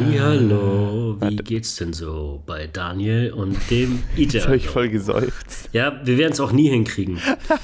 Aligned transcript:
Hallo, 0.00 1.16
wie 1.20 1.36
geht's 1.36 1.76
denn 1.76 1.92
so 1.92 2.42
bei 2.46 2.66
Daniel 2.66 3.32
und 3.32 3.58
dem 3.70 4.02
Ida? 4.16 4.32
Jetzt 4.34 4.46
habe 4.46 4.56
ich 4.56 4.66
voll 4.68 4.88
gesäuft. 4.88 5.68
Ja, 5.72 6.00
wir 6.04 6.16
werden 6.16 6.32
es 6.32 6.40
auch 6.40 6.52
nie 6.52 6.70
hinkriegen. 6.70 7.18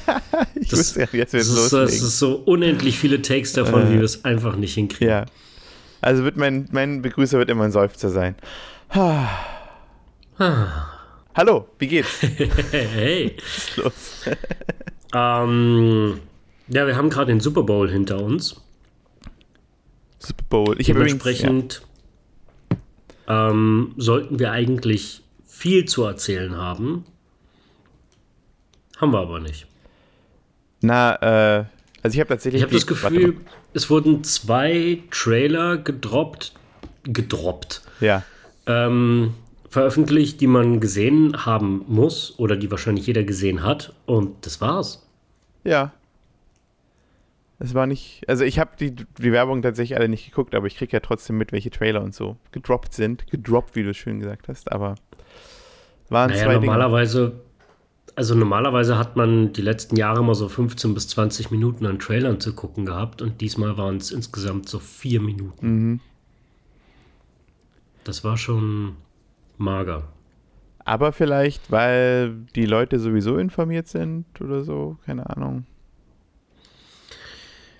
ich 0.54 0.68
Das, 0.68 0.80
wusste 0.80 1.08
jetzt 1.16 1.32
das, 1.32 1.48
wird 1.48 1.56
ist, 1.56 1.72
das 1.72 1.92
ist 1.94 2.18
so 2.18 2.36
unendlich 2.36 2.98
viele 2.98 3.22
Takes 3.22 3.54
davon, 3.54 3.88
wie 3.90 3.94
wir 3.94 4.02
es 4.02 4.24
einfach 4.24 4.56
nicht 4.56 4.74
hinkriegen. 4.74 5.08
ja. 5.08 5.24
Also 6.02 6.24
wird 6.24 6.36
mein, 6.36 6.68
mein 6.72 7.00
Begrüßer 7.00 7.38
wird 7.38 7.49
immer 7.49 7.64
ein 7.64 7.72
Seufzer 7.72 8.10
sein. 8.10 8.37
Hallo, 11.34 11.68
wie 11.78 11.87
geht's? 11.87 12.21
Hey, 12.71 13.34
Was 13.38 13.56
ist 13.56 13.76
los? 13.78 14.24
ähm, 15.14 16.20
ja, 16.68 16.87
wir 16.87 16.96
haben 16.96 17.09
gerade 17.09 17.32
den 17.32 17.41
Super 17.41 17.62
Bowl 17.62 17.91
hinter 17.91 18.20
uns. 18.23 18.60
Super 20.18 20.45
Bowl. 20.50 20.77
Ich 20.78 20.91
habe 20.91 21.00
übrigens, 21.00 21.23
Dementsprechend 21.23 21.82
ähm, 23.29 23.93
sollten 23.97 24.39
wir 24.39 24.53
eigentlich 24.53 25.23
viel 25.47 25.84
zu 25.87 26.05
erzählen 26.05 26.57
haben. 26.57 27.05
Haben 28.98 29.12
wir 29.12 29.19
aber 29.21 29.41
nicht. 29.41 29.67
na, 30.80 31.15
äh, 31.61 31.65
also 32.03 32.15
ich 32.15 32.20
habe 32.20 32.29
tatsächlich. 32.29 32.61
Ich 32.61 32.67
habe 32.67 32.75
das 32.75 32.87
Gefühl, 32.87 33.37
es 33.75 33.91
wurden 33.91 34.23
zwei 34.25 35.03
Trailer 35.11 35.77
gedroppt, 35.77 36.53
gedroppt, 37.05 37.83
Ja. 38.01 38.23
ähm, 38.67 39.34
veröffentlicht, 39.70 40.41
die 40.41 40.47
man 40.47 40.81
gesehen 40.81 41.45
haben 41.45 41.84
muss 41.89 42.39
oder 42.39 42.56
die 42.56 42.70
wahrscheinlich 42.70 43.06
jeder 43.06 43.25
gesehen 43.25 43.62
hat. 43.62 43.93
Und 44.06 44.47
das 44.47 44.61
war's. 44.61 45.06
Ja. 45.65 45.93
Es 47.59 47.74
war 47.74 47.87
nicht. 47.87 48.23
Also 48.28 48.45
ich 48.45 48.59
habe 48.59 48.73
die, 48.78 48.95
die 48.95 49.33
Werbung 49.33 49.62
tatsächlich 49.62 49.97
alle 49.97 50.09
nicht 50.09 50.27
geguckt, 50.27 50.55
aber 50.55 50.66
ich 50.66 50.77
kriege 50.77 50.92
ja 50.92 51.01
trotzdem 51.01 51.38
mit, 51.38 51.52
welche 51.52 51.70
Trailer 51.70 52.02
und 52.02 52.14
so 52.14 52.37
gedroppt 52.52 52.92
sind. 52.92 53.27
Gedroppt, 53.30 53.77
wie 53.77 53.83
du 53.83 53.91
es 53.91 53.97
schön 53.97 54.20
gesagt 54.20 54.48
hast, 54.48 54.70
aber 54.73 54.97
waren 56.11 56.31
Naja, 56.31 56.44
zwei 56.44 56.55
Dinge. 56.55 56.66
normalerweise, 56.66 57.41
also 58.14 58.34
normalerweise 58.34 58.98
hat 58.98 59.16
man 59.16 59.53
die 59.53 59.62
letzten 59.62 59.97
Jahre 59.97 60.22
mal 60.22 60.34
so 60.34 60.48
15 60.48 60.92
bis 60.92 61.08
20 61.08 61.50
Minuten 61.50 61.86
an 61.86 61.98
Trailern 61.98 62.41
zu 62.41 62.55
gucken 62.55 62.84
gehabt 62.84 63.22
und 63.22 63.41
diesmal 63.41 63.78
waren 63.78 63.97
es 63.97 64.11
insgesamt 64.11 64.69
so 64.69 64.78
vier 64.78 65.20
Minuten. 65.20 65.66
Mhm. 65.66 66.00
Das 68.05 68.22
war 68.22 68.36
schon 68.36 68.97
mager. 69.56 70.05
Aber 70.84 71.12
vielleicht, 71.12 71.72
weil 71.72 72.36
die 72.55 72.66
Leute 72.66 73.00
sowieso 73.00 73.38
informiert 73.38 73.88
sind 73.88 74.27
oder 74.41 74.62
so, 74.62 74.98
keine 75.05 75.28
Ahnung. 75.28 75.66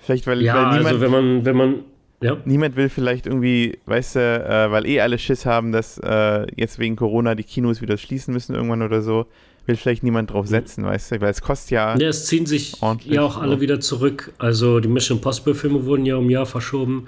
Vielleicht, 0.07 0.27
weil, 0.29 0.41
Ja, 0.43 0.55
weil 0.55 0.79
niemand, 0.79 0.87
also 0.87 1.01
wenn 1.01 1.11
man, 1.11 1.45
wenn 1.45 1.57
man, 1.57 1.75
ja, 2.23 2.37
niemand 2.45 2.77
will 2.77 2.89
vielleicht 2.89 3.27
irgendwie, 3.27 3.79
weißt 3.87 4.15
du, 4.17 4.21
äh, 4.21 4.71
weil 4.71 4.87
eh 4.87 5.01
alle 5.01 5.19
Schiss 5.19 5.45
haben, 5.45 5.73
dass 5.73 5.99
äh, 5.99 6.47
jetzt 6.57 6.79
wegen 6.79 6.95
Corona 6.97 7.35
die 7.35 7.43
Kinos 7.43 7.83
wieder 7.83 7.97
schließen 7.99 8.33
müssen 8.33 8.55
irgendwann 8.55 8.83
oder 8.83 9.03
so, 9.03 9.27
will 9.67 9.75
vielleicht 9.77 10.05
niemand 10.05 10.31
drauf 10.31 10.47
setzen, 10.47 10.85
weißt 10.85 11.11
du, 11.11 11.21
weil 11.21 11.31
es 11.31 11.43
kostet 11.43 11.73
ja, 11.73 11.97
Ja, 11.99 12.09
es 12.09 12.27
ziehen 12.27 12.47
sich 12.47 12.77
ja 13.05 13.23
auch 13.23 13.37
alle 13.37 13.61
wieder 13.61 13.81
zurück. 13.81 14.33
Also 14.39 14.79
die 14.79 14.89
Mission 14.89 15.19
Impossible 15.19 15.55
Filme 15.57 15.85
wurden 15.85 16.07
ja 16.07 16.15
um 16.17 16.27
ein 16.27 16.31
Jahr 16.31 16.47
verschoben. 16.47 17.07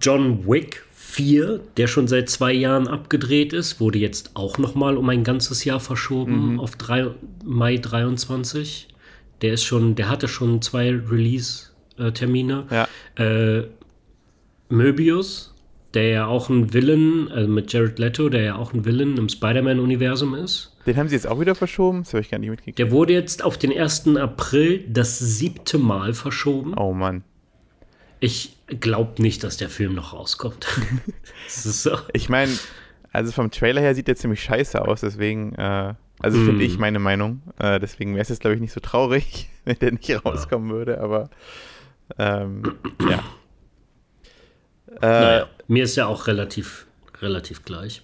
John 0.00 0.46
Wick 0.46 0.84
4, 0.94 1.60
der 1.76 1.86
schon 1.86 2.08
seit 2.08 2.30
zwei 2.30 2.52
Jahren 2.52 2.88
abgedreht 2.88 3.52
ist, 3.52 3.78
wurde 3.78 3.98
jetzt 3.98 4.30
auch 4.34 4.56
noch 4.58 4.74
mal 4.74 4.96
um 4.96 5.08
ein 5.10 5.22
ganzes 5.22 5.64
Jahr 5.64 5.80
verschoben 5.80 6.54
Mhm. 6.54 6.60
auf 6.60 6.76
drei, 6.76 7.08
Mai 7.44 7.76
23. 7.76 8.88
Der 9.42 9.52
ist 9.54 9.64
schon, 9.64 9.94
der 9.94 10.08
hatte 10.08 10.28
schon 10.28 10.60
zwei 10.62 10.90
Release-Termine. 10.90 12.66
ja, 12.70 12.88
Äh, 13.16 13.64
Möbius, 14.68 15.54
der 15.94 16.08
ja 16.08 16.26
auch 16.26 16.48
ein 16.50 16.72
Villain, 16.74 17.28
also 17.30 17.48
mit 17.48 17.72
Jared 17.72 17.98
Leto, 17.98 18.28
der 18.28 18.42
ja 18.42 18.56
auch 18.56 18.72
ein 18.74 18.84
Villain 18.84 19.16
im 19.16 19.28
Spider-Man-Universum 19.28 20.34
ist. 20.34 20.74
den 20.86 20.96
haben 20.96 21.08
sie 21.08 21.14
jetzt 21.14 21.26
auch 21.26 21.40
wieder 21.40 21.54
verschoben, 21.54 22.02
das 22.04 22.12
habe 22.12 22.20
ich 22.20 22.30
gar 22.30 22.38
nicht 22.38 22.50
mitgekriegt. 22.50 22.78
Der 22.78 22.90
wurde 22.90 23.12
jetzt 23.14 23.42
auf 23.42 23.56
den 23.58 23.72
1. 23.76 24.16
April 24.16 24.84
das 24.88 25.18
siebte 25.18 25.78
Mal 25.78 26.12
verschoben. 26.12 26.74
Oh 26.76 26.92
Mann. 26.92 27.24
Ich 28.20 28.56
glaube 28.80 29.22
nicht, 29.22 29.44
dass 29.44 29.56
der 29.56 29.68
Film 29.70 29.94
noch 29.94 30.12
rauskommt. 30.12 30.66
so. 31.48 31.92
Ich 32.12 32.28
meine, 32.28 32.52
also 33.12 33.32
vom 33.32 33.50
Trailer 33.50 33.80
her 33.80 33.94
sieht 33.94 34.08
der 34.08 34.16
ziemlich 34.16 34.42
scheiße 34.42 34.82
aus, 34.86 35.00
deswegen, 35.00 35.54
äh, 35.54 35.94
also 36.20 36.38
finde 36.38 36.64
Mm. 36.64 36.66
ich 36.66 36.78
meine 36.78 36.98
Meinung. 36.98 37.42
Äh, 37.58 37.78
deswegen 37.80 38.12
wäre 38.14 38.22
es 38.22 38.28
jetzt, 38.28 38.40
glaube 38.40 38.54
ich, 38.54 38.60
nicht 38.60 38.72
so 38.72 38.80
traurig, 38.80 39.48
wenn 39.64 39.78
der 39.78 39.92
nicht 39.92 40.24
rauskommen 40.24 40.70
würde, 40.70 41.00
aber 41.00 41.30
ähm, 42.18 42.62
ja. 43.10 43.22
Äh, 45.00 45.06
Naja, 45.06 45.46
mir 45.68 45.84
ist 45.84 45.96
ja 45.96 46.06
auch 46.06 46.26
relativ, 46.26 46.86
relativ 47.20 47.64
gleich. 47.64 48.02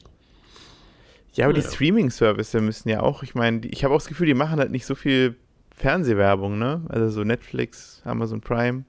Ja, 1.34 1.46
aber 1.46 1.54
die 1.54 1.60
naja. 1.60 1.72
Streaming-Services 1.72 2.60
müssen 2.62 2.88
ja 2.90 3.00
auch, 3.00 3.22
ich 3.22 3.34
meine, 3.34 3.60
die- 3.60 3.70
ich 3.70 3.82
habe 3.84 3.92
auch 3.94 3.98
das 3.98 4.06
Gefühl, 4.06 4.26
die 4.26 4.34
machen 4.34 4.58
halt 4.60 4.70
nicht 4.70 4.86
so 4.86 4.94
viel 4.94 5.36
Fernsehwerbung, 5.76 6.58
ne? 6.58 6.82
Also 6.88 7.08
so 7.08 7.24
Netflix, 7.24 8.00
Amazon 8.04 8.40
Prime. 8.40 8.84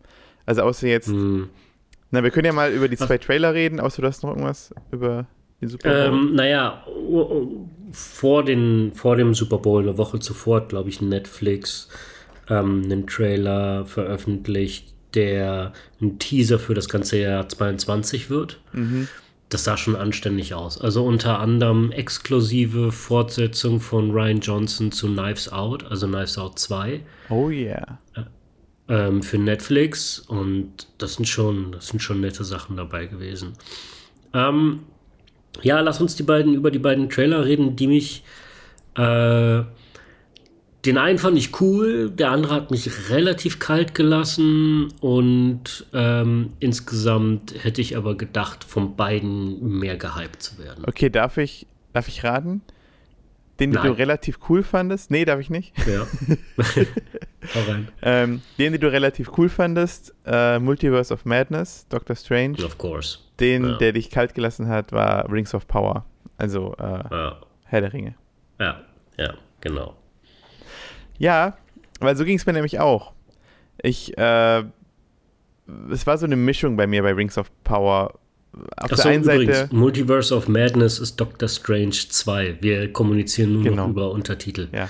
Also 0.45 0.61
außer 0.61 0.85
jetzt, 0.87 1.07
Hm. 1.07 1.49
na, 2.11 2.21
wir 2.21 2.29
können 2.29 2.45
ja 2.45 2.53
mal 2.53 2.71
über 2.71 2.87
die 2.87 2.97
zwei 2.97 3.17
Trailer 3.17 3.55
reden, 3.55 3.79
außer 3.79 4.01
du 4.03 4.07
hast 4.07 4.21
noch 4.21 4.29
irgendwas 4.29 4.71
über 4.91 5.25
den 5.65 5.69
Super 5.69 5.89
Bowl. 6.09 6.19
Ähm, 6.19 6.35
naja, 6.35 6.85
vor, 7.91 8.43
den, 8.43 8.91
vor 8.93 9.15
dem 9.15 9.33
Super 9.33 9.57
Bowl, 9.57 9.83
eine 9.83 9.97
Woche 9.97 10.19
zuvor, 10.19 10.67
glaube 10.67 10.89
ich, 10.89 11.01
Netflix 11.01 11.89
ähm, 12.49 12.83
einen 12.83 13.07
Trailer 13.07 13.85
veröffentlicht, 13.85 14.93
der 15.13 15.73
ein 16.01 16.19
Teaser 16.19 16.59
für 16.59 16.73
das 16.73 16.89
ganze 16.89 17.19
Jahr 17.19 17.47
22 17.47 18.29
wird. 18.29 18.59
Mhm. 18.73 19.07
Das 19.49 19.63
sah 19.63 19.77
schon 19.77 19.95
anständig 19.95 20.53
aus. 20.53 20.81
Also 20.81 21.05
unter 21.05 21.39
anderem 21.39 21.91
exklusive 21.91 22.91
Fortsetzung 22.91 23.79
von 23.79 24.11
Ryan 24.11 24.39
Johnson 24.39 24.91
zu 24.91 25.07
Knives 25.07 25.51
Out, 25.51 25.85
also 25.89 26.07
Knives 26.07 26.37
Out 26.37 26.59
2 26.59 27.01
Oh 27.29 27.49
yeah. 27.49 27.99
ähm, 28.89 29.21
für 29.21 29.37
Netflix 29.37 30.19
und 30.19 30.87
das 30.97 31.13
sind 31.13 31.27
schon, 31.27 31.71
das 31.71 31.87
sind 31.87 32.01
schon 32.01 32.21
nette 32.21 32.43
Sachen 32.43 32.75
dabei 32.75 33.05
gewesen. 33.05 33.53
Ähm, 34.33 34.79
ja, 35.61 35.79
lass 35.79 36.01
uns 36.01 36.15
die 36.15 36.23
beiden 36.23 36.53
über 36.53 36.71
die 36.71 36.79
beiden 36.79 37.09
Trailer 37.09 37.45
reden, 37.45 37.75
die 37.75 37.87
mich 37.87 38.23
äh, 38.95 39.63
den 40.85 40.97
einen 40.99 41.17
fand 41.17 41.37
ich 41.37 41.59
cool, 41.61 42.11
der 42.11 42.31
andere 42.31 42.53
hat 42.53 42.71
mich 42.71 43.09
relativ 43.09 43.59
kalt 43.59 43.95
gelassen 43.95 44.93
und 45.01 45.87
ähm, 45.93 46.53
insgesamt 46.59 47.55
hätte 47.63 47.81
ich 47.81 47.97
aber 47.97 48.15
gedacht, 48.15 48.63
von 48.63 48.95
beiden 48.95 49.79
mehr 49.79 49.97
gehypt 49.97 50.43
zu 50.43 50.59
werden. 50.59 50.83
Okay, 50.85 51.09
darf 51.09 51.37
ich, 51.37 51.65
darf 51.93 52.07
ich 52.07 52.23
raten? 52.23 52.61
Den, 53.59 53.69
Nein. 53.69 53.85
du 53.87 53.91
relativ 53.97 54.37
cool 54.49 54.63
fandest? 54.63 55.11
Nee, 55.11 55.23
darf 55.25 55.39
ich 55.39 55.49
nicht. 55.49 55.73
Ja. 55.87 56.05
Hau 57.55 57.61
rein. 57.71 57.87
Ähm, 58.01 58.41
den, 58.57 58.73
den 58.73 58.81
du 58.81 58.91
relativ 58.91 59.31
cool 59.37 59.47
fandest, 59.49 60.13
äh, 60.25 60.59
Multiverse 60.59 61.13
of 61.13 61.23
Madness, 61.25 61.87
Doctor 61.87 62.15
Strange. 62.15 62.63
Of 62.65 62.77
course. 62.77 63.19
Den, 63.39 63.63
Ja. 63.65 63.77
der 63.77 63.93
dich 63.93 64.09
kalt 64.09 64.33
gelassen 64.33 64.67
hat, 64.67 64.91
war 64.91 65.31
Rings 65.31 65.53
of 65.53 65.67
Power. 65.67 66.05
Also 66.37 66.75
äh, 66.79 66.83
Ja, 67.11 67.39
Herr 67.65 67.81
der 67.81 67.93
Ringe. 67.93 68.15
ja, 68.59 68.81
ja 69.17 69.33
genau. 69.61 69.95
Ja, 71.17 71.57
weil 72.01 72.15
so 72.17 72.25
ging 72.25 72.35
es 72.37 72.45
mir 72.45 72.53
nämlich 72.53 72.79
auch. 72.79 73.13
Ich, 73.81 74.17
äh, 74.17 74.63
es 75.91 76.05
war 76.05 76.17
so 76.17 76.25
eine 76.25 76.35
Mischung 76.35 76.75
bei 76.75 76.87
mir 76.87 77.03
bei 77.03 77.13
Rings 77.13 77.37
of 77.37 77.49
Power. 77.63 78.19
Auf 78.77 78.91
Achso, 78.91 79.03
der 79.03 79.11
einen 79.11 79.23
übrigens, 79.23 79.57
Seite, 79.57 79.75
Multiverse 79.75 80.35
of 80.35 80.47
Madness 80.47 80.99
ist 80.99 81.17
Doctor 81.17 81.49
Strange 81.49 81.91
2. 82.09 82.57
Wir 82.61 82.91
kommunizieren 82.93 83.53
nur 83.53 83.63
Genau. 83.63 83.83
noch 83.83 83.89
über 83.89 84.11
Untertitel. 84.11 84.67
ja, 84.71 84.89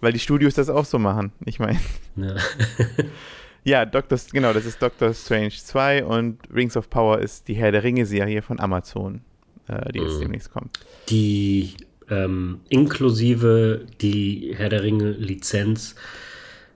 weil 0.00 0.12
die 0.12 0.18
Studios 0.18 0.54
das 0.54 0.68
auch 0.68 0.84
so 0.84 0.98
machen. 0.98 1.32
Ich 1.44 1.58
meine, 1.58 1.78
Ja. 2.16 2.34
ja, 3.64 3.84
Doctor, 3.86 4.18
genau, 4.32 4.52
das 4.52 4.64
ist 4.66 4.80
Doctor 4.82 5.12
Strange 5.14 5.50
2 5.50 6.04
und 6.04 6.38
Rings 6.54 6.76
of 6.76 6.90
Power 6.90 7.18
ist 7.18 7.48
die 7.48 7.54
Herr 7.54 7.72
der 7.72 7.82
Ringe-Serie 7.82 8.42
von 8.42 8.60
Amazon, 8.60 9.20
äh, 9.68 9.92
die 9.92 10.00
jetzt 10.00 10.16
Mhm. 10.16 10.20
demnächst 10.20 10.52
kommt. 10.52 10.78
Die 11.08 11.74
ähm, 12.08 12.60
inklusive 12.68 13.84
die 14.00 14.54
Herr 14.56 14.68
der 14.68 14.82
Ringe 14.84 15.10
Lizenz 15.10 15.96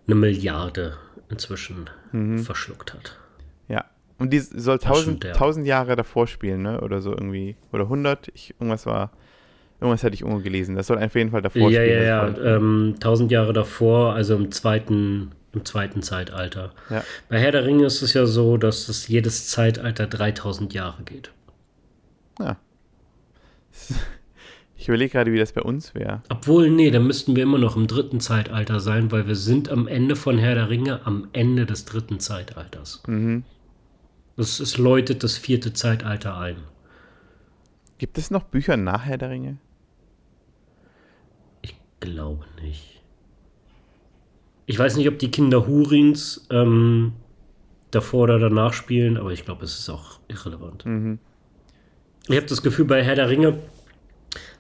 eine 0.06 0.16
Milliarde 0.16 0.96
inzwischen 1.28 1.88
Mhm. 2.10 2.40
verschluckt 2.40 2.92
hat. 2.94 3.16
Ja. 4.20 4.25
Und 4.25 4.32
die 4.32 4.38
soll 4.38 4.78
tausend, 4.78 5.25
ja. 5.25 5.32
tausend 5.32 5.67
Jahre 5.67 5.96
davor 5.96 6.26
spielen, 6.26 6.62
ne? 6.62 6.81
Oder 6.82 7.00
so 7.00 7.11
irgendwie. 7.11 7.56
Oder 7.72 7.84
100. 7.84 8.28
Ich, 8.34 8.55
irgendwas 8.61 8.87
war. 8.87 9.11
Irgendwas 9.81 10.05
hatte 10.05 10.14
ich 10.14 10.20
irgendwo 10.20 10.40
gelesen. 10.43 10.76
Das 10.76 10.87
soll 10.88 11.02
auf 11.02 11.14
jeden 11.14 11.31
Fall 11.31 11.40
davor 11.43 11.70
Ja, 11.70 11.81
spielen. 11.82 12.02
ja, 12.02 12.26
ja. 12.26 12.34
war- 12.37 12.44
Ähm, 12.56 12.96
tausend 13.00 13.31
Jahre 13.32 13.52
davor, 13.55 14.12
also 14.14 14.37
im 14.37 14.52
zweiten, 14.52 15.31
im 15.55 15.64
zweiten 15.64 16.02
Zeitalter. 16.02 16.72
ja. 16.90 17.02
Bei 17.31 17.38
Herr 17.40 17.50
der 17.52 17.64
Ringe 17.64 17.87
ist 17.87 18.02
es 18.02 18.12
ja 18.12 18.26
so, 18.26 18.58
dass 18.58 18.88
es 18.90 19.08
jedes 19.08 19.49
Zeitalter 19.49 20.06
3000 20.06 20.75
Jahre 20.75 21.02
geht. 21.05 21.31
ja. 22.38 22.56
Ich 24.76 24.88
überlege 24.88 25.12
gerade, 25.12 25.31
wie 25.31 25.38
das 25.38 25.52
bei 25.52 25.61
uns 25.61 25.94
wäre. 25.94 26.23
Obwohl, 26.31 26.70
nee, 26.70 26.90
dann 26.90 27.06
müssten 27.06 27.37
wir 27.37 27.43
immer 27.43 27.58
noch 27.58 27.76
im 27.76 27.87
dritten 27.87 28.19
Zeitalter 28.19 28.81
sein, 28.81 29.12
weil 29.12 29.26
wir 29.28 29.34
sind 29.34 29.69
am 29.69 29.87
Ende 29.87 30.16
von 30.16 30.38
Herr 30.38 30.55
der 30.55 30.70
Ringe 30.70 31.00
am 31.05 31.28
Ende 31.34 31.66
des 31.66 31.84
dritten 31.84 32.19
Zeitalters. 32.19 33.02
Mhm. 33.06 33.44
Es, 34.36 34.60
es 34.60 34.78
läutet 34.78 35.22
das 35.22 35.36
vierte 35.36 35.72
Zeitalter 35.72 36.36
ein. 36.36 36.56
Gibt 37.98 38.16
es 38.16 38.30
noch 38.30 38.44
Bücher 38.44 38.76
nach 38.76 39.04
Herr 39.04 39.18
der 39.18 39.30
Ringe? 39.30 39.58
Ich 41.62 41.76
glaube 42.00 42.46
nicht. 42.62 43.02
Ich 44.66 44.78
weiß 44.78 44.96
nicht, 44.96 45.08
ob 45.08 45.18
die 45.18 45.30
Kinder 45.30 45.66
Hurins 45.66 46.46
ähm, 46.50 47.12
davor 47.90 48.24
oder 48.24 48.38
danach 48.38 48.72
spielen, 48.72 49.16
aber 49.16 49.32
ich 49.32 49.44
glaube, 49.44 49.64
es 49.64 49.78
ist 49.78 49.90
auch 49.90 50.20
irrelevant. 50.28 50.86
Mhm. 50.86 51.18
Ich 52.28 52.36
habe 52.36 52.46
das 52.46 52.62
Gefühl, 52.62 52.84
bei 52.84 53.02
Herr 53.02 53.16
der 53.16 53.28
Ringe 53.28 53.58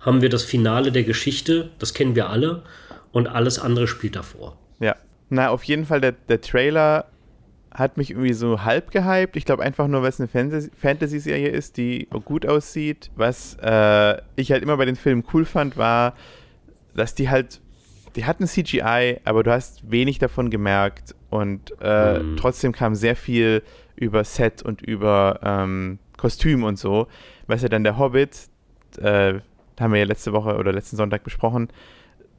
haben 0.00 0.20
wir 0.20 0.28
das 0.28 0.42
Finale 0.42 0.92
der 0.92 1.04
Geschichte, 1.04 1.70
das 1.78 1.94
kennen 1.94 2.14
wir 2.16 2.28
alle, 2.28 2.64
und 3.12 3.28
alles 3.28 3.58
andere 3.58 3.86
spielt 3.86 4.16
davor. 4.16 4.58
Ja. 4.80 4.96
Na, 5.28 5.50
auf 5.50 5.62
jeden 5.64 5.86
Fall, 5.86 6.00
der, 6.00 6.12
der 6.12 6.40
Trailer 6.40 7.06
hat 7.72 7.96
mich 7.96 8.10
irgendwie 8.10 8.32
so 8.32 8.64
halb 8.64 8.90
gehypt. 8.90 9.36
Ich 9.36 9.44
glaube 9.44 9.62
einfach 9.62 9.86
nur, 9.86 10.02
weil 10.02 10.08
es 10.08 10.20
eine 10.20 10.28
Fantasy-Serie 10.28 11.48
ist, 11.48 11.76
die 11.76 12.08
gut 12.24 12.46
aussieht. 12.46 13.10
Was 13.16 13.56
äh, 13.62 14.20
ich 14.36 14.50
halt 14.50 14.62
immer 14.62 14.76
bei 14.76 14.84
den 14.84 14.96
Filmen 14.96 15.24
cool 15.32 15.44
fand, 15.44 15.76
war, 15.76 16.14
dass 16.94 17.14
die 17.14 17.30
halt, 17.30 17.60
die 18.16 18.24
hatten 18.24 18.46
CGI, 18.46 19.20
aber 19.24 19.42
du 19.44 19.52
hast 19.52 19.90
wenig 19.90 20.18
davon 20.18 20.50
gemerkt 20.50 21.14
und 21.30 21.72
äh, 21.80 22.18
mhm. 22.18 22.36
trotzdem 22.36 22.72
kam 22.72 22.94
sehr 22.94 23.14
viel 23.14 23.62
über 23.94 24.24
Set 24.24 24.62
und 24.62 24.82
über 24.82 25.38
ähm, 25.44 25.98
Kostüm 26.16 26.64
und 26.64 26.78
so. 26.78 27.06
Was 27.46 27.62
ja 27.62 27.68
dann 27.68 27.84
der 27.84 27.98
Hobbit, 27.98 28.48
äh, 28.98 29.34
haben 29.78 29.92
wir 29.92 30.00
ja 30.00 30.06
letzte 30.06 30.32
Woche 30.32 30.56
oder 30.56 30.72
letzten 30.72 30.96
Sonntag 30.96 31.22
besprochen, 31.24 31.68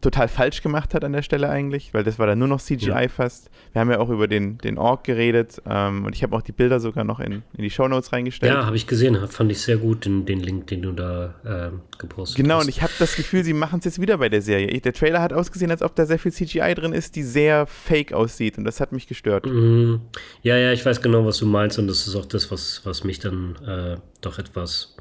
total 0.01 0.27
falsch 0.27 0.61
gemacht 0.61 0.93
hat 0.93 1.03
an 1.03 1.13
der 1.13 1.21
Stelle 1.21 1.49
eigentlich, 1.49 1.93
weil 1.93 2.03
das 2.03 2.19
war 2.19 2.27
dann 2.27 2.39
nur 2.39 2.47
noch 2.47 2.59
CGI 2.59 2.87
ja. 2.87 3.07
fast. 3.07 3.49
Wir 3.71 3.81
haben 3.81 3.91
ja 3.91 3.99
auch 3.99 4.09
über 4.09 4.27
den, 4.27 4.57
den 4.57 4.77
Ork 4.77 5.03
geredet 5.03 5.61
ähm, 5.69 6.05
und 6.05 6.15
ich 6.15 6.23
habe 6.23 6.35
auch 6.35 6.41
die 6.41 6.51
Bilder 6.51 6.79
sogar 6.79 7.03
noch 7.03 7.19
in, 7.19 7.43
in 7.55 7.63
die 7.63 7.69
Shownotes 7.69 8.11
reingestellt. 8.11 8.51
Ja, 8.51 8.65
habe 8.65 8.75
ich 8.75 8.87
gesehen, 8.87 9.17
fand 9.27 9.51
ich 9.51 9.61
sehr 9.61 9.77
gut, 9.77 10.05
den, 10.05 10.25
den 10.25 10.39
Link, 10.39 10.67
den 10.67 10.81
du 10.81 10.91
da 10.91 11.35
äh, 11.43 11.97
gepostet 11.97 12.07
genau, 12.07 12.15
hast. 12.15 12.35
Genau, 12.35 12.59
und 12.61 12.69
ich 12.69 12.81
habe 12.81 12.91
das 12.99 13.15
Gefühl, 13.15 13.43
sie 13.43 13.53
machen 13.53 13.79
es 13.79 13.85
jetzt 13.85 14.01
wieder 14.01 14.17
bei 14.17 14.29
der 14.29 14.41
Serie. 14.41 14.67
Der 14.81 14.93
Trailer 14.93 15.21
hat 15.21 15.33
ausgesehen, 15.33 15.71
als 15.71 15.81
ob 15.81 15.95
da 15.95 16.05
sehr 16.05 16.19
viel 16.19 16.31
CGI 16.31 16.73
drin 16.73 16.93
ist, 16.93 17.15
die 17.15 17.23
sehr 17.23 17.67
fake 17.67 18.13
aussieht 18.13 18.57
und 18.57 18.65
das 18.65 18.79
hat 18.79 18.91
mich 18.91 19.07
gestört. 19.07 19.45
Mhm. 19.45 20.01
Ja, 20.41 20.57
ja, 20.57 20.71
ich 20.71 20.85
weiß 20.85 21.01
genau, 21.01 21.25
was 21.25 21.37
du 21.37 21.45
meinst 21.45 21.77
und 21.77 21.87
das 21.87 22.07
ist 22.07 22.15
auch 22.15 22.25
das, 22.25 22.51
was, 22.51 22.81
was 22.83 23.03
mich 23.03 23.19
dann 23.19 23.55
äh, 23.65 23.97
doch 24.21 24.39
etwas 24.39 24.95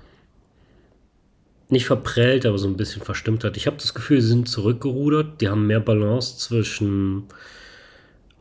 nicht 1.73 1.87
verprellt, 1.87 2.47
aber 2.47 2.59
so 2.59 2.69
ein 2.69 2.77
bisschen 2.77 3.03
verstimmt 3.03 3.45
hat. 3.45 3.57
Ich 3.57 3.67
habe 3.67 3.77
das 3.77 3.95
Gefühl, 3.95 4.21
sie 4.21 4.29
sind 4.29 4.49
zurückgerudert. 4.49 5.41
Die 5.41 5.49
haben 5.49 5.67
mehr 5.67 5.81
Balance 5.81 6.39
zwischen 6.39 7.25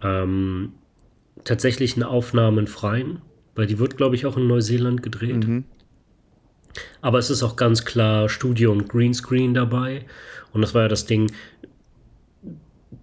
ähm, 0.02 0.74
tatsächlichen 1.44 2.04
Aufnahmen 2.04 2.68
freien, 2.68 3.22
weil 3.56 3.68
die 3.68 3.80
wird, 3.80 3.98
glaube 3.98 4.16
ich, 4.16 4.26
auch 4.26 4.38
in 4.38 4.48
Neuseeland 4.48 5.04
gedreht. 5.04 5.48
Mhm. 5.48 5.66
Aber 7.02 7.18
es 7.20 7.30
ist 7.30 7.44
auch 7.44 7.56
ganz 7.56 7.86
klar 7.86 8.30
Studio 8.30 8.72
und 8.72 8.88
Greenscreen 8.88 9.54
dabei. 9.54 10.06
Und 10.54 10.62
das 10.62 10.74
war 10.74 10.84
ja 10.84 10.88
das 10.88 11.06
Ding, 11.06 11.32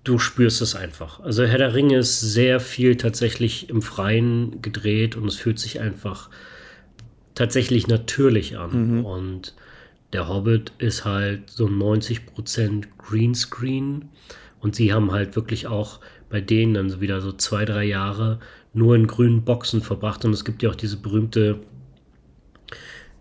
du 0.05 0.19
spürst 0.19 0.63
es 0.63 0.75
einfach. 0.75 1.21
Also 1.21 1.45
Herr 1.45 1.59
der 1.59 1.75
Ringe 1.75 1.99
ist 1.99 2.21
sehr 2.21 2.61
viel 2.61 2.97
tatsächlich 2.97 3.69
im 3.69 3.83
Freien 3.83 4.63
gedreht 4.63 5.17
und 5.17 5.27
es 5.27 5.37
fühlt 5.37 5.59
sich 5.59 5.81
einfach 5.81 6.31
tatsächlich 7.35 7.87
natürlich 7.89 8.57
an. 8.57 8.99
Mhm. 8.99 9.05
Und 9.05 9.55
der 10.17 10.29
Hobbit 10.31 10.73
ist 10.79 11.05
halt 11.05 11.51
so 11.51 11.67
90% 11.67 12.85
Greenscreen. 12.97 14.09
Und 14.61 14.75
sie 14.75 14.93
haben 14.93 15.13
halt 15.13 15.37
wirklich 15.37 15.67
auch 15.67 16.01
bei 16.31 16.41
denen 16.41 16.73
dann 16.73 16.89
so 16.89 17.03
wieder 17.03 17.21
so 17.21 17.33
zwei, 17.33 17.67
drei 17.67 17.85
Jahre 17.85 18.41
nur 18.73 18.97
in 18.97 19.07
grünen 19.07 19.45
Boxen 19.45 19.83
verbracht. 19.83 20.25
Und 20.25 20.33
es 20.33 20.47
gibt 20.47 20.63
ja 20.63 20.71
auch 20.71 20.75
diese 20.75 20.97
berühmte, 20.97 21.61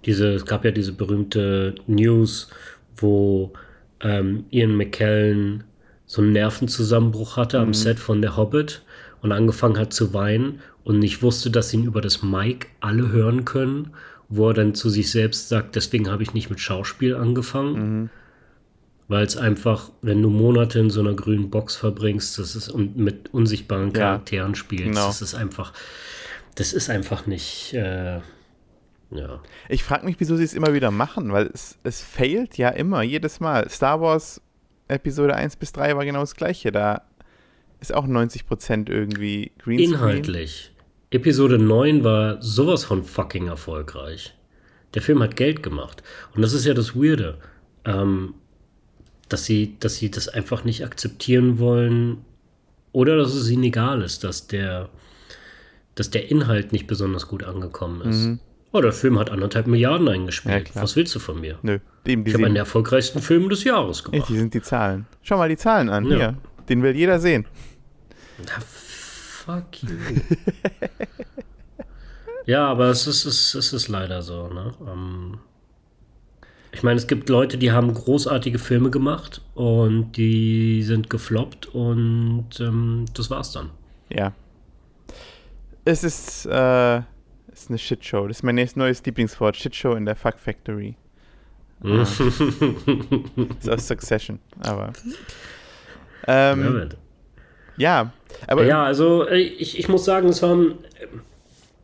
diese, 0.05 0.29
es 0.29 0.45
gab 0.45 0.63
ja 0.63 0.71
diese 0.71 0.93
berühmte 0.93 1.75
News, 1.85 2.49
wo 2.95 3.51
ähm, 3.99 4.45
Ian 4.49 4.77
McKellen 4.77 5.65
so 6.05 6.21
einen 6.21 6.31
Nervenzusammenbruch 6.31 7.35
hatte 7.35 7.57
mhm. 7.57 7.63
am 7.65 7.73
Set 7.73 7.99
von 7.99 8.21
Der 8.21 8.37
Hobbit 8.37 8.83
und 9.21 9.33
angefangen 9.33 9.77
hat 9.77 9.91
zu 9.91 10.13
weinen 10.13 10.61
und 10.85 10.99
nicht 10.99 11.21
wusste, 11.21 11.51
dass 11.51 11.73
ihn 11.73 11.83
über 11.83 11.99
das 11.99 12.23
Mic 12.23 12.67
alle 12.79 13.09
hören 13.09 13.43
können 13.43 13.91
wo 14.37 14.49
er 14.49 14.53
dann 14.53 14.75
zu 14.75 14.89
sich 14.89 15.11
selbst 15.11 15.49
sagt, 15.49 15.75
deswegen 15.75 16.09
habe 16.09 16.23
ich 16.23 16.33
nicht 16.33 16.49
mit 16.49 16.59
Schauspiel 16.59 17.15
angefangen. 17.15 17.73
Mhm. 17.73 18.09
Weil 19.07 19.23
es 19.23 19.37
einfach, 19.37 19.91
wenn 20.01 20.21
du 20.23 20.29
Monate 20.29 20.79
in 20.79 20.89
so 20.89 20.99
einer 20.99 21.13
grünen 21.13 21.51
Box 21.51 21.75
verbringst, 21.75 22.39
das 22.39 22.55
ist 22.55 22.69
und 22.69 22.97
mit 22.97 23.31
unsichtbaren 23.33 23.93
Charakteren 23.93 24.53
ja, 24.53 24.55
spielst, 24.55 24.85
genau. 24.85 25.05
das 25.05 25.21
ist 25.21 25.35
einfach, 25.35 25.73
das 26.55 26.73
ist 26.73 26.89
einfach 26.89 27.27
nicht, 27.27 27.73
äh, 27.75 28.21
ja. 29.11 29.41
Ich 29.69 29.83
frage 29.83 30.05
mich, 30.05 30.15
wieso 30.19 30.35
sie 30.35 30.43
es 30.43 30.55
immer 30.55 30.73
wieder 30.73 30.89
machen, 30.89 31.31
weil 31.31 31.51
es, 31.53 31.77
es 31.83 32.01
failt 32.01 32.57
ja 32.57 32.69
immer, 32.69 33.03
jedes 33.03 33.39
Mal. 33.39 33.69
Star 33.69 34.01
Wars 34.01 34.41
Episode 34.87 35.35
1 35.35 35.57
bis 35.57 35.71
3 35.73 35.95
war 35.95 36.05
genau 36.05 36.21
das 36.21 36.35
gleiche. 36.35 36.71
Da 36.71 37.03
ist 37.79 37.93
auch 37.93 38.07
90% 38.07 38.89
irgendwie 38.89 39.51
Greenscreen. 39.59 39.93
Inhaltlich. 39.93 40.71
Episode 41.11 41.57
9 41.57 42.03
war 42.03 42.41
sowas 42.41 42.83
von 42.83 43.03
fucking 43.03 43.47
erfolgreich. 43.47 44.35
Der 44.93 45.01
Film 45.01 45.21
hat 45.21 45.35
Geld 45.35 45.61
gemacht. 45.63 46.03
Und 46.35 46.41
das 46.41 46.53
ist 46.53 46.65
ja 46.65 46.73
das 46.73 46.95
Weirde. 46.95 47.37
Ähm, 47.85 48.33
dass, 49.29 49.45
sie, 49.45 49.77
dass 49.79 49.95
sie 49.97 50.11
das 50.11 50.27
einfach 50.27 50.63
nicht 50.63 50.83
akzeptieren 50.83 51.59
wollen. 51.59 52.25
Oder 52.91 53.17
dass 53.17 53.33
es 53.33 53.49
ihnen 53.49 53.63
egal 53.63 54.01
ist, 54.01 54.23
dass 54.23 54.47
der, 54.47 54.89
dass 55.95 56.09
der 56.09 56.31
Inhalt 56.31 56.71
nicht 56.71 56.87
besonders 56.87 57.27
gut 57.27 57.43
angekommen 57.43 58.01
ist. 58.09 58.25
Mhm. 58.25 58.39
Oh, 58.71 58.81
der 58.81 58.91
Film 58.91 59.17
hat 59.17 59.29
anderthalb 59.29 59.67
Milliarden 59.67 60.07
eingespielt. 60.07 60.71
Ja, 60.75 60.81
Was 60.81 60.95
willst 60.95 61.15
du 61.15 61.19
von 61.19 61.39
mir? 61.39 61.57
Nö. 61.61 61.79
Dem, 62.05 62.25
ich 62.25 62.33
habe 62.33 62.45
einen 62.45 62.55
der 62.55 62.63
erfolgreichsten 62.63 63.21
Film 63.21 63.49
des 63.49 63.63
Jahres 63.63 64.03
gemacht. 64.03 64.19
Ja, 64.19 64.25
die 64.27 64.37
sind 64.37 64.53
die 64.53 64.61
Zahlen. 64.61 65.07
Schau 65.21 65.37
mal 65.37 65.49
die 65.49 65.57
Zahlen 65.57 65.89
an. 65.89 66.05
Ja. 66.05 66.17
Hier. 66.17 66.37
Den 66.67 66.83
will 66.83 66.95
jeder 66.95 67.19
sehen. 67.19 67.45
Na, 68.37 68.61
fuck 69.45 69.83
you. 69.83 69.95
ja, 72.45 72.67
aber 72.67 72.89
es 72.89 73.07
ist, 73.07 73.25
es, 73.25 73.53
es 73.53 73.73
ist 73.73 73.87
leider 73.87 74.21
so. 74.21 74.47
Ne? 74.47 74.73
Ähm, 74.87 75.37
ich 76.71 76.83
meine, 76.83 76.97
es 76.97 77.07
gibt 77.07 77.29
Leute, 77.29 77.57
die 77.57 77.71
haben 77.71 77.93
großartige 77.93 78.59
Filme 78.59 78.89
gemacht 78.89 79.41
und 79.53 80.13
die 80.13 80.83
sind 80.83 81.09
gefloppt 81.09 81.67
und 81.67 82.47
ähm, 82.59 83.05
das 83.13 83.29
war's 83.29 83.51
dann. 83.51 83.69
Ja. 84.09 84.33
Es 85.85 86.03
ist, 86.03 86.45
äh, 86.47 86.97
es 86.97 87.61
ist 87.61 87.69
eine 87.69 87.77
Shitshow. 87.77 88.27
Das 88.27 88.37
ist 88.37 88.43
mein 88.43 88.55
nächstes 88.55 88.75
neues 88.75 89.05
Lieblingswort. 89.05 89.55
Shitshow 89.55 89.95
in 89.95 90.05
der 90.05 90.15
Fuck 90.15 90.39
Factory. 90.39 90.97
äh, 91.83 92.01
ist 92.01 93.69
aus 93.69 93.87
Succession, 93.87 94.39
aber. 94.61 94.93
Ähm, 96.27 96.89
ja, 97.77 98.11
aber. 98.47 98.65
Ja, 98.65 98.83
also 98.83 99.27
äh, 99.27 99.39
ich, 99.39 99.79
ich 99.79 99.87
muss 99.87 100.05
sagen, 100.05 100.29
es 100.29 100.41
waren. 100.41 100.75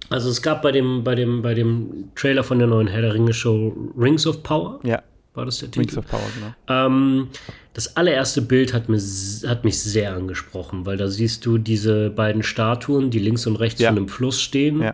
Also 0.10 0.30
es 0.30 0.42
gab 0.42 0.62
bei 0.62 0.74
dem, 0.74 1.06
bei 1.06 1.16
dem, 1.16 1.42
bei 1.42 1.54
dem 1.54 2.10
Trailer 2.16 2.44
von 2.44 2.60
der 2.60 2.68
neuen 2.68 2.88
Herr 2.88 3.02
der 3.02 3.14
Ringe 3.14 3.34
Show 3.34 3.74
Rings 3.98 4.28
of 4.28 4.44
Power. 4.44 4.80
Ja. 4.84 5.02
War 5.34 5.46
das 5.46 5.60
der 5.60 5.72
Titel? 5.72 5.80
Rings 5.80 5.98
of 5.98 6.08
Power, 6.08 6.30
genau. 6.36 6.54
Ähm, 6.68 7.30
das 7.74 7.96
allererste 7.96 8.42
Bild 8.42 8.74
hat, 8.74 8.90
mir, 8.90 9.00
hat 9.48 9.64
mich 9.64 9.80
sehr 9.80 10.14
angesprochen, 10.14 10.86
weil 10.86 10.98
da 10.98 11.08
siehst 11.08 11.46
du 11.46 11.58
diese 11.58 12.10
beiden 12.10 12.44
Statuen, 12.44 13.10
die 13.10 13.20
links 13.20 13.48
und 13.48 13.56
rechts 13.56 13.80
ja. 13.80 13.90
von 13.90 13.98
einem 13.98 14.10
Fluss 14.10 14.42
stehen 14.42 14.82
ja. 14.82 14.94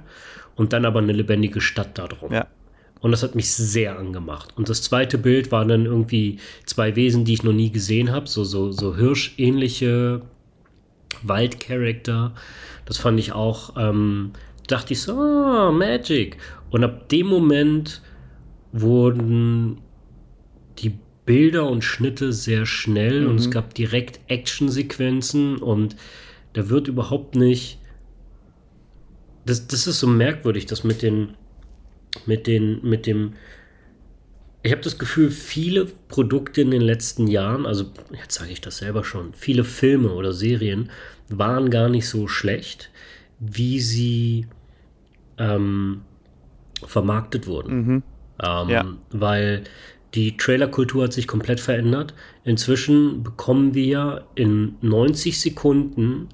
und 0.55 0.73
dann 0.73 0.85
aber 0.85 0.99
eine 0.99 1.13
lebendige 1.13 1.61
Stadt 1.61 1.97
da 1.97 2.07
drum. 2.07 2.31
Ja. 2.31 2.45
Und 2.99 3.11
das 3.11 3.23
hat 3.23 3.35
mich 3.35 3.51
sehr 3.51 3.97
angemacht. 3.97 4.53
Und 4.55 4.69
das 4.69 4.81
zweite 4.83 5.17
Bild 5.17 5.51
waren 5.51 5.67
dann 5.67 5.85
irgendwie 5.85 6.39
zwei 6.65 6.95
Wesen, 6.95 7.25
die 7.25 7.33
ich 7.33 7.43
noch 7.43 7.53
nie 7.53 7.71
gesehen 7.71 8.11
habe, 8.11 8.27
so, 8.27 8.43
so, 8.43 8.71
so 8.71 8.95
hirschähnliche 8.95 10.21
Waldcharakter. 11.23 12.33
Das 12.85 12.97
fand 12.97 13.19
ich 13.19 13.33
auch, 13.33 13.73
ähm, 13.77 14.31
dachte 14.67 14.93
ich 14.93 15.01
so, 15.01 15.13
oh, 15.13 15.71
Magic. 15.71 16.37
Und 16.69 16.83
ab 16.83 17.09
dem 17.09 17.27
Moment 17.27 18.01
wurden 18.71 19.81
die 20.79 20.93
Bilder 21.25 21.69
und 21.69 21.83
Schnitte 21.83 22.31
sehr 22.31 22.65
schnell 22.65 23.21
mhm. 23.21 23.29
und 23.29 23.35
es 23.37 23.47
mhm. 23.47 23.51
gab 23.51 23.73
direkt 23.73 24.19
Actionsequenzen 24.27 25.57
und 25.57 25.95
da 26.53 26.69
wird 26.69 26.87
überhaupt 26.87 27.35
nicht. 27.35 27.79
Das, 29.45 29.67
das 29.67 29.87
ist 29.87 29.99
so 29.99 30.07
merkwürdig, 30.07 30.65
das 30.65 30.83
mit 30.83 31.01
den, 31.01 31.35
mit 32.25 32.47
den, 32.47 32.81
mit 32.81 33.05
dem 33.05 33.33
ich 34.63 34.71
habe 34.71 34.81
das 34.81 34.97
Gefühl, 34.97 35.31
viele 35.31 35.85
Produkte 35.85 36.61
in 36.61 36.71
den 36.71 36.81
letzten 36.81 37.27
Jahren, 37.27 37.65
also 37.65 37.85
jetzt 38.19 38.35
sage 38.35 38.51
ich 38.51 38.61
das 38.61 38.77
selber 38.77 39.03
schon, 39.03 39.33
viele 39.33 39.63
Filme 39.63 40.11
oder 40.11 40.33
Serien 40.33 40.89
waren 41.29 41.69
gar 41.69 41.89
nicht 41.89 42.07
so 42.07 42.27
schlecht, 42.27 42.89
wie 43.39 43.79
sie 43.79 44.47
ähm, 45.37 46.01
vermarktet 46.85 47.47
wurden. 47.47 47.75
Mhm. 47.75 48.03
Ähm, 48.43 48.69
ja. 48.69 48.85
Weil 49.11 49.63
die 50.13 50.37
Trailerkultur 50.37 51.03
hat 51.03 51.13
sich 51.13 51.27
komplett 51.27 51.59
verändert. 51.59 52.13
Inzwischen 52.43 53.23
bekommen 53.23 53.73
wir 53.73 54.25
in 54.35 54.75
90 54.81 55.39
Sekunden 55.39 56.29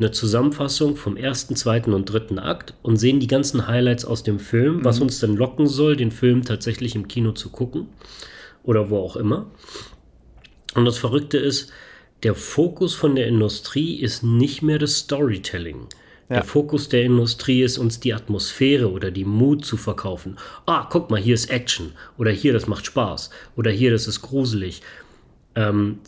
eine 0.00 0.10
Zusammenfassung 0.10 0.96
vom 0.96 1.16
ersten, 1.16 1.54
zweiten 1.54 1.92
und 1.92 2.06
dritten 2.06 2.38
Akt 2.38 2.74
und 2.82 2.96
sehen 2.96 3.20
die 3.20 3.26
ganzen 3.26 3.66
Highlights 3.68 4.04
aus 4.04 4.22
dem 4.22 4.38
Film, 4.38 4.78
mhm. 4.78 4.84
was 4.84 5.00
uns 5.00 5.20
dann 5.20 5.36
locken 5.36 5.66
soll, 5.66 5.96
den 5.96 6.10
Film 6.10 6.44
tatsächlich 6.44 6.94
im 6.94 7.06
Kino 7.06 7.32
zu 7.32 7.50
gucken 7.50 7.88
oder 8.62 8.90
wo 8.90 8.98
auch 8.98 9.16
immer. 9.16 9.50
Und 10.74 10.84
das 10.84 10.98
Verrückte 10.98 11.38
ist, 11.38 11.70
der 12.22 12.34
Fokus 12.34 12.94
von 12.94 13.14
der 13.14 13.26
Industrie 13.26 13.96
ist 13.96 14.22
nicht 14.22 14.62
mehr 14.62 14.78
das 14.78 14.98
Storytelling. 14.98 15.86
Ja. 16.28 16.36
Der 16.36 16.44
Fokus 16.44 16.88
der 16.88 17.02
Industrie 17.02 17.62
ist, 17.62 17.78
uns 17.78 17.98
die 17.98 18.14
Atmosphäre 18.14 18.90
oder 18.90 19.10
die 19.10 19.24
Mut 19.24 19.64
zu 19.64 19.76
verkaufen. 19.76 20.36
Ah, 20.64 20.86
guck 20.88 21.10
mal, 21.10 21.20
hier 21.20 21.34
ist 21.34 21.50
Action. 21.50 21.92
Oder 22.18 22.30
hier, 22.30 22.52
das 22.52 22.68
macht 22.68 22.86
Spaß. 22.86 23.30
Oder 23.56 23.70
hier, 23.70 23.90
das 23.90 24.06
ist 24.06 24.22
gruselig. 24.22 24.82
Ähm, 25.56 25.98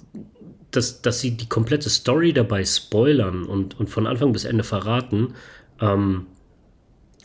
dass, 0.73 1.03
dass 1.03 1.21
sie 1.21 1.37
die 1.37 1.49
komplette 1.49 1.91
Story 1.91 2.33
dabei 2.33 2.65
spoilern 2.65 3.45
und, 3.45 3.79
und 3.79 3.89
von 3.89 4.07
Anfang 4.07 4.33
bis 4.33 4.45
Ende 4.45 4.65
verraten, 4.65 5.35
ähm, 5.81 6.27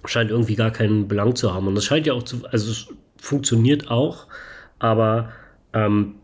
scheint 0.06 0.32
irgendwie 0.32 0.56
gar 0.56 0.72
keinen 0.72 1.08
Belang 1.08 1.36
zu 1.36 1.54
haben. 1.54 1.68
Und 1.68 1.76
das 1.76 1.86
scheint 1.86 2.06
ja 2.06 2.14
auch 2.14 2.24
zu, 2.24 2.46
also 2.52 2.72
es 2.72 2.88
funktioniert 3.18 3.90
auch, 3.90 4.28
aber 4.80 5.30
ähm, 5.74 6.16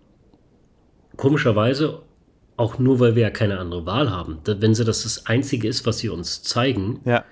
komischerweise 1.17 2.01
auch 2.57 2.77
nur, 2.77 2.99
weil 2.99 3.15
wir 3.15 3.23
ja 3.23 3.29
keine 3.29 3.59
andere 3.59 3.85
Wahl 3.85 4.11
haben. 4.11 4.37
Wenn 4.45 4.75
sie 4.75 4.85
das 4.85 5.03
das 5.03 5.25
Einzige 5.25 5.67
ist, 5.67 5.85
was 5.85 5.99
sie 5.99 6.09
uns 6.09 6.43
zeigen, 6.43 6.99
ja. 7.05 7.23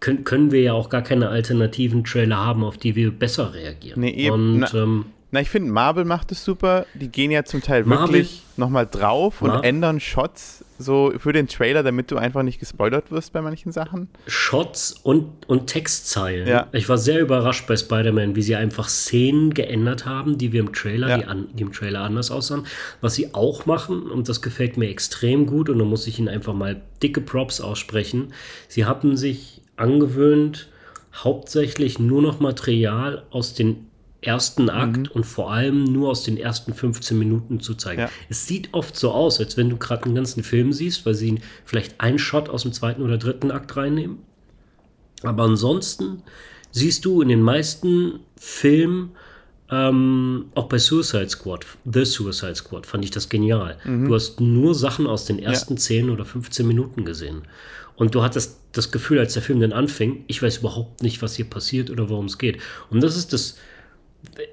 können, 0.00 0.24
können 0.24 0.50
wir 0.50 0.62
ja 0.62 0.72
auch 0.72 0.88
gar 0.88 1.02
keine 1.02 1.28
alternativen 1.28 2.04
Trailer 2.04 2.38
haben, 2.38 2.64
auf 2.64 2.78
die 2.78 2.96
wir 2.96 3.10
besser 3.10 3.52
reagieren. 3.52 4.00
Nee, 4.00 4.12
eben. 4.12 4.62
Und, 4.62 4.74
ähm, 4.74 5.04
na, 5.32 5.40
ich 5.40 5.50
finde, 5.50 5.70
Marvel 5.70 6.04
macht 6.04 6.32
es 6.32 6.44
super. 6.44 6.86
Die 6.94 7.08
gehen 7.08 7.30
ja 7.30 7.44
zum 7.44 7.62
Teil 7.62 7.84
Marvel, 7.84 8.14
wirklich 8.14 8.42
nochmal 8.56 8.86
drauf 8.86 9.42
und 9.42 9.62
ändern 9.64 10.00
Shots 10.00 10.64
so 10.80 11.12
für 11.18 11.32
den 11.32 11.46
Trailer, 11.46 11.82
damit 11.82 12.10
du 12.10 12.16
einfach 12.16 12.42
nicht 12.42 12.58
gespoilert 12.58 13.10
wirst 13.10 13.32
bei 13.32 13.42
manchen 13.42 13.70
Sachen. 13.70 14.08
Shots 14.26 14.92
und, 15.02 15.46
und 15.46 15.66
Textzeilen. 15.66 16.48
Ja. 16.48 16.68
Ich 16.72 16.88
war 16.88 16.98
sehr 16.98 17.20
überrascht 17.20 17.66
bei 17.66 17.76
Spider-Man, 17.76 18.34
wie 18.34 18.42
sie 18.42 18.56
einfach 18.56 18.88
Szenen 18.88 19.52
geändert 19.52 20.06
haben, 20.06 20.38
die 20.38 20.52
wir 20.52 20.60
im 20.60 20.72
Trailer, 20.72 21.08
ja. 21.08 21.18
die, 21.18 21.24
an, 21.26 21.48
die 21.52 21.62
im 21.62 21.72
Trailer 21.72 22.00
anders 22.00 22.30
aussahen. 22.30 22.66
Was 23.02 23.14
sie 23.14 23.34
auch 23.34 23.66
machen, 23.66 24.10
und 24.10 24.28
das 24.28 24.40
gefällt 24.40 24.78
mir 24.78 24.88
extrem 24.88 25.46
gut, 25.46 25.68
und 25.68 25.78
da 25.78 25.84
muss 25.84 26.06
ich 26.06 26.18
ihnen 26.18 26.28
einfach 26.28 26.54
mal 26.54 26.80
dicke 27.02 27.20
Props 27.20 27.60
aussprechen. 27.60 28.32
Sie 28.68 28.86
haben 28.86 29.16
sich 29.18 29.60
angewöhnt, 29.76 30.68
hauptsächlich 31.14 31.98
nur 31.98 32.22
noch 32.22 32.40
Material 32.40 33.24
aus 33.30 33.52
den 33.52 33.89
ersten 34.22 34.68
Akt 34.68 34.98
mhm. 34.98 35.10
und 35.12 35.24
vor 35.24 35.52
allem 35.52 35.84
nur 35.84 36.10
aus 36.10 36.24
den 36.24 36.36
ersten 36.36 36.74
15 36.74 37.18
Minuten 37.18 37.60
zu 37.60 37.74
zeigen. 37.74 38.02
Ja. 38.02 38.10
Es 38.28 38.46
sieht 38.46 38.68
oft 38.72 38.96
so 38.96 39.12
aus, 39.12 39.40
als 39.40 39.56
wenn 39.56 39.70
du 39.70 39.76
gerade 39.76 40.04
einen 40.04 40.14
ganzen 40.14 40.42
Film 40.42 40.72
siehst, 40.72 41.06
weil 41.06 41.14
sie 41.14 41.40
vielleicht 41.64 42.00
einen 42.00 42.18
Shot 42.18 42.48
aus 42.48 42.62
dem 42.62 42.72
zweiten 42.72 43.02
oder 43.02 43.18
dritten 43.18 43.50
Akt 43.50 43.76
reinnehmen. 43.76 44.18
Aber 45.22 45.44
ansonsten 45.44 46.22
siehst 46.70 47.04
du 47.04 47.22
in 47.22 47.28
den 47.28 47.42
meisten 47.42 48.20
Filmen, 48.36 49.12
ähm, 49.70 50.46
auch 50.54 50.68
bei 50.68 50.78
Suicide 50.78 51.28
Squad, 51.28 51.64
The 51.84 52.04
Suicide 52.04 52.56
Squad, 52.56 52.86
fand 52.86 53.04
ich 53.04 53.10
das 53.10 53.28
genial. 53.28 53.76
Mhm. 53.84 54.08
Du 54.08 54.14
hast 54.14 54.40
nur 54.40 54.74
Sachen 54.74 55.06
aus 55.06 55.26
den 55.26 55.38
ersten 55.38 55.74
ja. 55.74 55.80
10 55.80 56.10
oder 56.10 56.24
15 56.24 56.66
Minuten 56.66 57.04
gesehen. 57.04 57.42
Und 57.96 58.14
du 58.14 58.22
hattest 58.22 58.60
das 58.72 58.90
Gefühl, 58.90 59.18
als 59.18 59.34
der 59.34 59.42
Film 59.42 59.60
dann 59.60 59.72
anfing, 59.72 60.24
ich 60.26 60.42
weiß 60.42 60.58
überhaupt 60.58 61.02
nicht, 61.02 61.22
was 61.22 61.36
hier 61.36 61.44
passiert 61.44 61.90
oder 61.90 62.08
worum 62.08 62.26
es 62.26 62.38
geht. 62.38 62.58
Und 62.88 63.02
das 63.02 63.16
ist 63.16 63.32
das, 63.32 63.58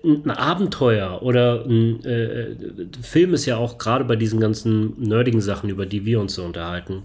ein 0.03 0.31
Abenteuer 0.31 1.21
oder 1.21 1.65
ein 1.65 2.03
äh, 2.05 2.55
Film 3.01 3.33
ist 3.33 3.45
ja 3.45 3.57
auch 3.57 3.77
gerade 3.77 4.05
bei 4.05 4.15
diesen 4.15 4.39
ganzen 4.39 5.01
nerdigen 5.01 5.41
Sachen, 5.41 5.69
über 5.69 5.85
die 5.85 6.05
wir 6.05 6.19
uns 6.19 6.35
so 6.35 6.43
unterhalten, 6.43 7.03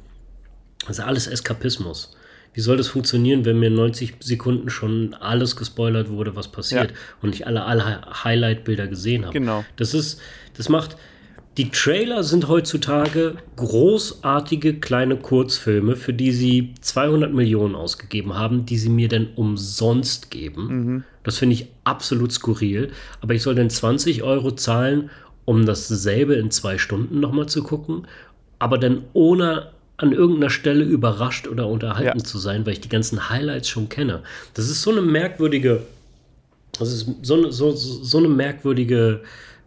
das 0.86 0.98
ist 0.98 1.04
alles 1.04 1.26
Eskapismus. 1.26 2.16
Wie 2.54 2.60
soll 2.60 2.76
das 2.76 2.88
funktionieren, 2.88 3.44
wenn 3.44 3.58
mir 3.58 3.68
in 3.68 3.74
90 3.74 4.16
Sekunden 4.20 4.68
schon 4.68 5.14
alles 5.14 5.56
gespoilert 5.56 6.10
wurde, 6.10 6.36
was 6.36 6.48
passiert 6.48 6.90
ja. 6.90 6.96
und 7.22 7.34
ich 7.34 7.46
alle, 7.46 7.64
alle 7.64 8.02
Highlight-Bilder 8.24 8.88
gesehen 8.88 9.24
habe? 9.24 9.32
Genau. 9.32 9.64
Das 9.76 9.94
ist, 9.94 10.20
das 10.56 10.68
macht, 10.68 10.96
die 11.56 11.70
Trailer 11.70 12.24
sind 12.24 12.48
heutzutage 12.48 13.36
großartige 13.56 14.80
kleine 14.80 15.16
Kurzfilme, 15.16 15.96
für 15.96 16.12
die 16.12 16.32
sie 16.32 16.74
200 16.80 17.32
Millionen 17.32 17.74
ausgegeben 17.74 18.34
haben, 18.34 18.66
die 18.66 18.76
sie 18.76 18.90
mir 18.90 19.08
dann 19.08 19.28
umsonst 19.34 20.30
geben. 20.30 20.66
Mhm. 20.66 21.04
Das 21.24 21.38
finde 21.38 21.54
ich 21.54 21.66
absolut 21.84 22.32
skurril. 22.32 22.90
Aber 23.20 23.34
ich 23.34 23.42
soll 23.42 23.54
dann 23.54 23.70
20 23.70 24.22
Euro 24.22 24.52
zahlen, 24.52 25.10
um 25.44 25.66
dasselbe 25.66 26.34
in 26.34 26.50
zwei 26.50 26.78
Stunden 26.78 27.20
nochmal 27.20 27.46
zu 27.46 27.62
gucken, 27.62 28.06
aber 28.58 28.78
dann 28.78 29.02
ohne 29.12 29.70
an 29.96 30.12
irgendeiner 30.12 30.50
Stelle 30.50 30.84
überrascht 30.84 31.46
oder 31.46 31.68
unterhalten 31.68 32.18
ja. 32.18 32.24
zu 32.24 32.38
sein, 32.38 32.66
weil 32.66 32.74
ich 32.74 32.80
die 32.80 32.88
ganzen 32.88 33.28
Highlights 33.28 33.68
schon 33.68 33.88
kenne. 33.88 34.22
Das 34.54 34.68
ist 34.68 34.82
so 34.82 34.90
eine 34.90 35.02
merkwürdige, 35.02 35.82
das 36.78 36.92
ist 36.92 37.08
so, 37.22 37.50
so, 37.50 37.72
so 37.72 38.18
eine 38.18 38.28
merkwürdige 38.28 39.20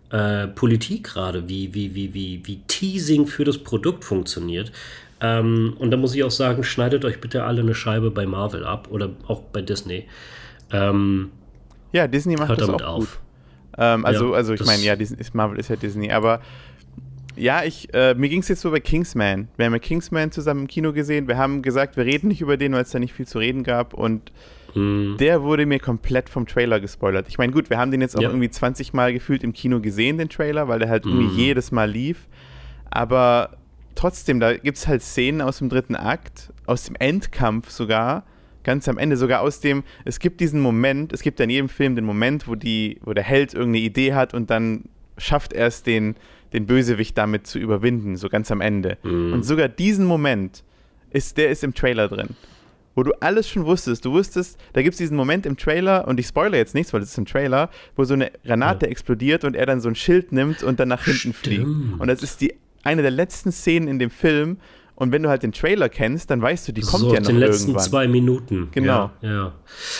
äh, 0.09 0.47
Politik 0.47 1.05
gerade, 1.05 1.47
wie, 1.47 1.73
wie, 1.73 1.95
wie, 1.95 2.13
wie, 2.13 2.41
wie 2.43 2.59
Teasing 2.67 3.27
für 3.27 3.43
das 3.43 3.57
Produkt 3.57 4.03
funktioniert. 4.03 4.71
Ähm, 5.21 5.75
und 5.79 5.91
da 5.91 5.97
muss 5.97 6.15
ich 6.15 6.23
auch 6.23 6.31
sagen, 6.31 6.63
schneidet 6.63 7.05
euch 7.05 7.21
bitte 7.21 7.43
alle 7.43 7.61
eine 7.61 7.75
Scheibe 7.75 8.11
bei 8.11 8.25
Marvel 8.25 8.65
ab 8.65 8.89
oder 8.91 9.11
auch 9.27 9.41
bei 9.41 9.61
Disney. 9.61 10.05
Ähm, 10.71 11.31
ja, 11.95 12.07
Disney 12.07 12.35
macht 12.35 12.59
das 12.59 12.69
auch 12.69 12.81
auf. 12.81 12.99
gut. 12.99 13.19
Ähm, 13.77 14.05
also, 14.05 14.31
ja, 14.31 14.35
also 14.35 14.53
ich 14.53 14.65
meine, 14.65 14.81
ja, 14.83 14.95
Disney, 14.95 15.17
Marvel 15.33 15.59
ist 15.59 15.69
ja 15.69 15.75
Disney, 15.75 16.11
aber 16.11 16.41
ja, 17.35 17.63
ich, 17.63 17.93
äh, 17.93 18.13
mir 18.13 18.29
ging 18.29 18.39
es 18.39 18.47
jetzt 18.47 18.61
so 18.61 18.71
bei 18.71 18.79
Kingsman. 18.79 19.49
Wir 19.57 19.65
haben 19.65 19.73
ja 19.73 19.79
Kingsman 19.79 20.31
zusammen 20.31 20.61
im 20.61 20.67
Kino 20.67 20.93
gesehen. 20.93 21.27
Wir 21.27 21.37
haben 21.37 21.61
gesagt, 21.61 21.97
wir 21.97 22.05
reden 22.05 22.29
nicht 22.29 22.39
über 22.39 22.55
den, 22.55 22.71
weil 22.71 22.83
es 22.83 22.91
da 22.91 22.99
nicht 22.99 23.13
viel 23.13 23.27
zu 23.27 23.39
reden 23.39 23.63
gab. 23.63 23.93
Und 23.93 24.31
Mhm. 24.75 25.15
Der 25.17 25.41
wurde 25.41 25.65
mir 25.65 25.79
komplett 25.79 26.29
vom 26.29 26.45
Trailer 26.45 26.79
gespoilert. 26.79 27.27
Ich 27.29 27.37
meine, 27.37 27.51
gut, 27.51 27.69
wir 27.69 27.77
haben 27.77 27.91
den 27.91 28.01
jetzt 28.01 28.15
auch 28.17 28.21
ja. 28.21 28.29
irgendwie 28.29 28.49
20 28.49 28.93
Mal 28.93 29.13
gefühlt 29.13 29.43
im 29.43 29.53
Kino 29.53 29.79
gesehen, 29.79 30.17
den 30.17 30.29
Trailer, 30.29 30.67
weil 30.67 30.79
der 30.79 30.89
halt 30.89 31.05
mhm. 31.05 31.11
irgendwie 31.11 31.43
jedes 31.43 31.71
Mal 31.71 31.89
lief. 31.89 32.27
Aber 32.91 33.57
trotzdem, 33.95 34.39
da 34.39 34.55
gibt 34.55 34.77
es 34.77 34.87
halt 34.87 35.01
Szenen 35.01 35.41
aus 35.41 35.59
dem 35.59 35.69
dritten 35.69 35.95
Akt, 35.95 36.51
aus 36.65 36.83
dem 36.83 36.95
Endkampf 36.97 37.69
sogar, 37.69 38.23
ganz 38.65 38.89
am 38.89 38.97
Ende, 38.97 39.15
sogar 39.15 39.41
aus 39.41 39.61
dem, 39.61 39.83
es 40.03 40.19
gibt 40.19 40.41
diesen 40.41 40.59
Moment, 40.59 41.13
es 41.13 41.21
gibt 41.21 41.39
ja 41.39 41.45
in 41.45 41.49
jedem 41.49 41.69
Film 41.69 41.95
den 41.95 42.03
Moment, 42.03 42.49
wo, 42.49 42.55
die, 42.55 42.99
wo 43.05 43.13
der 43.13 43.23
Held 43.23 43.53
irgendeine 43.53 43.85
Idee 43.85 44.13
hat 44.13 44.33
und 44.33 44.49
dann 44.49 44.83
schafft 45.17 45.53
er 45.53 45.67
es, 45.67 45.83
den, 45.83 46.15
den 46.51 46.65
Bösewicht 46.65 47.17
damit 47.17 47.47
zu 47.47 47.59
überwinden, 47.59 48.17
so 48.17 48.27
ganz 48.27 48.51
am 48.51 48.59
Ende. 48.59 48.97
Mhm. 49.03 49.31
Und 49.31 49.43
sogar 49.43 49.69
diesen 49.69 50.05
Moment, 50.05 50.65
ist, 51.11 51.37
der 51.37 51.49
ist 51.49 51.63
im 51.63 51.73
Trailer 51.73 52.09
drin 52.09 52.35
wo 52.95 53.03
du 53.03 53.11
alles 53.19 53.47
schon 53.47 53.65
wusstest. 53.65 54.05
Du 54.05 54.13
wusstest, 54.13 54.57
da 54.73 54.81
gibt 54.81 54.93
es 54.93 54.97
diesen 54.97 55.17
Moment 55.17 55.45
im 55.45 55.57
Trailer, 55.57 56.07
und 56.07 56.19
ich 56.19 56.27
spoilere 56.27 56.57
jetzt 56.57 56.73
nichts, 56.73 56.93
weil 56.93 57.01
es 57.01 57.11
ist 57.11 57.17
im 57.17 57.25
Trailer, 57.25 57.69
wo 57.95 58.05
so 58.05 58.13
eine 58.13 58.31
Granate 58.45 58.85
ja. 58.85 58.91
explodiert 58.91 59.43
und 59.43 59.55
er 59.55 59.65
dann 59.65 59.81
so 59.81 59.89
ein 59.89 59.95
Schild 59.95 60.31
nimmt 60.31 60.63
und 60.63 60.79
dann 60.79 60.87
nach 60.87 61.03
hinten 61.03 61.19
Stimmt. 61.19 61.35
fliegt. 61.35 61.65
Und 61.65 62.07
das 62.07 62.23
ist 62.23 62.41
die 62.41 62.55
eine 62.83 63.01
der 63.01 63.11
letzten 63.11 63.51
Szenen 63.51 63.87
in 63.87 63.99
dem 63.99 64.09
Film. 64.09 64.57
Und 64.95 65.11
wenn 65.11 65.23
du 65.23 65.29
halt 65.29 65.43
den 65.43 65.51
Trailer 65.51 65.89
kennst, 65.89 66.29
dann 66.29 66.41
weißt 66.41 66.67
du, 66.67 66.71
die 66.71 66.81
kommt 66.81 67.01
so 67.03 67.13
ja 67.13 67.19
noch 67.19 67.27
den 67.27 67.37
letzten 67.37 67.71
irgendwann. 67.71 67.89
zwei 67.89 68.07
Minuten. 68.07 68.69
Genau. 68.71 69.11
Ja. 69.21 69.29
ja. 69.29 69.53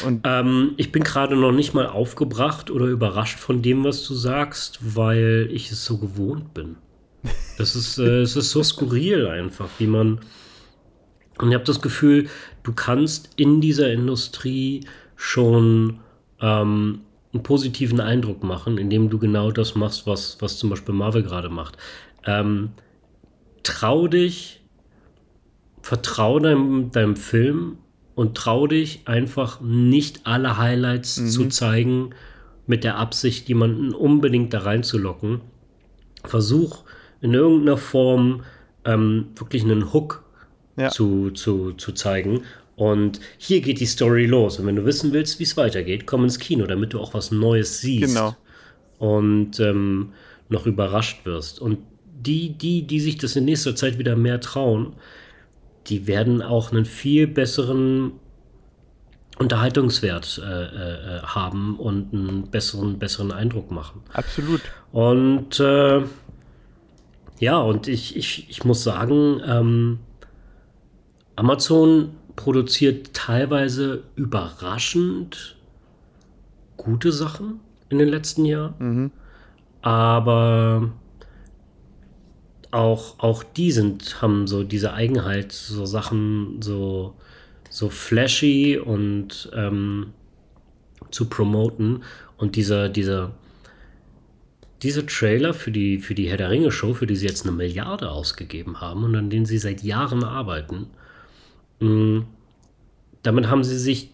Und 0.06 0.22
ähm, 0.24 0.74
ich 0.78 0.92
bin 0.92 1.04
gerade 1.04 1.36
noch 1.36 1.52
nicht 1.52 1.74
mal 1.74 1.88
aufgebracht 1.88 2.72
oder 2.72 2.86
überrascht 2.86 3.38
von 3.38 3.62
dem, 3.62 3.84
was 3.84 4.08
du 4.08 4.14
sagst, 4.14 4.80
weil 4.96 5.50
ich 5.52 5.70
es 5.72 5.84
so 5.84 5.98
gewohnt 5.98 6.54
bin. 6.54 6.78
Es 7.58 7.76
ist, 7.76 7.98
äh, 7.98 8.22
es 8.22 8.36
ist 8.36 8.52
so 8.52 8.62
skurril 8.64 9.28
einfach, 9.28 9.68
wie 9.80 9.88
man 9.88 10.20
und 11.38 11.50
ich 11.50 11.54
habe 11.54 11.66
das 11.66 11.82
Gefühl, 11.82 12.30
du 12.64 12.74
kannst 12.74 13.30
in 13.36 13.60
dieser 13.60 13.92
Industrie 13.92 14.86
schon 15.16 16.00
ähm, 16.42 17.02
einen 17.34 17.44
positiven 17.44 18.00
Eindruck 18.00 18.44
machen, 18.44 18.78
indem 18.78 19.10
du 19.10 19.20
genau 19.20 19.52
das 19.52 19.76
machst, 19.76 20.08
was, 20.08 20.38
was 20.40 20.58
zum 20.58 20.70
Beispiel 20.70 20.96
Marvel 20.96 21.24
gerade 21.24 21.50
macht. 21.50 21.78
Ähm, 22.26 22.70
trau 23.64 24.08
dich, 24.08 24.62
vertrau 25.86 26.40
deinem, 26.40 26.90
deinem 26.92 27.16
Film 27.16 27.78
und 28.16 28.36
trau 28.36 28.66
dich 28.66 29.02
einfach 29.06 29.62
nicht 29.62 30.22
alle 30.24 30.58
Highlights 30.58 31.20
mhm. 31.20 31.28
zu 31.28 31.48
zeigen 31.50 32.10
mit 32.66 32.84
der 32.84 32.98
Absicht, 32.98 33.48
jemanden 33.50 33.94
unbedingt 33.94 34.52
da 34.52 34.62
reinzulocken. 34.62 35.42
Versuch 36.24 36.86
in 37.22 37.36
irgendeiner 37.36 37.78
Form 37.78 38.42
ähm, 38.84 39.28
wirklich 39.36 39.62
einen 39.64 39.94
Hook 39.94 40.24
ja. 40.76 40.90
zu, 40.90 41.30
zu, 41.30 41.74
zu 41.74 41.92
zeigen. 41.92 42.42
Und 42.76 43.20
hier 43.38 43.62
geht 43.62 43.80
die 43.80 43.86
Story 43.86 44.26
los. 44.26 44.58
Und 44.58 44.66
wenn 44.66 44.78
du 44.78 44.86
wissen 44.86 45.14
willst, 45.14 45.38
wie 45.38 45.44
es 45.44 45.56
weitergeht, 45.56 46.08
komm 46.08 46.24
ins 46.24 46.40
Kino, 46.40 46.66
damit 46.66 46.94
du 46.94 47.00
auch 47.00 47.14
was 47.14 47.30
Neues 47.30 47.82
siehst. 47.82 48.16
Genau. 48.16 48.36
Und 48.98 49.60
ähm, 49.60 50.14
noch 50.50 50.66
überrascht 50.66 51.28
wirst. 51.28 51.60
Und 51.60 51.78
die, 52.20 52.58
die, 52.58 52.88
die 52.88 53.00
sich 53.00 53.20
das 53.20 53.36
in 53.36 53.46
nächster 53.46 53.76
Zeit 53.76 54.00
wieder 54.00 54.16
mehr 54.16 54.40
trauen, 54.40 54.96
die 55.88 56.08
werden 56.08 56.42
auch 56.42 56.72
einen 56.72 56.86
viel 56.86 57.28
besseren 57.28 58.14
Unterhaltungswert 59.38 60.42
äh, 60.44 60.64
äh, 60.64 61.22
haben 61.24 61.78
und 61.78 62.14
einen 62.14 62.50
besseren, 62.50 63.00
besseren 63.00 63.32
Eindruck 63.32 63.70
machen. 63.70 64.02
Absolut. 64.14 64.62
Und 64.92 65.60
äh, 65.60 66.04
ja, 67.40 67.58
und 67.58 67.88
ich, 67.88 68.16
ich, 68.16 68.50
ich 68.50 68.64
muss 68.64 68.84
sagen, 68.84 69.42
ähm, 69.46 70.00
Amazon 71.36 72.16
produziert 72.38 73.14
teilweise 73.14 74.04
überraschend 74.16 75.58
gute 76.78 77.12
Sachen 77.12 77.60
in 77.90 78.00
den 78.00 78.08
letzten 78.08 78.46
Jahren. 78.46 78.74
Mhm. 78.80 79.12
Aber 79.82 80.92
auch, 82.76 83.20
auch 83.20 83.44
die 83.44 83.72
sind, 83.72 84.22
haben 84.22 84.48
so 84.48 84.64
diese 84.64 84.94
Eigenheit, 84.94 85.52
so 85.54 85.86
Sachen 85.86 86.62
so, 86.62 87.16
so 87.70 87.90
flashy 87.90 88.78
und 88.78 89.50
ähm, 89.56 90.14
zu 91.10 91.30
promoten. 91.30 92.04
Und 92.38 92.58
dieser, 92.58 92.90
dieser, 92.90 93.32
dieser 94.84 95.06
Trailer 95.06 95.54
für 95.54 95.72
die, 95.72 96.00
für 96.00 96.16
die 96.16 96.30
Herr 96.30 96.38
der 96.38 96.50
Ringe 96.50 96.72
Show, 96.72 96.94
für 96.94 97.08
die 97.08 97.16
sie 97.16 97.28
jetzt 97.28 97.46
eine 97.46 97.56
Milliarde 97.56 98.12
ausgegeben 98.12 98.82
haben 98.82 99.06
und 99.06 99.16
an 99.16 99.30
denen 99.30 99.46
sie 99.46 99.58
seit 99.58 99.82
Jahren 99.82 100.24
arbeiten, 100.24 100.88
mh, 101.80 101.90
mm, 101.90 102.28
damit 103.24 103.48
haben 103.48 103.64
sie 103.64 103.80
sich 103.80 104.12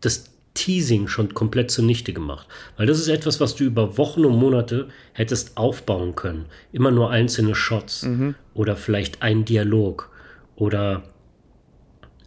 das 0.00 0.31
Teasing 0.54 1.08
schon 1.08 1.32
komplett 1.34 1.70
zunichte 1.70 2.12
gemacht. 2.12 2.46
Weil 2.76 2.86
das 2.86 2.98
ist 2.98 3.08
etwas, 3.08 3.40
was 3.40 3.54
du 3.56 3.64
über 3.64 3.96
Wochen 3.98 4.24
und 4.24 4.36
Monate 4.36 4.88
hättest 5.12 5.56
aufbauen 5.56 6.14
können. 6.14 6.46
Immer 6.72 6.90
nur 6.90 7.10
einzelne 7.10 7.54
Shots 7.54 8.02
Mhm. 8.02 8.34
oder 8.54 8.76
vielleicht 8.76 9.22
ein 9.22 9.44
Dialog 9.44 10.10
oder 10.56 11.02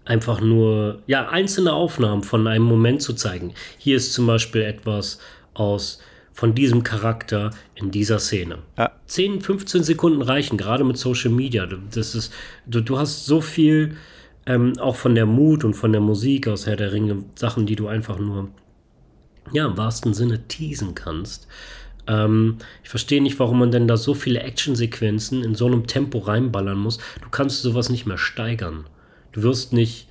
einfach 0.05 0.39
nur, 0.41 1.01
ja, 1.07 1.29
einzelne 1.29 1.73
Aufnahmen 1.73 2.23
von 2.23 2.47
einem 2.47 2.65
Moment 2.65 3.01
zu 3.01 3.13
zeigen. 3.13 3.53
Hier 3.77 3.97
ist 3.97 4.13
zum 4.13 4.27
Beispiel 4.27 4.61
etwas 4.61 5.19
aus 5.53 5.99
von 6.31 6.53
diesem 6.53 6.83
Charakter 6.83 7.51
in 7.75 7.91
dieser 7.91 8.19
Szene. 8.19 8.57
Ja. 8.77 8.91
10, 9.07 9.41
15 9.41 9.83
Sekunden 9.83 10.21
reichen, 10.21 10.57
gerade 10.57 10.83
mit 10.83 10.97
Social 10.97 11.31
Media. 11.31 11.67
Das 11.93 12.13
ist, 12.13 12.33
du, 12.65 12.81
du 12.81 12.97
hast 12.99 13.25
so 13.25 13.39
viel 13.39 13.95
ähm, 14.45 14.77
auch 14.79 14.95
von 14.95 15.15
der 15.15 15.25
Mut 15.25 15.63
und 15.63 15.73
von 15.73 15.91
der 15.91 16.01
Musik 16.01 16.47
aus 16.47 16.67
Herr 16.67 16.75
der 16.75 16.91
Ringe, 16.91 17.23
Sachen, 17.35 17.65
die 17.65 17.75
du 17.75 17.87
einfach 17.87 18.19
nur, 18.19 18.49
ja, 19.51 19.65
im 19.65 19.77
wahrsten 19.77 20.13
Sinne 20.13 20.47
teasen 20.47 20.95
kannst. 20.95 21.47
Ähm, 22.07 22.57
ich 22.83 22.89
verstehe 22.89 23.21
nicht, 23.21 23.39
warum 23.39 23.59
man 23.59 23.71
denn 23.71 23.87
da 23.87 23.97
so 23.97 24.13
viele 24.13 24.41
Actionsequenzen 24.41 25.43
in 25.43 25.55
so 25.55 25.65
einem 25.65 25.87
Tempo 25.87 26.19
reinballern 26.19 26.77
muss. 26.77 26.99
Du 27.21 27.29
kannst 27.29 27.61
sowas 27.61 27.89
nicht 27.89 28.05
mehr 28.05 28.17
steigern. 28.17 28.87
Du 29.31 29.43
wirst 29.43 29.73
nicht. 29.73 30.07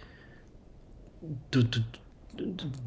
Du, 1.50 1.62
du, 1.62 1.80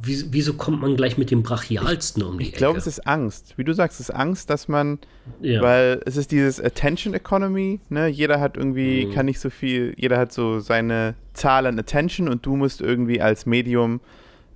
wieso 0.03 0.53
kommt 0.53 0.81
man 0.81 0.95
gleich 0.95 1.17
mit 1.17 1.31
dem 1.31 1.43
Brachialsten 1.43 2.23
um 2.23 2.37
die 2.37 2.45
Ich 2.45 2.53
glaube, 2.53 2.73
Ecke? 2.77 2.79
es 2.79 2.87
ist 2.87 3.07
Angst. 3.07 3.53
Wie 3.57 3.63
du 3.63 3.73
sagst, 3.73 3.99
es 3.99 4.09
ist 4.09 4.15
Angst, 4.15 4.49
dass 4.49 4.67
man, 4.67 4.99
ja. 5.41 5.61
weil 5.61 6.01
es 6.05 6.17
ist 6.17 6.31
dieses 6.31 6.59
Attention 6.61 7.13
Economy, 7.13 7.79
ne? 7.89 8.07
Jeder 8.07 8.39
hat 8.39 8.57
irgendwie, 8.57 9.05
Mhm. 9.05 9.13
kann 9.13 9.25
nicht 9.25 9.39
so 9.39 9.49
viel, 9.49 9.93
jeder 9.97 10.17
hat 10.17 10.31
so 10.33 10.59
seine 10.59 11.15
Zahl 11.33 11.65
an 11.65 11.77
Attention 11.79 12.27
und 12.27 12.45
du 12.45 12.55
musst 12.55 12.81
irgendwie 12.81 13.21
als 13.21 13.45
Medium 13.45 13.99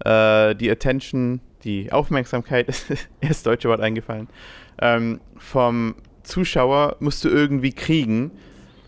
äh, 0.04 0.56
die 0.56 0.70
Attention, 0.72 1.42
die 1.64 1.92
Aufmerksamkeit, 1.92 2.68
erst 3.22 3.46
deutsche 3.46 3.70
Wort 3.70 3.82
eingefallen, 3.82 4.28
ähm, 4.82 5.20
vom 5.38 5.96
Zuschauer 6.24 6.98
musst 7.00 7.24
du 7.24 7.30
irgendwie 7.30 7.72
kriegen. 7.72 8.32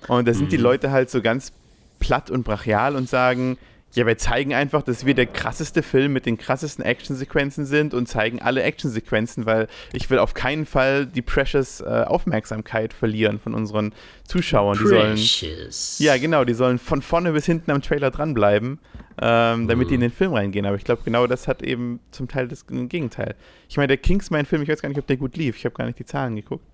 Und 0.08 0.28
da 0.28 0.34
sind 0.34 0.52
die 0.52 0.58
Mhm. 0.58 0.64
Leute 0.64 0.92
halt 0.92 1.10
so 1.10 1.22
ganz 1.22 1.54
platt 2.00 2.30
und 2.32 2.44
brachial 2.44 2.96
und 2.96 3.08
sagen, 3.08 3.58
ja, 3.94 4.08
wir 4.08 4.18
zeigen 4.18 4.54
einfach, 4.54 4.82
dass 4.82 5.06
wir 5.06 5.14
der 5.14 5.28
krasseste 5.28 5.84
Film 5.84 6.14
mit 6.14 6.26
den 6.26 6.38
krassesten 6.38 6.84
Actionsequenzen 6.84 7.66
sind 7.66 7.94
und 7.94 8.08
zeigen 8.08 8.42
alle 8.42 8.64
Actionsequenzen, 8.64 9.46
weil 9.46 9.68
ich 9.92 10.10
will 10.10 10.20
auf 10.20 10.34
keinen 10.34 10.66
Fall 10.66 11.06
die 11.06 11.22
precious 11.22 11.82
äh, 11.82 12.04
Aufmerksamkeit 12.08 12.94
verlieren 12.94 13.40
von 13.40 13.54
unseren 13.54 13.94
Zuschauern. 14.24 14.78
Die 14.80 14.88
sollen, 14.88 15.16
Precious. 15.16 16.00
ja, 16.00 16.18
genau, 16.18 16.44
die 16.44 16.54
sollen 16.54 16.80
von 16.80 17.02
vorne 17.02 17.34
bis 17.34 17.46
hinten 17.46 17.70
am 17.72 17.82
Trailer 17.82 18.10
dranbleiben, 18.10 18.80
ähm, 19.22 19.68
damit 19.68 19.92
die 19.92 19.96
in 19.96 20.02
den 20.02 20.12
Film 20.12 20.34
reingehen. 20.34 20.66
Aber 20.66 20.76
ich 20.76 20.84
glaube, 20.84 21.04
genau 21.06 21.28
das 21.28 21.48
hat 21.48 21.62
eben 21.62 22.00
zum 22.12 22.28
Teil 22.28 22.48
das 22.48 22.66
Gegenteil. 22.66 23.36
Ich 23.70 23.78
meine, 23.78 23.88
der 23.88 23.98
Kingsman-Film, 23.98 24.64
ich 24.64 24.70
weiß 24.70 24.82
gar 24.82 24.90
nicht, 24.90 25.00
ob 25.00 25.08
der 25.08 25.18
gut 25.18 25.38
lief. 25.38 25.58
Ich 25.58 25.66
habe 25.66 25.76
gar 25.76 25.86
nicht 25.86 26.00
die 26.00 26.06
Zahlen 26.06 26.36
geguckt. 26.36 26.66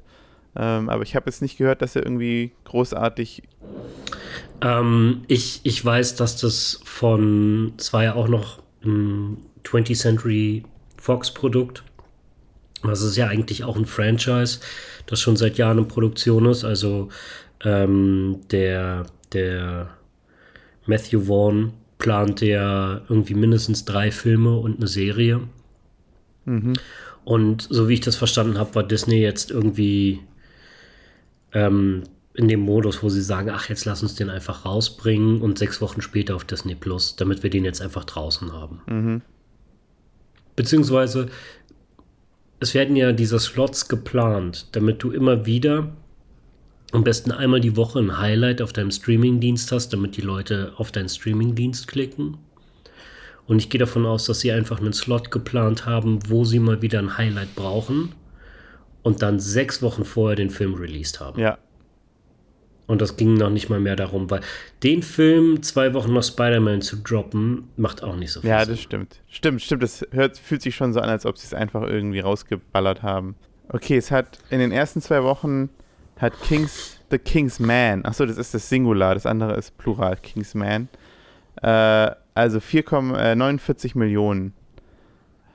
Ähm, 0.55 0.89
aber 0.89 1.03
ich 1.03 1.15
habe 1.15 1.27
jetzt 1.27 1.41
nicht 1.41 1.57
gehört, 1.57 1.81
dass 1.81 1.95
er 1.95 2.03
irgendwie 2.03 2.51
großartig. 2.65 3.43
Ähm, 4.62 5.21
ich, 5.27 5.62
ich 5.63 5.83
weiß, 5.83 6.15
dass 6.15 6.38
das 6.38 6.79
von, 6.83 7.73
es 7.77 7.93
war 7.93 8.03
ja 8.03 8.15
auch 8.15 8.27
noch 8.27 8.59
ein 8.83 9.38
20th 9.63 9.97
Century 9.97 10.63
Fox 10.97 11.33
Produkt. 11.33 11.83
Das 12.83 13.01
ist 13.01 13.17
ja 13.17 13.27
eigentlich 13.27 13.63
auch 13.63 13.75
ein 13.75 13.85
Franchise, 13.85 14.59
das 15.05 15.19
schon 15.19 15.35
seit 15.35 15.57
Jahren 15.57 15.77
in 15.77 15.88
Produktion 15.88 16.45
ist. 16.45 16.63
Also 16.63 17.09
ähm, 17.63 18.41
der, 18.51 19.05
der 19.33 19.89
Matthew 20.85 21.25
Vaughn 21.25 21.73
plante 21.97 22.45
ja 22.45 23.01
irgendwie 23.09 23.33
mindestens 23.35 23.85
drei 23.85 24.12
Filme 24.12 24.57
und 24.57 24.77
eine 24.77 24.88
Serie. 24.88 25.41
Mhm. 26.45 26.73
Und 27.25 27.67
so 27.69 27.89
wie 27.89 27.95
ich 27.95 28.01
das 28.01 28.15
verstanden 28.15 28.57
habe, 28.57 28.73
war 28.75 28.83
Disney 28.83 29.19
jetzt 29.19 29.51
irgendwie 29.51 30.21
ähm, 31.53 32.03
in 32.33 32.47
dem 32.47 32.62
Modus, 32.62 33.03
wo 33.03 33.09
sie 33.09 33.21
sagen, 33.21 33.49
ach, 33.49 33.69
jetzt 33.69 33.85
lass 33.85 34.01
uns 34.01 34.15
den 34.15 34.29
einfach 34.29 34.65
rausbringen 34.65 35.41
und 35.41 35.57
sechs 35.57 35.81
Wochen 35.81 36.01
später 36.01 36.35
auf 36.35 36.45
Disney 36.45 36.75
Plus, 36.75 37.15
damit 37.15 37.43
wir 37.43 37.49
den 37.49 37.65
jetzt 37.65 37.81
einfach 37.81 38.05
draußen 38.05 38.53
haben. 38.53 38.81
Mhm. 38.88 39.21
Beziehungsweise, 40.55 41.29
es 42.59 42.73
werden 42.73 42.95
ja 42.95 43.12
diese 43.12 43.39
Slots 43.39 43.88
geplant, 43.88 44.67
damit 44.73 45.03
du 45.03 45.12
immer 45.12 45.45
wieder 45.45 45.91
am 46.91 47.03
besten 47.03 47.31
einmal 47.31 47.59
die 47.59 47.75
Woche 47.77 47.99
ein 47.99 48.17
Highlight 48.17 48.62
auf 48.62 48.73
deinem 48.73 48.91
Streamingdienst 48.91 49.71
hast, 49.71 49.89
damit 49.93 50.17
die 50.17 50.21
Leute 50.21 50.73
auf 50.77 50.91
deinen 50.91 51.09
Streamingdienst 51.09 51.88
klicken. 51.88 52.38
Und 53.47 53.59
ich 53.59 53.69
gehe 53.69 53.79
davon 53.79 54.05
aus, 54.05 54.25
dass 54.25 54.39
sie 54.39 54.51
einfach 54.51 54.79
einen 54.79 54.93
Slot 54.93 55.31
geplant 55.31 55.85
haben, 55.85 56.19
wo 56.29 56.45
sie 56.45 56.59
mal 56.59 56.81
wieder 56.81 56.99
ein 56.99 57.17
Highlight 57.17 57.55
brauchen 57.55 58.13
und 59.03 59.21
dann 59.21 59.39
sechs 59.39 59.81
Wochen 59.81 60.05
vorher 60.05 60.35
den 60.35 60.49
Film 60.49 60.73
released 60.75 61.19
haben. 61.19 61.39
Ja, 61.39 61.57
Und 62.88 63.01
das 63.01 63.17
ging 63.17 63.35
noch 63.35 63.49
nicht 63.49 63.69
mal 63.69 63.79
mehr 63.79 63.95
darum, 63.95 64.29
weil 64.29 64.41
den 64.83 65.03
Film 65.03 65.62
zwei 65.63 65.93
Wochen 65.93 66.13
nach 66.13 66.23
Spider-Man 66.23 66.81
zu 66.81 66.97
droppen, 66.97 67.69
macht 67.77 68.03
auch 68.03 68.15
nicht 68.15 68.31
so 68.31 68.41
viel 68.41 68.49
ja, 68.49 68.65
Sinn. 68.65 68.73
das 68.73 68.81
stimmt. 68.81 69.21
Stimmt, 69.27 69.62
stimmt. 69.62 69.83
Das 69.83 70.05
hört, 70.12 70.38
fühlt 70.38 70.62
sich 70.62 70.75
schon 70.75 70.93
so 70.93 70.99
an, 70.99 71.09
als 71.09 71.25
ob 71.25 71.38
sie 71.38 71.45
es 71.45 71.53
einfach 71.53 71.83
irgendwie 71.83 72.19
rausgeballert 72.19 73.03
haben. 73.03 73.35
Okay, 73.69 73.97
es 73.97 74.09
hat 74.12 74.39
in 74.49 74.59
den 74.59 74.71
ersten 74.71 75.01
zwei 75.01 75.23
Wochen 75.23 75.69
hat 76.17 76.39
Kings, 76.41 76.99
The 77.12 77.17
King's 77.19 77.59
Man, 77.59 78.03
achso, 78.05 78.25
das 78.25 78.38
ist 78.38 78.53
das 78.53 78.67
Singular, 78.67 79.13
das 79.13 79.25
andere 79.25 79.55
ist 79.55 79.77
Plural, 79.77 80.17
King's 80.17 80.53
Man. 80.53 80.89
Äh, 81.62 82.12
also 82.33 82.59
4,49 82.59 83.97
Millionen 83.97 84.53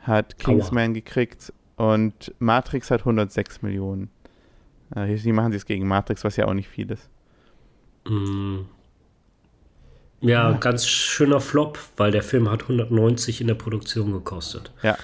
hat 0.02 0.38
King's 0.38 0.68
Aua. 0.68 0.74
Man 0.74 0.94
gekriegt 0.94 1.52
und 1.76 2.34
Matrix 2.38 2.90
hat 2.90 3.00
106 3.00 3.62
Millionen. 3.62 4.10
Äh, 4.94 5.16
machen 5.32 5.52
sie 5.52 5.56
es 5.56 5.66
gegen 5.66 5.88
Matrix, 5.88 6.24
was 6.24 6.36
ja 6.36 6.46
auch 6.46 6.54
nicht 6.54 6.68
viel 6.68 6.90
ist. 6.90 7.08
Mm. 8.06 8.60
Ja, 10.20 10.52
ganz 10.52 10.86
schöner 10.86 11.40
Flop, 11.40 11.78
weil 11.96 12.10
der 12.10 12.22
Film 12.22 12.50
hat 12.50 12.62
190 12.62 13.40
in 13.40 13.46
der 13.46 13.54
Produktion 13.54 14.12
gekostet. 14.12 14.72
Ja. 14.82 14.96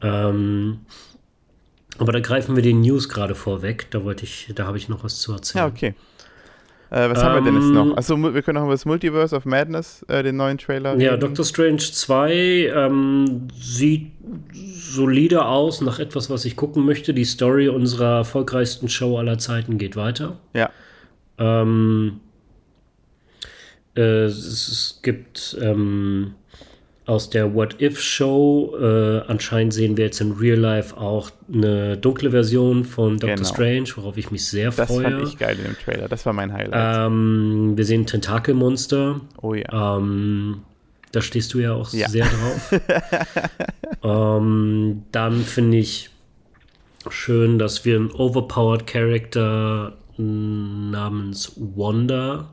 Ähm, 0.00 0.80
aber 1.98 2.12
da 2.12 2.20
greifen 2.20 2.56
wir 2.56 2.62
den 2.62 2.80
News 2.80 3.08
gerade 3.08 3.34
vorweg. 3.34 3.90
Da 3.90 4.02
wollte 4.04 4.24
ich, 4.24 4.50
da 4.54 4.66
habe 4.66 4.78
ich 4.78 4.88
noch 4.88 5.04
was 5.04 5.20
zu 5.20 5.32
erzählen. 5.32 5.64
Ja, 5.64 5.70
okay. 5.70 5.94
Äh, 6.94 7.10
was 7.10 7.24
haben 7.24 7.34
wir 7.34 7.50
denn 7.50 7.60
jetzt 7.60 7.66
Ähm, 7.70 7.74
noch? 7.74 7.96
Achso, 7.96 8.16
wir 8.16 8.42
können 8.42 8.54
noch 8.54 8.64
über 8.64 8.72
das 8.74 8.84
Multiverse 8.84 9.34
of 9.34 9.44
Madness, 9.46 10.04
äh, 10.06 10.22
den 10.22 10.36
neuen 10.36 10.58
Trailer. 10.58 10.96
Ja, 10.96 11.10
reden. 11.10 11.20
Doctor 11.22 11.44
Strange 11.44 11.78
2 11.78 12.32
ähm, 12.72 13.48
sieht 13.58 14.12
solide 14.52 15.44
aus 15.44 15.80
nach 15.80 15.98
etwas, 15.98 16.30
was 16.30 16.44
ich 16.44 16.54
gucken 16.54 16.84
möchte. 16.84 17.12
Die 17.12 17.24
Story 17.24 17.68
unserer 17.68 18.18
erfolgreichsten 18.18 18.88
Show 18.88 19.18
aller 19.18 19.38
Zeiten 19.38 19.76
geht 19.76 19.96
weiter. 19.96 20.38
Ja. 20.52 20.70
Ähm, 21.38 22.20
äh, 23.96 24.26
es, 24.26 24.38
es 24.38 25.00
gibt 25.02 25.58
ähm, 25.60 26.34
aus 27.06 27.28
der 27.28 27.54
What 27.54 27.82
If 27.82 28.00
Show, 28.00 28.76
äh, 28.80 29.20
anscheinend 29.28 29.74
sehen 29.74 29.96
wir 29.98 30.06
jetzt 30.06 30.20
in 30.22 30.32
Real 30.32 30.58
Life 30.58 30.96
auch 30.96 31.30
eine 31.52 31.98
dunkle 31.98 32.30
Version 32.30 32.84
von 32.84 33.18
Doctor 33.18 33.36
Genau. 33.36 33.48
Strange, 33.48 33.88
worauf 33.96 34.16
ich 34.16 34.30
mich 34.30 34.46
sehr 34.48 34.70
Das 34.70 34.88
freue. 34.90 35.02
fand 35.10 35.28
ich 35.28 35.36
geil 35.38 35.56
in 35.58 35.64
dem 35.64 35.78
Trailer. 35.78 36.08
Das 36.08 36.24
war 36.24 36.32
mein 36.32 36.52
Highlight. 36.52 37.06
ähm, 37.06 37.72
wir 37.76 37.84
sehen 37.84 38.06
Tentakelmonster. 38.06 39.20
oh 39.42 39.52
ja. 39.54 39.96
Ähm, 39.98 40.62
da 41.12 41.20
stehst 41.20 41.52
du 41.54 41.58
ja 41.60 41.74
auch 41.74 41.92
Ja. 41.92 42.08
sehr 42.08 42.24
drauf. 42.24 42.80
ähm, 44.02 45.02
dann 45.12 45.40
finde 45.42 45.76
ich 45.78 46.10
schön, 47.10 47.58
dass 47.58 47.84
wir 47.84 47.96
einen 47.96 48.10
overpowered 48.12 48.86
Character 48.86 49.92
namens 50.16 51.52
Wanda 51.56 52.48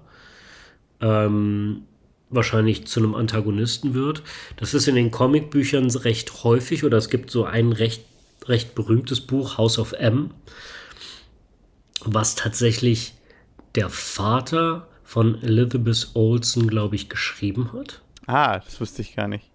ähm, 1.00 1.84
wahrscheinlich 2.32 2.88
zu 2.88 3.00
einem 3.00 3.16
Antagonisten 3.16 3.94
wird. 3.94 4.24
Das 4.58 4.74
ist 4.74 4.88
in 4.88 4.96
den 4.96 5.12
Comicbüchern 5.12 5.90
recht 5.92 6.44
häufig 6.44 6.84
oder 6.84 6.98
es 6.98 7.10
gibt 7.10 7.30
so 7.30 7.46
ein 7.46 7.72
recht, 7.72 8.04
recht 8.46 8.74
berühmtes 8.76 9.22
Buch, 9.22 9.58
House 9.58 9.78
of 9.78 9.94
M, 9.94 10.32
was 12.04 12.36
tatsächlich 12.36 13.14
der 13.76 13.90
Vater 13.90 14.88
von 15.04 15.42
Elizabeth 15.44 16.10
Olsen, 16.14 16.68
glaube 16.68 16.96
ich, 16.96 17.10
geschrieben 17.10 17.74
hat. 17.74 18.02
Ah, 18.28 18.60
das 18.60 18.80
wusste 18.80 19.02
ich 19.02 19.16
gar 19.16 19.28
nicht. 19.28 19.46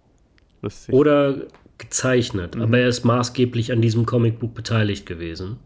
Lustig. 0.61 0.93
Oder 0.93 1.47
gezeichnet. 1.77 2.55
Mhm. 2.55 2.61
Aber 2.61 2.79
er 2.79 2.87
ist 2.87 3.03
maßgeblich 3.03 3.71
an 3.71 3.81
diesem 3.81 4.05
Comicbuch 4.05 4.51
beteiligt 4.51 5.05
gewesen. 5.05 5.57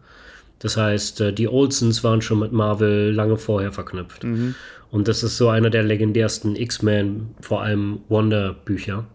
Das 0.60 0.78
heißt, 0.78 1.22
äh, 1.22 1.34
die 1.34 1.48
Olsens 1.48 2.04
waren 2.04 2.22
schon 2.22 2.40
mit 2.40 2.52
Marvel 2.52 3.12
lange 3.12 3.38
vorher 3.38 3.72
verknüpft. 3.72 4.24
Mhm. 4.24 4.56
Und 4.92 5.08
das 5.08 5.24
ist 5.24 5.38
so 5.38 5.50
einer 5.50 5.70
der 5.70 5.84
legendärsten 5.84 6.56
X-Men, 6.56 7.34
vor 7.40 7.64
allem 7.64 8.02
Wonder-Bücher. 8.10 9.06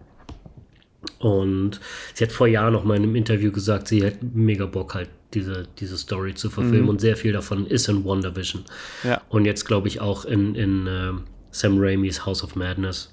Und 1.19 1.81
sie 2.15 2.25
hat 2.25 2.33
vor 2.33 2.47
Jahren 2.47 2.73
noch 2.73 2.85
mal 2.85 2.97
in 2.97 3.05
einem 3.05 3.17
Interview 3.17 3.53
gesagt, 3.53 3.89
sie 3.89 4.03
hätte 4.03 4.25
mega 4.35 4.67
Bock 4.67 4.95
halt 4.95 5.11
diese, 5.35 5.69
diese 5.79 5.99
Story 5.99 6.35
zu 6.35 6.51
verfilmen 6.51 6.85
mhm. 6.85 6.89
und 6.89 7.01
sehr 7.01 7.17
viel 7.17 7.33
davon 7.33 7.67
ist 7.67 7.89
in 7.89 8.05
WandaVision. 8.05 8.65
Ja. 9.05 9.21
Und 9.29 9.45
jetzt 9.45 9.67
glaube 9.67 9.89
ich 9.89 10.01
auch 10.01 10.25
in, 10.25 10.55
in 10.55 10.87
uh, 10.87 11.19
Sam 11.51 11.79
Raimis 11.79 12.25
House 12.25 12.43
of 12.43 12.57
Madness. 12.57 13.11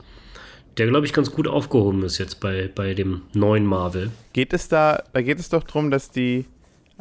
Der, 0.78 0.88
glaube 0.88 1.06
ich, 1.06 1.14
ganz 1.14 1.32
gut 1.32 1.48
aufgehoben 1.48 2.04
ist 2.04 2.18
jetzt 2.18 2.40
bei, 2.40 2.70
bei 2.74 2.94
dem 2.94 3.22
neuen 3.34 3.66
Marvel. 3.66 4.10
Geht 4.32 4.54
es 4.54 4.68
da, 4.70 5.04
da 5.12 5.22
geht 5.22 5.40
es 5.40 5.50
doch 5.50 5.64
darum, 5.64 5.92
dass 5.92 6.10
die, 6.10 6.46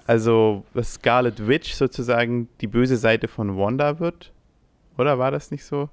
also 0.06 0.64
dass 0.74 0.94
Scarlet 0.94 1.46
Witch 1.46 1.72
sozusagen 1.72 2.48
die 2.60 2.66
böse 2.66 2.96
Seite 2.96 3.28
von 3.28 3.56
Wanda 3.56 3.98
wird? 3.98 4.31
Oder 4.98 5.18
war 5.18 5.30
das 5.30 5.50
nicht 5.50 5.64
so? 5.64 5.88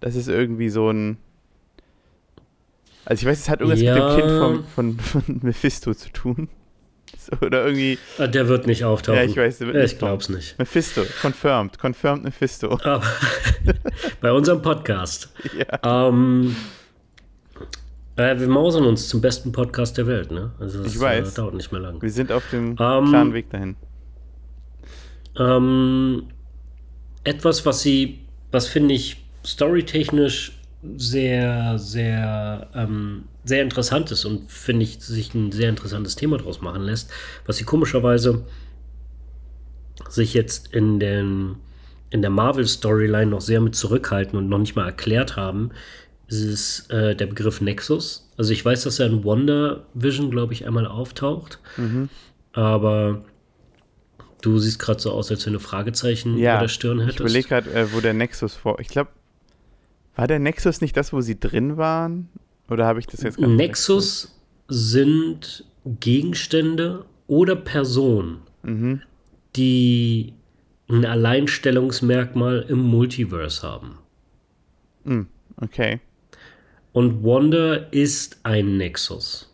Das 0.00 0.14
ist 0.14 0.28
irgendwie 0.28 0.68
so 0.68 0.90
ein. 0.90 1.18
Also 3.04 3.22
ich 3.22 3.26
weiß, 3.26 3.38
es 3.38 3.48
hat 3.48 3.60
irgendwas 3.60 3.80
ja. 3.80 3.94
mit 3.94 4.02
dem 4.02 4.20
Kind 4.20 4.38
vom, 4.38 4.64
von, 4.64 4.98
von 4.98 5.40
Mephisto 5.42 5.94
zu 5.94 6.10
tun. 6.10 6.48
Oder 7.40 7.64
irgendwie. 7.66 7.98
Ah, 8.18 8.26
der 8.26 8.48
wird 8.48 8.66
nicht 8.66 8.84
auftauchen. 8.84 9.18
Ja, 9.18 9.24
ich 9.24 9.36
weiß. 9.36 9.58
Der 9.58 9.68
wird 9.68 9.84
ich 9.84 9.98
glaub's 9.98 10.28
nicht. 10.28 10.58
Mephisto, 10.58 11.02
confirmed. 11.20 11.78
Confirmed 11.78 12.24
Mephisto. 12.24 12.78
Bei 14.20 14.32
unserem 14.32 14.62
Podcast. 14.62 15.32
Ja. 15.56 16.08
Ähm, 16.08 16.54
äh, 18.16 18.38
wir 18.38 18.48
mausern 18.48 18.84
uns 18.84 19.08
zum 19.08 19.20
besten 19.20 19.52
Podcast 19.52 19.98
der 19.98 20.06
Welt, 20.06 20.30
ne? 20.30 20.52
Also 20.58 20.82
das, 20.82 20.94
ich 20.94 21.00
weiß. 21.00 21.32
Äh, 21.32 21.36
dauert 21.36 21.54
nicht 21.54 21.72
mehr 21.72 21.80
lang. 21.80 22.00
Wir 22.00 22.10
sind 22.10 22.32
auf 22.32 22.48
dem 22.50 22.70
ähm, 22.70 22.76
klaren 22.76 23.32
Weg 23.32 23.50
dahin. 23.50 23.76
Ähm, 25.38 26.28
etwas, 27.26 27.66
was 27.66 27.82
sie, 27.82 28.20
was 28.52 28.66
finde 28.66 28.94
ich 28.94 29.24
storytechnisch 29.44 30.52
sehr, 30.96 31.78
sehr, 31.78 32.68
ähm, 32.74 33.24
sehr 33.44 33.62
interessant 33.62 34.10
ist 34.10 34.24
und 34.24 34.50
finde 34.50 34.84
ich, 34.84 35.00
sich 35.00 35.34
ein 35.34 35.52
sehr 35.52 35.68
interessantes 35.68 36.16
Thema 36.16 36.38
daraus 36.38 36.60
machen 36.60 36.82
lässt, 36.82 37.10
was 37.44 37.56
sie 37.56 37.64
komischerweise 37.64 38.44
sich 40.08 40.34
jetzt 40.34 40.72
in 40.72 41.00
den 41.00 41.56
in 42.10 42.22
der 42.22 42.30
Marvel-Storyline 42.30 43.26
noch 43.26 43.40
sehr 43.40 43.60
mit 43.60 43.74
zurückhalten 43.74 44.38
und 44.38 44.48
noch 44.48 44.58
nicht 44.58 44.76
mal 44.76 44.86
erklärt 44.86 45.34
haben, 45.34 45.72
ist 46.28 46.88
äh, 46.90 47.16
der 47.16 47.26
Begriff 47.26 47.60
Nexus. 47.60 48.30
Also 48.36 48.52
ich 48.52 48.64
weiß, 48.64 48.84
dass 48.84 49.00
er 49.00 49.06
in 49.06 49.24
Wonder 49.24 49.86
Vision, 49.92 50.30
glaube 50.30 50.52
ich, 50.52 50.66
einmal 50.66 50.86
auftaucht. 50.86 51.58
Mhm. 51.76 52.08
Aber 52.52 53.24
Du 54.46 54.58
siehst 54.60 54.78
gerade 54.78 55.00
so 55.00 55.10
aus, 55.10 55.28
als 55.32 55.44
wenn 55.44 55.54
du 55.54 55.58
Fragezeichen 55.58 56.38
ja, 56.38 56.52
über 56.52 56.60
der 56.60 56.68
Stirn 56.68 57.00
hättest. 57.00 57.16
Ich 57.16 57.20
überlege 57.20 57.48
gerade, 57.48 57.70
äh, 57.72 57.92
wo 57.92 57.98
der 57.98 58.14
Nexus 58.14 58.54
vor. 58.54 58.78
Ich 58.78 58.86
glaube, 58.86 59.10
war 60.14 60.28
der 60.28 60.38
Nexus 60.38 60.80
nicht 60.80 60.96
das, 60.96 61.12
wo 61.12 61.20
sie 61.20 61.40
drin 61.40 61.76
waren? 61.76 62.28
Oder 62.70 62.86
habe 62.86 63.00
ich 63.00 63.08
das 63.08 63.22
jetzt 63.22 63.38
gerade 63.38 63.52
Nexus 63.52 64.38
sind 64.68 65.64
Gegenstände 65.84 67.06
oder 67.26 67.56
Personen, 67.56 68.38
mhm. 68.62 69.02
die 69.56 70.32
ein 70.88 71.04
Alleinstellungsmerkmal 71.04 72.66
im 72.68 72.78
Multiverse 72.78 73.66
haben. 73.66 73.98
Mhm, 75.02 75.26
okay. 75.60 75.98
Und 76.92 77.24
Wonder 77.24 77.92
ist 77.92 78.38
ein 78.44 78.76
Nexus. 78.76 79.52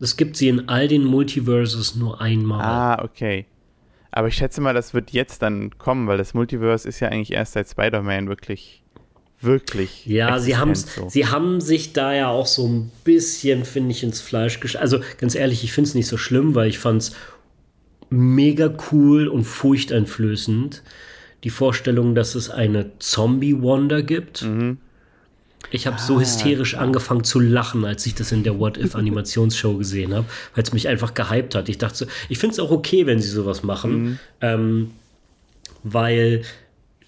Es 0.00 0.18
gibt 0.18 0.36
sie 0.36 0.48
in 0.48 0.68
all 0.68 0.86
den 0.86 1.04
Multiverses 1.04 1.96
nur 1.96 2.20
einmal. 2.20 2.62
Ah, 2.62 3.02
okay. 3.02 3.46
Aber 4.12 4.28
ich 4.28 4.34
schätze 4.34 4.60
mal, 4.60 4.74
das 4.74 4.94
wird 4.94 5.10
jetzt 5.10 5.42
dann 5.42 5.78
kommen, 5.78 6.06
weil 6.08 6.18
das 6.18 6.34
Multiverse 6.34 6.88
ist 6.88 7.00
ja 7.00 7.08
eigentlich 7.08 7.32
erst 7.32 7.52
seit 7.52 7.68
Spider-Man 7.68 8.28
wirklich, 8.28 8.82
wirklich. 9.40 10.04
Ja, 10.06 10.38
sie, 10.38 10.56
so. 10.74 11.08
sie 11.08 11.26
haben 11.26 11.60
sich 11.60 11.92
da 11.92 12.12
ja 12.12 12.28
auch 12.28 12.46
so 12.46 12.66
ein 12.66 12.90
bisschen, 13.04 13.64
finde 13.64 13.92
ich, 13.92 14.02
ins 14.02 14.20
Fleisch 14.20 14.60
geschlagen. 14.60 14.82
Also 14.82 15.00
ganz 15.18 15.34
ehrlich, 15.34 15.62
ich 15.62 15.72
finde 15.72 15.88
es 15.88 15.94
nicht 15.94 16.08
so 16.08 16.16
schlimm, 16.16 16.54
weil 16.54 16.68
ich 16.68 16.78
fand 16.78 17.02
es 17.02 17.16
mega 18.10 18.72
cool 18.90 19.28
und 19.28 19.44
furchteinflößend. 19.44 20.82
Die 21.44 21.50
Vorstellung, 21.50 22.14
dass 22.14 22.34
es 22.34 22.50
eine 22.50 22.98
Zombie-Wonder 22.98 24.02
gibt. 24.02 24.42
Mhm 24.42 24.78
ich 25.70 25.86
habe 25.86 25.96
ah, 25.96 26.00
so 26.00 26.20
hysterisch 26.20 26.72
ja. 26.72 26.80
angefangen 26.80 27.24
zu 27.24 27.38
lachen, 27.38 27.84
als 27.84 28.06
ich 28.06 28.14
das 28.14 28.32
in 28.32 28.42
der 28.42 28.58
What 28.58 28.76
If 28.76 28.94
Animationsshow 28.94 29.76
gesehen 29.76 30.14
habe, 30.14 30.26
weil 30.54 30.64
es 30.64 30.72
mich 30.72 30.88
einfach 30.88 31.14
gehypt 31.14 31.54
hat. 31.54 31.68
Ich 31.68 31.78
dachte 31.78 31.96
so, 31.96 32.06
ich 32.28 32.38
finde 32.38 32.54
es 32.54 32.58
auch 32.60 32.70
okay, 32.70 33.06
wenn 33.06 33.20
sie 33.20 33.28
sowas 33.28 33.62
machen, 33.62 34.02
mhm. 34.02 34.18
ähm, 34.40 34.90
weil 35.82 36.42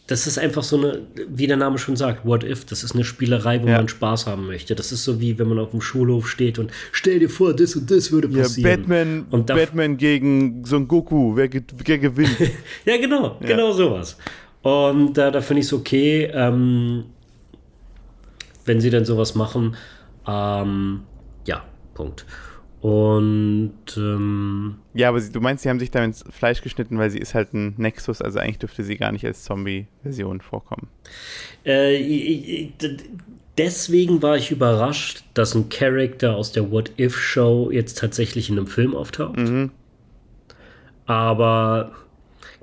das 0.06 0.26
ist 0.26 0.38
einfach 0.38 0.62
so 0.62 0.76
eine, 0.76 1.02
wie 1.28 1.46
der 1.46 1.56
Name 1.56 1.78
schon 1.78 1.96
sagt, 1.96 2.26
What 2.26 2.44
If, 2.44 2.64
das 2.64 2.84
ist 2.84 2.94
eine 2.94 3.04
Spielerei, 3.04 3.62
wo 3.62 3.68
ja. 3.68 3.78
man 3.78 3.88
Spaß 3.88 4.26
haben 4.26 4.46
möchte. 4.46 4.74
Das 4.74 4.92
ist 4.92 5.04
so 5.04 5.20
wie, 5.20 5.38
wenn 5.38 5.48
man 5.48 5.58
auf 5.58 5.70
dem 5.70 5.80
Schulhof 5.80 6.28
steht 6.28 6.58
und 6.58 6.70
stell 6.90 7.18
dir 7.18 7.30
vor, 7.30 7.54
das 7.54 7.76
und 7.76 7.90
das 7.90 8.12
würde 8.12 8.28
passieren. 8.28 8.70
Ja, 8.70 8.76
Batman, 8.76 9.26
und 9.30 9.46
Batman 9.46 9.96
gegen 9.96 10.64
Son 10.64 10.86
Goku, 10.86 11.36
wer, 11.36 11.48
wer 11.84 11.98
gewinnt? 11.98 12.36
ja, 12.84 12.96
genau, 12.98 13.36
ja. 13.40 13.46
genau 13.46 13.72
sowas. 13.72 14.18
Und 14.62 15.16
äh, 15.18 15.32
da 15.32 15.40
finde 15.40 15.60
ich 15.60 15.66
es 15.66 15.72
okay. 15.72 16.30
Ähm, 16.32 17.04
wenn 18.64 18.80
sie 18.80 18.90
denn 18.90 19.04
sowas 19.04 19.34
machen. 19.34 19.76
Ähm, 20.26 21.02
ja, 21.46 21.64
Punkt. 21.94 22.26
Und 22.82 23.72
ähm, 23.96 24.78
ja, 24.92 25.08
aber 25.08 25.20
sie, 25.20 25.30
du 25.30 25.40
meinst, 25.40 25.62
sie 25.62 25.68
haben 25.68 25.78
sich 25.78 25.92
da 25.92 26.04
ins 26.04 26.24
Fleisch 26.30 26.62
geschnitten, 26.62 26.98
weil 26.98 27.10
sie 27.10 27.20
ist 27.20 27.32
halt 27.32 27.54
ein 27.54 27.74
Nexus, 27.76 28.20
also 28.20 28.40
eigentlich 28.40 28.58
dürfte 28.58 28.82
sie 28.82 28.96
gar 28.96 29.12
nicht 29.12 29.24
als 29.24 29.44
Zombie-Version 29.44 30.40
vorkommen. 30.40 30.88
Äh, 31.62 32.70
deswegen 33.56 34.20
war 34.20 34.36
ich 34.36 34.50
überrascht, 34.50 35.22
dass 35.34 35.54
ein 35.54 35.68
Charakter 35.68 36.34
aus 36.34 36.50
der 36.50 36.72
What 36.72 36.90
If 36.98 37.16
Show 37.16 37.70
jetzt 37.70 37.98
tatsächlich 37.98 38.50
in 38.50 38.58
einem 38.58 38.66
Film 38.66 38.96
auftaucht. 38.96 39.38
Mhm. 39.38 39.70
Aber 41.06 41.92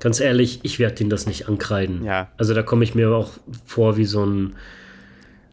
ganz 0.00 0.20
ehrlich, 0.20 0.60
ich 0.64 0.78
werde 0.78 1.02
ihn 1.02 1.08
das 1.08 1.26
nicht 1.26 1.48
ankreiden. 1.48 2.04
Ja. 2.04 2.28
Also 2.36 2.52
da 2.52 2.62
komme 2.62 2.84
ich 2.84 2.94
mir 2.94 3.10
auch 3.14 3.30
vor 3.64 3.96
wie 3.96 4.04
so 4.04 4.24
ein 4.26 4.54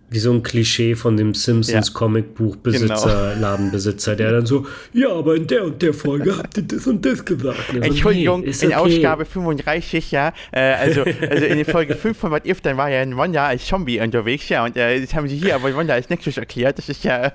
wie 0.09 0.19
so 0.19 0.31
ein 0.31 0.41
Klischee 0.41 0.95
von 0.95 1.17
dem 1.17 1.33
Simpsons 1.33 1.87
ja. 1.87 1.93
Comicbuchbesitzer, 1.93 3.33
genau. 3.33 3.41
Ladenbesitzer, 3.41 4.15
der 4.15 4.31
dann 4.31 4.45
so, 4.45 4.65
ja, 4.93 5.09
aber 5.09 5.35
in 5.35 5.47
der 5.47 5.65
und 5.65 5.81
der 5.81 5.93
Folge 5.93 6.37
habt 6.37 6.57
ihr 6.57 6.63
das 6.63 6.87
und 6.87 7.05
das 7.05 7.25
gesagt. 7.25 7.59
So, 7.73 7.79
Entschuldigung, 7.79 8.41
nee, 8.41 8.47
in 8.47 8.67
okay. 8.67 8.75
Ausgabe 8.75 9.25
35, 9.25 10.11
ja, 10.11 10.31
äh, 10.51 10.59
also, 10.59 11.01
also 11.29 11.45
in 11.45 11.57
der 11.57 11.65
Folge 11.65 11.95
5 11.95 12.17
von 12.17 12.31
What 12.31 12.45
If, 12.45 12.61
dann 12.61 12.77
war 12.77 12.89
ja 12.89 13.01
ein 13.01 13.17
Wanda 13.17 13.47
als 13.47 13.65
Zombie 13.65 13.99
unterwegs, 13.99 14.47
ja, 14.47 14.63
und 14.63 14.77
äh, 14.77 15.01
das 15.01 15.13
haben 15.13 15.27
sie 15.27 15.35
hier 15.35 15.55
aber 15.55 15.75
Wanda 15.75 15.93
als 15.93 16.09
Nexus 16.09 16.37
erklärt, 16.37 16.77
das 16.77 16.87
ist 16.87 17.03
ja... 17.03 17.31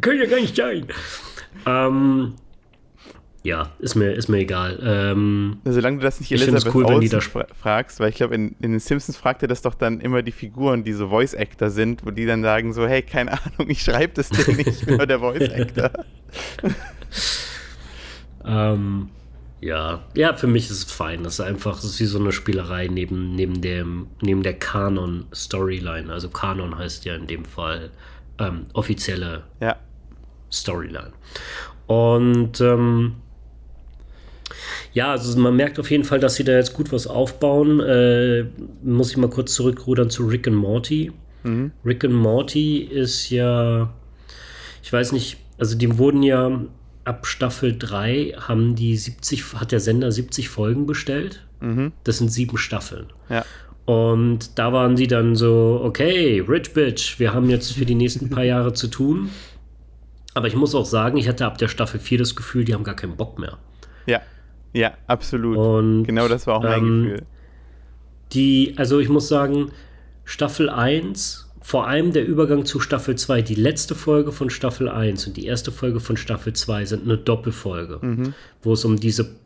Kann 0.00 0.18
ja 0.18 0.26
gar 0.26 0.40
nicht 0.40 0.56
sein. 0.56 0.86
Ähm, 1.66 2.34
ja, 3.44 3.70
ist 3.78 3.94
mir, 3.94 4.12
ist 4.12 4.28
mir 4.28 4.38
egal. 4.38 4.80
Ähm, 4.82 5.58
Solange 5.66 5.98
du 5.98 6.02
das 6.02 6.18
nicht 6.18 6.32
Elizabeth 6.32 6.74
cool, 6.74 6.86
Olsen 6.86 7.20
fra 7.20 7.46
fragst, 7.54 8.00
weil 8.00 8.08
ich 8.08 8.16
glaube, 8.16 8.34
in, 8.34 8.56
in 8.62 8.72
den 8.72 8.80
Simpsons 8.80 9.18
fragt 9.18 9.42
er 9.42 9.48
das 9.48 9.60
doch 9.60 9.74
dann 9.74 10.00
immer 10.00 10.22
die 10.22 10.32
Figuren, 10.32 10.82
die 10.82 10.94
so 10.94 11.10
Voice-Actor 11.10 11.68
sind, 11.68 12.06
wo 12.06 12.10
die 12.10 12.24
dann 12.24 12.42
sagen 12.42 12.72
so, 12.72 12.86
hey, 12.86 13.02
keine 13.02 13.32
Ahnung, 13.32 13.68
ich 13.68 13.82
schreibe 13.82 14.14
das 14.14 14.30
Ding 14.30 14.56
nicht, 14.56 14.68
ich 14.68 14.86
bin 14.86 14.96
nur 14.96 15.06
der 15.06 15.18
Voice-Actor. 15.18 15.90
ähm, 18.46 19.10
ja, 19.60 20.02
ja, 20.14 20.32
für 20.32 20.46
mich 20.46 20.70
ist 20.70 20.78
es 20.78 20.84
fein. 20.84 21.22
Das 21.22 21.34
ist 21.34 21.40
einfach, 21.40 21.76
das 21.76 21.84
ist 21.84 22.00
wie 22.00 22.06
so 22.06 22.18
eine 22.18 22.32
Spielerei 22.32 22.88
neben, 22.88 23.34
neben, 23.34 23.60
dem, 23.60 24.06
neben 24.22 24.42
der 24.42 24.54
Kanon-Storyline. 24.54 26.10
Also 26.10 26.30
Kanon 26.30 26.78
heißt 26.78 27.04
ja 27.04 27.14
in 27.14 27.26
dem 27.26 27.44
Fall 27.44 27.90
ähm, 28.38 28.64
offizielle 28.72 29.44
ja. 29.60 29.76
Storyline. 30.50 31.12
Und 31.86 32.62
ähm, 32.62 33.16
ja, 34.92 35.10
also 35.10 35.38
man 35.38 35.56
merkt 35.56 35.78
auf 35.78 35.90
jeden 35.90 36.04
Fall, 36.04 36.20
dass 36.20 36.36
sie 36.36 36.44
da 36.44 36.52
jetzt 36.52 36.74
gut 36.74 36.92
was 36.92 37.06
aufbauen. 37.06 37.80
Äh, 37.80 38.44
muss 38.82 39.10
ich 39.10 39.16
mal 39.16 39.30
kurz 39.30 39.54
zurückrudern 39.54 40.10
zu 40.10 40.26
Rick 40.26 40.46
and 40.46 40.56
Morty. 40.56 41.12
Mhm. 41.42 41.72
Rick 41.84 42.04
and 42.04 42.14
Morty 42.14 42.78
ist 42.78 43.30
ja, 43.30 43.92
ich 44.82 44.92
weiß 44.92 45.12
nicht, 45.12 45.36
also 45.58 45.76
die 45.76 45.98
wurden 45.98 46.22
ja 46.22 46.60
ab 47.04 47.26
Staffel 47.26 47.76
3 47.78 48.34
haben 48.40 48.74
die 48.74 48.96
70, 48.96 49.54
hat 49.54 49.72
der 49.72 49.80
Sender 49.80 50.10
70 50.10 50.48
Folgen 50.48 50.86
bestellt. 50.86 51.44
Mhm. 51.60 51.92
Das 52.04 52.18
sind 52.18 52.30
sieben 52.30 52.56
Staffeln. 52.56 53.06
Ja. 53.28 53.44
Und 53.84 54.58
da 54.58 54.72
waren 54.72 54.96
sie 54.96 55.06
dann 55.06 55.36
so, 55.36 55.80
okay, 55.84 56.42
Rich 56.46 56.72
Bitch, 56.72 57.18
wir 57.18 57.34
haben 57.34 57.50
jetzt 57.50 57.72
für 57.72 57.84
die 57.84 57.94
nächsten 57.94 58.30
paar 58.30 58.44
Jahre 58.44 58.72
zu 58.72 58.88
tun. 58.88 59.30
Aber 60.32 60.48
ich 60.48 60.56
muss 60.56 60.74
auch 60.74 60.86
sagen, 60.86 61.16
ich 61.16 61.28
hatte 61.28 61.44
ab 61.44 61.58
der 61.58 61.68
Staffel 61.68 62.00
4 62.00 62.18
das 62.18 62.34
Gefühl, 62.34 62.64
die 62.64 62.74
haben 62.74 62.82
gar 62.84 62.96
keinen 62.96 63.16
Bock 63.16 63.38
mehr. 63.38 63.58
Ja. 64.06 64.20
Ja, 64.74 64.92
absolut. 65.06 65.56
Und, 65.56 66.04
genau 66.04 66.28
das 66.28 66.46
war 66.46 66.56
auch 66.56 66.62
mein 66.62 66.78
ähm, 66.80 67.02
Gefühl. 67.04 67.22
die, 68.32 68.74
also 68.76 68.98
ich 68.98 69.08
muss 69.08 69.28
sagen, 69.28 69.70
Staffel 70.24 70.68
1, 70.68 71.48
vor 71.62 71.86
allem 71.86 72.12
der 72.12 72.26
Übergang 72.26 72.66
zu 72.66 72.80
Staffel 72.80 73.16
2, 73.16 73.40
die 73.40 73.54
letzte 73.54 73.94
Folge 73.94 74.32
von 74.32 74.50
Staffel 74.50 74.88
1 74.88 75.28
und 75.28 75.36
die 75.36 75.46
erste 75.46 75.72
Folge 75.72 76.00
von 76.00 76.16
Staffel 76.16 76.52
2 76.52 76.84
sind 76.84 77.04
eine 77.04 77.16
Doppelfolge, 77.16 77.98
mhm. 78.02 78.34
wo 78.62 78.74
es 78.74 78.84
um 78.84 78.98
diese 78.98 79.36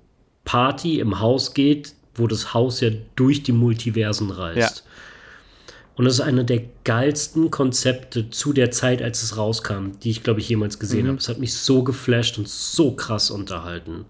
Party 0.44 0.98
im 0.98 1.20
Haus 1.20 1.54
geht, 1.54 1.94
wo 2.14 2.26
das 2.26 2.54
Haus 2.54 2.80
ja 2.80 2.90
durch 3.14 3.42
die 3.42 3.52
Multiversen 3.52 4.30
reist. 4.30 4.84
Ja. 4.84 5.72
Und 5.94 6.04
das 6.04 6.14
ist 6.14 6.20
eine 6.20 6.44
der 6.44 6.62
geilsten 6.84 7.50
Konzepte 7.50 8.30
zu 8.30 8.52
der 8.52 8.70
Zeit, 8.70 9.02
als 9.02 9.22
es 9.22 9.36
rauskam, 9.36 9.98
die 10.02 10.10
ich, 10.10 10.22
glaube 10.22 10.40
ich, 10.40 10.48
jemals 10.48 10.78
gesehen 10.78 11.04
mhm. 11.04 11.08
habe. 11.08 11.18
Es 11.18 11.28
hat 11.28 11.38
mich 11.38 11.54
so 11.54 11.82
geflasht 11.82 12.38
und 12.38 12.48
so 12.48 12.92
krass 12.92 13.30
unterhalten. 13.30 14.06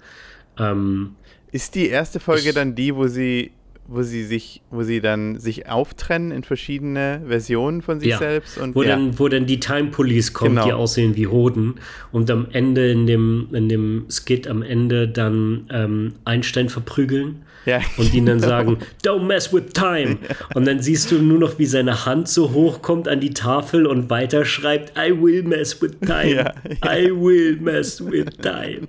Ähm, 0.58 1.16
ist 1.52 1.74
die 1.74 1.88
erste 1.88 2.20
Folge 2.20 2.48
ich, 2.48 2.54
dann 2.54 2.74
die, 2.74 2.94
wo 2.94 3.06
sie 3.06 3.52
wo 3.90 4.02
sie 4.02 4.22
sich, 4.22 4.60
wo 4.70 4.82
sie 4.82 5.00
dann 5.00 5.38
sich 5.38 5.66
auftrennen 5.66 6.30
in 6.30 6.44
verschiedene 6.44 7.22
Versionen 7.26 7.80
von 7.80 8.00
sich 8.00 8.10
ja, 8.10 8.18
selbst 8.18 8.58
und 8.58 8.74
wo, 8.74 8.82
ja. 8.82 8.90
dann, 8.90 9.18
wo 9.18 9.28
dann 9.28 9.46
die 9.46 9.60
Time 9.60 9.88
Police 9.88 10.34
kommt, 10.34 10.50
genau. 10.50 10.66
die 10.66 10.72
aussehen 10.74 11.16
wie 11.16 11.26
Hoden 11.26 11.76
und 12.12 12.30
am 12.30 12.48
Ende 12.52 12.90
in 12.90 13.06
dem, 13.06 13.48
in 13.52 13.70
dem 13.70 14.04
Skit 14.10 14.46
am 14.46 14.62
Ende 14.62 15.08
dann 15.08 15.66
ähm, 15.72 16.12
Einstein 16.26 16.68
verprügeln 16.68 17.44
ja. 17.68 17.80
und 17.96 18.12
ihnen 18.14 18.26
dann 18.26 18.40
sagen, 18.40 18.78
don't 19.04 19.24
mess 19.24 19.52
with 19.52 19.72
time. 19.74 20.18
Und 20.54 20.66
dann 20.66 20.80
siehst 20.80 21.10
du 21.10 21.18
nur 21.18 21.38
noch, 21.38 21.58
wie 21.58 21.66
seine 21.66 22.06
Hand 22.06 22.28
so 22.28 22.52
hoch 22.52 22.82
kommt 22.82 23.08
an 23.08 23.20
die 23.20 23.34
Tafel 23.34 23.86
und 23.86 24.10
weiterschreibt, 24.10 24.98
I 24.98 25.12
will 25.12 25.42
mess 25.42 25.80
with 25.80 25.92
time. 26.00 26.52
I 26.84 27.10
will 27.10 27.58
mess 27.60 28.04
with 28.04 28.26
time. 28.42 28.88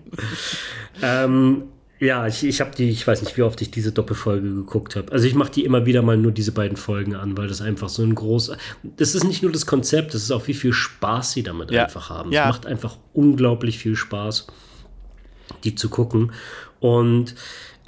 ähm, 1.02 1.64
ja, 2.00 2.28
ich, 2.28 2.46
ich 2.46 2.62
habe 2.62 2.72
die, 2.76 2.90
ich 2.90 3.06
weiß 3.06 3.22
nicht, 3.22 3.36
wie 3.36 3.42
oft 3.42 3.62
ich 3.62 3.72
diese 3.72 3.92
Doppelfolge 3.92 4.56
geguckt 4.56 4.96
habe. 4.96 5.12
Also 5.12 5.28
ich 5.28 5.36
mache 5.36 5.52
die 5.52 5.66
immer 5.66 5.86
wieder 5.86 6.02
mal 6.02 6.16
nur 6.16 6.32
diese 6.32 6.54
beiden 6.54 6.78
Folgen 6.78 7.14
an, 7.14 7.38
weil 7.38 7.50
das 7.50 7.62
einfach 7.62 7.90
so 7.90 8.04
ein 8.04 8.16
groß. 8.16 8.54
Das 8.96 9.16
ist 9.16 9.26
nicht 9.26 9.44
nur 9.44 9.52
das 9.52 9.66
Konzept, 9.66 10.14
das 10.14 10.24
ist 10.24 10.32
auch 10.32 10.48
wie 10.48 10.54
viel 10.54 10.72
Spaß 10.72 11.34
sie 11.34 11.44
damit 11.44 11.72
ja. 11.72 11.84
einfach 11.84 12.10
haben. 12.10 12.32
Ja. 12.32 12.44
Es 12.44 12.56
macht 12.56 12.66
einfach 12.66 12.98
unglaublich 13.14 13.80
viel 13.80 13.98
Spaß, 13.98 14.48
die 15.66 15.76
zu 15.76 15.90
gucken. 15.90 16.32
Und 16.80 17.36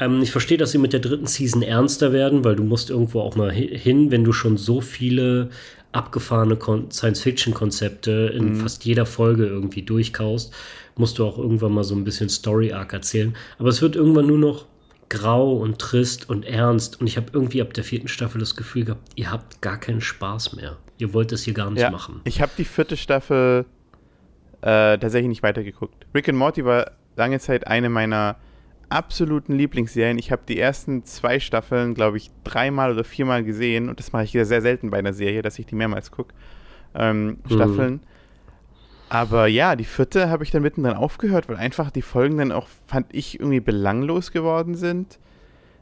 ähm, 0.02 0.22
ich 0.22 0.32
verstehe, 0.32 0.58
dass 0.58 0.72
sie 0.72 0.78
mit 0.78 0.92
der 0.92 1.00
dritten 1.00 1.28
Season 1.28 1.62
ernster 1.62 2.12
werden, 2.12 2.44
weil 2.44 2.58
du 2.58 2.64
musst 2.64 2.90
irgendwo 2.90 3.22
auch 3.22 3.38
mal 3.38 3.52
hin, 3.52 4.12
wenn 4.12 4.26
du 4.26 4.34
schon 4.34 4.58
so 4.58 4.82
viele 4.82 5.50
abgefahrene 5.94 6.58
Science-Fiction-Konzepte 6.92 8.34
in 8.36 8.54
mhm. 8.54 8.56
fast 8.58 8.84
jeder 8.84 9.06
Folge 9.06 9.46
irgendwie 9.46 9.84
durchkaust 9.84 10.54
musst 10.96 11.20
du 11.20 11.26
auch 11.26 11.38
irgendwann 11.38 11.74
mal 11.74 11.84
so 11.84 11.96
ein 11.96 12.04
bisschen 12.04 12.30
Story-Arc 12.30 12.94
erzählen. 12.94 13.36
Aber 13.58 13.70
es 13.70 13.82
wird 13.82 13.96
irgendwann 13.96 14.28
nur 14.28 14.38
noch 14.38 14.66
grau 15.10 15.58
und 15.58 15.80
trist 15.80 16.30
und 16.30 16.46
ernst. 16.46 17.02
Und 17.02 17.08
ich 17.08 17.18
habe 17.18 17.28
irgendwie 17.34 17.62
ab 17.62 17.74
der 17.74 17.84
vierten 17.84 18.08
Staffel 18.08 18.40
das 18.40 18.56
Gefühl 18.56 18.86
gehabt, 18.86 19.10
ihr 19.16 19.32
habt 19.32 19.62
gar 19.62 19.78
keinen 19.78 20.02
Spaß 20.02 20.56
mehr. 20.56 20.78
Ihr 20.98 21.14
wollt 21.14 21.32
das 21.32 21.44
hier 21.44 21.54
gar 21.54 21.70
nicht 21.72 21.82
ja, 21.82 21.90
machen. 21.90 22.22
Ich 22.24 22.42
habe 22.42 22.52
die 22.58 22.64
vierte 22.64 22.96
Staffel 22.96 23.66
äh, 24.62 24.98
tatsächlich 24.98 25.30
nicht 25.30 25.44
weitergeguckt. 25.44 26.06
Rick 26.14 26.30
and 26.30 26.38
Morty 26.38 26.64
war 26.64 26.92
lange 27.16 27.40
Zeit 27.40 27.68
eine 27.68 27.90
meiner 27.90 28.38
absoluten 28.92 29.56
Lieblingsserien. 29.56 30.18
Ich 30.18 30.32
habe 30.32 30.42
die 30.48 30.60
ersten 30.60 31.06
zwei 31.06 31.40
Staffeln, 31.40 31.94
glaube 31.94 32.18
ich, 32.18 32.32
dreimal 32.44 32.92
oder 32.92 33.04
viermal 33.04 33.44
gesehen. 33.44 33.90
Und 33.90 34.00
das 34.00 34.12
mache 34.12 34.24
ich 34.24 34.32
sehr 34.32 34.62
selten 34.62 34.90
bei 34.90 35.00
einer 35.00 35.14
Serie, 35.14 35.42
dass 35.42 35.60
ich 35.60 35.66
die 35.66 35.76
mehrmals 35.76 36.12
gucke. 36.12 36.34
Ähm, 36.94 37.26
mhm. 37.28 37.38
Staffeln. 37.50 38.00
Aber 39.10 39.48
ja, 39.48 39.76
die 39.76 39.84
vierte 39.84 40.30
habe 40.30 40.44
ich 40.46 40.52
dann 40.52 40.62
mittendrin 40.62 40.96
aufgehört, 40.96 41.50
weil 41.50 41.58
einfach 41.58 41.92
die 41.92 42.02
Folgen 42.02 42.38
dann 42.38 42.52
auch, 42.54 42.68
fand 42.88 43.08
ich, 43.14 43.40
irgendwie 43.40 43.60
belanglos 43.60 44.32
geworden 44.32 44.76
sind. 44.76 45.20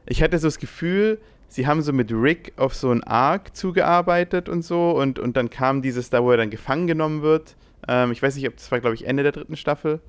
Ich 0.06 0.20
hatte 0.22 0.36
so 0.38 0.48
das 0.48 0.58
Gefühl, 0.58 1.20
sie 1.46 1.68
haben 1.68 1.80
so 1.80 1.92
mit 1.92 2.10
Rick 2.10 2.52
auf 2.56 2.74
so 2.74 2.90
ein 2.90 3.04
Arc 3.04 3.54
zugearbeitet 3.54 4.48
und 4.48 4.64
so 4.64 4.90
und, 4.90 5.20
und 5.20 5.36
dann 5.36 5.48
kam 5.48 5.80
dieses 5.80 6.10
da, 6.10 6.24
wo 6.24 6.32
er 6.32 6.38
dann 6.38 6.50
gefangen 6.50 6.88
genommen 6.88 7.22
wird. 7.22 7.54
Ähm, 7.86 8.10
ich 8.10 8.20
weiß 8.20 8.34
nicht, 8.34 8.48
ob 8.48 8.56
das 8.56 8.72
war, 8.72 8.80
glaube 8.80 8.96
ich, 8.96 9.06
Ende 9.06 9.22
der 9.22 9.30
dritten 9.30 9.56
Staffel. 9.56 10.00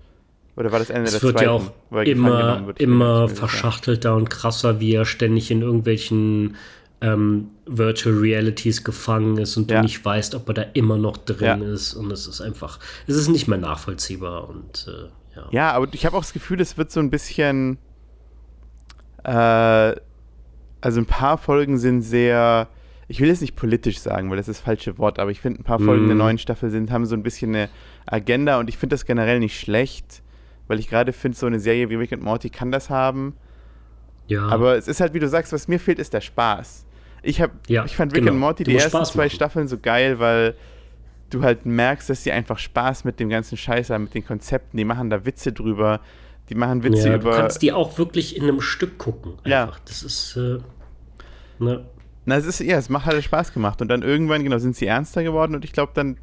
Oder 0.61 0.71
war 0.71 0.77
das 0.77 0.91
Ende 0.91 1.05
es 1.05 1.13
der 1.13 1.23
wird 1.23 1.39
zweiten? 1.39 1.49
ja 1.49 1.97
auch 1.97 2.03
immer, 2.03 2.73
immer 2.77 3.27
verschachtelter 3.27 4.15
und 4.15 4.29
krasser, 4.29 4.79
wie 4.79 4.93
er 4.93 5.05
ständig 5.05 5.49
in 5.49 5.63
irgendwelchen 5.63 6.55
ähm, 7.01 7.47
Virtual 7.65 8.15
Realities 8.15 8.83
gefangen 8.83 9.39
ist 9.39 9.57
und 9.57 9.71
ja. 9.71 9.77
du 9.77 9.83
nicht 9.85 10.05
weißt, 10.05 10.35
ob 10.35 10.47
er 10.49 10.53
da 10.53 10.61
immer 10.73 10.97
noch 10.97 11.17
drin 11.17 11.63
ja. 11.63 11.73
ist. 11.73 11.95
Und 11.95 12.11
es 12.11 12.27
ist 12.27 12.41
einfach, 12.41 12.77
es 13.07 13.15
ist 13.15 13.27
nicht 13.27 13.47
mehr 13.47 13.57
nachvollziehbar. 13.57 14.49
Und 14.49 14.87
äh, 14.87 15.35
ja. 15.35 15.47
Ja, 15.49 15.71
aber 15.71 15.87
ich 15.93 16.05
habe 16.05 16.15
auch 16.15 16.21
das 16.21 16.31
Gefühl, 16.31 16.61
es 16.61 16.77
wird 16.77 16.91
so 16.91 16.99
ein 16.99 17.09
bisschen. 17.09 17.79
Äh, 19.23 19.95
also 20.83 20.99
ein 20.99 21.07
paar 21.07 21.39
Folgen 21.39 21.79
sind 21.79 22.03
sehr. 22.03 22.67
Ich 23.07 23.19
will 23.19 23.29
jetzt 23.29 23.41
nicht 23.41 23.55
politisch 23.55 23.97
sagen, 23.97 24.29
weil 24.29 24.37
das 24.37 24.47
ist 24.47 24.59
das 24.59 24.63
falsche 24.63 24.99
Wort, 24.99 25.17
aber 25.17 25.31
ich 25.31 25.41
finde, 25.41 25.61
ein 25.61 25.63
paar 25.63 25.79
Folgen 25.79 26.05
mm. 26.05 26.07
der 26.07 26.15
neuen 26.15 26.37
Staffel 26.37 26.69
sind, 26.69 26.91
haben 26.91 27.07
so 27.07 27.15
ein 27.15 27.23
bisschen 27.23 27.55
eine 27.55 27.69
Agenda 28.05 28.59
und 28.59 28.69
ich 28.69 28.77
finde 28.77 28.93
das 28.93 29.05
generell 29.05 29.39
nicht 29.39 29.59
schlecht, 29.59 30.21
weil 30.71 30.79
ich 30.79 30.87
gerade 30.87 31.11
finde, 31.11 31.37
so 31.37 31.47
eine 31.47 31.59
Serie 31.59 31.89
wie 31.89 31.95
Rick 31.95 32.13
and 32.13 32.23
Morty 32.23 32.49
kann 32.49 32.71
das 32.71 32.89
haben. 32.89 33.35
Ja. 34.27 34.47
Aber 34.47 34.77
es 34.77 34.87
ist 34.87 35.01
halt, 35.01 35.13
wie 35.13 35.19
du 35.19 35.27
sagst, 35.27 35.51
was 35.51 35.67
mir 35.67 35.81
fehlt, 35.81 35.99
ist 35.99 36.13
der 36.13 36.21
Spaß. 36.21 36.85
Ich, 37.23 37.41
hab, 37.41 37.51
ja, 37.67 37.83
ich 37.83 37.97
fand 37.97 38.13
Rick 38.13 38.21
genau. 38.21 38.31
and 38.31 38.39
Morty 38.39 38.63
die 38.63 38.77
ersten 38.77 39.03
zwei 39.03 39.27
Staffeln 39.27 39.67
so 39.67 39.77
geil, 39.77 40.19
weil 40.19 40.55
du 41.29 41.43
halt 41.43 41.65
merkst, 41.65 42.09
dass 42.09 42.23
sie 42.23 42.31
einfach 42.31 42.57
Spaß 42.57 43.03
mit 43.03 43.19
dem 43.19 43.27
ganzen 43.27 43.57
Scheiß 43.57 43.89
haben, 43.89 44.05
mit 44.05 44.13
den 44.13 44.25
Konzepten. 44.25 44.77
Die 44.77 44.85
machen 44.85 45.09
da 45.09 45.25
Witze 45.25 45.51
drüber. 45.51 45.99
Die 46.47 46.55
machen 46.55 46.85
Witze 46.85 47.09
ja, 47.09 47.15
über. 47.15 47.31
Du 47.31 47.37
kannst 47.37 47.61
die 47.61 47.73
auch 47.73 47.97
wirklich 47.97 48.37
in 48.37 48.43
einem 48.43 48.61
Stück 48.61 48.97
gucken. 48.97 49.33
Einfach. 49.43 49.49
Ja. 49.49 49.71
Das 49.83 50.03
ist. 50.03 50.37
Äh, 50.37 50.59
ne. 51.59 51.85
Na, 52.23 52.37
es 52.37 52.45
ist, 52.45 52.61
ja, 52.61 52.77
es 52.77 52.87
macht 52.87 53.07
halt 53.07 53.21
Spaß 53.21 53.51
gemacht. 53.51 53.81
Und 53.81 53.89
dann 53.89 54.03
irgendwann, 54.03 54.41
genau, 54.41 54.57
sind 54.57 54.77
sie 54.77 54.85
ernster 54.85 55.21
geworden 55.21 55.53
und 55.53 55.65
ich 55.65 55.73
glaube 55.73 55.91
dann, 55.93 56.15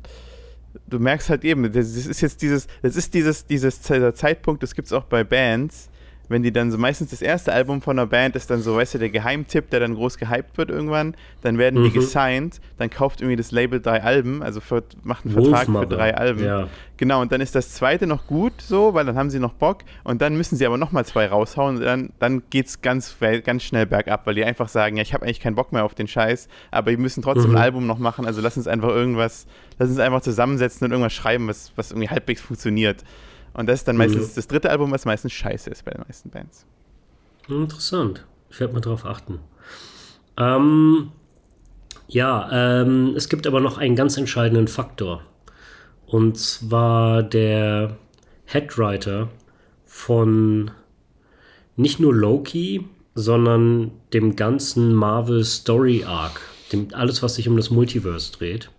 du 0.87 0.99
merkst 0.99 1.31
halt 1.31 1.45
eben, 1.45 1.73
das 1.73 1.95
ist 1.95 2.21
jetzt 2.21 2.43
dieses, 2.43 2.67
das 2.83 2.97
ist 2.97 3.15
dieses, 3.15 3.47
dieses 3.47 3.83
Zeitpunkt, 3.83 4.63
das 4.63 4.75
gibt 4.75 4.87
es 4.87 4.93
auch 4.93 5.05
bei 5.05 5.25
Bands, 5.25 5.91
wenn 6.29 6.43
die 6.43 6.53
dann 6.53 6.71
so 6.71 6.79
meistens 6.79 7.11
das 7.11 7.23
erste 7.23 7.53
Album 7.53 7.83
von 7.83 7.99
einer 7.99 8.07
Band 8.07 8.37
ist 8.37 8.51
dann 8.51 8.61
so, 8.61 8.77
weißt 8.77 8.95
du, 8.95 8.99
der 8.99 9.11
Geheimtipp, 9.11 9.71
der 9.71 9.81
dann 9.81 9.95
groß 9.95 10.19
gehypt 10.19 10.59
wird 10.59 10.71
irgendwann, 10.71 11.14
dann 11.43 11.59
werden 11.59 11.81
mhm. 11.81 11.85
die 11.85 11.93
gesigned, 11.93 12.61
dann 12.77 12.91
kauft 12.91 13.21
irgendwie 13.21 13.37
das 13.37 13.51
Label 13.51 13.81
drei 13.81 14.03
Alben, 14.03 14.43
also 14.43 14.61
für, 14.61 14.83
macht 15.03 15.25
einen 15.25 15.35
Vertrag 15.35 15.67
für 15.67 15.87
drei 15.87 16.17
Alben. 16.17 16.45
Ja. 16.45 16.69
Genau, 16.97 17.23
und 17.23 17.31
dann 17.31 17.41
ist 17.41 17.55
das 17.55 17.73
zweite 17.75 18.07
noch 18.07 18.27
gut 18.27 18.61
so, 18.61 18.93
weil 18.93 19.07
dann 19.07 19.17
haben 19.17 19.31
sie 19.31 19.38
noch 19.38 19.53
Bock 19.53 19.79
und 20.05 20.21
dann 20.21 20.37
müssen 20.37 20.57
sie 20.57 20.67
aber 20.67 20.79
nochmal 20.79 21.05
zwei 21.05 21.27
raushauen 21.27 21.77
und 21.77 21.83
dann, 21.83 22.11
dann 22.19 22.43
geht 22.51 22.67
es 22.67 22.83
ganz, 22.83 23.17
ganz 23.45 23.62
schnell 23.62 23.87
bergab, 23.87 24.27
weil 24.27 24.35
die 24.35 24.45
einfach 24.45 24.69
sagen, 24.69 24.97
ja, 24.97 25.03
ich 25.03 25.14
habe 25.14 25.25
eigentlich 25.25 25.41
keinen 25.41 25.55
Bock 25.55 25.73
mehr 25.73 25.85
auf 25.85 25.95
den 25.95 26.09
Scheiß, 26.09 26.49
aber 26.71 26.91
wir 26.91 26.99
müssen 26.99 27.23
trotzdem 27.23 27.51
mhm. 27.51 27.57
ein 27.57 27.62
Album 27.62 27.87
noch 27.87 27.99
machen, 27.99 28.27
also 28.27 28.41
lass 28.41 28.57
uns 28.57 28.67
einfach 28.67 28.88
irgendwas, 28.88 29.47
lass 29.79 29.88
uns 29.88 29.99
einfach 30.01 30.23
zusammensetzen 30.23 30.85
und 30.85 30.91
irgendwas 30.91 31.12
schreiben, 31.12 31.47
was, 31.49 31.73
was 31.77 31.93
irgendwie 31.93 32.09
halbwegs 32.09 32.41
funktioniert. 32.41 33.05
Und 33.53 33.69
das 33.69 33.81
ist 33.81 33.89
dann 33.89 33.97
meistens 33.97 34.31
mhm. 34.31 34.35
das 34.37 34.47
dritte 34.47 34.71
Album, 34.71 34.91
was 34.93 35.05
meistens 35.05 35.33
scheiße 35.33 35.71
ist 35.71 35.85
bei 35.85 35.93
den 35.93 36.03
meisten 36.07 36.31
Bands. 36.31 36.67
Interessant. 37.49 38.25
Ich 38.51 38.61
werde 38.61 38.75
mal 38.75 38.81
drauf 38.81 39.05
achten. 39.05 39.41
Ähm, 40.37 41.11
ja, 42.07 42.49
ähm, 42.53 43.15
es 43.17 43.29
gibt 43.29 43.47
aber 43.47 43.61
noch 43.61 43.79
einen 43.79 43.97
ganz 43.97 44.17
entscheidenden 44.17 44.69
Faktor. 44.69 45.23
Und 46.07 46.39
zwar 46.39 47.23
der 47.23 47.97
Headwriter 48.45 49.29
von 49.85 50.71
nicht 51.77 52.01
nur 52.01 52.15
Loki, 52.15 52.87
sondern 53.15 53.91
dem 54.13 54.37
ganzen 54.37 54.95
Marvel 54.95 55.45
Story 55.45 56.05
Arc, 56.05 56.41
dem, 56.73 56.89
alles, 56.93 57.23
was 57.23 57.35
sich 57.35 57.49
um 57.49 57.57
das 57.57 57.71
Multiverse 57.71 58.33
dreht. 58.33 58.71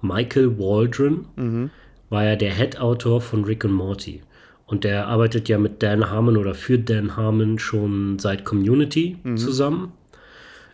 Michael 0.00 0.58
Waldron. 0.58 1.26
Mhm 1.36 1.70
war 2.14 2.24
er 2.24 2.36
der 2.36 2.54
Head-Autor 2.54 3.20
von 3.20 3.44
Rick 3.44 3.64
und 3.64 3.72
Morty. 3.72 4.22
Und 4.66 4.84
der 4.84 5.08
arbeitet 5.08 5.48
ja 5.48 5.58
mit 5.58 5.82
Dan 5.82 6.08
Harmon 6.10 6.36
oder 6.36 6.54
für 6.54 6.78
Dan 6.78 7.16
Harmon 7.16 7.58
schon 7.58 8.20
seit 8.20 8.44
Community 8.44 9.16
mhm. 9.24 9.36
zusammen. 9.36 9.92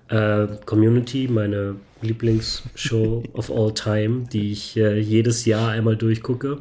Äh, 0.09 0.48
Community, 0.66 1.29
meine 1.29 1.76
Lieblingsshow 2.03 3.22
of 3.33 3.50
all 3.50 3.72
time, 3.72 4.26
die 4.31 4.53
ich 4.53 4.76
äh, 4.76 5.00
jedes 5.00 5.46
Jahr 5.46 5.70
einmal 5.70 5.96
durchgucke. 5.96 6.59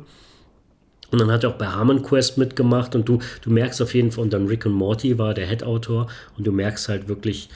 Und 1.12 1.20
dann 1.20 1.30
hat 1.30 1.44
er 1.44 1.50
auch 1.50 1.58
bei 1.58 1.68
Harmon 1.68 2.02
Quest 2.02 2.38
mitgemacht 2.38 2.96
und 2.96 3.10
du, 3.10 3.20
du 3.42 3.50
merkst 3.50 3.82
auf 3.82 3.94
jeden 3.94 4.12
Fall, 4.12 4.24
und 4.24 4.32
dann 4.32 4.48
Rick 4.48 4.66
und 4.66 4.72
Morty 4.72 5.18
war 5.18 5.34
der 5.34 5.48
Head-Autor 5.48 6.08
und 6.38 6.48
du 6.48 6.54
merkst 6.54 6.88
halt 6.88 7.10
wirklich, 7.10 7.50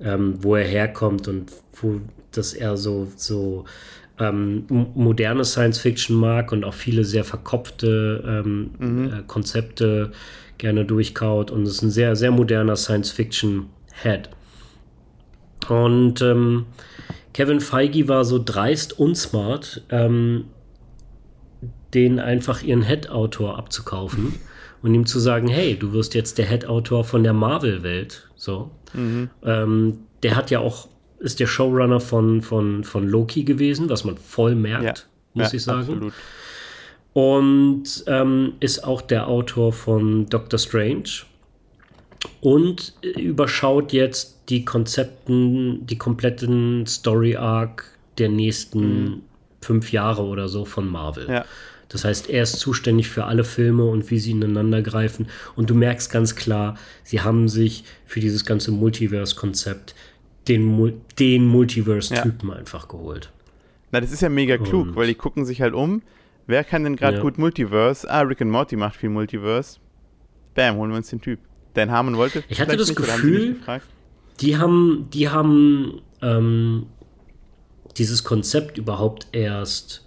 ähm, 0.00 0.36
wo 0.42 0.54
er 0.54 0.64
herkommt 0.64 1.26
und 1.26 1.50
wo 1.72 2.00
das 2.30 2.52
er 2.52 2.76
so, 2.76 3.08
so 3.16 3.64
ähm, 4.20 4.64
moderne 4.68 5.44
Science 5.44 5.78
Fiction 5.78 6.16
mag 6.16 6.52
und 6.52 6.64
auch 6.64 6.74
viele 6.74 7.04
sehr 7.04 7.24
verkopfte 7.24 8.24
ähm, 8.26 8.70
mhm. 8.78 9.12
äh, 9.12 9.22
Konzepte 9.26 10.12
gerne 10.58 10.84
durchkaut 10.84 11.50
und 11.50 11.66
ist 11.66 11.82
ein 11.82 11.90
sehr, 11.90 12.16
sehr 12.16 12.30
moderner 12.30 12.76
Science 12.76 13.10
Fiction 13.10 13.66
Head. 14.02 14.28
Und 15.68 16.22
ähm, 16.22 16.66
Kevin 17.32 17.60
Feige 17.60 18.08
war 18.08 18.24
so 18.24 18.42
dreist 18.44 18.98
und 18.98 19.16
smart, 19.16 19.82
ähm, 19.90 20.46
den 21.94 22.18
einfach 22.18 22.62
ihren 22.62 22.82
Head-Autor 22.82 23.56
abzukaufen 23.56 24.34
und 24.82 24.94
ihm 24.94 25.06
zu 25.06 25.18
sagen, 25.18 25.48
hey, 25.48 25.76
du 25.76 25.92
wirst 25.92 26.14
jetzt 26.14 26.38
der 26.38 26.46
Head-Autor 26.46 27.04
von 27.04 27.22
der 27.22 27.32
Marvel-Welt. 27.32 28.28
So. 28.36 28.70
Mhm. 28.92 29.30
Ähm, 29.44 29.98
der 30.22 30.36
hat 30.36 30.50
ja 30.50 30.60
auch, 30.60 30.88
ist 31.20 31.40
der 31.40 31.46
Showrunner 31.46 32.00
von, 32.00 32.42
von, 32.42 32.84
von 32.84 33.06
Loki 33.06 33.44
gewesen, 33.44 33.88
was 33.88 34.04
man 34.04 34.16
voll 34.16 34.54
merkt, 34.54 34.84
Ja. 35.34 35.42
muss 35.42 35.52
ja, 35.52 35.56
ich 35.56 35.64
sagen. 35.64 35.80
Absolut. 35.80 36.12
Und 37.12 38.04
ähm, 38.06 38.52
ist 38.60 38.84
auch 38.84 39.02
der 39.02 39.26
Autor 39.28 39.72
von 39.72 40.26
Doctor 40.26 40.58
Strange. 40.58 41.24
Und 42.40 42.94
überschaut 43.02 43.92
jetzt 43.92 44.38
die 44.48 44.64
Konzepten, 44.64 45.86
die 45.86 45.98
kompletten 45.98 46.86
Story-Arc 46.86 47.84
der 48.18 48.28
nächsten 48.28 49.22
fünf 49.60 49.92
Jahre 49.92 50.22
oder 50.22 50.48
so 50.48 50.64
von 50.64 50.88
Marvel. 50.88 51.28
Ja. 51.28 51.44
Das 51.88 52.04
heißt, 52.04 52.28
er 52.28 52.42
ist 52.42 52.58
zuständig 52.58 53.08
für 53.08 53.24
alle 53.24 53.44
Filme 53.44 53.84
und 53.84 54.10
wie 54.10 54.18
sie 54.18 54.32
ineinander 54.32 54.82
greifen. 54.82 55.26
Und 55.56 55.70
du 55.70 55.74
merkst 55.74 56.10
ganz 56.10 56.36
klar, 56.36 56.76
sie 57.02 57.22
haben 57.22 57.48
sich 57.48 57.84
für 58.04 58.20
dieses 58.20 58.44
ganze 58.44 58.72
Multiverse-Konzept 58.72 59.94
den, 60.48 61.00
den 61.18 61.46
Multiverse-Typen 61.46 62.50
einfach 62.50 62.88
geholt. 62.88 63.32
Na, 63.90 64.00
das 64.00 64.12
ist 64.12 64.22
ja 64.22 64.28
mega 64.28 64.56
klug, 64.58 64.88
Und- 64.88 64.96
weil 64.96 65.06
die 65.06 65.14
gucken 65.14 65.44
sich 65.44 65.60
halt 65.60 65.74
um. 65.74 66.02
Wer 66.46 66.64
kann 66.64 66.84
denn 66.84 66.96
gerade 66.96 67.18
Ja. 67.18 67.22
gut 67.22 67.36
Multiverse? 67.38 68.08
Ah, 68.10 68.20
Rick 68.20 68.40
and 68.40 68.50
Morty 68.50 68.76
macht 68.76 68.96
viel 68.96 69.10
Multiverse. 69.10 69.78
Bam, 70.54 70.76
holen 70.76 70.90
wir 70.90 70.96
uns 70.96 71.10
den 71.10 71.20
Typ. 71.20 71.38
Dan 71.74 71.90
Harmon 71.90 72.16
wollte. 72.16 72.42
Ich 72.48 72.60
hatte 72.60 72.76
das 72.76 72.88
nicht, 72.88 72.98
haben 72.98 73.06
Gefühl- 73.06 73.54
gefragt? 73.54 73.86
Die 74.40 74.56
haben, 74.56 75.08
die 75.12 75.28
haben 75.28 76.00
ähm, 76.22 76.86
dieses 77.96 78.24
Konzept 78.24 78.78
überhaupt 78.78 79.26
erst 79.32 80.04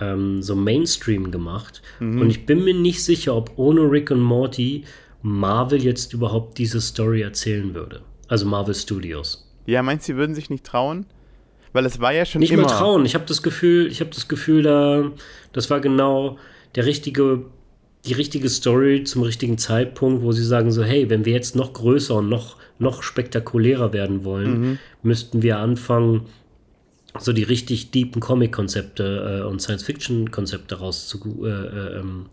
ähm, 0.00 0.42
so 0.42 0.54
Mainstream 0.56 1.30
gemacht. 1.30 1.82
Mhm. 2.00 2.20
Und 2.20 2.30
ich 2.30 2.46
bin 2.46 2.64
mir 2.64 2.74
nicht 2.74 3.02
sicher, 3.02 3.34
ob 3.34 3.52
ohne 3.56 3.80
Rick 3.90 4.10
und 4.10 4.20
Morty 4.20 4.84
Marvel 5.22 5.82
jetzt 5.82 6.12
überhaupt 6.12 6.58
diese 6.58 6.80
Story 6.80 7.22
erzählen 7.22 7.74
würde. 7.74 8.02
Also 8.28 8.46
Marvel 8.46 8.74
Studios. 8.74 9.43
Ja, 9.66 9.82
meinst 9.82 10.06
du, 10.08 10.12
sie 10.12 10.16
würden 10.18 10.34
sich 10.34 10.50
nicht 10.50 10.64
trauen? 10.64 11.06
Weil 11.72 11.86
es 11.86 12.00
war 12.00 12.12
ja 12.12 12.24
schon 12.24 12.40
Nicht 12.40 12.52
immer. 12.52 12.62
mal 12.62 12.68
trauen. 12.68 13.04
Ich 13.04 13.14
habe 13.14 13.24
das 13.26 13.42
Gefühl, 13.42 13.86
ich 13.88 14.00
habe 14.00 14.10
das 14.10 14.28
Gefühl, 14.28 14.62
da 14.62 15.10
das 15.52 15.70
war 15.70 15.80
genau 15.80 16.38
der 16.76 16.86
richtige, 16.86 17.42
die 18.04 18.12
richtige 18.12 18.48
Story 18.48 19.02
zum 19.04 19.22
richtigen 19.22 19.58
Zeitpunkt, 19.58 20.22
wo 20.22 20.30
sie 20.32 20.44
sagen 20.44 20.70
so, 20.70 20.84
hey, 20.84 21.10
wenn 21.10 21.24
wir 21.24 21.32
jetzt 21.32 21.56
noch 21.56 21.72
größer 21.72 22.14
und 22.16 22.28
noch 22.28 22.56
noch 22.78 23.02
spektakulärer 23.04 23.92
werden 23.92 24.24
wollen, 24.24 24.60
Mhm. 24.60 24.78
müssten 25.02 25.42
wir 25.42 25.58
anfangen, 25.58 26.26
so 27.20 27.32
die 27.32 27.44
richtig 27.44 27.92
deepen 27.92 28.20
Comic-Konzepte 28.20 29.42
äh, 29.44 29.46
und 29.48 29.62
Science-Fiction-Konzepte 29.62 30.74
rauszu, 30.80 31.44
äh, 31.44 31.48
äh, 31.48 32.00
ähm, 32.00 32.26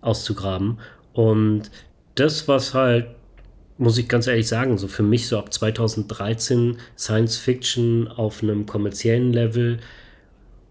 auszugraben. 0.00 0.78
Und 1.12 1.70
das, 2.14 2.46
was 2.46 2.74
halt, 2.74 3.06
muss 3.78 3.98
ich 3.98 4.08
ganz 4.08 4.26
ehrlich 4.26 4.48
sagen, 4.48 4.78
so 4.78 4.88
für 4.88 5.02
mich 5.02 5.28
so 5.28 5.38
ab 5.38 5.52
2013 5.52 6.78
Science-Fiction 6.96 8.08
auf 8.08 8.42
einem 8.42 8.66
kommerziellen 8.66 9.32
Level 9.32 9.78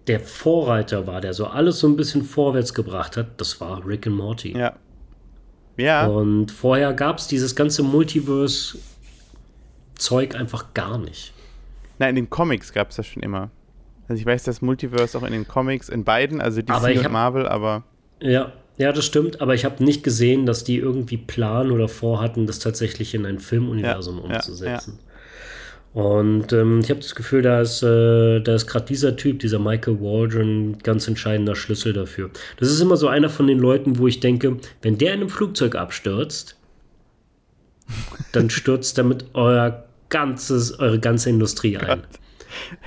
der 0.07 0.19
Vorreiter 0.19 1.07
war, 1.07 1.21
der 1.21 1.33
so 1.33 1.45
alles 1.47 1.79
so 1.79 1.87
ein 1.87 1.95
bisschen 1.95 2.23
vorwärts 2.23 2.73
gebracht 2.73 3.17
hat, 3.17 3.39
das 3.41 3.59
war 3.61 3.85
Rick 3.85 4.07
and 4.07 4.15
Morty. 4.15 4.57
Ja. 4.57 4.75
Ja, 5.77 6.07
Und 6.07 6.51
vorher 6.51 6.93
gab 6.93 7.17
es 7.17 7.27
dieses 7.27 7.55
ganze 7.55 7.83
Multiverse-Zeug 7.83 10.35
einfach 10.35 10.73
gar 10.73 10.97
nicht. 10.97 11.33
nein, 11.99 12.09
in 12.11 12.15
den 12.15 12.29
Comics 12.29 12.71
gab 12.73 12.89
es 12.91 12.95
das 12.97 13.07
schon 13.07 13.23
immer. 13.23 13.49
Also 14.07 14.19
ich 14.19 14.25
weiß, 14.25 14.43
dass 14.43 14.61
Multiverse 14.61 15.17
auch 15.17 15.23
in 15.23 15.31
den 15.33 15.47
Comics, 15.47 15.89
in 15.89 16.03
beiden, 16.03 16.39
also 16.41 16.61
DC 16.61 16.89
ich 16.91 16.97
und 16.99 17.05
hab- 17.05 17.11
Marvel, 17.11 17.47
aber 17.47 17.83
Ja, 18.21 18.51
ja, 18.77 18.91
das 18.91 19.05
stimmt, 19.05 19.41
aber 19.41 19.53
ich 19.53 19.63
habe 19.65 19.83
nicht 19.83 20.03
gesehen, 20.03 20.45
dass 20.45 20.63
die 20.63 20.77
irgendwie 20.77 21.17
planen 21.17 21.71
oder 21.71 21.87
vorhatten, 21.87 22.45
das 22.45 22.59
tatsächlich 22.59 23.13
in 23.13 23.25
ein 23.25 23.39
Filmuniversum 23.39 24.17
Ja, 24.17 24.29
ja, 24.29 24.35
umzusetzen. 24.35 24.99
Und 25.93 26.51
ähm, 26.51 26.81
ich 26.83 26.89
habe 26.89 26.99
das 26.99 27.15
Gefühl, 27.15 27.41
da 27.41 27.61
ist, 27.61 27.81
äh, 27.81 28.41
da 28.41 28.55
ist 28.55 28.67
gerade 28.67 28.85
dieser 28.85 29.15
Typ, 29.15 29.39
dieser 29.39 29.59
Michael 29.59 30.01
Waldron, 30.01 30.77
ganz 30.83 31.07
entscheidender 31.07 31.55
Schlüssel 31.55 31.93
dafür. 31.93 32.31
Das 32.57 32.69
ist 32.69 32.81
immer 32.81 32.97
so 32.97 33.07
einer 33.07 33.29
von 33.29 33.47
den 33.47 33.59
Leuten, 33.59 33.97
wo 33.97 34.05
ich 34.05 34.19
denke, 34.19 34.57
wenn 34.81 34.97
der 34.97 35.13
in 35.13 35.21
einem 35.21 35.29
Flugzeug 35.29 35.75
abstürzt, 35.75 36.57
dann 38.33 38.49
stürzt 38.49 38.97
damit 38.97 39.23
euer 39.33 39.85
ganzes, 40.09 40.77
eure 40.79 40.99
ganze 40.99 41.29
Industrie 41.29 41.77
ein. 41.77 42.01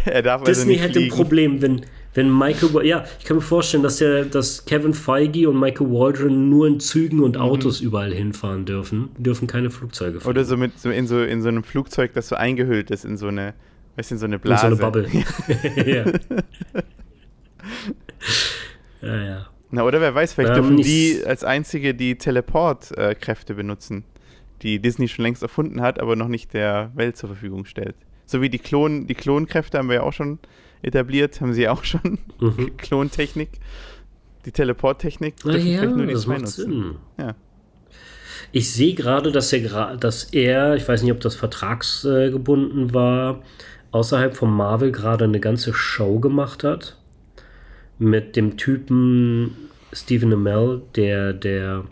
also 0.05 0.45
Disney 0.45 0.73
nicht 0.75 0.83
hätte 0.83 1.01
ein. 1.01 1.09
Problem, 1.09 1.63
wenn, 1.63 1.87
wenn 2.19 2.37
Michael, 2.37 2.85
ja, 2.85 3.05
ich 3.21 3.25
kann 3.25 3.37
mir 3.37 3.43
vorstellen, 3.43 3.85
dass 3.85 3.99
der, 3.99 4.25
dass 4.25 4.65
Kevin 4.65 4.93
Feige 4.93 5.49
und 5.49 5.59
Michael 5.61 5.89
Waldron 5.91 6.51
nur 6.51 6.67
in 6.67 6.81
Zügen 6.81 7.21
und 7.23 7.37
Autos 7.37 7.81
überall 7.81 8.13
hinfahren 8.13 8.65
dürfen, 8.65 9.11
Die 9.17 9.23
dürfen 9.23 9.47
keine 9.47 9.71
Flugzeuge 9.71 10.19
fliegen. 10.19 10.29
Oder 10.29 10.45
so 10.45 10.57
mit 10.57 10.77
so 10.81 10.91
in 10.91 11.07
so 11.07 11.23
in 11.23 11.43
so 11.43 11.49
einem 11.49 11.63
Flugzeug, 11.63 12.13
das 12.15 12.27
so 12.29 12.35
eingehüllt 12.35 12.91
ist 12.91 13.05
in 13.05 13.17
so 13.17 13.29
eine, 13.29 13.55
weißt 13.95 14.11
du, 14.11 14.15
in 14.17 14.19
so 14.19 14.27
eine 14.27 14.35
In 14.35 14.41
Blase. 14.41 14.63
so 14.63 14.67
eine 14.67 14.77
Bubble. 14.77 15.07
ja. 15.87 16.05
ja, 19.03 19.25
ja. 19.25 19.47
Na, 19.71 19.85
oder 19.85 20.01
wer 20.01 20.13
weiß, 20.13 20.33
vielleicht 20.33 20.57
Ähm, 20.57 20.63
dürfen 20.63 20.77
die 20.79 21.23
als 21.25 21.45
einzige 21.45 21.95
die 21.95 22.19
Teleportkräfte 22.19 23.55
benutzen, 23.55 24.03
die 24.63 24.81
Disney 24.81 25.07
schon 25.07 25.25
längst 25.25 25.43
erfunden 25.43 25.83
hat, 25.83 26.01
aber 26.01 26.17
noch 26.17 26.29
nicht 26.29 26.53
der 26.53 26.91
Welt 26.95 27.17
zur 27.17 27.29
Verfügung 27.29 27.65
stellt. 27.65 27.95
So 28.29 28.43
wie 28.43 28.51
die 28.51 28.59
Klon, 28.59 29.07
die 29.07 29.15
Klonkräfte 29.15 29.79
haben 29.79 29.89
wir 29.89 29.97
ja 29.97 30.03
auch 30.03 30.13
schon 30.13 30.39
etabliert, 30.83 31.41
haben 31.41 31.55
sie 31.55 31.63
ja 31.63 31.73
auch 31.73 31.83
schon. 31.83 32.19
Mhm. 32.39 32.77
Klontechnik. 32.77 33.49
Die 34.45 34.53
Teleporttechnik. 34.53 35.37
Dürfen 35.39 35.67
ja, 35.67 35.87
nur 35.87 36.05
die 36.05 36.13
das 36.13 36.27
macht. 36.27 36.47
Sinn. 36.47 36.97
Ja. 37.19 37.35
Ich 38.53 38.71
sehe 38.71 38.93
gerade, 38.93 39.33
dass 39.33 39.51
er, 39.55 39.97
dass 39.97 40.25
er, 40.25 40.77
ich 40.77 40.87
weiß 40.87 41.03
nicht, 41.03 41.13
ob 41.13 41.21
das 41.21 41.37
vertragsgebunden 41.37 42.93
war, 42.93 43.43
außerhalb 43.93 44.37
von 44.37 44.51
Marvel 44.51 44.93
gerade 44.93 45.25
eine 45.25 45.41
ganze 45.41 45.73
Show 45.73 46.21
gemacht 46.21 46.65
hat. 46.65 46.99
Mit 47.99 48.37
dem 48.37 48.59
Typen 48.59 49.57
Stephen 49.95 50.35
Amell, 50.35 50.83
der, 50.97 51.33
der 51.33 51.85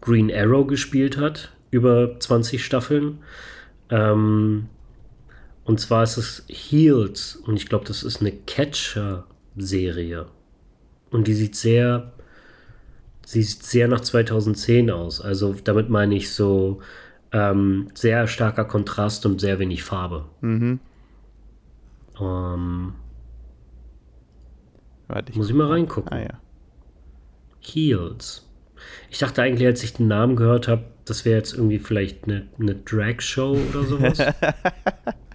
Green 0.00 0.32
Arrow 0.32 0.66
gespielt 0.66 1.18
hat, 1.18 1.52
über 1.70 2.18
20 2.18 2.64
Staffeln. 2.64 3.18
Ähm, 3.90 4.68
und 5.66 5.80
zwar 5.80 6.04
ist 6.04 6.16
es 6.16 6.44
Heels 6.48 7.34
und 7.34 7.56
ich 7.56 7.68
glaube, 7.68 7.84
das 7.84 8.04
ist 8.04 8.20
eine 8.20 8.30
Catcher-Serie. 8.30 10.26
Und 11.10 11.26
die 11.26 11.34
sieht 11.34 11.56
sehr, 11.56 12.12
sie 13.24 13.42
sieht 13.42 13.64
sehr 13.64 13.88
nach 13.88 14.00
2010 14.00 14.92
aus. 14.92 15.20
Also 15.20 15.56
damit 15.64 15.90
meine 15.90 16.14
ich 16.14 16.32
so 16.32 16.80
ähm, 17.32 17.88
sehr 17.94 18.28
starker 18.28 18.64
Kontrast 18.64 19.26
und 19.26 19.40
sehr 19.40 19.58
wenig 19.58 19.82
Farbe. 19.82 20.26
Mhm. 20.40 20.78
Ähm, 22.20 22.94
Warte, 25.08 25.32
ich 25.32 25.36
muss 25.36 25.48
ich 25.48 25.54
mal 25.54 25.66
reingucken. 25.66 26.12
Ah 26.12 26.20
ja. 26.20 26.40
Heels. 27.58 28.48
Ich 29.10 29.18
dachte 29.18 29.42
eigentlich, 29.42 29.66
als 29.66 29.82
ich 29.82 29.94
den 29.94 30.06
Namen 30.06 30.36
gehört 30.36 30.68
habe, 30.68 30.84
das 31.06 31.24
wäre 31.24 31.38
jetzt 31.38 31.54
irgendwie 31.54 31.80
vielleicht 31.80 32.24
eine, 32.24 32.46
eine 32.60 32.76
Drag-Show 32.76 33.58
oder 33.70 33.82
sowas. 33.82 34.18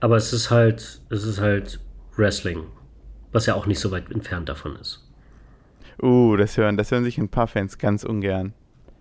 Aber 0.00 0.16
es 0.16 0.32
ist 0.32 0.50
halt, 0.50 1.00
es 1.10 1.24
ist 1.24 1.40
halt 1.40 1.80
Wrestling, 2.16 2.64
was 3.32 3.46
ja 3.46 3.54
auch 3.54 3.66
nicht 3.66 3.80
so 3.80 3.90
weit 3.90 4.10
entfernt 4.10 4.48
davon 4.48 4.76
ist. 4.76 5.04
Uh, 6.00 6.36
das 6.36 6.56
hören, 6.56 6.76
das 6.76 6.90
hören 6.92 7.04
sich 7.04 7.18
ein 7.18 7.28
paar 7.28 7.48
Fans 7.48 7.78
ganz 7.78 8.04
ungern. 8.04 8.52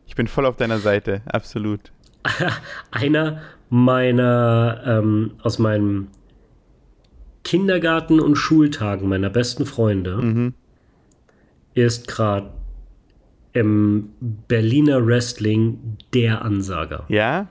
Ich 0.08 0.16
bin 0.16 0.28
voll 0.28 0.46
auf 0.46 0.56
deiner 0.56 0.80
Seite, 0.80 1.22
absolut. 1.28 1.92
Einer 2.92 3.42
meiner 3.70 4.82
ähm, 4.86 5.32
aus 5.44 5.60
meinem 5.60 6.08
Kindergarten 7.44 8.20
und 8.20 8.36
Schultagen 8.36 9.08
meiner 9.08 9.30
besten 9.30 9.66
Freunde 9.66 10.18
Mhm. 10.18 10.54
ist 11.76 12.08
gerade 12.08 12.50
im 13.54 14.10
Berliner 14.20 15.06
Wrestling 15.06 15.98
der 16.14 16.44
Ansager. 16.44 17.06
Ja? 17.08 17.48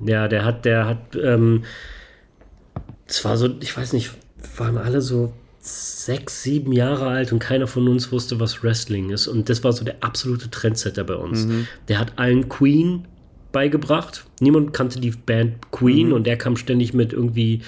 Ja, 0.00 0.28
der 0.28 0.44
hat, 0.44 0.64
der 0.64 0.86
hat, 0.86 1.16
ähm, 1.16 1.64
es 3.06 3.24
war 3.24 3.36
so, 3.36 3.50
ich 3.60 3.76
weiß 3.76 3.92
nicht, 3.92 4.10
waren 4.56 4.78
alle 4.78 5.00
so 5.00 5.32
sechs, 5.58 6.42
sieben 6.42 6.72
Jahre 6.72 7.06
alt 7.06 7.32
und 7.32 7.38
keiner 7.38 7.66
von 7.66 7.86
uns 7.86 8.10
wusste, 8.10 8.40
was 8.40 8.64
Wrestling 8.64 9.10
ist. 9.10 9.28
Und 9.28 9.48
das 9.48 9.62
war 9.62 9.72
so 9.72 9.84
der 9.84 9.96
absolute 10.00 10.50
Trendsetter 10.50 11.04
bei 11.04 11.14
uns. 11.14 11.46
Der 11.88 12.00
hat 12.00 12.18
allen 12.18 12.48
Queen 12.48 13.06
beigebracht. 13.52 14.24
Niemand 14.40 14.72
kannte 14.72 14.98
die 14.98 15.12
Band 15.12 15.70
Queen 15.70 16.12
und 16.12 16.26
der 16.26 16.36
kam 16.36 16.56
ständig 16.56 16.94
mit 16.94 17.12
irgendwie 17.12 17.60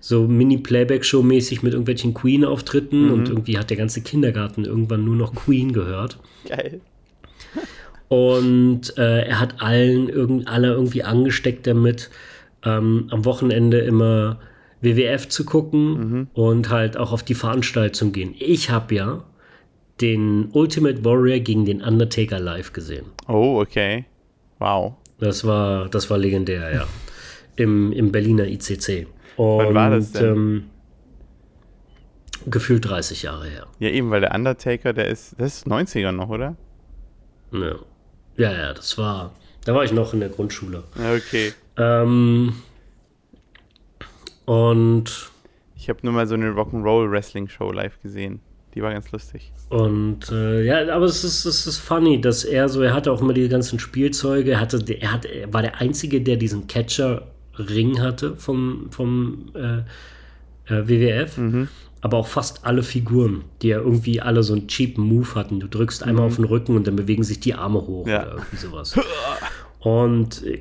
so 0.00 0.26
Mini-Playback-Show-mäßig 0.26 1.62
mit 1.62 1.74
irgendwelchen 1.74 2.14
Queen-Auftritten 2.14 3.10
und 3.10 3.28
irgendwie 3.28 3.58
hat 3.58 3.70
der 3.70 3.76
ganze 3.76 4.00
Kindergarten 4.00 4.64
irgendwann 4.64 5.04
nur 5.04 5.16
noch 5.16 5.34
Queen 5.34 5.72
gehört. 5.72 6.18
Geil. 6.48 6.80
Und 8.08 8.96
äh, 8.98 9.26
er 9.26 9.40
hat 9.40 9.62
allen 9.62 10.08
irgend, 10.08 10.48
alle 10.48 10.68
irgendwie 10.68 11.02
angesteckt 11.02 11.66
damit, 11.66 12.10
ähm, 12.64 13.06
am 13.10 13.24
Wochenende 13.24 13.78
immer 13.78 14.38
WWF 14.82 15.28
zu 15.28 15.44
gucken 15.44 15.92
mhm. 15.92 16.28
und 16.34 16.68
halt 16.70 16.96
auch 16.96 17.12
auf 17.12 17.22
die 17.22 17.34
Veranstaltung 17.34 18.12
gehen. 18.12 18.34
Ich 18.38 18.70
habe 18.70 18.94
ja 18.94 19.24
den 20.00 20.48
Ultimate 20.52 21.04
Warrior 21.04 21.38
gegen 21.38 21.64
den 21.64 21.80
Undertaker 21.80 22.40
live 22.40 22.72
gesehen. 22.72 23.06
Oh, 23.28 23.60
okay. 23.60 24.04
Wow. 24.58 24.94
Das 25.18 25.44
war, 25.46 25.88
das 25.88 26.10
war 26.10 26.18
legendär, 26.18 26.74
ja. 26.74 26.86
Im, 27.56 27.92
Im 27.92 28.10
Berliner 28.10 28.46
ICC. 28.46 29.06
Und, 29.36 29.66
Wann 29.66 29.74
war 29.74 29.90
das 29.90 30.12
denn? 30.12 30.24
Ähm, 30.24 30.64
gefühlt 32.46 32.88
30 32.88 33.22
Jahre 33.22 33.46
her. 33.46 33.66
Ja, 33.78 33.90
eben, 33.90 34.10
weil 34.10 34.20
der 34.20 34.34
Undertaker, 34.34 34.92
der 34.92 35.06
ist, 35.06 35.36
das 35.38 35.58
ist 35.58 35.66
90er 35.66 36.12
noch, 36.12 36.28
oder? 36.28 36.56
Ja. 37.52 37.76
Ja, 38.36 38.52
ja, 38.52 38.72
das 38.72 38.96
war, 38.98 39.32
da 39.64 39.74
war 39.74 39.84
ich 39.84 39.92
noch 39.92 40.14
in 40.14 40.20
der 40.20 40.30
Grundschule. 40.30 40.82
Okay. 40.96 41.52
Ähm, 41.76 42.54
und 44.44 45.30
ich 45.76 45.88
habe 45.88 45.98
nur 46.02 46.12
mal 46.12 46.26
so 46.26 46.34
eine 46.34 46.50
Rock'n'Roll 46.50 47.10
Wrestling 47.10 47.48
Show 47.48 47.72
live 47.72 48.00
gesehen. 48.02 48.40
Die 48.74 48.82
war 48.82 48.92
ganz 48.92 49.10
lustig. 49.10 49.52
Und 49.68 50.30
äh, 50.30 50.64
ja, 50.64 50.94
aber 50.94 51.04
es 51.04 51.24
ist, 51.24 51.44
es 51.44 51.66
ist 51.66 51.78
funny, 51.78 52.20
dass 52.20 52.44
er 52.44 52.68
so, 52.68 52.82
er 52.82 52.94
hatte 52.94 53.12
auch 53.12 53.20
immer 53.20 53.34
die 53.34 53.48
ganzen 53.48 53.78
Spielzeuge, 53.78 54.52
er 54.52 54.60
hatte, 54.60 54.82
er 54.94 55.12
hat, 55.12 55.24
er 55.24 55.52
war 55.52 55.60
der 55.60 55.80
Einzige, 55.80 56.22
der 56.22 56.36
diesen 56.36 56.66
Catcher-Ring 56.68 58.00
hatte 58.00 58.36
vom, 58.36 58.86
vom 58.90 59.50
äh, 59.54 59.78
äh, 60.72 60.88
WWF. 60.88 61.36
Mhm. 61.36 61.68
Aber 62.00 62.16
auch 62.16 62.26
fast 62.26 62.64
alle 62.64 62.82
Figuren, 62.82 63.44
die 63.60 63.68
ja 63.68 63.78
irgendwie 63.78 64.20
alle 64.20 64.42
so 64.42 64.54
einen 64.54 64.66
cheapen 64.66 65.04
Move 65.04 65.34
hatten. 65.34 65.60
Du 65.60 65.68
drückst 65.68 66.02
einmal 66.02 66.24
mhm. 66.24 66.30
auf 66.30 66.36
den 66.36 66.44
Rücken 66.44 66.76
und 66.76 66.86
dann 66.86 66.96
bewegen 66.96 67.22
sich 67.22 67.40
die 67.40 67.54
Arme 67.54 67.80
hoch 67.80 68.06
ja. 68.08 68.22
oder 68.22 68.32
irgendwie 68.34 68.56
sowas. 68.56 68.98
Und 69.82 70.44
äh, 70.44 70.60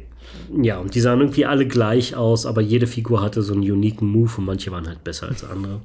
ja, 0.62 0.80
und 0.80 0.96
die 0.96 1.00
sahen 1.00 1.20
irgendwie 1.20 1.46
alle 1.46 1.68
gleich 1.68 2.16
aus, 2.16 2.46
aber 2.46 2.62
jede 2.62 2.88
Figur 2.88 3.22
hatte 3.22 3.42
so 3.42 3.54
einen 3.54 3.70
uniken 3.70 4.08
Move 4.08 4.32
und 4.38 4.46
manche 4.46 4.72
waren 4.72 4.88
halt 4.88 5.04
besser 5.04 5.28
als 5.28 5.44
andere. 5.44 5.82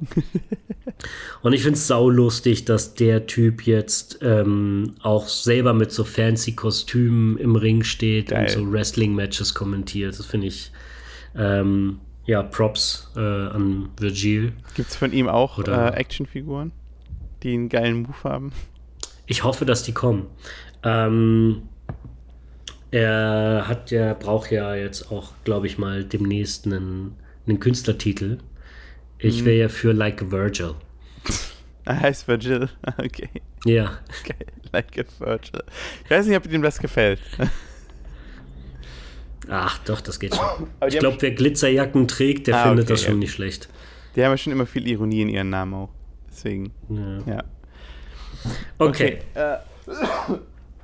und 1.41 1.53
ich 1.53 1.61
finde 1.61 1.77
es 1.77 1.87
saulustig, 1.87 2.65
dass 2.65 2.93
der 2.93 3.27
Typ 3.27 3.65
jetzt 3.65 4.19
ähm, 4.21 4.95
auch 5.01 5.27
selber 5.27 5.73
mit 5.73 5.91
so 5.91 6.03
fancy 6.03 6.53
Kostümen 6.53 7.37
im 7.37 7.55
Ring 7.55 7.83
steht 7.83 8.29
Geil. 8.29 8.43
und 8.43 8.49
so 8.49 8.71
Wrestling-Matches 8.71 9.53
kommentiert. 9.53 10.17
Das 10.17 10.25
finde 10.25 10.47
ich, 10.47 10.71
ähm, 11.35 11.99
ja, 12.25 12.43
Props 12.43 13.11
äh, 13.15 13.19
an 13.19 13.89
Virgil. 13.97 14.53
Gibt 14.75 14.89
es 14.89 14.95
von 14.95 15.13
ihm 15.13 15.29
auch 15.29 15.59
äh, 15.59 15.89
Actionfiguren, 15.95 16.71
die 17.43 17.53
einen 17.53 17.69
geilen 17.69 18.01
Move 18.01 18.23
haben? 18.23 18.51
Ich 19.27 19.43
hoffe, 19.43 19.65
dass 19.65 19.83
die 19.83 19.93
kommen. 19.93 20.25
Ähm, 20.83 21.63
er 22.91 23.65
hat 23.67 23.91
ja, 23.91 24.13
braucht 24.13 24.51
ja 24.51 24.75
jetzt 24.75 25.11
auch, 25.11 25.33
glaube 25.43 25.67
ich 25.67 25.77
mal, 25.77 26.03
demnächst 26.03 26.65
einen, 26.65 27.15
einen 27.45 27.59
Künstlertitel. 27.59 28.37
Ich 29.19 29.41
mhm. 29.41 29.45
wäre 29.45 29.57
ja 29.57 29.69
für 29.69 29.91
Like 29.91 30.31
Virgil. 30.31 30.75
Er 31.85 31.99
heißt 32.01 32.27
Virgil, 32.27 32.69
okay. 32.97 33.29
Ja. 33.65 33.99
Okay, 34.21 34.45
like 34.71 34.97
a 34.97 35.03
Virgil. 35.19 35.63
Ich 36.05 36.11
weiß 36.11 36.25
nicht, 36.27 36.37
ob 36.37 36.51
ihm 36.51 36.61
das 36.61 36.79
gefällt. 36.79 37.19
Ach, 39.49 39.77
doch, 39.79 40.01
das 40.01 40.19
geht 40.19 40.35
schon. 40.35 40.67
ich 40.87 40.99
glaube, 40.99 41.17
wer 41.21 41.31
Glitzerjacken 41.31 42.07
trägt, 42.07 42.47
der 42.47 42.57
ah, 42.57 42.63
findet 42.63 42.85
okay, 42.85 42.93
das 42.93 43.01
schon 43.01 43.13
ja. 43.13 43.19
nicht 43.19 43.31
schlecht. 43.31 43.69
Die 44.15 44.23
haben 44.23 44.31
ja 44.31 44.37
schon 44.37 44.51
immer 44.51 44.65
viel 44.65 44.85
Ironie 44.87 45.21
in 45.21 45.29
ihren 45.29 45.49
Namen 45.49 45.73
auch. 45.73 45.89
Deswegen, 46.29 46.73
ja. 46.89 47.33
ja. 47.33 47.43
Okay. 48.77 49.19
okay. 49.33 49.41
Äh, 49.41 49.57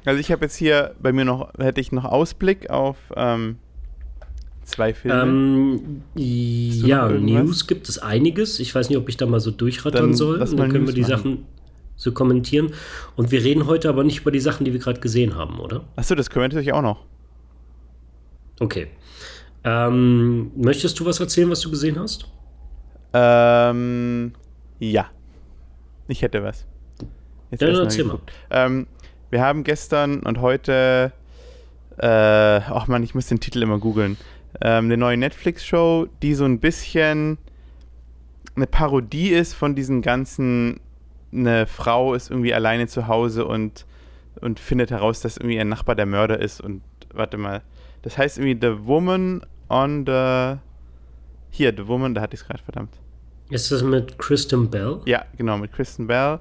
also 0.06 0.20
ich 0.20 0.32
habe 0.32 0.46
jetzt 0.46 0.56
hier 0.56 0.96
bei 1.02 1.12
mir 1.14 1.26
noch, 1.26 1.54
hätte 1.58 1.82
ich 1.82 1.92
noch 1.92 2.06
Ausblick 2.06 2.70
auf 2.70 2.98
ähm, 3.16 3.58
zwei 4.64 4.94
Filme. 4.94 5.22
Ähm, 5.22 6.02
ja, 6.16 7.10
News 7.10 7.68
gibt 7.68 7.90
es 7.90 8.00
einiges. 8.00 8.60
Ich 8.60 8.74
weiß 8.74 8.90
nicht, 8.90 8.98
ob 8.98 9.10
ich 9.10 9.18
da 9.18 9.26
mal 9.26 9.40
so 9.40 9.52
durchrattern 9.52 10.08
dann 10.08 10.14
soll. 10.14 10.40
Dann 10.40 10.50
können 10.50 10.86
News 10.86 10.88
wir 10.88 10.94
die 10.94 11.02
machen. 11.02 11.12
Sachen 11.12 11.46
so 11.96 12.12
kommentieren. 12.12 12.74
Und 13.16 13.32
wir 13.32 13.44
reden 13.44 13.68
heute 13.68 13.90
aber 13.90 14.04
nicht 14.04 14.22
über 14.22 14.32
die 14.32 14.40
Sachen, 14.40 14.66
die 14.66 14.74
wir 14.74 14.80
gerade 14.80 15.00
gesehen 15.00 15.36
haben, 15.36 15.60
oder? 15.60 15.84
Achso, 15.96 16.16
das 16.16 16.30
können 16.30 16.44
wir 16.44 16.48
natürlich 16.50 16.74
auch 16.74 16.82
noch. 16.82 17.06
Okay. 18.60 18.88
Ähm, 19.64 20.52
möchtest 20.56 21.00
du 21.00 21.06
was 21.06 21.20
erzählen, 21.20 21.50
was 21.50 21.62
du 21.62 21.70
gesehen 21.70 21.98
hast? 22.00 22.26
Ähm, 23.14 24.34
ja. 24.80 25.10
Ich 26.08 26.22
hätte 26.22 26.44
was. 26.44 26.66
Jetzt 27.52 27.62
ja, 27.62 27.68
dann 27.68 27.84
erzähl 27.84 28.04
mal. 28.04 28.20
Ähm, 28.50 28.88
wir 29.34 29.42
haben 29.42 29.64
gestern 29.64 30.20
und 30.20 30.40
heute, 30.42 31.12
äh, 31.98 32.06
ach 32.06 32.88
man, 32.88 33.02
ich 33.02 33.16
muss 33.16 33.26
den 33.26 33.40
Titel 33.40 33.64
immer 33.64 33.80
googeln, 33.80 34.16
ähm, 34.62 34.86
eine 34.86 34.96
neue 34.96 35.18
Netflix-Show, 35.18 36.08
die 36.22 36.36
so 36.36 36.46
ein 36.46 36.60
bisschen 36.60 37.40
eine 38.56 38.68
Parodie 38.68 39.30
ist 39.30 39.56
von 39.56 39.74
diesen 39.74 40.04
ganzen, 40.04 40.80
eine 41.34 41.66
Frau 41.66 42.14
ist 42.14 42.30
irgendwie 42.30 42.54
alleine 42.54 42.86
zu 42.86 43.08
Hause 43.08 43.48
und, 43.48 43.88
und 44.40 44.60
findet 44.60 44.92
heraus, 44.92 45.22
dass 45.22 45.38
irgendwie 45.38 45.56
ihr 45.56 45.66
Nachbar 45.66 45.96
der 45.96 46.06
Mörder 46.06 46.40
ist 46.40 46.62
und, 46.62 46.84
warte 47.12 47.38
mal, 47.38 47.64
das 48.04 48.20
heißt 48.20 48.38
irgendwie 48.38 48.60
The 48.62 48.86
Woman 48.86 49.42
on 49.68 50.06
the, 50.06 50.60
hier, 51.50 51.74
The 51.76 51.88
Woman, 51.88 52.14
da 52.14 52.22
hatte 52.22 52.36
ich 52.36 52.42
es 52.42 52.48
gerade, 52.48 52.62
verdammt. 52.64 52.94
Ist 53.50 53.72
das 53.72 53.82
mit 53.82 54.20
Kristen 54.20 54.70
Bell? 54.70 55.00
Ja, 55.06 55.26
genau, 55.36 55.58
mit 55.58 55.74
Kristen 55.74 56.06
Bell. 56.06 56.40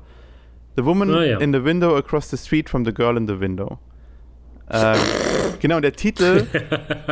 The 0.77 0.85
Woman 0.85 1.11
oh, 1.15 1.21
ja. 1.21 1.39
in 1.39 1.53
the 1.53 1.63
Window 1.63 1.97
Across 1.97 2.31
the 2.31 2.37
Street 2.37 2.69
from 2.69 2.85
the 2.85 2.93
Girl 2.93 3.17
in 3.17 3.27
the 3.27 3.39
Window. 3.39 3.79
Ähm, 4.71 4.97
genau, 5.61 5.81
der 5.81 5.93
Titel 5.93 6.47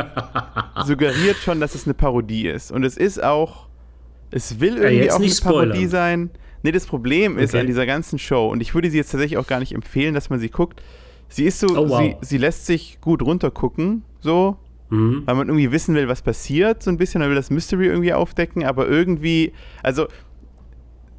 suggeriert 0.85 1.37
schon, 1.37 1.59
dass 1.59 1.75
es 1.75 1.85
eine 1.85 1.93
Parodie 1.93 2.47
ist. 2.47 2.71
Und 2.71 2.83
es 2.83 2.97
ist 2.97 3.23
auch, 3.23 3.67
es 4.31 4.59
will 4.59 4.77
irgendwie 4.77 5.05
ja, 5.05 5.13
auch 5.13 5.19
eine 5.19 5.29
spoilern. 5.29 5.69
Parodie 5.69 5.85
sein. 5.87 6.29
Nee, 6.63 6.71
das 6.71 6.85
Problem 6.85 7.37
ist 7.37 7.51
okay. 7.51 7.61
an 7.61 7.67
dieser 7.67 7.85
ganzen 7.85 8.19
Show, 8.19 8.47
und 8.47 8.61
ich 8.61 8.75
würde 8.75 8.89
sie 8.89 8.97
jetzt 8.97 9.11
tatsächlich 9.11 9.37
auch 9.37 9.47
gar 9.47 9.59
nicht 9.59 9.73
empfehlen, 9.73 10.13
dass 10.13 10.29
man 10.29 10.39
sie 10.39 10.49
guckt. 10.49 10.81
Sie 11.27 11.45
ist 11.45 11.59
so, 11.59 11.67
oh, 11.69 11.89
wow. 11.89 11.99
sie, 11.99 12.15
sie 12.21 12.37
lässt 12.37 12.65
sich 12.65 12.99
gut 13.01 13.23
runtergucken, 13.23 14.03
so, 14.19 14.57
mhm. 14.89 15.23
weil 15.25 15.35
man 15.35 15.47
irgendwie 15.47 15.71
wissen 15.71 15.95
will, 15.95 16.07
was 16.07 16.21
passiert, 16.21 16.83
so 16.83 16.91
ein 16.91 16.97
bisschen, 16.97 17.19
man 17.19 17.29
will 17.29 17.35
das 17.35 17.49
Mystery 17.49 17.87
irgendwie 17.87 18.13
aufdecken, 18.13 18.63
aber 18.63 18.87
irgendwie, 18.87 19.53
also 19.81 20.07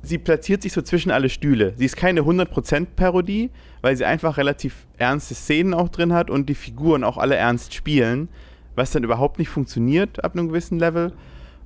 sie 0.03 0.19
platziert 0.19 0.63
sich 0.63 0.73
so 0.73 0.83
zwischen 0.83 1.11
alle 1.11 1.29
Stühle. 1.29 1.75
Sie 1.77 1.85
ist 1.85 1.97
keine 1.97 2.23
100% 2.23 2.87
Parodie, 2.97 3.51
weil 3.81 3.97
sie 3.97 4.05
einfach 4.05 4.37
relativ 4.37 4.87
ernste 4.99 5.35
Szenen 5.35 5.75
auch 5.75 5.89
drin 5.89 6.13
hat 6.13 6.31
und 6.31 6.49
die 6.49 6.55
Figuren 6.55 7.05
auch 7.05 7.19
alle 7.19 7.37
ernst 7.37 7.75
spielen, 7.75 8.29
was 8.75 8.91
dann 8.91 9.05
überhaupt 9.05 9.39
nicht 9.39 9.49
funktioniert 9.49 10.25
ab 10.25 10.33
einem 10.35 10.49
gewissen 10.49 10.79
Level. 10.79 11.13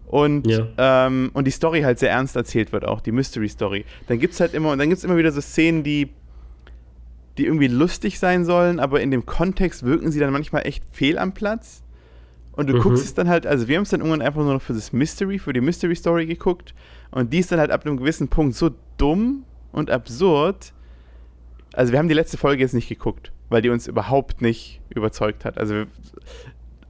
Und, 0.07 0.47
ja. 0.47 0.67
ähm, 0.79 1.31
und 1.33 1.47
die 1.47 1.51
Story 1.51 1.83
halt 1.83 1.99
sehr 1.99 2.11
ernst 2.11 2.37
erzählt 2.37 2.73
wird, 2.73 2.85
auch 2.85 3.01
die 3.01 3.11
Mystery-Story. 3.11 3.85
Dann 4.07 4.21
gibt 4.21 4.35
es 4.35 4.41
halt 4.41 4.55
immer, 4.55 4.71
und 4.71 4.79
dann 4.79 4.89
gibt 4.89 5.03
immer 5.03 5.17
wieder 5.17 5.33
so 5.33 5.41
Szenen, 5.41 5.83
die, 5.83 6.11
die 7.39 7.47
irgendwie 7.47 7.67
lustig 7.67 8.19
sein 8.19 8.45
sollen, 8.45 8.79
aber 8.79 9.01
in 9.01 9.11
dem 9.11 9.27
Kontext 9.27 9.83
wirken 9.83 10.13
sie 10.13 10.21
dann 10.21 10.33
manchmal 10.33 10.65
echt 10.67 10.85
fehl 10.93 11.19
am 11.19 11.35
Platz. 11.35 11.83
Und 12.53 12.69
du 12.69 12.77
mhm. 12.77 12.81
guckst 12.81 13.05
es 13.05 13.15
dann 13.15 13.29
halt, 13.29 13.47
also 13.47 13.67
wir 13.69 13.77
haben 13.77 13.83
es 13.83 13.91
dann 13.91 14.01
irgendwann 14.01 14.23
einfach 14.23 14.43
nur 14.43 14.55
noch 14.55 14.63
für 14.63 14.73
das 14.75 14.93
Mystery, 14.93 15.39
für 15.39 15.53
die 15.53 15.61
Mystery 15.61 15.97
Story 15.97 16.27
geguckt. 16.27 16.73
Und 17.17 17.33
die 17.33 17.39
ist 17.39 17.51
dann 17.51 17.59
halt 17.59 17.71
ab 17.71 17.87
einem 17.87 17.97
gewissen 17.97 18.29
Punkt 18.29 18.55
so 18.55 18.73
dumm 18.99 19.45
und 19.73 19.91
absurd. 19.91 20.75
Also 21.73 21.91
wir 21.91 21.99
haben 21.99 22.09
die 22.09 22.15
letzte 22.15 22.37
Folge 22.37 22.63
jetzt 22.63 22.75
nicht 22.75 22.91
geguckt, 22.91 23.33
weil 23.49 23.63
die 23.63 23.71
uns 23.71 23.87
überhaupt 23.87 24.43
nicht 24.43 24.83
überzeugt 24.91 25.47
hat. 25.47 25.57
Also 25.57 25.85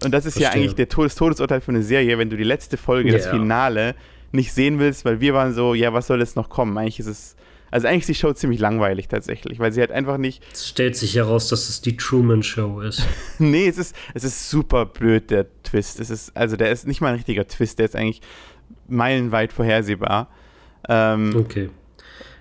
und 0.03 0.11
das 0.13 0.27
ist 0.27 0.33
Verstehe. 0.35 0.43
ja 0.43 0.51
eigentlich 0.51 0.75
der 0.75 0.89
Todes 0.89 1.15
Todesurteil 1.15 1.61
für 1.61 1.71
eine 1.71 1.85
Serie, 1.85 2.19
wenn 2.19 2.29
du 2.29 2.37
die 2.37 2.43
letzte 2.43 2.77
Folge, 2.77 3.11
yeah. 3.11 3.19
das 3.19 3.29
Finale, 3.29 3.95
nicht 4.33 4.53
sehen 4.53 4.81
willst, 4.81 5.05
weil 5.05 5.21
wir 5.21 5.33
waren 5.33 5.55
so, 5.55 5.75
ja, 5.75 5.93
was 5.93 6.09
soll 6.09 6.19
jetzt 6.19 6.35
noch 6.35 6.49
kommen? 6.49 6.77
Eigentlich 6.77 6.99
ist 6.99 7.07
es 7.07 7.37
also 7.71 7.89
eigentlich 7.89 8.03
ist 8.03 8.09
die 8.09 8.15
Show 8.15 8.33
ziemlich 8.33 8.61
langweilig 8.61 9.09
tatsächlich, 9.09 9.59
weil 9.59 9.73
sie 9.73 9.81
halt 9.81 9.91
einfach 9.93 10.19
nicht. 10.19 10.43
Es 10.53 10.69
stellt 10.69 10.97
sich 10.97 11.15
heraus, 11.17 11.49
dass 11.49 11.69
es 11.69 11.81
die 11.81 11.97
Truman 11.97 12.43
Show 12.43 12.81
ist. 12.81 13.03
nee, 13.39 13.69
es 13.69 13.77
ist, 13.77 13.95
es 14.15 14.25
ist 14.25 14.51
super 14.51 14.87
blöd, 14.87 15.31
der 15.31 15.47
Twist. 15.63 16.01
Es 16.01 16.11
ist, 16.11 16.37
also 16.37 16.57
der 16.57 16.71
ist 16.71 16.87
nicht 16.87 17.01
mal 17.01 17.09
ein 17.09 17.17
richtiger 17.17 17.47
Twist, 17.47 17.79
der 17.79 17.87
ist 17.87 17.97
eigentlich 17.97 18.23
meilenweit 18.89 19.53
vorhersehbar. 19.53 20.29
Ähm, 20.89 21.35
okay. 21.39 21.71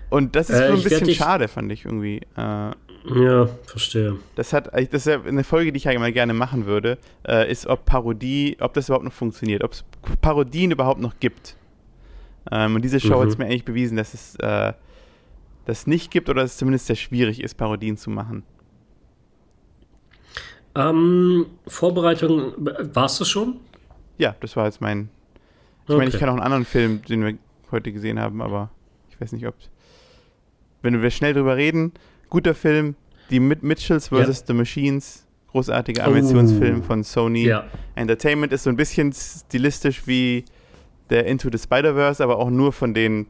Und 0.09 0.35
das 0.35 0.49
ist 0.49 0.59
äh, 0.59 0.71
ein 0.71 0.81
bisschen 0.81 1.13
schade, 1.13 1.47
fand 1.47 1.71
ich 1.71 1.85
irgendwie. 1.85 2.21
Äh, 2.37 2.71
ja, 3.13 3.47
verstehe. 3.65 4.17
Das 4.35 4.53
hat, 4.53 4.73
das 4.73 4.87
ist 4.91 5.07
ja 5.07 5.21
eine 5.21 5.43
Folge, 5.43 5.71
die 5.71 5.77
ich 5.77 5.83
ja 5.83 5.97
mal 5.99 6.11
gerne 6.11 6.33
machen 6.33 6.65
würde, 6.65 6.97
äh, 7.27 7.49
ist, 7.51 7.67
ob 7.67 7.85
Parodie, 7.85 8.57
ob 8.59 8.73
das 8.73 8.89
überhaupt 8.89 9.05
noch 9.05 9.13
funktioniert, 9.13 9.63
ob 9.63 9.73
es 9.73 9.83
Parodien 10.21 10.71
überhaupt 10.71 10.99
noch 10.99 11.19
gibt. 11.19 11.55
Ähm, 12.51 12.75
und 12.75 12.83
diese 12.83 12.99
Show 12.99 13.17
mhm. 13.17 13.21
hat 13.21 13.27
es 13.29 13.37
mir 13.37 13.45
eigentlich 13.45 13.65
bewiesen, 13.65 13.97
dass 13.97 14.13
es 14.13 14.35
äh, 14.37 14.73
das 15.65 15.87
nicht 15.87 16.11
gibt 16.11 16.29
oder 16.29 16.43
dass 16.43 16.51
es 16.51 16.57
zumindest 16.57 16.87
sehr 16.87 16.95
schwierig 16.95 17.41
ist, 17.41 17.55
Parodien 17.55 17.97
zu 17.97 18.09
machen? 18.09 18.43
Ähm, 20.75 21.45
Vorbereitung, 21.67 22.53
war 22.57 23.05
es 23.05 23.17
das 23.17 23.29
schon? 23.29 23.59
Ja, 24.17 24.35
das 24.39 24.55
war 24.55 24.65
jetzt 24.65 24.81
mein. 24.81 25.09
Ich 25.85 25.89
okay. 25.89 25.97
meine, 25.97 26.09
ich 26.09 26.19
kann 26.19 26.29
auch 26.29 26.33
einen 26.33 26.43
anderen 26.43 26.65
Film, 26.65 27.01
den 27.03 27.23
wir 27.23 27.37
heute 27.71 27.91
gesehen 27.91 28.19
haben, 28.19 28.41
aber 28.41 28.71
ich 29.09 29.19
weiß 29.21 29.31
nicht, 29.31 29.47
ob. 29.47 29.55
Wenn 30.81 31.01
wir 31.01 31.09
schnell 31.09 31.33
drüber 31.33 31.57
reden, 31.57 31.93
guter 32.29 32.53
Film, 32.53 32.95
die 33.29 33.39
Mitchells 33.39 34.09
vs. 34.09 34.11
Ja. 34.11 34.33
The 34.47 34.53
Machines, 34.53 35.25
großartiger 35.49 36.03
Animationsfilm 36.05 36.81
oh. 36.81 36.83
von 36.83 37.03
Sony. 37.03 37.45
Ja. 37.45 37.65
Entertainment 37.95 38.53
ist 38.53 38.63
so 38.63 38.69
ein 38.69 38.75
bisschen 38.75 39.13
stilistisch 39.13 40.05
wie 40.05 40.45
der 41.09 41.25
Into 41.25 41.49
the 41.51 41.57
Spider-Verse, 41.57 42.23
aber 42.23 42.37
auch 42.37 42.49
nur 42.49 42.71
von 42.71 42.93
den 42.93 43.27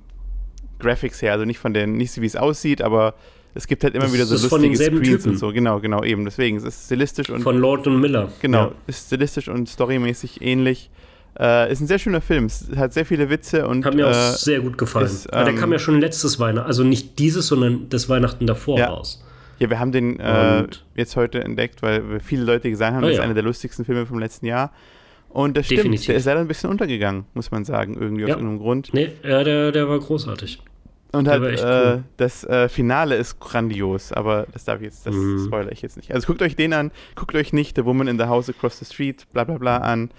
Graphics 0.79 1.21
her, 1.21 1.33
also 1.33 1.45
nicht 1.45 1.59
von 1.59 1.73
den, 1.73 1.97
nicht 1.97 2.11
so 2.11 2.21
wie 2.21 2.25
es 2.25 2.35
aussieht, 2.35 2.81
aber 2.81 3.15
es 3.53 3.67
gibt 3.67 3.83
halt 3.85 3.95
immer 3.95 4.03
Das 4.05 4.13
wieder 4.13 4.25
so 4.25 4.35
lustige 4.35 4.75
Screens 4.75 5.23
Typen. 5.23 5.31
und 5.31 5.37
so. 5.37 5.53
Genau, 5.53 5.79
genau, 5.79 6.03
eben. 6.03 6.25
Deswegen, 6.25 6.57
es 6.57 6.63
ist 6.63 6.85
stilistisch 6.85 7.29
und 7.29 7.41
Von 7.41 7.57
Lord 7.57 7.87
und 7.87 8.01
Miller. 8.01 8.29
genau, 8.41 8.65
Ja. 8.65 8.71
ist 8.87 9.07
stilistisch 9.07 9.47
und 9.47 9.69
storymäßig 9.69 10.41
ähnlich. 10.41 10.89
Äh, 11.37 11.71
ist 11.71 11.81
ein 11.81 11.87
sehr 11.87 11.99
schöner 11.99 12.21
Film. 12.21 12.45
Es 12.45 12.67
hat 12.77 12.93
sehr 12.93 13.05
viele 13.05 13.29
Witze 13.29 13.67
und 13.67 13.85
Hat 13.85 13.93
mir 13.93 14.07
auch 14.07 14.11
äh, 14.11 14.35
sehr 14.37 14.61
gut 14.61 14.77
gefallen. 14.77 15.05
ist, 15.05 15.31
Aber 15.33 15.43
der 15.45 15.53
ähm, 15.53 15.59
kam 15.59 15.71
ja 15.73 15.79
schon 15.79 15.99
letztes 15.99 16.39
Weihnachten, 16.39 16.67
also 16.67 16.83
nicht 16.83 17.19
dieses, 17.19 17.47
sondern 17.47 17.89
das 17.89 18.07
Weihnachten 18.07 18.47
davor 18.47 18.77
Ja. 18.79 18.87
raus. 18.87 19.21
ja, 19.59 19.69
wir 19.69 19.79
haben 19.79 19.91
den 19.91 20.19
äh, 20.19 20.65
jetzt 20.95 21.15
heute 21.17 21.43
entdeckt, 21.43 21.81
weil 21.81 22.19
viele 22.21 22.43
Leute 22.45 22.69
gesagt 22.69 22.93
haben, 22.93 22.99
Ah, 22.99 23.07
das 23.07 23.11
ist 23.11 23.17
ja. 23.17 23.23
einer 23.23 23.33
der 23.33 23.43
lustigsten 23.43 23.83
Filme 23.85 24.05
vom 24.05 24.19
letzten 24.19 24.45
Jahr. 24.45 24.71
Und 25.29 25.57
das 25.57 25.65
stimmt, 25.65 25.79
Definitiv. 25.79 26.05
der 26.07 26.15
ist 26.15 26.25
leider 26.25 26.39
ein 26.39 26.47
bisschen 26.47 26.69
untergegangen, 26.69 27.25
muss 27.33 27.51
man 27.51 27.65
sagen, 27.65 27.95
irgendwie 27.99 28.23
aus 28.23 28.29
Ja. 28.29 28.35
irgendeinem 28.35 28.59
Grund. 28.59 28.93
Nee, 28.93 29.09
ja, 29.21 29.43
der, 29.43 29.73
der 29.73 29.89
war 29.89 29.99
großartig. 29.99 30.61
Und 31.11 31.27
halt, 31.27 31.43
echt 31.43 31.63
äh, 31.63 31.67
cool. 31.67 32.03
das 32.17 32.43
äh, 32.45 32.69
Finale 32.69 33.15
ist 33.15 33.39
grandios, 33.41 34.11
aber 34.13 34.47
das 34.53 34.63
darf 34.65 34.79
ich 34.79 34.85
jetzt, 34.85 35.05
das 35.05 35.13
Mhm. 35.15 35.45
spoilere 35.45 35.71
ich 35.73 35.81
jetzt 35.81 35.97
nicht. 35.97 36.13
Also 36.13 36.27
guckt 36.27 36.41
euch 36.41 36.55
den 36.55 36.71
an, 36.73 36.91
guckt 37.15 37.35
euch 37.35 37.51
nicht 37.51 37.75
The 37.75 37.83
Woman 37.85 38.07
in 38.07 38.17
the 38.17 38.25
House 38.25 38.49
Across 38.49 38.79
the 38.79 38.85
Street, 38.85 39.25
bla 39.33 39.43
bla 39.43 39.57
bla 39.57 39.77
an. 39.79 40.09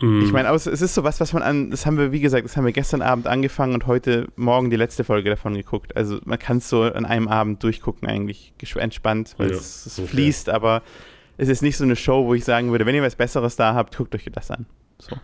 Mhm. 0.00 0.22
Ich 0.24 0.32
meine, 0.32 0.50
aus- 0.50 0.66
es 0.66 0.82
ist 0.82 0.94
sowas, 0.94 1.20
was 1.20 1.32
man 1.32 1.42
an, 1.42 1.70
das 1.70 1.86
haben 1.86 1.96
wir, 1.98 2.12
wie 2.12 2.20
gesagt, 2.20 2.44
das 2.44 2.56
haben 2.56 2.64
wir 2.64 2.72
gestern 2.72 3.02
Abend 3.02 3.26
angefangen 3.26 3.74
und 3.74 3.86
heute 3.86 4.26
Morgen 4.36 4.70
die 4.70 4.76
letzte 4.76 5.04
Folge 5.04 5.30
davon 5.30 5.54
geguckt. 5.54 5.96
Also 5.96 6.18
man 6.24 6.38
kann 6.38 6.58
es 6.58 6.68
so 6.68 6.82
an 6.82 7.04
einem 7.06 7.28
Abend 7.28 7.62
durchgucken, 7.62 8.08
eigentlich 8.08 8.52
entspannt, 8.76 9.34
weil 9.38 9.50
Ja, 9.50 9.56
es, 9.56 9.86
es 9.86 9.98
okay. 9.98 10.08
fließt, 10.08 10.48
aber 10.50 10.82
es 11.38 11.48
ist 11.48 11.62
nicht 11.62 11.76
so 11.76 11.84
eine 11.84 11.96
Show, 11.96 12.26
wo 12.26 12.34
ich 12.34 12.44
sagen 12.44 12.70
würde, 12.70 12.86
wenn 12.86 12.94
ihr 12.94 13.02
was 13.02 13.16
Besseres 13.16 13.56
da 13.56 13.74
habt, 13.74 13.96
guckt 13.96 14.14
euch 14.14 14.26
das 14.32 14.50
an. 14.50 14.66
So, 14.98 15.16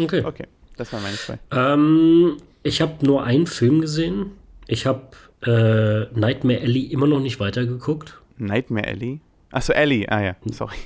Okay. 0.00 0.22
okay, 0.24 0.46
das 0.76 0.92
waren 0.92 1.02
meine 1.02 1.16
zwei. 1.16 1.38
Ähm, 1.50 2.36
ich 2.62 2.80
habe 2.80 3.04
nur 3.04 3.24
einen 3.24 3.46
Film 3.46 3.80
gesehen. 3.80 4.32
Ich 4.66 4.86
habe 4.86 5.08
äh, 5.42 6.06
Nightmare 6.18 6.60
Alley 6.60 6.84
immer 6.86 7.06
noch 7.06 7.20
nicht 7.20 7.40
weitergeguckt. 7.40 8.20
Nightmare 8.38 8.86
Alley? 8.86 9.20
Achso, 9.50 9.72
Ellie, 9.72 10.06
ah 10.08 10.22
ja, 10.22 10.36
sorry. 10.52 10.76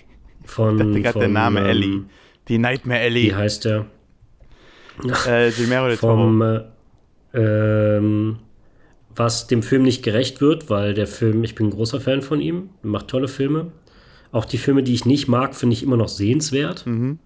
Von, 0.45 0.75
Ich 0.75 1.03
dachte 1.03 1.03
gerade 1.03 1.19
der 1.21 1.29
Name 1.29 1.61
ähm, 1.61 1.67
Ellie. 1.67 2.05
Die 2.49 2.59
Nightmare 2.59 3.01
Alley. 3.01 3.25
Wie 3.25 3.35
heißt 3.35 3.65
der? 3.65 3.87
Äh, 5.27 5.51
Toro. 5.51 5.97
Vom, 5.97 6.43
äh, 6.43 6.61
ähm, 7.35 8.37
was 9.17 9.47
dem 9.47 9.63
Film 9.63 9.83
nicht 9.83 10.03
gerecht 10.03 10.41
wird, 10.41 10.71
weil 10.71 10.95
der 10.95 11.07
Film, 11.07 11.45
ich 11.45 11.55
bin 11.55 11.67
ein 11.67 11.71
großer 11.71 12.01
Fan 12.01 12.23
von 12.23 12.41
ihm, 12.41 12.71
macht 12.83 13.09
tolle 13.09 13.29
Filme. 13.29 13.73
Auch 14.33 14.45
die 14.45 14.59
Filme, 14.59 14.83
die 14.83 14.95
ich 14.95 15.05
nicht 15.05 15.29
mag, 15.29 15.55
finde 15.55 15.75
ich 15.75 15.83
immer 15.83 15.97
noch 15.97 16.09
sehenswert. 16.09 16.87
Mhm. 16.87 17.19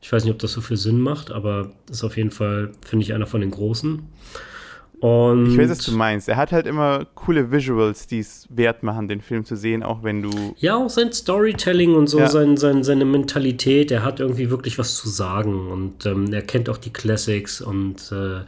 Ich 0.00 0.12
weiß 0.12 0.24
nicht, 0.24 0.32
ob 0.32 0.38
das 0.38 0.52
so 0.52 0.60
viel 0.60 0.76
Sinn 0.76 1.00
macht, 1.00 1.30
aber 1.30 1.72
das 1.86 1.98
ist 1.98 2.04
auf 2.04 2.16
jeden 2.16 2.30
Fall, 2.30 2.72
finde 2.84 3.04
ich, 3.04 3.14
einer 3.14 3.26
von 3.26 3.40
den 3.40 3.50
großen. 3.50 4.02
Und 5.00 5.52
Ich 5.52 5.58
weiß, 5.58 5.70
was 5.70 5.78
du 5.84 5.92
meinst. 5.92 6.28
Er 6.28 6.36
hat 6.36 6.52
halt 6.52 6.66
immer 6.66 7.04
coole 7.14 7.50
Visuals, 7.50 8.06
die 8.06 8.20
es 8.20 8.46
wert 8.48 8.82
machen, 8.82 9.08
den 9.08 9.20
Film 9.20 9.44
zu 9.44 9.56
sehen, 9.56 9.82
auch 9.82 10.02
wenn 10.02 10.22
du. 10.22 10.30
Ja, 10.56 10.76
auch 10.76 10.88
sein 10.88 11.12
Storytelling 11.12 11.94
und 11.94 12.06
so, 12.06 12.20
Ja. 12.20 12.28
sein, 12.28 12.56
sein, 12.56 12.82
seine 12.84 13.04
Mentalität, 13.04 13.90
er 13.90 14.02
hat 14.04 14.20
irgendwie 14.20 14.50
wirklich 14.50 14.78
was 14.78 14.96
zu 14.96 15.08
sagen 15.08 15.68
und 15.70 16.06
ähm, 16.06 16.32
er 16.32 16.42
kennt 16.42 16.70
auch 16.70 16.78
die 16.78 16.92
Classics 16.92 17.60
und 17.60 18.10
äh, 18.12 18.40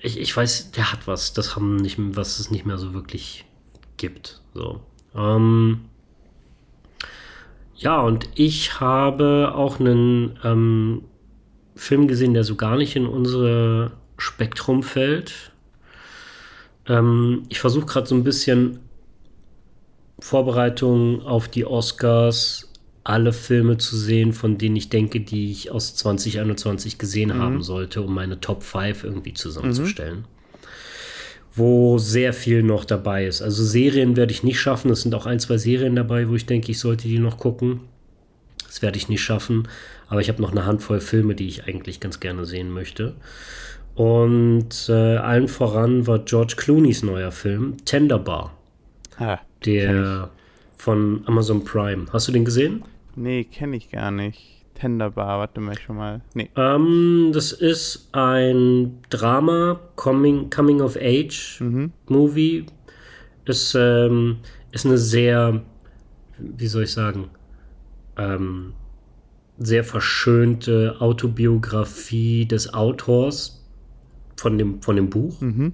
ich, 0.00 0.18
ich 0.18 0.36
weiß, 0.36 0.72
der 0.72 0.92
hat 0.92 1.06
was, 1.06 1.32
das 1.32 1.54
haben 1.54 1.76
nicht, 1.76 1.96
was 1.98 2.40
es 2.40 2.50
nicht 2.50 2.66
mehr 2.66 2.78
so 2.78 2.92
wirklich 2.92 3.44
gibt. 3.98 4.40
So. 4.54 4.80
Ähm, 5.14 5.82
ja, 7.76 8.00
und 8.00 8.28
ich 8.34 8.80
habe 8.80 9.52
auch 9.54 9.78
einen 9.78 10.38
ähm, 10.42 11.02
Film 11.76 12.08
gesehen, 12.08 12.34
der 12.34 12.44
so 12.44 12.56
gar 12.56 12.76
nicht 12.76 12.96
in 12.96 13.06
unsere 13.06 13.92
Spektrum 14.22 14.82
fällt. 14.82 15.52
Ähm, 16.86 17.44
ich 17.48 17.58
versuche 17.58 17.86
gerade 17.86 18.06
so 18.06 18.14
ein 18.14 18.22
bisschen 18.22 18.78
Vorbereitung 20.20 21.22
auf 21.22 21.48
die 21.48 21.66
Oscars 21.66 22.68
alle 23.04 23.32
Filme 23.32 23.78
zu 23.78 23.96
sehen, 23.96 24.32
von 24.32 24.58
denen 24.58 24.76
ich 24.76 24.88
denke, 24.88 25.20
die 25.20 25.50
ich 25.50 25.72
aus 25.72 25.96
2021 25.96 26.98
gesehen 26.98 27.34
haben 27.34 27.62
sollte, 27.62 28.00
um 28.00 28.14
meine 28.14 28.40
Top 28.40 28.62
5 28.62 29.02
irgendwie 29.02 29.34
zusammenzustellen. 29.34 30.24
Wo 31.52 31.98
sehr 31.98 32.32
viel 32.32 32.62
noch 32.62 32.84
dabei 32.84 33.26
ist. 33.26 33.42
Also 33.42 33.64
Serien 33.64 34.16
werde 34.16 34.32
ich 34.32 34.44
nicht 34.44 34.60
schaffen. 34.60 34.90
Es 34.92 35.02
sind 35.02 35.16
auch 35.16 35.26
ein, 35.26 35.40
zwei 35.40 35.58
Serien 35.58 35.96
dabei, 35.96 36.28
wo 36.28 36.36
ich 36.36 36.46
denke, 36.46 36.70
ich 36.70 36.78
sollte 36.78 37.08
die 37.08 37.18
noch 37.18 37.38
gucken. 37.38 37.80
Das 38.66 38.82
werde 38.82 38.96
ich 38.96 39.08
nicht 39.08 39.22
schaffen. 39.22 39.68
Aber 40.06 40.20
ich 40.20 40.28
habe 40.28 40.40
noch 40.40 40.52
eine 40.52 40.64
Handvoll 40.64 41.00
Filme, 41.00 41.34
die 41.34 41.48
ich 41.48 41.64
eigentlich 41.64 41.98
ganz 41.98 42.20
gerne 42.20 42.46
sehen 42.46 42.70
möchte. 42.70 43.16
Und 43.94 44.88
äh, 44.88 45.16
allen 45.16 45.48
voran 45.48 46.06
war 46.06 46.20
George 46.20 46.54
Clooney's 46.56 47.02
neuer 47.02 47.30
Film, 47.30 47.76
Tender 47.84 48.18
Bar, 48.18 48.52
Ah, 49.18 49.38
der 49.66 50.30
von 50.76 51.22
Amazon 51.26 51.62
Prime. 51.64 52.06
Hast 52.12 52.28
du 52.28 52.32
den 52.32 52.44
gesehen? 52.44 52.82
nee, 53.14 53.44
kenne 53.44 53.76
ich 53.76 53.90
gar 53.90 54.10
nicht. 54.10 54.40
Tenderbar, 54.74 55.38
warte 55.38 55.60
mal 55.60 55.78
schon 55.78 55.96
mal. 55.96 56.22
Nee. 56.34 56.48
Ähm, 56.56 57.30
das 57.34 57.52
ist 57.52 58.08
ein 58.12 58.98
Drama, 59.10 59.78
Coming, 59.96 60.48
Coming 60.50 60.80
of 60.80 60.96
Age 60.96 61.60
Mhm. 61.60 61.92
Movie. 62.08 62.64
Ist, 63.44 63.76
ähm, 63.78 64.38
ist 64.72 64.86
eine 64.86 64.96
sehr, 64.98 65.62
wie 66.38 66.66
soll 66.66 66.84
ich 66.84 66.92
sagen, 66.92 67.28
ähm, 68.16 68.72
sehr 69.58 69.84
verschönte 69.84 70.96
Autobiografie 71.00 72.46
des 72.46 72.72
Autors 72.72 73.61
von 74.42 74.58
dem, 74.58 74.82
von 74.82 74.96
dem 74.96 75.08
Buch, 75.08 75.40
Mhm. 75.40 75.72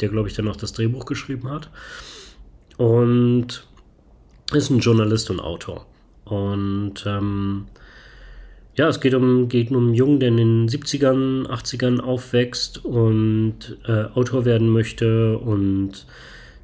der, 0.00 0.10
glaube 0.10 0.28
ich, 0.28 0.34
dann 0.34 0.48
auch 0.48 0.56
das 0.56 0.72
Drehbuch 0.74 1.06
geschrieben 1.06 1.48
hat. 1.50 1.70
Und 2.76 3.66
ist 4.52 4.70
ein 4.70 4.80
Journalist 4.80 5.30
und 5.30 5.40
Autor. 5.40 5.86
Und 6.24 7.04
ähm, 7.06 7.66
ja, 8.74 8.88
es 8.88 9.00
geht 9.00 9.14
um, 9.14 9.48
geht 9.48 9.70
um 9.70 9.86
einen 9.86 9.94
Jungen, 9.94 10.20
der 10.20 10.28
in 10.28 10.36
den 10.36 10.68
70ern, 10.68 11.46
80ern 11.46 12.00
aufwächst 12.00 12.84
und 12.84 13.78
äh, 13.86 14.04
Autor 14.14 14.44
werden 14.44 14.68
möchte. 14.68 15.38
Und 15.38 16.06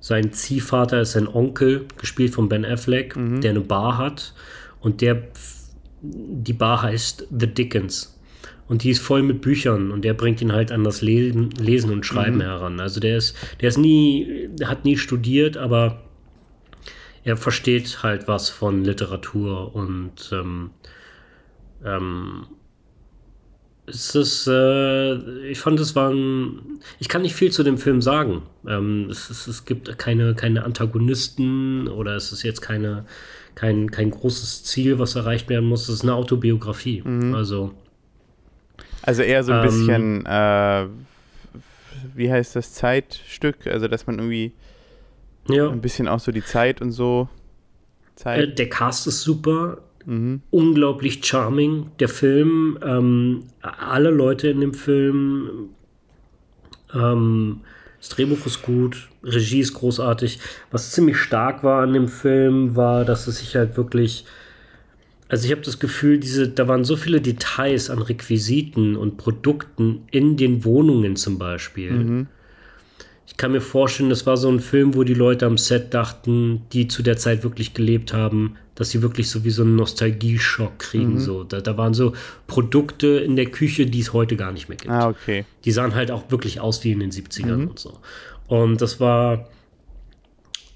sein 0.00 0.32
Ziehvater 0.32 1.00
ist 1.00 1.12
sein 1.12 1.26
Onkel, 1.26 1.86
gespielt 1.96 2.34
von 2.34 2.48
Ben 2.50 2.66
Affleck, 2.66 3.14
der 3.40 3.50
eine 3.52 3.60
Bar 3.60 3.96
hat. 3.96 4.34
Und 4.80 5.00
der, 5.00 5.22
die 6.02 6.52
Bar 6.52 6.82
heißt 6.82 7.26
The 7.30 7.46
Dickens. 7.46 8.11
Und 8.72 8.84
die 8.84 8.88
ist 8.88 9.02
voll 9.02 9.22
mit 9.22 9.42
Büchern 9.42 9.90
und 9.90 10.02
der 10.02 10.14
bringt 10.14 10.40
ihn 10.40 10.50
halt 10.50 10.72
an 10.72 10.82
das 10.82 11.02
Lesen, 11.02 11.50
Lesen 11.58 11.92
und 11.92 12.06
Schreiben 12.06 12.40
heran. 12.40 12.80
Also 12.80 13.00
der 13.00 13.18
ist, 13.18 13.36
der 13.60 13.68
ist 13.68 13.76
nie, 13.76 14.48
hat 14.64 14.86
nie 14.86 14.96
studiert, 14.96 15.58
aber 15.58 16.00
er 17.22 17.36
versteht 17.36 18.02
halt 18.02 18.28
was 18.28 18.48
von 18.48 18.82
Literatur 18.82 19.74
und 19.74 20.30
ähm, 20.32 20.70
ähm, 21.84 22.46
es 23.84 24.14
ist, 24.14 24.46
äh, 24.46 25.16
ich 25.50 25.58
fand, 25.58 25.78
es 25.78 25.94
war 25.94 26.08
ein, 26.08 26.80
ich 26.98 27.10
kann 27.10 27.20
nicht 27.20 27.34
viel 27.34 27.52
zu 27.52 27.64
dem 27.64 27.76
Film 27.76 28.00
sagen. 28.00 28.40
Ähm, 28.66 29.08
es, 29.10 29.28
es, 29.28 29.48
es 29.48 29.66
gibt 29.66 29.98
keine, 29.98 30.34
keine 30.34 30.64
Antagonisten 30.64 31.88
oder 31.88 32.16
es 32.16 32.32
ist 32.32 32.42
jetzt 32.42 32.62
keine, 32.62 33.04
kein, 33.54 33.90
kein 33.90 34.10
großes 34.10 34.64
Ziel, 34.64 34.98
was 34.98 35.14
erreicht 35.14 35.50
werden 35.50 35.68
muss. 35.68 35.90
Es 35.90 35.96
ist 35.96 36.02
eine 36.04 36.14
Autobiografie. 36.14 37.02
Also, 37.34 37.74
Also 39.02 39.22
eher 39.22 39.42
so 39.44 39.52
ein 39.52 39.58
Ähm, 39.58 39.64
bisschen, 39.64 40.26
äh, 40.26 40.86
wie 42.14 42.30
heißt 42.30 42.56
das, 42.56 42.72
Zeitstück? 42.74 43.66
Also, 43.66 43.88
dass 43.88 44.06
man 44.06 44.18
irgendwie 44.18 44.52
ja. 45.48 45.68
ein 45.68 45.80
bisschen 45.80 46.08
auch 46.08 46.20
so 46.20 46.30
die 46.32 46.44
Zeit 46.44 46.80
und 46.80 46.92
so 46.92 47.28
Äh, 47.30 48.14
zeigt. 48.16 48.58
der 48.58 48.68
Cast 48.68 49.06
ist 49.06 49.22
super, 49.22 49.78
Mhm. 50.04 50.42
unglaublich 50.50 51.24
charming. 51.24 51.90
Der 52.00 52.08
Film, 52.08 52.78
ähm, 52.84 53.44
alle 53.60 54.10
Leute 54.10 54.48
in 54.48 54.60
dem 54.60 54.74
Film, 54.74 55.70
ähm, 56.94 57.60
das 57.98 58.08
Drehbuch 58.10 58.44
ist 58.46 58.62
gut, 58.62 59.08
Regie 59.22 59.60
ist 59.60 59.74
großartig. 59.74 60.40
Was 60.72 60.90
ziemlich 60.90 61.16
stark 61.18 61.62
war 61.62 61.82
an 61.82 61.92
dem 61.92 62.08
Film, 62.08 62.74
war, 62.74 63.04
dass 63.04 63.26
es 63.28 63.38
sich 63.38 63.54
halt 63.56 63.76
wirklich. 63.76 64.24
Also 65.32 65.46
ich 65.46 65.50
habe 65.52 65.62
das 65.62 65.78
Gefühl, 65.78 66.18
diese, 66.18 66.46
da 66.46 66.68
waren 66.68 66.84
so 66.84 66.94
viele 66.94 67.22
Details 67.22 67.88
an 67.88 68.02
Requisiten 68.02 68.96
und 68.96 69.16
Produkten 69.16 70.02
in 70.10 70.36
den 70.36 70.62
Wohnungen 70.62 71.16
zum 71.16 71.38
Beispiel. 71.38 71.90
Mhm. 71.90 72.26
Ich 73.26 73.38
kann 73.38 73.52
mir 73.52 73.62
vorstellen, 73.62 74.10
das 74.10 74.26
war 74.26 74.36
so 74.36 74.50
ein 74.50 74.60
Film, 74.60 74.94
wo 74.94 75.04
die 75.04 75.14
Leute 75.14 75.46
am 75.46 75.56
Set 75.56 75.94
dachten, 75.94 76.64
die 76.74 76.86
zu 76.86 77.02
der 77.02 77.16
Zeit 77.16 77.44
wirklich 77.44 77.72
gelebt 77.72 78.12
haben, 78.12 78.58
dass 78.74 78.90
sie 78.90 79.00
wirklich 79.00 79.30
so 79.30 79.42
wie 79.42 79.48
so 79.48 79.62
einen 79.62 79.74
Nostalgie-Schock 79.74 80.78
kriegen. 80.78 81.18
So. 81.18 81.44
Da, 81.44 81.62
da 81.62 81.78
waren 81.78 81.94
so 81.94 82.12
Produkte 82.46 83.06
in 83.06 83.34
der 83.34 83.46
Küche, 83.46 83.86
die 83.86 84.00
es 84.00 84.12
heute 84.12 84.36
gar 84.36 84.52
nicht 84.52 84.68
mehr 84.68 84.76
gibt. 84.76 84.92
Ah, 84.92 85.08
okay. 85.08 85.46
Die 85.64 85.72
sahen 85.72 85.94
halt 85.94 86.10
auch 86.10 86.30
wirklich 86.30 86.60
aus 86.60 86.84
wie 86.84 86.92
in 86.92 87.00
den 87.00 87.10
70ern 87.10 87.68
und 87.68 87.78
so. 87.78 88.00
Und 88.48 88.82
das 88.82 89.00
war 89.00 89.48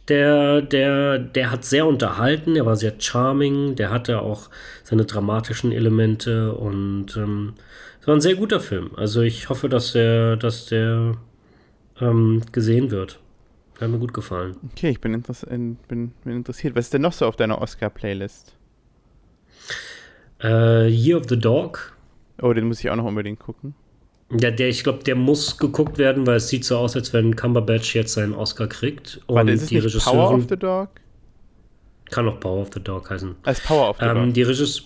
Der, 0.08 0.62
der, 0.62 1.18
der 1.18 1.50
hat 1.50 1.64
sehr 1.64 1.86
unterhalten, 1.86 2.54
der 2.54 2.64
war 2.64 2.76
sehr 2.76 2.94
charming, 2.98 3.74
der 3.74 3.90
hatte 3.90 4.20
auch 4.20 4.50
seine 4.84 5.04
dramatischen 5.04 5.72
Elemente 5.72 6.52
und 6.52 7.16
ähm, 7.16 7.54
es 8.00 8.06
war 8.06 8.14
ein 8.14 8.20
sehr 8.20 8.36
guter 8.36 8.60
Film. 8.60 8.92
Also 8.96 9.22
ich 9.22 9.48
hoffe, 9.48 9.68
dass 9.68 9.92
der, 9.92 10.36
dass 10.36 10.66
der 10.66 11.16
ähm, 12.00 12.42
gesehen 12.52 12.92
wird. 12.92 13.18
Hat 13.80 13.90
mir 13.90 13.98
gut 13.98 14.14
gefallen. 14.14 14.56
Okay, 14.72 14.90
ich 14.90 15.00
bin, 15.00 15.12
interess 15.12 15.44
bin, 15.44 15.76
bin 15.88 16.12
interessiert. 16.24 16.76
Was 16.76 16.86
ist 16.86 16.94
denn 16.94 17.02
noch 17.02 17.12
so 17.12 17.26
auf 17.26 17.36
deiner 17.36 17.60
Oscar-Playlist? 17.60 18.54
Äh, 20.42 20.88
Year 20.88 21.18
of 21.18 21.24
the 21.28 21.38
Dog. 21.38 21.96
Oh, 22.40 22.52
den 22.52 22.68
muss 22.68 22.80
ich 22.80 22.90
auch 22.90 22.96
noch 22.96 23.04
unbedingt 23.04 23.38
gucken. 23.38 23.74
Ja, 24.30 24.50
der, 24.50 24.68
ich 24.68 24.82
glaube, 24.82 25.04
der 25.04 25.14
muss 25.14 25.56
geguckt 25.56 25.98
werden, 25.98 26.26
weil 26.26 26.36
es 26.36 26.48
sieht 26.48 26.64
so 26.64 26.78
aus, 26.78 26.96
als 26.96 27.12
wenn 27.12 27.36
Cumberbatch 27.36 27.94
jetzt 27.94 28.14
seinen 28.14 28.34
Oscar 28.34 28.66
kriegt. 28.66 29.20
Und 29.26 29.36
Warte, 29.36 29.52
ist 29.52 29.62
es 29.62 29.68
die 29.68 29.80
nicht 29.80 30.04
Power 30.04 30.34
of 30.34 30.46
the 30.48 30.56
Dog? 30.56 30.88
Kann 32.10 32.28
auch 32.28 32.40
Power 32.40 32.62
of 32.62 32.70
the 32.74 32.80
Dog 32.80 33.08
heißen. 33.08 33.36
Als 33.44 33.60
Power 33.60 33.90
of 33.90 33.98
the 34.00 34.06
ähm, 34.06 34.26
Dog. 34.26 34.34
Die, 34.34 34.42
Regis 34.42 34.82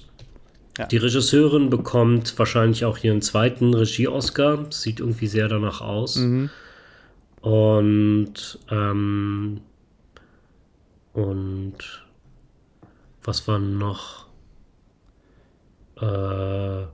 ja. 0.76 0.86
die 0.86 0.96
Regisseurin 0.98 1.70
bekommt 1.70 2.38
wahrscheinlich 2.38 2.84
auch 2.84 2.98
ihren 2.98 3.22
zweiten 3.22 3.72
Regie-Oscar. 3.72 4.66
Sieht 4.70 5.00
irgendwie 5.00 5.26
sehr 5.26 5.48
danach 5.48 5.80
aus. 5.80 6.16
Mhm. 6.16 6.50
Und, 7.40 8.58
ähm, 8.70 9.60
und 11.14 12.04
was 13.22 13.48
war 13.48 13.58
noch? 13.58 14.26
Äh, 15.96 16.84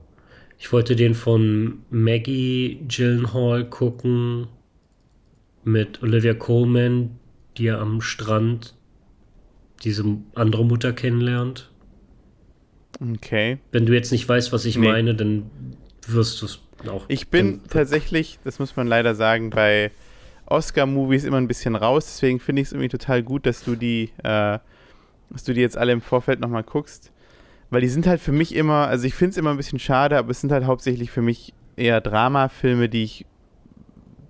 ich 0.57 0.71
wollte 0.73 0.95
den 0.95 1.13
von 1.13 1.79
Maggie 1.89 2.79
Gyllenhaal 2.87 3.65
gucken 3.65 4.47
mit 5.63 6.01
Olivia 6.01 6.33
Coleman, 6.33 7.11
die 7.57 7.65
ja 7.65 7.79
am 7.79 8.01
Strand 8.01 8.75
diese 9.83 10.03
andere 10.33 10.65
Mutter 10.65 10.93
kennenlernt. 10.93 11.69
Okay. 12.99 13.59
Wenn 13.71 13.85
du 13.85 13.93
jetzt 13.93 14.11
nicht 14.11 14.27
weißt, 14.27 14.51
was 14.51 14.65
ich 14.65 14.77
nee. 14.77 14.87
meine, 14.87 15.13
dann 15.13 15.49
wirst 16.07 16.41
du 16.41 16.47
es 16.47 16.59
auch. 16.87 17.05
Ich 17.07 17.27
bin 17.27 17.61
tatsächlich, 17.69 18.39
das 18.43 18.57
muss 18.59 18.75
man 18.75 18.87
leider 18.87 19.13
sagen, 19.13 19.51
bei 19.51 19.91
Oscar-Movies 20.47 21.25
immer 21.25 21.37
ein 21.37 21.47
bisschen 21.47 21.75
raus. 21.75 22.05
Deswegen 22.05 22.39
finde 22.39 22.61
ich 22.61 22.69
es 22.69 22.71
irgendwie 22.71 22.89
total 22.89 23.21
gut, 23.21 23.45
dass 23.45 23.63
du 23.63 23.75
die, 23.75 24.11
äh, 24.23 24.57
dass 25.29 25.43
du 25.43 25.53
die 25.53 25.61
jetzt 25.61 25.77
alle 25.77 25.91
im 25.91 26.01
Vorfeld 26.01 26.39
nochmal 26.39 26.63
guckst. 26.63 27.11
Weil 27.69 27.81
die 27.81 27.89
sind 27.89 28.07
halt 28.07 28.21
für 28.21 28.31
mich 28.31 28.55
immer, 28.55 28.87
also 28.87 29.05
ich 29.05 29.13
finde 29.13 29.31
es 29.31 29.37
immer 29.37 29.51
ein 29.51 29.57
bisschen 29.57 29.79
schade, 29.79 30.17
aber 30.17 30.31
es 30.31 30.39
sind 30.39 30.51
halt 30.51 30.65
hauptsächlich 30.65 31.11
für 31.11 31.21
mich 31.21 31.53
eher 31.75 31.99
Dramafilme, 32.01 32.87
die 32.89 33.03
ich 33.03 33.25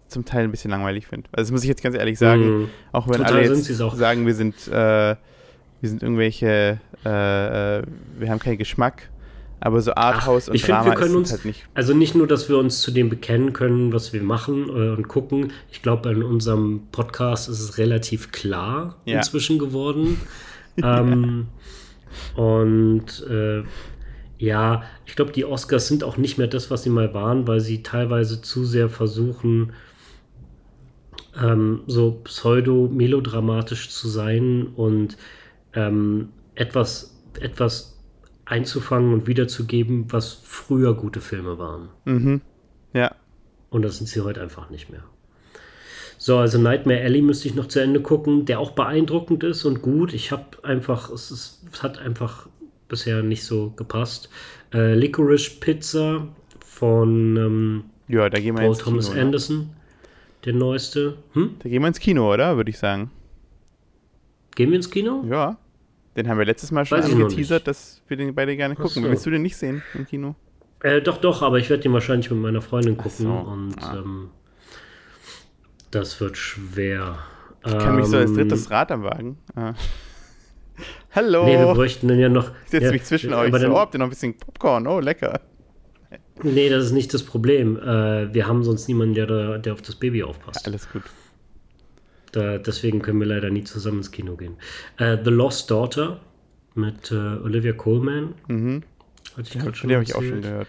zum 0.07 0.25
Teil 0.25 0.45
ein 0.45 0.51
bisschen 0.51 0.71
langweilig 0.71 1.07
finde. 1.07 1.29
Also 1.31 1.47
das 1.47 1.51
muss 1.51 1.63
ich 1.63 1.69
jetzt 1.69 1.83
ganz 1.83 1.95
ehrlich 1.95 2.17
sagen. 2.17 2.61
Mhm. 2.61 2.69
Auch 2.91 3.07
wenn 3.07 3.17
Total 3.17 3.33
alle 3.33 3.55
jetzt 3.55 3.65
sagen, 3.65 4.25
wir 4.25 4.33
sind, 4.33 4.67
äh, 4.67 5.15
wir 5.81 5.89
sind 5.89 6.01
irgendwelche, 6.01 6.79
äh, 7.05 7.77
äh, 7.79 7.83
wir 8.17 8.29
haben 8.29 8.39
keinen 8.39 8.57
Geschmack. 8.57 9.09
Aber 9.59 9.81
so 9.81 9.95
Arthouse 9.95 10.49
Ach, 10.49 10.53
und 10.53 10.67
Drama 10.67 10.83
find, 10.83 10.95
wir 10.95 11.01
können 11.01 11.15
uns, 11.15 11.31
halt 11.31 11.45
nicht. 11.45 11.63
Also 11.73 11.95
nicht 11.95 12.13
nur, 12.13 12.27
dass 12.27 12.47
wir 12.47 12.57
uns 12.59 12.81
zu 12.81 12.91
dem 12.91 13.09
bekennen 13.09 13.53
können, 13.53 13.91
was 13.91 14.13
wir 14.13 14.21
machen 14.21 14.69
äh, 14.69 14.95
und 14.95 15.07
gucken. 15.07 15.51
Ich 15.71 15.81
glaube, 15.81 16.09
in 16.11 16.21
unserem 16.21 16.83
Podcast 16.91 17.49
ist 17.49 17.59
es 17.59 17.77
relativ 17.79 18.31
klar 18.31 18.97
ja. 19.05 19.17
inzwischen 19.17 19.57
geworden. 19.57 20.21
ähm, 20.83 21.47
und 22.35 23.25
äh, 23.29 23.63
ja, 24.39 24.83
ich 25.05 25.15
glaube, 25.15 25.31
die 25.31 25.45
Oscars 25.45 25.87
sind 25.87 26.03
auch 26.03 26.17
nicht 26.17 26.37
mehr 26.37 26.47
das, 26.47 26.69
was 26.69 26.83
sie 26.83 26.89
mal 26.89 27.13
waren, 27.13 27.47
weil 27.47 27.59
sie 27.59 27.81
teilweise 27.81 28.41
zu 28.41 28.65
sehr 28.65 28.89
versuchen, 28.89 29.73
ähm, 31.41 31.81
so 31.87 32.11
pseudo-melodramatisch 32.23 33.89
zu 33.89 34.07
sein 34.07 34.67
und 34.75 35.17
ähm, 35.73 36.29
etwas, 36.55 37.15
etwas 37.39 37.97
einzufangen 38.45 39.13
und 39.13 39.27
wiederzugeben, 39.27 40.05
was 40.11 40.33
früher 40.43 40.93
gute 40.93 41.21
Filme 41.21 41.57
waren. 41.57 41.89
Mhm. 42.05 42.41
Ja. 42.93 43.13
Und 43.69 43.81
das 43.81 43.97
sind 43.97 44.07
sie 44.07 44.21
heute 44.21 44.41
einfach 44.41 44.69
nicht 44.69 44.89
mehr. 44.89 45.03
So, 46.17 46.37
also 46.37 46.57
Nightmare 46.57 47.01
Alley 47.01 47.21
müsste 47.21 47.47
ich 47.47 47.55
noch 47.55 47.67
zu 47.67 47.79
Ende 47.79 48.01
gucken, 48.01 48.45
der 48.45 48.59
auch 48.59 48.71
beeindruckend 48.71 49.43
ist 49.43 49.65
und 49.65 49.81
gut. 49.81 50.13
Ich 50.13 50.31
habe 50.31 50.45
einfach, 50.63 51.11
es, 51.11 51.29
ist, 51.29 51.56
es, 51.71 51.83
hat 51.83 51.97
einfach 51.99 52.47
bisher 52.87 53.23
nicht 53.23 53.43
so 53.43 53.71
gepasst. 53.71 54.29
Äh, 54.73 54.93
Licorice 54.93 55.59
Pizza 55.59 56.27
von 56.65 57.37
ähm, 57.37 57.83
ja, 58.07 58.29
da 58.29 58.39
gehen 58.39 58.55
wir 58.55 58.61
Paul 58.61 58.69
ins 58.69 58.77
Thomas 58.79 59.09
Kino, 59.09 59.21
Anderson, 59.21 59.57
oder? 59.57 59.67
der 60.45 60.53
neueste. 60.53 61.17
Hm? 61.33 61.55
Da 61.59 61.69
gehen 61.69 61.81
wir 61.81 61.87
ins 61.87 61.99
Kino, 61.99 62.33
oder? 62.33 62.55
Würde 62.55 62.69
ich 62.69 62.77
sagen. 62.77 63.11
Gehen 64.55 64.69
wir 64.69 64.77
ins 64.77 64.89
Kino? 64.89 65.23
Ja. 65.29 65.57
Den 66.15 66.27
haben 66.27 66.39
wir 66.39 66.45
letztes 66.45 66.71
Mal 66.71 66.85
schon 66.85 67.01
angeteasert, 67.01 67.67
dass 67.67 68.01
wir 68.07 68.17
den 68.17 68.33
beide 68.33 68.55
gerne 68.57 68.75
gucken. 68.75 69.03
So. 69.03 69.09
Willst 69.09 69.25
du 69.25 69.29
den 69.29 69.43
nicht 69.43 69.55
sehen 69.55 69.83
im 69.93 70.05
Kino? 70.05 70.35
Äh, 70.81 71.01
doch, 71.01 71.17
doch, 71.17 71.43
aber 71.43 71.59
ich 71.59 71.69
werde 71.69 71.83
den 71.83 71.93
wahrscheinlich 71.93 72.31
mit 72.31 72.39
meiner 72.39 72.61
Freundin 72.61 72.97
gucken. 72.97 73.25
So. 73.25 73.31
Und 73.31 73.75
ah. 73.81 73.97
ähm, 73.97 74.29
das 75.91 76.19
wird 76.19 76.37
schwer. 76.37 77.19
Ich 77.65 77.71
kann 77.71 77.89
ähm, 77.89 77.95
mich 77.97 78.05
so 78.05 78.17
als 78.17 78.31
ähm, 78.31 78.37
drittes 78.37 78.71
Rad 78.71 78.91
am 78.91 79.03
Wagen. 79.03 79.37
Ah. 79.55 79.73
Hallo. 81.17 81.45
Nee, 81.45 81.57
wir 81.57 81.73
bräuchten 81.73 82.07
dann 82.07 82.19
ja 82.19 82.29
noch. 82.29 82.51
Ich 82.65 82.69
setze 82.69 82.85
ja, 82.85 82.91
mich 82.91 83.03
zwischen 83.03 83.33
euch. 83.33 83.51
So, 83.51 83.67
oh, 83.69 83.79
habt 83.79 83.95
ihr 83.95 83.97
noch 83.97 84.05
ein 84.05 84.11
bisschen 84.11 84.37
Popcorn? 84.37 84.85
Oh, 84.85 84.99
lecker. 84.99 85.41
Nee, 86.43 86.69
das 86.69 86.85
ist 86.85 86.91
nicht 86.91 87.11
das 87.11 87.23
Problem. 87.23 87.75
Äh, 87.75 88.31
wir 88.31 88.45
haben 88.45 88.63
sonst 88.63 88.87
niemanden, 88.87 89.15
der, 89.15 89.25
da, 89.25 89.57
der 89.57 89.73
auf 89.73 89.81
das 89.81 89.95
Baby 89.95 90.21
aufpasst. 90.21 90.67
Ja, 90.67 90.71
alles 90.71 90.87
gut. 90.91 91.01
Da, 92.33 92.59
deswegen 92.59 93.01
können 93.01 93.19
wir 93.19 93.25
leider 93.25 93.49
nie 93.49 93.63
zusammen 93.63 93.97
ins 93.97 94.11
Kino 94.11 94.35
gehen. 94.35 94.57
Äh, 94.97 95.17
The 95.23 95.31
Lost 95.31 95.71
Daughter 95.71 96.19
mit 96.75 97.11
äh, 97.11 97.15
Olivia 97.15 97.73
Coleman. 97.73 98.35
Mhm. 98.47 98.83
Hatte 99.35 99.41
ich 99.41 99.55
ja, 99.55 99.63
der 99.63 99.95
habe 99.95 100.03
ich 100.03 100.13
auch 100.13 100.21
schon 100.21 100.41
gehört. 100.43 100.67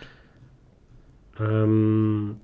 Ähm, 1.39 2.37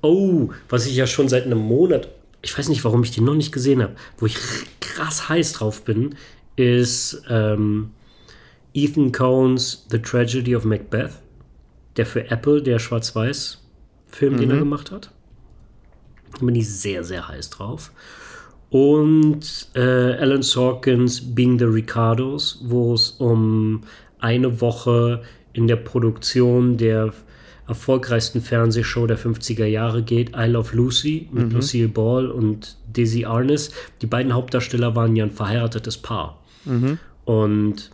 oh, 0.00 0.48
was 0.70 0.86
ich 0.86 0.96
ja 0.96 1.06
schon 1.06 1.28
seit 1.28 1.44
einem 1.44 1.58
Monat, 1.58 2.08
ich 2.40 2.56
weiß 2.56 2.70
nicht, 2.70 2.82
warum 2.82 3.02
ich 3.02 3.10
die 3.10 3.20
noch 3.20 3.34
nicht 3.34 3.52
gesehen 3.52 3.82
habe, 3.82 3.94
wo 4.16 4.24
ich 4.24 4.38
krass 4.80 5.28
heiß 5.28 5.52
drauf 5.52 5.84
bin, 5.84 6.14
ist 6.56 7.22
ähm, 7.28 7.90
Ethan 8.72 9.12
Cohen's 9.12 9.86
The 9.90 9.98
Tragedy 9.98 10.54
of 10.56 10.64
Macbeth, 10.64 11.12
der 11.96 12.06
für 12.06 12.30
Apple, 12.30 12.62
der 12.62 12.78
Schwarz-Weiß-Film, 12.78 14.34
mhm. 14.34 14.38
den 14.38 14.50
er 14.50 14.56
mhm. 14.56 14.60
gemacht 14.60 14.90
hat. 14.90 15.10
Da 16.38 16.44
bin 16.44 16.54
ich 16.56 16.68
sehr, 16.68 17.04
sehr 17.04 17.28
heiß 17.28 17.50
drauf. 17.50 17.92
Und 18.70 19.68
äh, 19.74 19.80
Alan 19.80 20.42
Sorkins 20.42 21.34
Being 21.34 21.58
the 21.58 21.64
Ricardos, 21.64 22.60
wo 22.64 22.94
es 22.94 23.10
um 23.10 23.82
eine 24.18 24.60
Woche 24.60 25.22
in 25.52 25.68
der 25.68 25.76
Produktion 25.76 26.76
der 26.76 27.12
erfolgreichsten 27.68 28.40
Fernsehshow 28.40 29.06
der 29.06 29.18
50er 29.18 29.64
Jahre 29.64 30.02
geht, 30.02 30.30
I 30.36 30.46
Love 30.46 30.76
Lucy 30.76 31.28
mit 31.32 31.46
mhm. 31.46 31.52
Lucille 31.52 31.88
Ball 31.88 32.30
und 32.30 32.76
Dizzy 32.88 33.24
Arness. 33.24 33.70
Die 34.02 34.06
beiden 34.06 34.34
Hauptdarsteller 34.34 34.96
waren 34.96 35.16
ja 35.16 35.24
ein 35.24 35.30
verheiratetes 35.30 35.98
Paar. 35.98 36.43
Mhm. 36.64 36.98
Und 37.24 37.90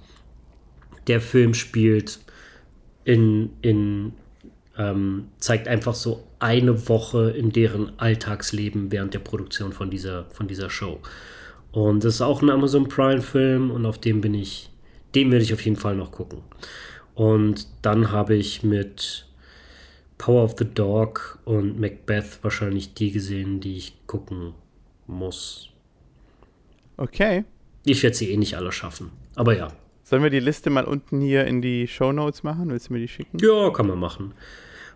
der 1.07 1.21
Film 1.21 1.55
spielt 1.55 2.21
in, 3.05 3.51
in 3.63 4.13
ähm, 4.77 5.29
zeigt 5.39 5.69
einfach 5.69 5.95
so 5.95 6.27
eine 6.39 6.89
Woche 6.89 7.31
in 7.31 7.51
deren 7.51 7.99
Alltagsleben 7.99 8.91
während 8.91 9.13
der 9.15 9.19
Produktion 9.19 9.73
von 9.73 9.91
dieser, 9.91 10.25
von 10.31 10.49
dieser 10.49 10.71
Show. 10.71 11.01
Und 11.73 12.05
das 12.05 12.15
ist 12.15 12.21
auch 12.23 12.43
ein 12.43 12.51
Amazon 12.51 12.89
Prime-Film 12.89 13.71
und 13.71 13.87
auf 13.87 13.99
dem 13.99 14.21
bin 14.21 14.35
ich, 14.35 14.71
den 15.15 15.31
werde 15.31 15.45
ich 15.45 15.53
auf 15.53 15.65
jeden 15.65 15.77
Fall 15.77 15.97
noch 15.97 16.13
gucken. 16.13 16.41
Und 17.15 17.67
dann 17.83 18.11
habe 18.11 18.35
ich 18.35 18.63
mit 18.63 19.27
Power 20.17 20.45
of 20.45 20.55
the 20.59 20.65
Dog 20.65 21.39
und 21.45 21.79
Macbeth 21.79 22.39
wahrscheinlich 22.43 22.95
die 22.95 23.13
gesehen, 23.13 23.61
die 23.61 23.77
ich 23.77 23.95
gucken 24.07 24.55
muss. 25.07 25.69
Okay. 26.97 27.45
Ich 27.85 28.03
werde 28.03 28.17
sie 28.17 28.31
eh 28.31 28.37
nicht 28.37 28.57
alle 28.57 28.73
schaffen. 28.73 29.11
Aber 29.35 29.57
ja. 29.57 29.69
Sollen 30.03 30.23
wir 30.23 30.31
die 30.31 30.41
Liste 30.41 30.71
mal 30.71 30.85
unten 30.85 31.21
hier 31.21 31.47
in 31.47 31.63
die 31.63 31.87
Show 31.87 32.13
Notes 32.13 32.43
machen? 32.43 32.71
Willst 32.71 32.89
du 32.89 32.95
mir 32.95 32.99
die 32.99 33.09
schicken? 33.09 33.39
Ja, 33.39 33.71
kann 33.71 33.87
man 33.87 33.99
machen. 33.99 34.35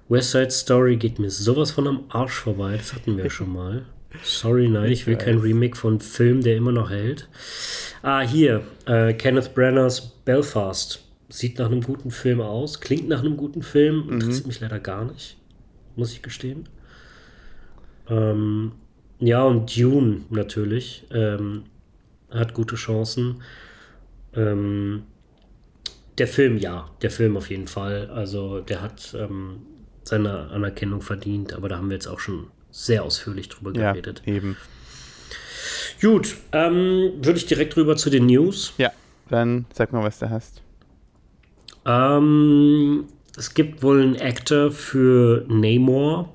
West 0.09 0.33
Side 0.33 0.51
Story 0.51 0.97
geht 0.97 1.19
mir 1.19 1.31
sowas 1.31 1.71
von 1.71 1.87
am 1.87 2.05
Arsch 2.09 2.35
vorbei. 2.35 2.77
Das 2.77 2.93
hatten 2.93 3.17
wir 3.17 3.31
schon 3.31 3.53
mal. 3.53 3.87
Sorry, 4.23 4.69
nein, 4.69 4.93
ich 4.93 5.07
will 5.07 5.17
kein 5.17 5.39
Remake 5.39 5.77
von 5.77 6.01
Film, 6.01 6.43
der 6.43 6.57
immer 6.57 6.73
noch 6.73 6.91
hält. 6.91 7.29
Ah, 8.03 8.21
hier. 8.21 8.63
Äh, 8.87 9.15
Kenneth 9.15 9.55
Branaghs 9.55 10.01
Belfast. 10.25 11.03
Sieht 11.29 11.59
nach 11.59 11.67
einem 11.67 11.81
guten 11.81 12.11
Film 12.11 12.41
aus. 12.41 12.81
Klingt 12.81 13.09
nach 13.09 13.21
einem 13.21 13.37
guten 13.37 13.63
Film. 13.63 14.09
Interessiert 14.11 14.45
mhm. 14.45 14.49
mich 14.49 14.61
leider 14.61 14.79
gar 14.79 15.05
nicht. 15.05 15.37
Muss 15.97 16.13
ich 16.13 16.23
gestehen. 16.23 16.69
Ähm, 18.09 18.73
ja, 19.21 19.43
und 19.43 19.75
Dune 19.77 20.23
natürlich. 20.31 21.07
Ähm, 21.11 21.65
hat 22.35 22.55
gute 22.55 22.77
Chancen. 22.77 23.43
Ähm, 24.35 25.05
der 26.19 26.29
Film, 26.29 26.59
ja. 26.59 26.91
Der 27.03 27.11
Film 27.11 27.37
auf 27.37 27.51
jeden 27.51 27.67
Fall. 27.67 28.11
Also, 28.11 28.61
der 28.61 28.83
hat 28.83 29.15
ähm, 29.19 29.63
seine 30.05 30.51
Anerkennung 30.51 31.03
verdient, 31.03 31.53
aber 31.55 31.69
da 31.69 31.77
haben 31.77 31.89
wir 31.89 31.95
jetzt 31.95 32.07
auch 32.07 32.21
schon 32.21 32.49
sehr 32.71 33.05
ausführlich 33.05 33.49
drüber 33.49 33.73
geredet. 33.73 34.23
Ja, 34.25 34.35
eben. 34.35 34.57
Gut, 36.01 36.37
ähm, 36.53 37.13
würde 37.23 37.39
ich 37.39 37.47
direkt 37.47 37.77
rüber 37.77 37.97
zu 37.97 38.11
den 38.11 38.27
News. 38.27 38.75
Ja, 38.79 38.93
dann 39.31 39.67
sag 39.73 39.93
mal, 39.93 40.03
was 40.03 40.19
du 40.19 40.29
hast. 40.29 40.61
Ähm, 41.87 43.05
es 43.37 43.55
gibt 43.55 43.83
wohl 43.83 44.03
einen 44.03 44.17
Actor 44.17 44.71
für 44.71 45.45
Namor. 45.49 46.33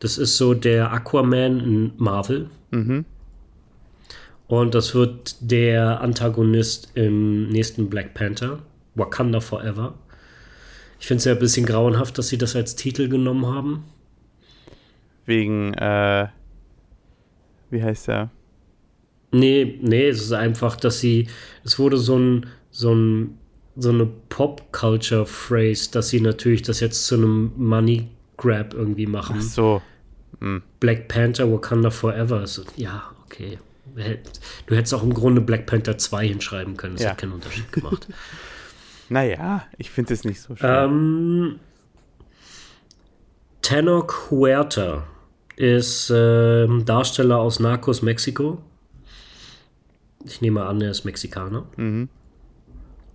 Das 0.00 0.18
ist 0.18 0.36
so 0.36 0.54
der 0.54 0.92
Aquaman 0.92 1.60
in 1.60 1.92
Marvel. 1.96 2.50
Mhm. 2.70 3.04
Und 4.48 4.74
das 4.74 4.94
wird 4.94 5.36
der 5.40 6.00
Antagonist 6.00 6.90
im 6.94 7.48
nächsten 7.48 7.88
Black 7.88 8.14
Panther. 8.14 8.58
Wakanda 8.94 9.40
Forever. 9.40 9.94
Ich 11.00 11.06
finde 11.06 11.18
es 11.18 11.24
ja 11.24 11.32
ein 11.32 11.38
bisschen 11.38 11.66
grauenhaft, 11.66 12.18
dass 12.18 12.28
sie 12.28 12.38
das 12.38 12.54
als 12.54 12.76
Titel 12.76 13.08
genommen 13.08 13.46
haben. 13.46 13.84
Wegen, 15.24 15.74
äh, 15.74 16.28
wie 17.70 17.82
heißt 17.82 18.08
er? 18.08 18.30
Nee, 19.32 19.78
nee, 19.80 20.08
es 20.08 20.20
ist 20.20 20.32
einfach, 20.32 20.76
dass 20.76 21.00
sie, 21.00 21.28
es 21.64 21.78
wurde 21.78 21.96
so 21.96 22.18
ein, 22.18 22.46
so 22.70 22.94
ein, 22.94 23.38
so 23.76 23.88
eine 23.88 24.06
Pop-Culture-Phrase, 24.28 25.90
dass 25.90 26.10
sie 26.10 26.20
natürlich 26.20 26.62
das 26.62 26.80
jetzt 26.80 27.06
zu 27.06 27.14
einem 27.14 27.52
Money-Grab 27.56 28.74
irgendwie 28.74 29.06
machen. 29.06 29.36
Ach 29.38 29.42
so. 29.42 29.82
Hm. 30.40 30.62
Black 30.80 31.08
Panther, 31.08 31.50
Wakanda 31.50 31.90
Forever. 31.90 32.46
So, 32.46 32.62
ja, 32.76 33.04
okay. 33.24 33.58
Du 33.94 34.74
hättest 34.76 34.94
auch 34.94 35.02
im 35.02 35.12
Grunde 35.14 35.40
Black 35.40 35.66
Panther 35.66 35.98
2 35.98 36.28
hinschreiben 36.28 36.76
können. 36.76 36.94
Das 36.94 37.04
Ja. 37.04 37.10
hat 37.10 37.18
keinen 37.18 37.32
Unterschied 37.32 37.70
gemacht. 37.72 38.08
Naja, 39.08 39.66
ich 39.76 39.90
finde 39.90 40.14
es 40.14 40.24
nicht 40.24 40.40
so 40.40 40.56
schlimm. 40.56 40.70
ähm, 40.70 41.60
Tenor 43.60 44.06
Huerta 44.30 45.04
ist 45.56 46.10
ähm, 46.14 46.84
Darsteller 46.86 47.38
aus 47.38 47.60
Narcos 47.60 48.00
Mexiko. 48.02 48.62
Ich 50.24 50.40
nehme 50.40 50.64
an, 50.64 50.80
er 50.80 50.90
ist 50.92 51.04
Mexikaner. 51.04 51.66
Mhm. 51.76 52.08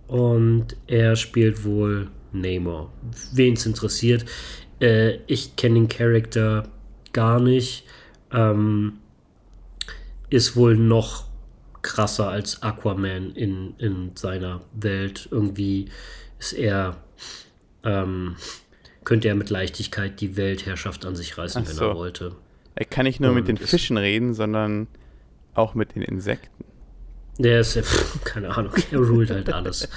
Und 0.06 0.76
er 0.86 1.16
spielt 1.16 1.64
wohl 1.64 2.08
Namor. 2.32 2.92
Wen 3.32 3.54
es 3.54 3.66
interessiert. 3.66 4.24
Äh, 4.80 5.16
ich 5.26 5.56
kenne 5.56 5.74
den 5.74 5.88
Charakter 5.88 6.68
gar 7.12 7.40
nicht. 7.40 7.84
Ähm, 8.32 8.98
ist 10.30 10.56
wohl 10.56 10.76
noch 10.76 11.24
krasser 11.82 12.28
als 12.28 12.62
Aquaman 12.62 13.32
in, 13.32 13.74
in 13.78 14.12
seiner 14.16 14.60
Welt. 14.72 15.28
Irgendwie 15.30 15.86
ist 16.38 16.52
er. 16.52 16.96
Ähm, 17.84 18.36
könnte 19.04 19.28
er 19.28 19.34
mit 19.34 19.48
Leichtigkeit 19.48 20.20
die 20.20 20.36
Weltherrschaft 20.36 21.06
an 21.06 21.16
sich 21.16 21.38
reißen, 21.38 21.62
Ach 21.64 21.68
wenn 21.68 21.76
so. 21.76 21.84
er 21.86 21.94
wollte. 21.94 22.36
Er 22.74 22.84
kann 22.84 23.04
nicht 23.04 23.20
nur 23.20 23.32
mit 23.32 23.48
den 23.48 23.56
Fischen 23.56 23.96
reden, 23.96 24.34
sondern 24.34 24.86
auch 25.54 25.74
mit 25.74 25.94
den 25.94 26.02
Insekten. 26.02 26.64
Der 27.38 27.60
ist, 27.60 27.74
ja, 27.74 27.82
pff, 27.84 28.22
keine 28.24 28.54
Ahnung, 28.54 28.72
er 28.90 28.98
ruled 28.98 29.30
halt 29.30 29.52
alles. 29.52 29.88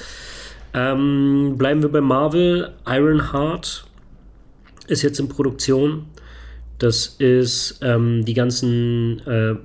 ähm, 0.73 1.55
bleiben 1.57 1.81
wir 1.81 1.89
bei 1.89 1.99
Marvel. 2.01 2.73
Ironheart 2.87 3.85
ist 4.87 5.01
jetzt 5.01 5.19
in 5.19 5.27
Produktion. 5.27 6.07
Das 6.81 7.15
ist, 7.19 7.79
ähm, 7.83 8.25
die 8.25 8.33
ganzen 8.33 9.19
äh, 9.27 9.55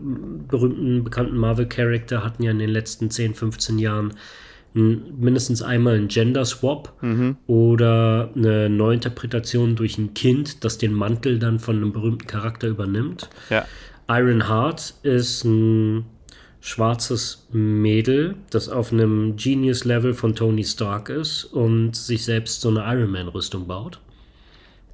berühmten, 0.49 1.03
bekannten 1.03 1.39
Marvel-Charakter 1.39 2.23
hatten 2.23 2.43
ja 2.43 2.51
in 2.51 2.59
den 2.59 2.69
letzten 2.69 3.11
10, 3.11 3.35
15 3.35 3.79
Jahren 3.79 4.13
mindestens 4.75 5.63
einmal 5.63 5.95
einen 5.95 6.09
Gender-Swap 6.09 6.93
oder 7.47 8.31
eine 8.37 8.69
Neuinterpretation 8.69 9.75
durch 9.75 9.97
ein 9.97 10.13
Kind, 10.13 10.63
das 10.63 10.77
den 10.77 10.93
Mantel 10.93 11.39
dann 11.39 11.59
von 11.59 11.77
einem 11.77 11.93
berühmten 11.95 12.27
Charakter 12.27 12.69
übernimmt. 12.69 13.31
Ja. 13.49 13.65
Ironheart 14.07 14.93
ist 15.03 15.45
ein 15.45 16.05
schwarzes 16.61 17.47
Mädel, 17.53 18.35
das 18.51 18.69
auf 18.69 18.93
einem 18.93 19.37
Genius-Level 19.37 20.13
von 20.13 20.35
Tony 20.35 20.65
Stark 20.65 21.09
ist 21.09 21.45
und 21.45 21.97
sich 21.97 22.27
selbst 22.27 22.61
so 22.61 22.69
eine 22.69 22.81
Iron 22.81 23.11
Man-Rüstung 23.11 23.67
baut. 23.67 24.01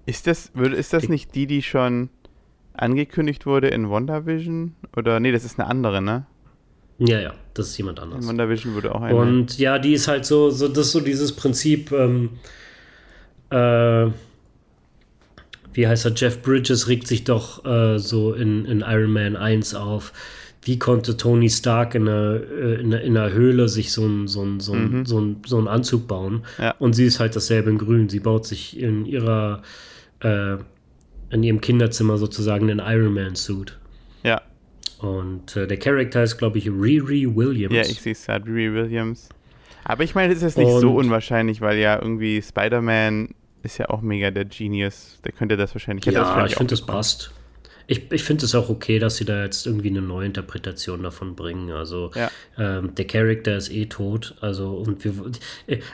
Ist 0.06 0.26
das, 0.26 0.50
würde, 0.54 0.76
ist 0.76 0.92
das 0.92 1.08
nicht 1.08 1.34
die, 1.34 1.46
die 1.46 1.62
schon 1.62 2.08
angekündigt 2.74 3.46
wurde 3.46 3.68
in 3.68 3.88
WandaVision? 3.88 4.74
Oder, 4.96 5.20
nee, 5.20 5.32
das 5.32 5.44
ist 5.44 5.58
eine 5.58 5.68
andere, 5.68 6.02
ne? 6.02 6.26
Ja, 6.98 7.20
ja, 7.20 7.34
das 7.54 7.68
ist 7.68 7.78
jemand 7.78 7.98
In 7.98 8.04
anderes. 8.04 8.26
WandaVision 8.26 8.74
wurde 8.74 8.94
auch 8.94 9.02
eine. 9.02 9.16
Und 9.16 9.58
ja, 9.58 9.78
die 9.78 9.92
ist 9.92 10.08
halt 10.08 10.24
so, 10.24 10.50
so 10.50 10.68
das 10.68 10.86
ist 10.86 10.92
so 10.92 11.00
dieses 11.00 11.32
Prinzip, 11.32 11.92
ähm, 11.92 12.30
äh, 13.50 14.10
wie 15.74 15.86
heißt 15.86 16.04
er, 16.04 16.12
Jeff 16.14 16.42
Bridges 16.42 16.88
regt 16.88 17.06
sich 17.06 17.24
doch 17.24 17.64
äh, 17.64 17.98
so 17.98 18.34
in, 18.34 18.64
in 18.66 18.80
Iron 18.80 19.12
Man 19.12 19.36
1 19.36 19.74
auf. 19.74 20.12
Wie 20.64 20.78
konnte 20.78 21.16
Tony 21.16 21.50
Stark 21.50 21.94
in 21.94 22.08
einer, 22.08 22.40
äh, 22.40 22.80
in 22.80 22.92
einer, 22.92 23.00
in 23.02 23.16
einer 23.16 23.32
Höhle 23.32 23.68
sich 23.68 23.90
so 23.90 24.04
einen 24.04 24.28
so 24.28 24.42
ein, 24.42 24.60
so 24.60 24.74
ein, 24.74 25.04
so 25.06 25.20
ein, 25.20 25.36
so 25.44 25.58
einen 25.58 25.68
Anzug 25.68 26.06
bauen? 26.06 26.44
Ja. 26.58 26.74
Und 26.78 26.92
sie 26.92 27.04
ist 27.04 27.20
halt 27.20 27.34
dasselbe 27.34 27.70
in 27.70 27.78
Grün. 27.78 28.08
Sie 28.08 28.20
baut 28.20 28.46
sich 28.46 28.78
in 28.78 29.06
ihrer, 29.06 29.62
äh, 30.22 30.56
in 31.30 31.42
ihrem 31.42 31.60
Kinderzimmer 31.60 32.18
sozusagen 32.18 32.70
einen 32.70 32.80
Iron 32.84 33.14
Man-Suit. 33.14 33.78
ja. 34.22 34.40
Und 34.98 35.56
äh, 35.56 35.66
der 35.66 35.78
Charakter 35.80 36.22
ist, 36.22 36.38
glaube 36.38 36.58
ich, 36.58 36.68
Riri 36.68 37.26
Williams. 37.34 37.74
Ja, 37.74 37.82
ich 37.82 38.00
sehe 38.00 38.12
es 38.12 38.24
gerade, 38.26 38.46
Riri 38.46 38.72
Williams. 38.72 39.28
Aber 39.82 40.04
ich 40.04 40.14
meine, 40.14 40.28
das 40.32 40.44
ist 40.44 40.56
jetzt 40.56 40.58
nicht 40.64 40.80
so 40.80 40.90
Und- 40.90 41.06
unwahrscheinlich, 41.06 41.60
weil 41.60 41.76
ja 41.78 42.00
irgendwie 42.00 42.40
Spider-Man 42.40 43.30
ist 43.64 43.78
ja 43.78 43.90
auch 43.90 44.00
mega 44.00 44.30
der 44.30 44.44
Genius. 44.44 45.18
Der 45.24 45.32
könnte 45.32 45.56
das 45.56 45.74
wahrscheinlich. 45.74 46.04
das 46.04 46.14
Ja, 46.14 46.20
wahrscheinlich 46.22 46.52
ich 46.52 46.56
finde, 46.58 46.70
das 46.72 46.82
passt. 46.86 47.32
Ich, 47.86 48.10
ich 48.10 48.22
finde 48.22 48.44
es 48.44 48.54
auch 48.54 48.68
okay, 48.68 48.98
dass 48.98 49.16
sie 49.16 49.24
da 49.24 49.44
jetzt 49.44 49.66
irgendwie 49.66 49.90
eine 49.90 50.02
neue 50.02 50.26
Interpretation 50.26 51.02
davon 51.02 51.34
bringen. 51.34 51.70
Also 51.70 52.10
Ja. 52.14 52.30
ähm, 52.58 52.94
der 52.94 53.06
Charakter 53.06 53.56
ist 53.56 53.70
eh 53.70 53.86
tot. 53.86 54.34
Also 54.40 54.70
und 54.70 55.04
wir, 55.04 55.14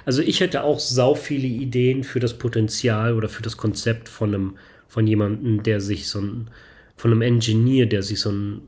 also 0.05 0.23
ich 0.23 0.41
hätte 0.41 0.63
auch 0.63 0.81
sau 0.81 1.15
viele 1.15 1.47
Ideen 1.47 2.05
für 2.05 2.21
das 2.21 2.35
Potenzial 2.39 3.15
oder 3.15 3.29
für 3.29 3.43
das 3.43 3.57
Konzept 3.57 4.09
von 4.09 4.35
einem 4.35 4.57
von 4.87 5.07
jemandem, 5.07 5.63
der 5.63 5.81
sich 5.81 6.09
so 6.09 6.21
ein 6.21 6.51
von 6.97 7.13
einem 7.13 7.23
Engineer, 7.23 7.87
der 7.87 8.03
sich 8.03 8.21
so 8.21 8.31
ein 8.31 8.63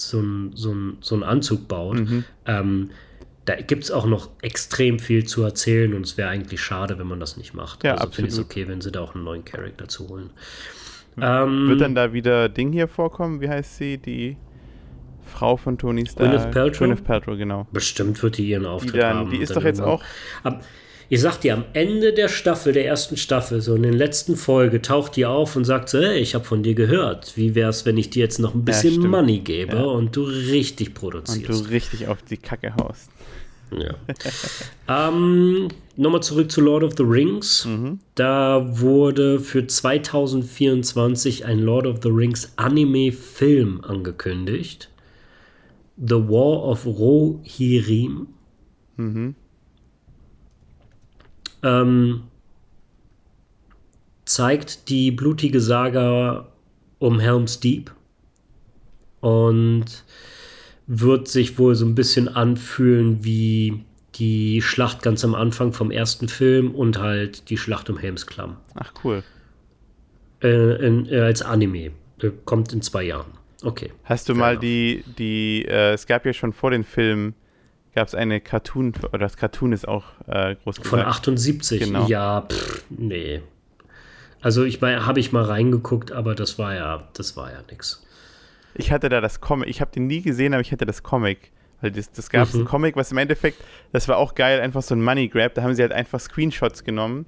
so 0.00 0.20
ein, 0.20 0.52
so 0.54 0.72
ein, 0.72 0.98
so 1.00 1.16
ein 1.16 1.22
Anzug 1.22 1.68
baut. 1.68 1.98
Mhm. 1.98 2.24
Ähm, 2.46 2.90
da 3.44 3.56
gibt 3.56 3.84
es 3.84 3.90
auch 3.90 4.04
noch 4.04 4.30
extrem 4.42 4.98
viel 4.98 5.24
zu 5.24 5.42
erzählen 5.42 5.94
und 5.94 6.04
es 6.04 6.18
wäre 6.18 6.28
eigentlich 6.28 6.60
schade, 6.60 6.98
wenn 6.98 7.06
man 7.06 7.18
das 7.18 7.38
nicht 7.38 7.54
macht. 7.54 7.82
Ja, 7.82 7.94
also 7.94 8.12
finde 8.12 8.28
ich 8.28 8.34
es 8.34 8.40
okay, 8.40 8.68
wenn 8.68 8.82
sie 8.82 8.92
da 8.92 9.00
auch 9.00 9.14
einen 9.14 9.24
neuen 9.24 9.44
Charakter 9.44 9.88
zu 9.88 10.08
holen. 10.08 10.30
Ähm, 11.22 11.68
Wird 11.68 11.80
dann 11.80 11.94
da 11.94 12.12
wieder 12.12 12.48
Ding 12.48 12.72
hier 12.72 12.88
vorkommen? 12.88 13.40
Wie 13.40 13.48
heißt 13.48 13.76
sie? 13.78 13.98
Die 13.98 14.36
Frau 15.24 15.56
von 15.56 15.76
Tony 15.78 16.06
Stark? 16.06 16.30
Gwyneth 16.30 16.50
Paltrow? 16.52 16.78
Gwyneth 16.78 17.04
Paltrow, 17.04 17.36
genau. 17.36 17.66
Bestimmt 17.72 18.22
wird 18.22 18.38
die 18.38 18.48
ihren 18.48 18.62
Die, 18.62 18.68
Auftritt 18.68 19.02
dann, 19.02 19.16
haben. 19.16 19.30
die 19.30 19.36
und 19.36 19.42
ist 19.42 19.54
doch 19.56 19.64
jetzt 19.64 19.80
auch. 19.80 20.02
Am, 20.42 20.60
ich 21.10 21.20
sag 21.22 21.38
dir, 21.40 21.54
am 21.54 21.64
Ende 21.72 22.12
der 22.12 22.28
Staffel, 22.28 22.72
der 22.74 22.86
ersten 22.86 23.16
Staffel, 23.16 23.62
so 23.62 23.74
in 23.74 23.82
den 23.82 23.94
letzten 23.94 24.36
Folge, 24.36 24.82
taucht 24.82 25.16
die 25.16 25.24
auf 25.24 25.56
und 25.56 25.64
sagt 25.64 25.88
so, 25.88 25.98
hey, 26.00 26.18
ich 26.18 26.34
habe 26.34 26.44
von 26.44 26.62
dir 26.62 26.74
gehört. 26.74 27.34
Wie 27.36 27.54
wär's, 27.54 27.86
wenn 27.86 27.96
ich 27.96 28.10
dir 28.10 28.20
jetzt 28.24 28.38
noch 28.38 28.54
ein 28.54 28.64
bisschen 28.64 28.92
stimmt. 28.92 29.08
Money 29.08 29.38
gebe 29.40 29.76
Ja. 29.76 29.82
und 29.84 30.14
du 30.16 30.24
richtig 30.24 30.88
Und 30.88 30.94
produzierst? 30.94 31.48
du 31.66 31.70
richtig 31.70 32.08
auf 32.08 32.20
die 32.22 32.36
Kacke 32.36 32.74
haust. 32.76 33.10
Ja. 33.70 35.08
ähm, 35.08 35.68
Nochmal 35.96 36.22
zurück 36.22 36.50
zu 36.50 36.60
Lord 36.60 36.84
of 36.84 36.94
the 36.96 37.02
Rings. 37.02 37.66
Da 38.14 38.78
wurde 38.80 39.40
für 39.40 39.66
2024 39.66 41.44
ein 41.44 41.58
Lord 41.58 41.86
of 41.86 41.98
the 42.04 42.08
Rings 42.08 42.52
Anime-Film 42.54 43.80
angekündigt. 43.82 44.90
The 45.96 46.14
War 46.14 46.62
of 46.62 46.86
Rohirrim. 46.86 48.28
Ähm, 51.64 52.22
zeigt 54.24 54.88
die 54.88 55.10
blutige 55.10 55.60
Saga 55.60 56.46
um 57.00 57.18
Helm's 57.18 57.58
Deep 57.58 57.92
und 59.20 60.04
wird 60.88 61.28
sich 61.28 61.58
wohl 61.58 61.74
so 61.74 61.84
ein 61.84 61.94
bisschen 61.94 62.28
anfühlen 62.28 63.22
wie 63.22 63.84
die 64.14 64.62
Schlacht 64.62 65.02
ganz 65.02 65.22
am 65.22 65.34
Anfang 65.34 65.72
vom 65.72 65.90
ersten 65.90 66.28
Film 66.28 66.74
und 66.74 66.98
halt 66.98 67.50
die 67.50 67.58
Schlacht 67.58 67.88
um 67.90 67.98
Helms 67.98 68.26
Klamm. 68.26 68.56
Ach, 68.74 68.92
cool. 69.04 69.22
Äh, 70.42 70.86
in, 70.86 71.06
äh, 71.06 71.20
als 71.20 71.42
Anime. 71.42 71.92
Äh, 72.20 72.30
kommt 72.44 72.72
in 72.72 72.82
zwei 72.82 73.04
Jahren. 73.04 73.32
Okay. 73.62 73.92
Hast 74.04 74.28
du 74.28 74.34
mal 74.34 74.56
die, 74.56 75.04
die, 75.18 75.64
äh, 75.66 75.92
es 75.92 76.06
gab 76.06 76.24
ja 76.24 76.32
schon 76.32 76.52
vor 76.52 76.70
den 76.70 76.84
Filmen, 76.84 77.34
gab 77.94 78.08
es 78.08 78.14
eine 78.14 78.40
Cartoon, 78.40 78.94
oder 79.12 79.18
das 79.18 79.36
Cartoon 79.36 79.72
ist 79.72 79.86
auch 79.86 80.04
äh, 80.26 80.56
groß 80.56 80.76
Von 80.76 81.00
gesagt. 81.00 81.06
78. 81.06 81.80
Genau. 81.80 82.06
Ja, 82.06 82.46
pff, 82.48 82.84
nee. 82.88 83.42
Also 84.40 84.64
ich 84.64 84.80
meine, 84.80 85.04
habe 85.04 85.20
ich 85.20 85.32
mal 85.32 85.44
reingeguckt, 85.44 86.12
aber 86.12 86.34
das 86.34 86.58
war 86.58 86.74
ja, 86.74 87.08
das 87.12 87.36
war 87.36 87.50
ja 87.50 87.58
nix. 87.70 88.06
Ich 88.74 88.92
hatte 88.92 89.08
da 89.08 89.20
das 89.20 89.40
Comic, 89.40 89.68
ich 89.68 89.80
habe 89.80 89.90
den 89.90 90.06
nie 90.06 90.22
gesehen, 90.22 90.54
aber 90.54 90.60
ich 90.60 90.72
hatte 90.72 90.86
das 90.86 91.02
Comic. 91.02 91.52
Weil 91.80 91.92
das, 91.92 92.10
das 92.10 92.28
gab 92.28 92.48
es 92.48 92.54
Mhm. 92.54 92.62
ein 92.62 92.64
Comic, 92.66 92.96
was 92.96 93.12
im 93.12 93.18
Endeffekt, 93.18 93.62
das 93.92 94.08
war 94.08 94.16
auch 94.18 94.34
geil, 94.34 94.60
einfach 94.60 94.82
so 94.82 94.94
ein 94.94 95.02
Money 95.02 95.28
Grab. 95.28 95.54
Da 95.54 95.62
haben 95.62 95.74
sie 95.74 95.82
halt 95.82 95.92
einfach 95.92 96.18
Screenshots 96.20 96.82
genommen, 96.84 97.26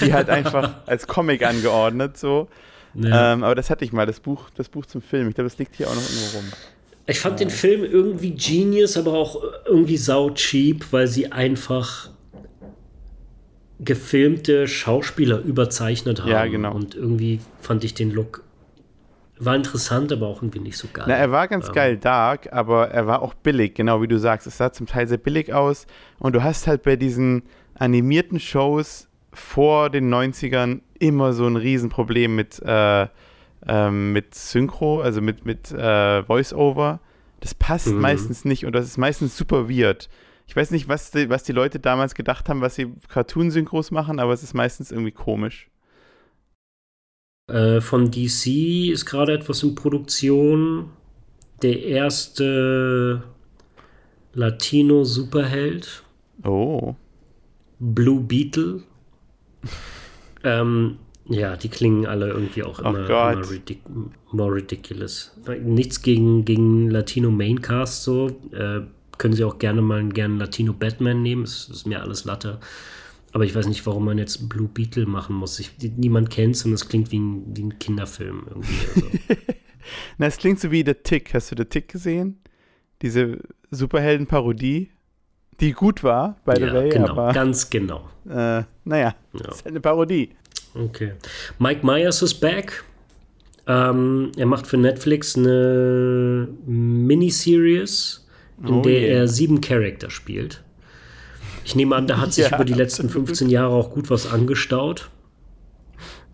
die 0.00 0.12
halt 0.14 0.30
einfach 0.30 0.74
als 0.86 1.06
Comic 1.06 1.44
angeordnet, 1.44 2.16
so. 2.16 2.48
Ja. 2.94 3.32
Ähm, 3.34 3.42
aber 3.44 3.54
das 3.54 3.70
hatte 3.70 3.84
ich 3.84 3.92
mal, 3.92 4.06
das 4.06 4.20
Buch, 4.20 4.48
das 4.56 4.68
Buch 4.68 4.86
zum 4.86 5.02
Film. 5.02 5.28
Ich 5.28 5.34
glaube, 5.34 5.50
das 5.50 5.58
liegt 5.58 5.74
hier 5.76 5.88
auch 5.88 5.94
noch 5.94 6.02
irgendwo 6.02 6.36
rum. 6.38 6.46
Ich 7.06 7.20
fand 7.20 7.40
den 7.40 7.50
Film 7.50 7.84
irgendwie 7.84 8.30
genius, 8.30 8.96
aber 8.96 9.12
auch 9.12 9.42
irgendwie 9.66 9.98
sau 9.98 10.30
cheap, 10.30 10.86
weil 10.90 11.06
sie 11.06 11.30
einfach 11.32 12.08
gefilmte 13.80 14.68
Schauspieler 14.68 15.40
überzeichnet 15.40 16.22
haben. 16.22 16.30
Ja, 16.30 16.46
genau. 16.46 16.72
Und 16.74 16.94
irgendwie 16.94 17.40
fand 17.60 17.84
ich 17.84 17.94
den 17.94 18.10
Look 18.12 18.42
war 19.44 19.54
interessant, 19.56 20.12
aber 20.12 20.26
auch 20.26 20.42
irgendwie 20.42 20.60
nicht 20.60 20.76
so 20.76 20.88
geil. 20.92 21.04
Na, 21.08 21.14
er 21.14 21.30
war 21.30 21.48
ganz 21.48 21.68
Ähm, 21.68 21.74
geil 21.74 21.96
dark, 21.96 22.52
aber 22.52 22.88
er 22.90 23.06
war 23.06 23.22
auch 23.22 23.34
billig, 23.34 23.74
genau 23.74 24.02
wie 24.02 24.08
du 24.08 24.18
sagst. 24.18 24.46
Es 24.46 24.56
sah 24.58 24.72
zum 24.72 24.86
Teil 24.86 25.06
sehr 25.08 25.18
billig 25.18 25.52
aus. 25.52 25.86
Und 26.18 26.34
du 26.34 26.42
hast 26.42 26.66
halt 26.66 26.82
bei 26.82 26.96
diesen 26.96 27.42
animierten 27.74 28.38
Shows 28.40 29.08
vor 29.32 29.90
den 29.90 30.12
90ern 30.12 30.80
immer 30.98 31.32
so 31.32 31.46
ein 31.46 31.56
Riesenproblem 31.56 32.34
mit, 32.36 32.60
äh, 32.64 33.06
ähm, 33.66 34.12
mit 34.12 34.34
Synchro, 34.34 35.00
also 35.00 35.20
mit, 35.20 35.44
mit 35.44 35.72
äh, 35.72 36.22
Voice-Over. 36.22 37.00
Das 37.40 37.54
passt 37.54 37.88
Mhm. 37.88 38.00
meistens 38.00 38.44
nicht 38.44 38.64
und 38.64 38.74
das 38.74 38.84
ist 38.86 38.96
meistens 38.98 39.36
super 39.36 39.68
weird. 39.68 40.08
Ich 40.46 40.54
weiß 40.54 40.70
nicht, 40.70 40.88
was 40.88 41.10
die, 41.10 41.30
was 41.30 41.42
die 41.42 41.52
Leute 41.52 41.78
damals 41.80 42.14
gedacht 42.14 42.48
haben, 42.48 42.60
was 42.60 42.74
sie 42.74 42.92
Cartoon-Synchros 43.08 43.90
machen, 43.90 44.18
aber 44.20 44.32
es 44.32 44.42
ist 44.42 44.54
meistens 44.54 44.90
irgendwie 44.90 45.12
komisch. 45.12 45.68
Äh, 47.46 47.80
von 47.80 48.10
DC 48.10 48.90
ist 48.90 49.04
gerade 49.06 49.34
etwas 49.34 49.62
in 49.62 49.74
Produktion. 49.74 50.90
Der 51.62 51.82
erste 51.82 53.22
Latino-Superheld, 54.34 56.02
Oh. 56.42 56.94
Blue 57.78 58.20
Beetle. 58.20 58.82
ähm, 60.44 60.98
ja, 61.26 61.56
die 61.56 61.68
klingen 61.68 62.06
alle 62.06 62.28
irgendwie 62.28 62.62
auch 62.64 62.80
Oh 62.80 62.88
immer, 62.88 63.06
Gott. 63.06 63.34
immer 63.34 63.50
ridic 63.50 63.80
more 64.32 64.54
ridiculous. 64.54 65.32
Nichts 65.62 66.02
gegen, 66.02 66.44
gegen 66.44 66.90
Latino-Maincast 66.90 68.02
so. 68.02 68.28
Äh, 68.52 68.80
können 69.16 69.34
sie 69.34 69.44
auch 69.44 69.58
gerne 69.58 69.80
mal 69.80 70.00
einen 70.00 70.12
gerne 70.12 70.36
Latino-Batman 70.38 71.22
nehmen. 71.22 71.42
Das 71.44 71.68
ist 71.70 71.86
mir 71.86 72.02
alles 72.02 72.24
Latte. 72.24 72.58
Aber 73.34 73.44
ich 73.44 73.52
weiß 73.54 73.66
nicht, 73.66 73.84
warum 73.84 74.04
man 74.04 74.16
jetzt 74.16 74.48
Blue 74.48 74.68
Beetle 74.68 75.06
machen 75.06 75.34
muss. 75.34 75.58
Ich, 75.58 75.72
niemand 75.96 76.30
kennt 76.30 76.54
es 76.54 76.64
und 76.64 76.72
es 76.72 76.88
klingt 76.88 77.10
wie 77.10 77.18
ein, 77.18 77.42
wie 77.56 77.64
ein 77.64 77.78
Kinderfilm 77.80 78.46
irgendwie. 78.48 78.74
Also. 78.94 79.08
Na, 80.18 80.26
es 80.26 80.36
klingt 80.38 80.60
so 80.60 80.70
wie 80.70 80.84
The 80.86 80.94
Tick. 80.94 81.34
Hast 81.34 81.50
du 81.50 81.56
The 81.58 81.64
Tick 81.64 81.88
gesehen? 81.88 82.38
Diese 83.02 83.38
Superhelden-Parodie, 83.72 84.90
die 85.58 85.72
gut 85.72 86.04
war, 86.04 86.36
by 86.44 86.52
the 86.56 86.62
ja, 86.62 86.74
way, 86.74 86.88
genau, 86.90 87.08
aber 87.10 87.32
ganz 87.32 87.68
genau. 87.68 88.08
äh, 88.28 88.62
naja, 88.84 89.16
Ja. 89.32 89.48
ist 89.50 89.64
halt 89.64 89.66
eine 89.66 89.80
Parodie. 89.80 90.30
Okay. 90.74 91.14
Mike 91.58 91.84
Myers 91.84 92.22
ist 92.22 92.34
back. 92.34 92.84
Ähm, 93.66 94.30
er 94.36 94.46
macht 94.46 94.66
für 94.66 94.76
Netflix 94.76 95.36
eine 95.36 96.48
Miniseries, 96.66 98.26
in 98.62 98.68
Oh 98.74 98.82
der 98.82 98.92
yeah. 98.92 99.18
er 99.20 99.28
sieben 99.28 99.60
Charakter 99.60 100.08
spielt. 100.10 100.62
Ich 101.64 101.74
nehme 101.74 101.96
an, 101.96 102.06
da 102.06 102.18
hat 102.20 102.32
sich 102.32 102.48
Ja, 102.48 102.54
über 102.56 102.64
die 102.64 102.74
letzten 102.74 103.08
15 103.08 103.48
Jahre 103.48 103.72
auch 103.74 103.90
gut 103.90 104.10
was 104.10 104.26
angestaut. 104.30 105.10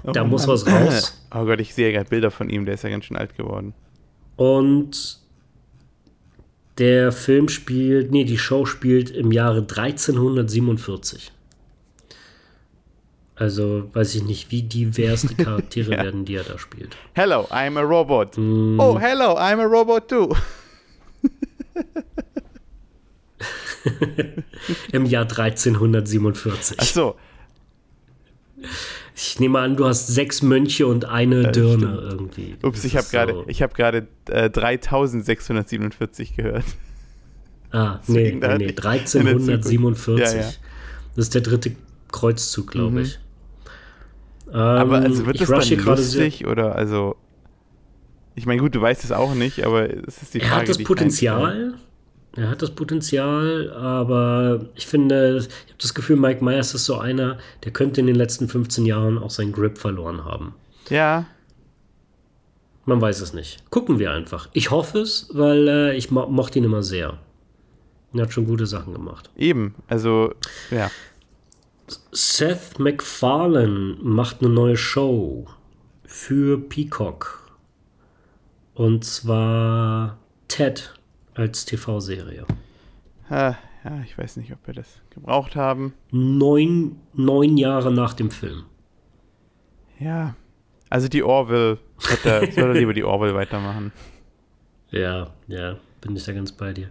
Oh 0.05 0.11
Da 0.13 0.25
muss 0.25 0.47
Mann. 0.47 0.55
was 0.55 0.67
raus. 0.67 1.17
Oh 1.33 1.45
Gott, 1.45 1.61
ich 1.61 1.75
sehe 1.75 1.93
gerade 1.93 2.09
Bilder 2.11 2.33
von 2.33 2.51
ihm, 2.51 2.65
der 2.65 2.75
ist 2.75 2.83
ja 2.83 2.91
ganz 2.91 3.05
schön 3.05 3.17
alt 3.17 3.37
geworden. 3.37 3.73
Und 4.35 5.19
der 6.79 7.13
Film 7.13 7.49
spielt, 7.49 8.11
nee, 8.11 8.25
die 8.25 8.37
Show 8.39 8.67
spielt 8.67 9.11
im 9.11 9.31
Jahre 9.31 9.59
1347. 9.61 11.31
Also 13.37 13.89
weiß 13.93 14.17
ich 14.17 14.25
nicht, 14.25 14.51
wie 14.51 14.63
divers 14.63 15.23
die 15.23 15.37
Charaktere 15.37 15.93
Ja. 15.97 16.03
werden, 16.03 16.25
die 16.25 16.35
er 16.35 16.43
da 16.43 16.59
spielt. 16.59 16.97
Hello, 17.15 17.47
I'm 17.51 17.79
a 17.79 17.83
robot. 17.83 18.37
Mm. 18.37 18.81
Oh, 18.81 18.99
hello, 18.99 19.37
I'm 19.37 19.61
a 19.61 19.67
robot 19.67 20.09
too. 20.09 20.35
Im 24.93 25.07
Jahr 25.07 25.23
1347. 25.25 26.77
Ach 26.81 26.85
so, 26.85 27.17
Ich 29.15 29.39
nehme 29.41 29.59
an, 29.59 29.77
du 29.77 29.87
hast 29.87 30.07
sechs 30.09 30.43
Mönche 30.43 30.87
und 30.87 31.05
eine 31.07 31.43
Ja, 31.45 31.51
Dirne 31.51 31.77
stimmt. 31.79 32.03
irgendwie. 32.13 32.57
ups, 32.63 32.85
ich 32.85 32.97
habe 32.97 33.07
gerade 33.11 33.33
so- 33.33 33.45
ich 33.47 33.61
gerade 33.75 34.07
äh, 34.29 34.51
3647 34.51 36.37
gehört. 36.37 36.65
Ah, 37.71 38.01
nee, 38.07 38.33
nee, 38.33 38.59
nee, 38.59 38.65
ich- 38.67 38.85
1347. 38.85 40.27
Ja, 40.35 40.41
ja. 40.41 40.47
Das 41.17 41.27
ist 41.27 41.35
der 41.35 41.43
dritte 41.43 41.73
Kreuzzug, 42.13 42.71
glaube 42.71 42.93
Mhm. 42.93 42.99
ich. 43.05 43.19
Aber 44.53 44.99
Ähm, 44.99 45.05
also 45.05 45.27
wird 45.27 45.41
das 45.41 45.49
dann 45.49 45.79
lustig 45.85 46.47
oder 46.47 46.75
also 46.75 47.17
ich 48.35 48.47
meine, 48.47 48.61
gut, 48.61 48.75
du 48.75 48.81
weißt 48.81 49.05
es 49.05 49.13
auch 49.13 49.35
nicht, 49.35 49.65
aber 49.65 49.89
es 50.09 50.23
ist 50.23 50.35
die 50.35 50.41
Er 50.41 50.49
Frage. 50.49 50.61
hat 50.63 50.69
das. 50.71 50.79
Potenzial. 50.83 51.75
Er 52.41 52.49
hat 52.49 52.63
das 52.63 52.71
Potenzial, 52.71 53.71
aber 53.75 54.65
ich 54.75 54.87
finde, 54.87 55.37
ich 55.37 55.45
habe 55.45 55.75
das 55.79 55.93
Gefühl, 55.93 56.17
Mike 56.17 56.43
Myers 56.43 56.73
ist 56.73 56.87
so 56.87 56.97
einer, 56.97 57.37
der 57.65 57.71
könnte 57.71 58.01
in 58.01 58.07
den 58.07 58.17
letzten 58.17 58.49
15 58.49 58.87
Jahren 58.87 59.19
auch 59.19 59.29
seinen 59.29 59.53
Grip 59.53 59.77
verloren 59.77 60.25
haben. 60.25 60.55
Ja, 60.89 61.27
Man 62.87 62.99
weiß 62.99 63.21
es 63.21 63.35
nicht. 63.35 63.71
Gucken 63.71 63.99
wir 63.99 64.11
einfach. 64.13 64.49
Ich 64.55 64.71
hoffe 64.71 65.01
es, 65.01 65.29
weil 65.35 65.69
äh, 65.69 65.97
ich 65.99 66.11
mo 66.11 66.27
mochte 66.29 66.59
ihn 66.59 66.65
immer 66.65 66.83
sehr. 66.83 67.19
Er 68.15 68.23
hat 68.23 68.33
schon 68.33 68.47
gute 68.47 68.65
Sachen 68.65 68.95
gemacht. 68.95 69.29
eben. 69.37 69.75
Also, 69.87 70.33
ja. 70.71 70.91
Seth 72.11 72.79
MacFarlane 72.79 73.99
macht 74.01 74.41
eine 74.41 74.49
neue 74.49 74.79
Show 74.79 75.47
für 76.07 76.59
Peacock. 76.59 77.51
Und 78.73 79.05
zwar 79.05 80.17
Ted 80.49 80.95
als 81.35 81.65
TV-Serie. 81.65 82.47
Ah, 83.29 83.55
ja, 83.85 84.03
ich 84.05 84.19
weiß 84.19 84.37
nicht, 84.37 84.53
ob 84.53 84.67
wir 84.67 84.75
das 84.75 85.01
gebraucht 85.11 85.57
haben. 85.57 85.95
Neun, 86.11 86.97
neun 87.15 87.57
Jahre 87.57 87.93
nach 87.93 88.15
dem 88.15 88.31
Film. 88.31 88.65
Ja. 89.99 90.35
Also 90.89 91.09
die 91.09 91.23
Orville, 91.23 91.79
hat 91.99 92.25
er, 92.25 92.53
soll 92.53 92.71
er 92.71 92.75
lieber 92.75 92.93
die 92.93 93.05
Orville 93.05 93.35
weitermachen. 93.35 93.93
Ja, 94.91 95.33
ja, 95.47 95.77
bin 96.01 96.17
ich 96.17 96.25
da 96.25 96.33
ganz 96.33 96.51
bei 96.51 96.73
dir. 96.73 96.89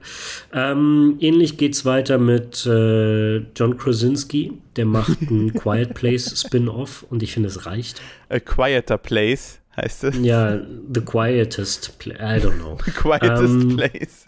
Ähm, 0.53 1.17
ähnlich 1.19 1.57
geht's 1.57 1.83
weiter 1.83 2.17
mit 2.17 2.65
äh, 2.65 3.37
John 3.55 3.77
Krasinski. 3.77 4.53
Der 4.77 4.85
macht 4.85 5.21
ein 5.21 5.53
Quiet 5.59 5.93
Place 5.95 6.39
Spin-off 6.39 7.05
und 7.09 7.21
ich 7.23 7.33
finde, 7.33 7.49
es 7.49 7.65
reicht. 7.65 8.01
A 8.29 8.39
Quieter 8.39 8.97
Place 8.97 9.59
heißt 9.81 10.03
es. 10.05 10.17
Ja, 10.21 10.59
The 10.93 11.01
Quietest 11.01 11.97
Place. 11.99 12.19
I 12.19 12.45
don't 12.45 12.57
know. 12.57 12.75
Quietest 12.77 13.53
Ähm, 13.53 13.77
Place. 13.77 14.25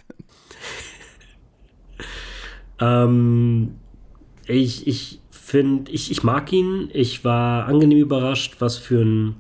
Ähm, 2.80 3.76
ich 4.48 4.88
ich 4.88 5.20
finde, 5.30 5.92
ich, 5.92 6.12
ich 6.12 6.24
mag 6.24 6.52
ihn. 6.52 6.90
Ich 6.94 7.24
war 7.24 7.68
angenehm 7.68 8.00
überrascht, 8.00 8.56
was 8.60 8.78
für 8.78 9.02
ein, 9.04 9.36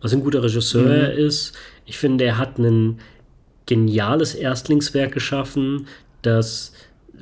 was 0.00 0.12
ein 0.12 0.20
guter 0.20 0.42
Regisseur 0.42 0.90
er 0.90 1.12
ist. 1.12 1.56
Ich 1.86 1.98
finde, 1.98 2.24
er 2.24 2.38
hat 2.38 2.58
ein 2.58 2.98
geniales 3.66 4.34
Erstlingswerk 4.34 5.12
geschaffen, 5.12 5.86
das 6.22 6.71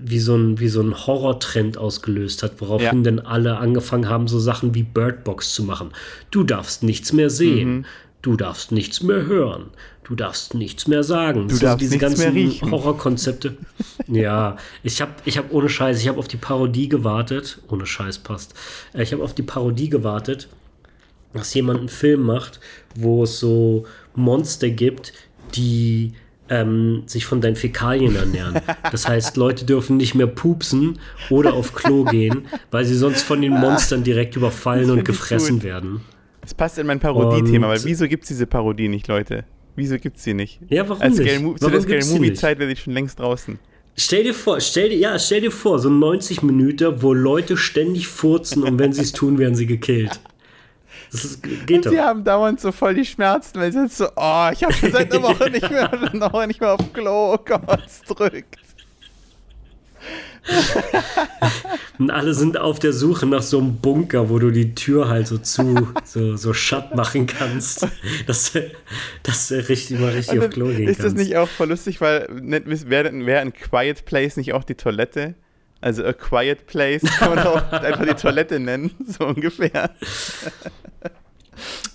wie 0.02 0.18
so 0.18 0.34
ein, 0.36 0.58
wie 0.60 0.68
so 0.68 0.80
ein 0.80 0.94
Horrortrend 1.06 1.78
ausgelöst 1.78 2.42
hat, 2.42 2.60
woraufhin 2.60 2.98
Ja. 3.04 3.10
dann 3.10 3.18
alle 3.20 3.58
angefangen 3.58 4.08
haben, 4.08 4.28
so 4.28 4.38
Sachen 4.38 4.74
wie 4.74 4.82
Bird 4.82 5.24
Box 5.24 5.54
zu 5.54 5.62
machen. 5.64 5.90
Du 6.30 6.44
darfst 6.44 6.82
nichts 6.82 7.12
mehr 7.12 7.30
sehen. 7.30 7.86
Du 8.22 8.36
darfst 8.36 8.70
nichts 8.72 9.02
mehr 9.02 9.24
hören. 9.26 9.66
Du 10.04 10.14
darfst 10.14 10.54
nichts 10.54 10.86
mehr 10.88 11.02
sagen. 11.04 11.48
Du 11.48 11.54
So 11.54 11.62
darfst 11.62 11.80
diese 11.80 11.92
nichts 11.96 12.18
mehr 12.18 12.26
ganzen 12.26 12.36
riechen. 12.36 12.70
Horrorkonzepte. 12.70 13.56
ja, 14.08 14.56
ich 14.82 15.00
habe 15.00 15.12
ich 15.24 15.38
hab 15.38 15.52
ohne 15.52 15.68
Scheiß, 15.68 16.00
ich 16.00 16.08
habe 16.08 16.18
auf 16.18 16.28
die 16.28 16.36
Parodie 16.36 16.88
gewartet. 16.88 17.58
Ohne 17.68 17.86
Scheiß 17.86 18.18
passt. 18.18 18.54
Äh, 18.92 19.02
Ich 19.04 19.12
habe 19.12 19.22
auf 19.22 19.34
die 19.34 19.42
Parodie 19.42 19.88
gewartet, 19.88 20.48
dass 21.32 21.54
jemand 21.54 21.78
einen 21.80 21.88
Film 21.88 22.22
macht, 22.22 22.60
wo 22.94 23.22
es 23.22 23.38
so 23.38 23.84
Monster 24.14 24.68
gibt, 24.70 25.12
die 25.54 26.12
ähm, 26.50 27.04
sich 27.06 27.24
von 27.24 27.40
deinen 27.40 27.56
Fäkalien 27.56 28.16
ernähren. 28.16 28.60
Das 28.90 29.08
heißt, 29.08 29.36
Leute 29.36 29.64
dürfen 29.64 29.96
nicht 29.96 30.14
mehr 30.14 30.26
pupsen 30.26 30.98
oder 31.30 31.54
auf 31.54 31.74
Klo 31.74 32.04
gehen, 32.04 32.46
weil 32.70 32.84
sie 32.84 32.96
sonst 32.96 33.22
von 33.22 33.40
den 33.40 33.52
Monstern 33.52 34.02
direkt 34.04 34.36
überfallen 34.36 34.90
und 34.90 34.98
ich 34.98 35.04
gefressen 35.04 35.56
gut. 35.56 35.64
werden. 35.64 36.00
Das 36.42 36.54
passt 36.54 36.78
in 36.78 36.86
mein 36.86 37.00
Parodie-Thema, 37.00 37.68
weil 37.68 37.84
wieso 37.84 38.08
gibt 38.08 38.24
es 38.24 38.28
diese 38.28 38.46
Parodie 38.46 38.88
nicht, 38.88 39.06
Leute? 39.08 39.44
Wieso 39.76 39.96
gibt 39.98 40.16
es 40.16 40.24
sie 40.24 40.34
nicht? 40.34 40.60
Ja, 40.68 40.88
warum 40.88 41.00
Als 41.00 41.18
nicht? 41.18 41.60
Zu 41.60 41.70
der 41.70 41.80
Scary 41.80 41.98
nicht? 41.98 42.10
Movie-Zeit 42.10 42.58
wäre 42.58 42.68
sie 42.68 42.76
schon 42.76 42.92
längst 42.92 43.18
draußen. 43.20 43.58
Stell 43.96 44.24
dir 44.24 44.34
vor, 44.34 44.60
stell 44.60 44.88
dir, 44.88 44.96
ja, 44.96 45.18
stell 45.18 45.42
dir 45.42 45.50
vor, 45.50 45.78
so 45.78 45.90
90 45.90 46.42
Minuten, 46.42 47.02
wo 47.02 47.12
Leute 47.12 47.56
ständig 47.56 48.08
furzen 48.08 48.62
und 48.62 48.78
wenn 48.78 48.92
sie 48.92 49.02
es 49.02 49.12
tun, 49.12 49.38
werden 49.38 49.54
sie 49.54 49.66
gekillt. 49.66 50.20
Das 51.10 51.24
ist, 51.24 51.42
geht 51.66 51.86
doch. 51.86 51.90
Sie 51.90 52.00
haben 52.00 52.22
dauernd 52.24 52.60
so 52.60 52.72
voll 52.72 52.94
die 52.94 53.04
Schmerzen, 53.04 53.58
weil 53.58 53.72
sie 53.72 53.82
jetzt 53.82 53.96
so, 53.96 54.06
oh, 54.16 54.48
ich 54.52 54.62
habe 54.62 54.72
schon 54.72 54.92
seit 54.92 55.12
einer 55.12 55.22
Woche 55.22 55.50
nicht 55.50 55.68
mehr, 55.70 55.92
eine 56.12 56.20
Woche 56.20 56.46
nicht 56.46 56.60
mehr 56.60 56.74
auf 56.74 56.92
Klo, 56.92 57.34
oh 57.34 57.38
Gott, 57.44 57.82
es 57.84 58.02
drückt. 58.02 58.58
und 61.98 62.10
alle 62.10 62.32
sind 62.32 62.56
auf 62.56 62.78
der 62.78 62.92
Suche 62.94 63.26
nach 63.26 63.42
so 63.42 63.58
einem 63.58 63.76
Bunker, 63.76 64.30
wo 64.30 64.38
du 64.38 64.50
die 64.50 64.74
Tür 64.74 65.08
halt 65.08 65.26
so 65.26 65.36
zu, 65.36 65.88
so, 66.04 66.36
so 66.36 66.54
shut 66.54 66.94
machen 66.94 67.26
kannst. 67.26 67.86
Dass, 68.26 68.52
dass 69.22 69.48
du 69.48 69.68
richtig 69.68 69.98
mal 69.98 70.10
richtig 70.10 70.38
auf 70.38 70.50
Klo 70.50 70.66
gehen 70.68 70.88
Ist 70.88 71.00
das 71.00 71.06
kannst. 71.06 71.18
nicht 71.18 71.36
auch 71.36 71.48
voll 71.48 71.68
lustig, 71.68 72.00
weil 72.00 72.26
wäre 72.30 73.26
wär 73.26 73.40
ein 73.40 73.52
Quiet 73.52 74.04
Place 74.04 74.36
nicht 74.36 74.54
auch 74.54 74.64
die 74.64 74.76
Toilette? 74.76 75.34
Also 75.80 76.04
a 76.04 76.12
quiet 76.12 76.66
place 76.66 77.02
kann 77.18 77.34
man 77.34 77.46
auch 77.46 77.72
einfach 77.72 78.04
die 78.06 78.14
Toilette 78.14 78.60
nennen, 78.60 78.90
so 79.06 79.26
ungefähr. 79.26 79.90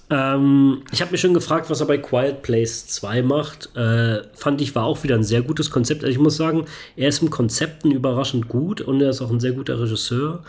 Ähm, 0.09 0.83
ich 0.91 1.01
habe 1.01 1.11
mich 1.11 1.21
schon 1.21 1.33
gefragt, 1.33 1.69
was 1.69 1.79
er 1.81 1.88
bei 1.88 1.97
Quiet 1.97 2.43
Place 2.43 2.86
2 2.88 3.23
macht. 3.23 3.75
Äh, 3.75 4.21
fand 4.33 4.61
ich, 4.61 4.75
war 4.75 4.83
auch 4.86 5.03
wieder 5.03 5.15
ein 5.15 5.23
sehr 5.23 5.41
gutes 5.41 5.71
Konzept. 5.71 6.03
Also 6.03 6.11
ich 6.11 6.19
muss 6.19 6.38
sagen, 6.38 6.65
er 6.95 7.09
ist 7.09 7.21
im 7.23 7.31
Konzepten 7.31 7.89
überraschend 7.91 8.47
gut 8.47 8.81
und 8.81 9.01
er 9.01 9.09
ist 9.09 9.21
auch 9.21 9.31
ein 9.31 9.39
sehr 9.39 9.53
guter 9.53 9.79
Regisseur. 9.79 10.43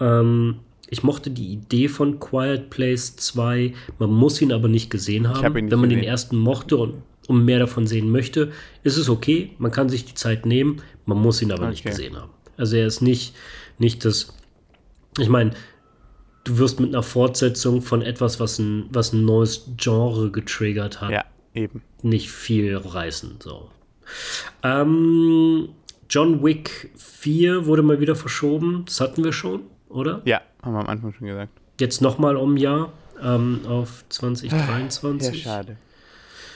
Ähm, 0.00 0.56
ich 0.88 1.02
mochte 1.04 1.30
die 1.30 1.52
Idee 1.52 1.88
von 1.88 2.18
Quiet 2.18 2.70
Place 2.70 3.14
2. 3.16 3.74
Man 3.98 4.10
muss 4.10 4.40
ihn 4.42 4.52
aber 4.52 4.68
nicht 4.68 4.90
gesehen 4.90 5.28
haben. 5.28 5.42
hab 5.42 5.54
nicht 5.54 5.70
Wenn 5.70 5.78
man 5.78 5.88
gesehen. 5.88 6.02
den 6.02 6.08
ersten 6.10 6.36
mochte 6.36 6.76
und, 6.76 6.94
und 7.28 7.44
mehr 7.44 7.60
davon 7.60 7.86
sehen 7.86 8.10
möchte, 8.10 8.50
ist 8.82 8.96
es 8.96 9.08
okay. 9.08 9.50
Man 9.58 9.70
kann 9.70 9.88
sich 9.88 10.04
die 10.04 10.14
Zeit 10.14 10.46
nehmen. 10.46 10.82
Man 11.04 11.18
muss 11.18 11.42
ihn 11.42 11.52
aber 11.52 11.68
nicht 11.68 11.80
Okay. 11.86 11.90
gesehen 11.90 12.16
haben. 12.16 12.30
Also 12.56 12.76
er 12.76 12.86
ist 12.86 13.00
nicht, 13.02 13.34
nicht 13.78 14.04
das. 14.04 14.32
Ich 15.18 15.28
meine, 15.28 15.50
du 16.44 16.58
wirst 16.58 16.80
mit 16.80 16.90
einer 16.90 17.02
Fortsetzung 17.02 17.82
von 17.82 18.02
etwas, 18.02 18.38
was 18.40 18.58
ein, 18.58 18.86
was 18.90 19.12
ein 19.12 19.24
neues 19.24 19.68
Genre 19.76 20.30
getriggert 20.30 21.00
hat, 21.00 21.10
Ja, 21.10 21.24
eben. 21.54 21.82
nicht 22.02 22.30
viel 22.30 22.76
reißen. 22.76 23.36
So. 23.42 23.70
Ähm, 24.62 25.68
John 26.08 26.42
Wick 26.44 26.90
4 26.96 27.66
wurde 27.66 27.82
mal 27.82 28.00
wieder 28.00 28.14
verschoben. 28.14 28.84
Das 28.86 29.00
hatten 29.00 29.24
wir 29.24 29.32
schon, 29.32 29.62
oder? 29.88 30.22
Ja, 30.24 30.40
haben 30.62 30.72
wir 30.74 30.80
am 30.80 30.86
Anfang 30.86 31.12
schon 31.12 31.26
gesagt. 31.26 31.52
Jetzt 31.80 32.00
nochmal 32.00 32.36
um 32.36 32.54
ein 32.54 32.58
Jahr 32.58 32.92
ähm, 33.22 33.60
auf 33.66 34.02
Ja, 34.02 34.10
2023. 34.10 35.42
schade. 35.42 35.76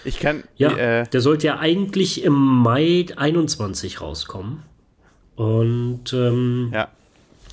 Ich 0.04 0.18
kann, 0.18 0.44
Ja, 0.56 0.70
äh, 0.76 1.06
der 1.08 1.20
sollte 1.20 1.48
ja 1.48 1.58
eigentlich 1.58 2.24
im 2.24 2.32
Mai 2.32 3.06
21 3.16 4.00
rauskommen. 4.00 4.62
Und 5.40 6.12
ähm, 6.12 6.70
ja, 6.70 6.88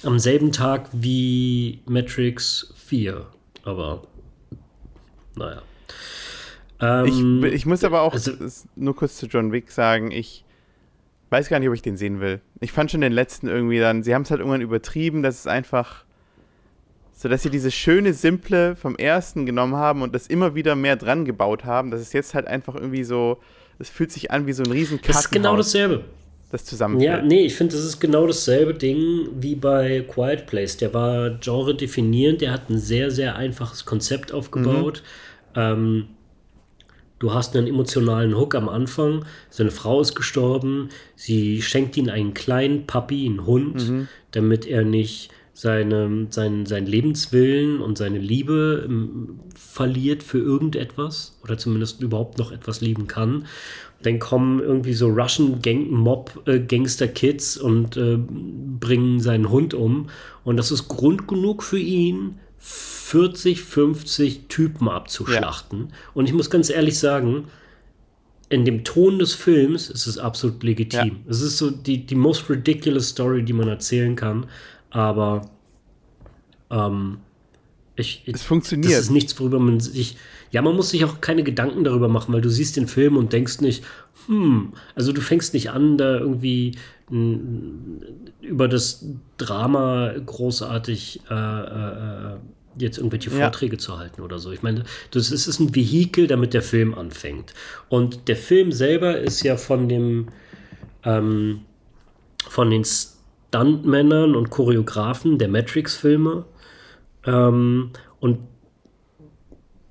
am 0.04 0.20
selben 0.20 0.52
Tag 0.52 0.90
wie 0.92 1.80
Matrix 1.86 2.74
4. 2.76 3.26
Aber 3.64 4.04
naja. 5.38 5.62
Ähm, 6.82 7.46
ich, 7.46 7.54
ich 7.54 7.66
muss 7.66 7.86
aber 7.86 8.02
auch 8.02 8.12
also- 8.12 8.34
nur 8.76 8.94
kurz 8.94 9.16
zu 9.16 9.28
John 9.28 9.54
Wick 9.54 9.72
sagen, 9.72 10.12
ich 10.12 10.44
weiß 11.30 11.48
gar 11.48 11.60
nicht, 11.60 11.70
ob 11.70 11.76
ich 11.76 11.82
den 11.82 11.96
sehen 11.96 12.20
will. 12.20 12.42
Ich 12.60 12.74
fand 12.74 12.92
schon 12.92 13.00
den 13.00 13.14
letzten 13.14 13.48
irgendwie 13.48 13.80
dann, 13.80 14.04
sie 14.04 14.14
haben 14.14 14.24
es 14.24 14.32
halt 14.32 14.42
irgendwann 14.42 14.60
übertrieben, 14.60 15.24
dass 15.24 15.40
es 15.40 15.48
einfach, 15.48 16.04
so 17.14 17.30
dass 17.30 17.44
sie 17.44 17.50
dieses 17.50 17.74
schöne, 17.74 18.12
simple 18.14 18.76
vom 18.76 18.98
ersten 18.98 19.46
genommen 19.46 19.78
haben 19.78 20.02
und 20.02 20.14
das 20.14 20.28
immer 20.28 20.56
wieder 20.56 20.76
mehr 20.76 20.98
dran 20.98 21.24
gebaut 21.24 21.64
haben, 21.64 21.90
dass 21.90 22.02
es 22.02 22.12
jetzt 22.12 22.34
halt 22.34 22.48
einfach 22.48 22.76
irgendwie 22.76 23.06
so, 23.06 23.40
es 23.80 23.90
fühlt 23.90 24.12
sich 24.12 24.30
an 24.30 24.46
wie 24.46 24.52
so 24.52 24.64
ein 24.64 24.72
riesen 24.72 25.00
das 25.08 25.22
ist 25.22 25.32
genau 25.32 25.56
dasselbe. 25.56 26.04
Das 26.50 26.64
zusammenfällt. 26.66 27.10
Ja, 27.10 27.22
nee, 27.22 27.46
ich 27.46 27.56
finde, 27.56 27.76
das 27.76 27.84
ist 27.84 28.00
genau 28.00 28.26
dasselbe 28.26 28.74
Ding 28.74 29.30
wie 29.40 29.56
bei 29.56 30.02
Quiet 30.02 30.46
Place. 30.48 30.78
Der 30.78 30.94
war 30.94 31.32
genre 31.40 31.76
definierend, 31.76 32.42
der 32.42 32.54
hat 32.54 32.70
ein 32.70 32.78
sehr, 32.78 33.12
sehr 33.12 33.36
einfaches 33.36 33.86
Konzept 33.86 34.32
aufgebaut. 34.32 35.04
Ähm, 35.56 36.06
du 37.20 37.34
hast 37.34 37.56
einen 37.56 37.68
emotionalen 37.68 38.38
Hook 38.38 38.56
am 38.56 38.70
Anfang. 38.70 39.26
Seine 39.50 39.72
Frau 39.72 40.00
ist 40.00 40.16
gestorben. 40.16 40.90
Sie 41.16 41.62
schenkt 41.62 41.98
ihm 41.98 42.10
einen 42.10 42.34
kleinen 42.34 42.88
Puppy, 42.88 43.26
einen 43.26 43.46
Hund, 43.46 44.08
damit 44.32 44.66
er 44.66 44.84
nicht 44.84 45.32
seine, 45.58 46.28
sein, 46.30 46.68
sein 46.68 46.86
Lebenswillen 46.86 47.82
und 47.82 47.98
seine 47.98 48.20
Liebe 48.20 48.86
ähm, 48.88 49.40
verliert 49.56 50.22
für 50.22 50.38
irgendetwas 50.38 51.40
oder 51.44 51.58
zumindest 51.58 52.04
überhaupt 52.04 52.38
noch 52.38 52.52
etwas 52.52 52.80
lieben 52.80 53.08
kann. 53.08 53.48
Dann 54.04 54.20
kommen 54.20 54.60
irgendwie 54.60 54.94
so 54.94 55.08
Russian 55.08 55.62
Gang 55.62 55.90
Mob 55.90 56.44
äh, 56.46 56.60
Gangster 56.60 57.08
Kids 57.08 57.58
und 57.58 57.98
äh, 57.98 58.18
bringen 58.18 59.20
seinen 59.20 59.50
Hund 59.50 59.74
um. 59.74 60.10
Und 60.44 60.58
das 60.58 60.72
ist 60.72 60.88
Grund 60.88 61.28
genug 61.28 61.64
für 61.64 61.80
ihn, 61.80 62.40
40, 62.58 63.62
50 63.62 64.48
Typen 64.50 64.90
abzuschlachten. 64.90 65.94
Und 66.14 66.28
ich 66.28 66.34
muss 66.34 66.50
ganz 66.50 66.70
ehrlich 66.70 67.00
sagen, 67.00 67.46
in 68.50 68.66
dem 68.66 68.84
Ton 68.84 69.20
des 69.20 69.34
Films 69.34 69.90
ist 69.90 70.08
es 70.08 70.18
absolut 70.18 70.64
legitim. 70.64 71.18
Es 71.28 71.42
ist 71.42 71.58
so 71.58 71.70
die, 71.70 72.06
die 72.06 72.16
most 72.16 72.50
ridiculous 72.50 73.10
Story, 73.10 73.44
die 73.44 73.54
man 73.54 73.68
erzählen 73.68 74.16
kann. 74.16 74.46
Aber 74.90 75.50
ähm, 76.70 77.18
ich, 77.96 78.24
ich, 78.26 78.36
Es 78.36 78.44
funktioniert. 78.44 78.94
das 78.94 79.00
ist 79.02 79.10
nichts, 79.12 79.38
worüber 79.40 79.60
man 79.60 79.80
sich. 79.80 80.18
Ja, 80.52 80.62
man 80.62 80.76
muss 80.76 80.90
sich 80.90 81.04
auch 81.06 81.22
keine 81.22 81.44
Gedanken 81.44 81.84
darüber 81.84 82.08
machen, 82.08 82.34
weil 82.34 82.42
du 82.42 82.50
siehst 82.50 82.78
den 82.78 82.88
Film 82.88 83.18
und 83.18 83.34
denkst 83.34 83.62
nicht, 83.62 83.84
hm, 84.28 84.74
also 84.96 85.12
du 85.12 85.22
fängst 85.22 85.54
nicht 85.54 85.72
an, 85.72 85.98
da 85.98 86.18
irgendwie 86.18 86.74
über 88.42 88.68
das 88.68 89.06
Drama 89.38 90.14
großartig 90.26 91.22
äh, 91.30 91.34
äh, 91.34 92.36
jetzt 92.78 92.98
irgendwelche 92.98 93.30
Ja. 93.30 93.38
Vorträge 93.38 93.78
zu 93.78 93.98
halten 93.98 94.22
oder 94.22 94.40
so. 94.40 94.52
Ich 94.52 94.62
meine, 94.62 94.84
das 95.12 95.32
ist, 95.32 95.48
ist 95.48 95.60
ein 95.60 95.74
Vehikel, 95.74 96.28
damit 96.28 96.54
der 96.54 96.62
Film 96.62 96.94
anfängt. 96.94 97.54
Und 97.90 98.28
der 98.28 98.36
Film 98.36 98.72
selber 98.72 99.18
ist 99.18 99.42
ja 99.44 99.56
von 99.58 99.88
dem 99.88 100.28
ähm, 101.04 101.62
von 102.50 102.70
den 102.70 102.84
Stuntmännern 102.86 104.36
und 104.36 104.50
Choreografen 104.50 105.38
der 105.38 105.48
Matrix-Filme. 105.48 106.46
Ähm, 107.26 107.92
und 108.20 108.40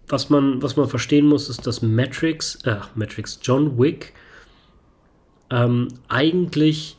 was 0.08 0.30
man, 0.30 0.62
was 0.62 0.76
man 0.76 0.88
verstehen 0.88 1.26
muss, 1.26 1.48
ist, 1.48 1.66
dass 1.66 1.82
Matrix, 1.82 2.56
äh, 2.64 2.76
Matrix, 2.94 3.38
John 3.42 3.78
Wick 3.78 4.12
ähm, 5.50 5.88
eigentlich 6.08 6.96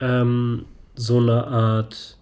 ähm, 0.00 0.64
so 0.94 1.18
eine 1.18 1.46
Art 1.46 2.16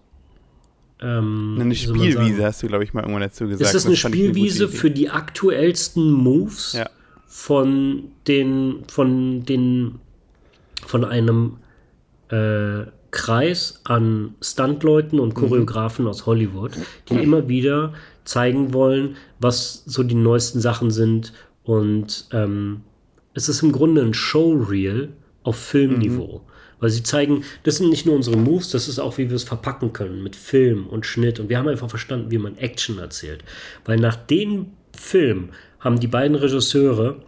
ähm, 1.00 1.56
Eine 1.58 1.74
Spielwiese 1.74 2.44
hast 2.44 2.62
du, 2.62 2.66
glaube 2.68 2.84
ich, 2.84 2.92
mal 2.92 3.00
irgendwann 3.00 3.22
dazu 3.22 3.44
gesagt. 3.46 3.62
Ist 3.62 3.74
das 3.74 3.86
eine 3.86 3.94
gute 3.94 4.08
Spielwiese 4.08 4.64
Idee. 4.64 4.76
für 4.76 4.90
die 4.90 5.10
aktuellsten 5.10 6.10
Moves 6.12 6.74
Ja. 6.74 6.90
von 7.26 8.10
den 8.26 8.84
von 8.88 9.44
den 9.44 9.98
von 10.86 11.04
einem 11.04 11.56
äh, 12.28 12.84
Kreis 13.12 13.80
an 13.84 14.34
Stuntleuten 14.40 15.18
und 15.18 15.34
Choreografen 15.34 16.06
aus 16.06 16.26
Hollywood, 16.26 16.72
die 17.08 17.14
immer 17.14 17.48
wieder 17.48 17.92
zeigen 18.30 18.72
wollen, 18.72 19.16
was 19.40 19.82
so 19.86 20.04
die 20.04 20.14
neuesten 20.14 20.60
Sachen 20.60 20.92
sind 20.92 21.32
und 21.64 22.26
ähm, 22.32 22.82
es 23.34 23.48
ist 23.48 23.62
im 23.62 23.72
Grunde 23.72 24.02
ein 24.02 24.14
Showreel 24.14 25.08
auf 25.42 25.56
Filmniveau. 25.56 26.42
Weil 26.78 26.90
sie 26.90 27.02
zeigen, 27.02 27.42
das 27.64 27.76
sind 27.76 27.90
nicht 27.90 28.06
nur 28.06 28.14
unsere 28.14 28.36
Moves, 28.36 28.70
das 28.70 28.86
ist 28.86 29.00
auch, 29.00 29.18
wie 29.18 29.28
wir 29.28 29.36
es 29.36 29.42
verpacken 29.42 29.92
können 29.92 30.22
mit 30.22 30.36
Film 30.36 30.86
und 30.86 31.06
Schnitt. 31.06 31.40
Und 31.40 31.48
wir 31.48 31.58
haben 31.58 31.68
einfach 31.68 31.90
verstanden, 31.90 32.30
wie 32.30 32.38
man 32.38 32.56
Action 32.56 32.98
erzählt. 32.98 33.44
Weil 33.84 33.98
nach 33.98 34.16
dem 34.16 34.66
Film 34.96 35.50
haben 35.80 35.98
die 35.98 36.06
beiden 36.06 36.36
Regisseure 36.36 37.22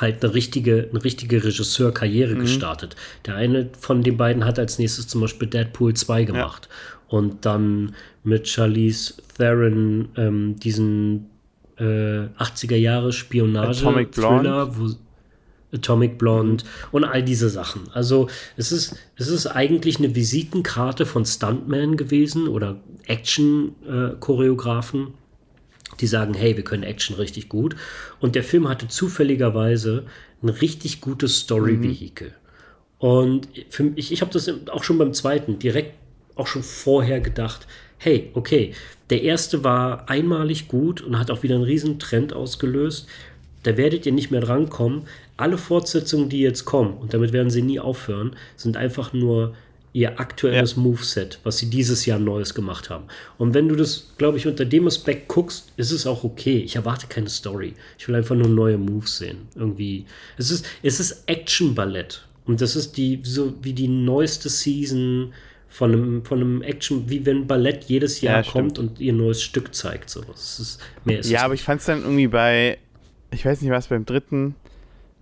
halt 0.00 0.24
eine 0.24 0.34
richtige, 0.34 0.88
eine 0.90 1.04
richtige 1.04 1.44
Regisseurkarriere 1.44 2.34
gestartet. 2.34 2.96
Der 3.26 3.36
eine 3.36 3.70
von 3.78 4.02
den 4.02 4.16
beiden 4.16 4.44
hat 4.44 4.58
als 4.58 4.78
nächstes 4.78 5.08
zum 5.08 5.20
Beispiel 5.20 5.48
Deadpool 5.48 5.94
2 5.94 6.24
gemacht. 6.24 6.68
Und 7.08 7.46
dann 7.46 7.94
mit 8.24 8.48
Charlize 8.48 9.14
Theron 9.36 10.08
ähm, 10.16 10.58
diesen 10.58 11.26
äh, 11.78 12.28
80er 12.38 12.76
Jahre 12.76 13.08
Atomic 13.08 13.14
Spionage-Thriller, 13.14 14.76
wo 14.76 14.90
Atomic 15.72 16.18
Blonde 16.18 16.64
und 16.92 17.04
all 17.04 17.22
diese 17.22 17.48
Sachen. 17.48 17.82
Also 17.92 18.28
es 18.56 18.72
ist, 18.72 18.96
es 19.16 19.28
ist 19.28 19.46
eigentlich 19.46 19.98
eine 19.98 20.14
Visitenkarte 20.14 21.06
von 21.06 21.24
Stuntmen 21.24 21.96
gewesen 21.96 22.48
oder 22.48 22.76
Action-Choreografen, 23.06 25.14
die 26.00 26.06
sagen, 26.06 26.34
hey, 26.34 26.56
wir 26.56 26.64
können 26.64 26.82
Action 26.82 27.16
richtig 27.16 27.48
gut. 27.48 27.76
Und 28.20 28.34
der 28.34 28.44
Film 28.44 28.68
hatte 28.68 28.88
zufälligerweise 28.88 30.06
ein 30.42 30.48
richtig 30.48 31.00
gutes 31.00 31.40
Story-Vehikel. 31.40 32.32
Und 32.98 33.48
für, 33.68 33.92
ich, 33.96 34.12
ich 34.12 34.22
habe 34.22 34.32
das 34.32 34.50
auch 34.70 34.84
schon 34.84 34.98
beim 34.98 35.12
zweiten 35.12 35.58
direkt 35.58 35.94
auch 36.36 36.46
schon 36.46 36.62
vorher 36.62 37.20
gedacht, 37.20 37.66
hey, 37.98 38.30
okay, 38.34 38.72
der 39.10 39.22
erste 39.22 39.64
war 39.64 40.08
einmalig 40.08 40.68
gut 40.68 41.00
und 41.00 41.18
hat 41.18 41.30
auch 41.30 41.42
wieder 41.42 41.54
einen 41.56 41.64
riesen 41.64 41.98
Trend 41.98 42.32
ausgelöst. 42.32 43.08
Da 43.62 43.76
werdet 43.76 44.06
ihr 44.06 44.12
nicht 44.12 44.30
mehr 44.30 44.40
drankommen. 44.40 45.02
Alle 45.36 45.58
Fortsetzungen, 45.58 46.28
die 46.28 46.40
jetzt 46.40 46.64
kommen, 46.64 46.94
und 46.98 47.14
damit 47.14 47.32
werden 47.32 47.50
sie 47.50 47.62
nie 47.62 47.80
aufhören, 47.80 48.36
sind 48.56 48.76
einfach 48.76 49.12
nur 49.12 49.54
ihr 49.92 50.20
aktuelles 50.20 50.76
Moveset, 50.76 51.40
was 51.42 51.56
sie 51.56 51.70
dieses 51.70 52.04
Jahr 52.04 52.18
Neues 52.18 52.52
gemacht 52.52 52.90
haben. 52.90 53.04
Und 53.38 53.54
wenn 53.54 53.66
du 53.66 53.76
das, 53.76 54.12
glaube 54.18 54.36
ich, 54.36 54.46
unter 54.46 54.66
dem 54.66 54.86
Aspekt 54.86 55.26
guckst, 55.26 55.72
ist 55.78 55.90
es 55.90 56.06
auch 56.06 56.22
okay. 56.22 56.58
Ich 56.58 56.76
erwarte 56.76 57.06
keine 57.06 57.30
Story. 57.30 57.72
Ich 57.98 58.06
will 58.06 58.14
einfach 58.14 58.36
nur 58.36 58.48
neue 58.48 58.76
Moves 58.76 59.16
sehen. 59.16 59.48
Irgendwie. 59.54 60.04
Es 60.36 60.50
ist, 60.50 60.66
es 60.82 61.00
ist 61.00 61.22
Action-Ballett. 61.26 62.26
Und 62.44 62.60
das 62.60 62.76
ist 62.76 62.98
die, 62.98 63.20
so 63.22 63.54
wie 63.62 63.72
die 63.72 63.88
neueste 63.88 64.50
Season 64.50 65.32
von 65.76 65.92
einem, 65.92 66.24
von 66.24 66.40
einem 66.40 66.62
Action, 66.62 67.10
wie 67.10 67.26
wenn 67.26 67.46
Ballett 67.46 67.84
jedes 67.84 68.22
Jahr 68.22 68.42
Ja, 68.42 68.50
kommt 68.50 68.78
und 68.78 68.98
ihr 68.98 69.12
neues 69.12 69.42
Stück 69.42 69.74
zeigt. 69.74 70.08
So. 70.08 70.22
Ist, 70.32 70.78
mehr 71.04 71.18
ist 71.18 71.28
Ja, 71.28 71.42
aber 71.42 71.52
ich 71.52 71.62
fand 71.62 71.80
es 71.80 71.86
dann 71.86 72.00
irgendwie 72.00 72.28
bei, 72.28 72.78
ich 73.30 73.44
weiß 73.44 73.60
nicht 73.60 73.70
was, 73.70 73.88
beim 73.88 74.06
dritten, 74.06 74.54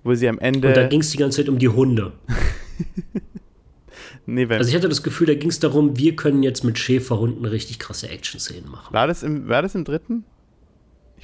wo 0.05 0.15
sie 0.15 0.29
am 0.29 0.39
Ende. 0.39 0.69
Und 0.69 0.77
da 0.77 0.87
ging 0.87 1.01
es 1.01 1.11
die 1.11 1.17
ganze 1.17 1.39
Zeit 1.39 1.49
um 1.49 1.59
die 1.59 1.69
Hunde. 1.69 2.13
nee, 4.27 4.47
Also 4.47 4.69
ich 4.69 4.77
hatte 4.77 4.89
das 4.89 5.03
Gefühl, 5.03 5.27
da 5.27 5.35
ging 5.35 5.51
es 5.51 5.59
darum, 5.59 5.99
wir 5.99 6.15
können 6.15 6.45
jetzt 6.45 6.63
mit 6.63 6.79
Schäferhunden 6.79 7.45
richtig 7.47 7.81
krasse 7.81 8.09
Action-Szenen 8.09 8.71
machen. 8.71 8.95
war, 8.95 9.09
das 9.09 9.25
im, 9.25 9.49
war 9.49 9.61
das 9.61 9.75
im 9.75 9.85
dritten? 9.85 10.25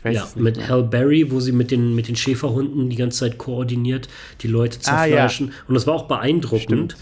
Ich 0.01 0.05
weiß 0.07 0.17
Ja, 0.17 0.25
es 0.25 0.35
nicht. 0.35 0.43
mit 0.43 0.57
mehr. 0.57 0.69
Hal 0.69 0.83
Berry, 0.85 1.31
wo 1.31 1.41
sie 1.41 1.53
mit 1.53 1.71
den, 1.71 1.95
mit 1.95 2.09
den 2.09 2.17
Schäferhunden 2.17 2.89
die 2.89 2.97
ganze 2.97 3.19
Zeit 3.19 3.37
koordiniert, 3.37 4.09
die 4.41 4.49
Leute 4.49 4.79
Ah, 4.87 5.05
ja. 5.05 5.17
zerfleischen. 5.29 5.53
Und 5.69 5.75
das 5.75 5.87
war 5.87 5.93
auch 5.95 6.09
beeindruckend. 6.09 6.93
Stimmt. 6.93 6.97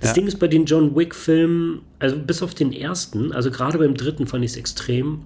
Das 0.00 0.10
Ja. 0.10 0.14
Ding 0.14 0.26
ist 0.26 0.38
bei 0.38 0.48
den 0.48 0.66
John 0.66 0.94
Wick-Filmen, 0.94 1.80
also 1.98 2.16
bis 2.18 2.42
auf 2.42 2.54
den 2.54 2.72
ersten, 2.74 3.32
also 3.32 3.50
gerade 3.50 3.78
beim 3.78 3.94
dritten 3.94 4.26
fand 4.26 4.44
ich 4.44 4.50
es 4.50 4.56
extrem, 4.58 5.22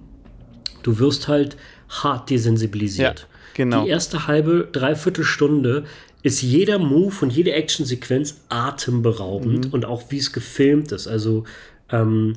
du 0.83 0.99
wirst 0.99 1.27
halt 1.27 1.57
hart 1.89 2.29
desensibilisiert. 2.29 3.19
Ja, 3.21 3.25
genau. 3.55 3.83
Die 3.83 3.89
erste 3.89 4.27
halbe, 4.27 4.69
dreiviertel 4.71 5.25
Stunde 5.25 5.83
ist 6.23 6.41
jeder 6.41 6.79
Move 6.79 7.13
und 7.21 7.31
jede 7.33 7.51
Actionsequenz 7.51 8.37
atemberaubend 8.47 9.65
Mhm. 9.67 9.73
und 9.73 9.85
auch 9.85 10.03
wie 10.11 10.17
es 10.17 10.31
gefilmt 10.31 10.91
ist. 10.93 11.07
Also 11.07 11.43
ähm, 11.91 12.33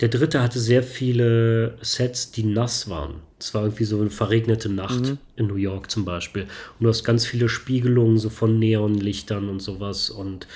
der 0.00 0.08
dritte 0.08 0.42
hatte 0.42 0.58
sehr 0.60 0.82
viele 0.82 1.76
Sets, 1.80 2.30
die 2.30 2.44
nass 2.44 2.88
waren. 2.90 3.14
Es 3.40 3.54
war 3.54 3.62
irgendwie 3.62 3.84
so 3.84 4.00
eine 4.00 4.10
verregnete 4.10 4.68
Nacht 4.68 5.00
Mhm. 5.00 5.18
in 5.36 5.46
New 5.46 5.54
York 5.56 5.90
zum 5.90 6.04
Beispiel. 6.04 6.42
Und 6.42 6.84
du 6.84 6.88
hast 6.88 7.04
ganz 7.04 7.24
viele 7.24 7.48
Spiegelungen 7.48 8.18
so 8.18 8.30
von 8.30 8.58
Neonlichtern 8.58 9.48
und 9.48 9.60
sowas 9.60 10.10
und 10.10 10.46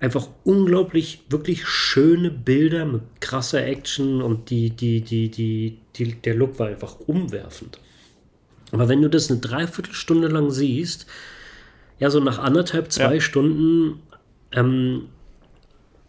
einfach 0.00 0.28
unglaublich, 0.44 1.22
wirklich 1.30 1.66
schöne 1.66 2.30
Bilder 2.30 2.84
mit 2.84 3.02
krasser 3.20 3.64
Action 3.66 4.22
und 4.22 4.50
die, 4.50 4.70
die, 4.70 5.00
die, 5.00 5.28
die, 5.30 5.78
die, 5.96 6.12
der 6.14 6.34
Look 6.34 6.58
war 6.58 6.68
einfach 6.68 7.00
umwerfend. 7.06 7.78
Aber 8.70 8.88
wenn 8.88 9.00
du 9.02 9.08
das 9.08 9.30
eine 9.30 9.40
Dreiviertelstunde 9.40 10.28
lang 10.28 10.50
siehst, 10.50 11.06
ja, 11.98 12.10
so 12.10 12.20
nach 12.20 12.38
anderthalb, 12.38 12.92
zwei 12.92 13.14
Ja. 13.14 13.20
Stunden 13.20 14.00
ähm, 14.52 15.06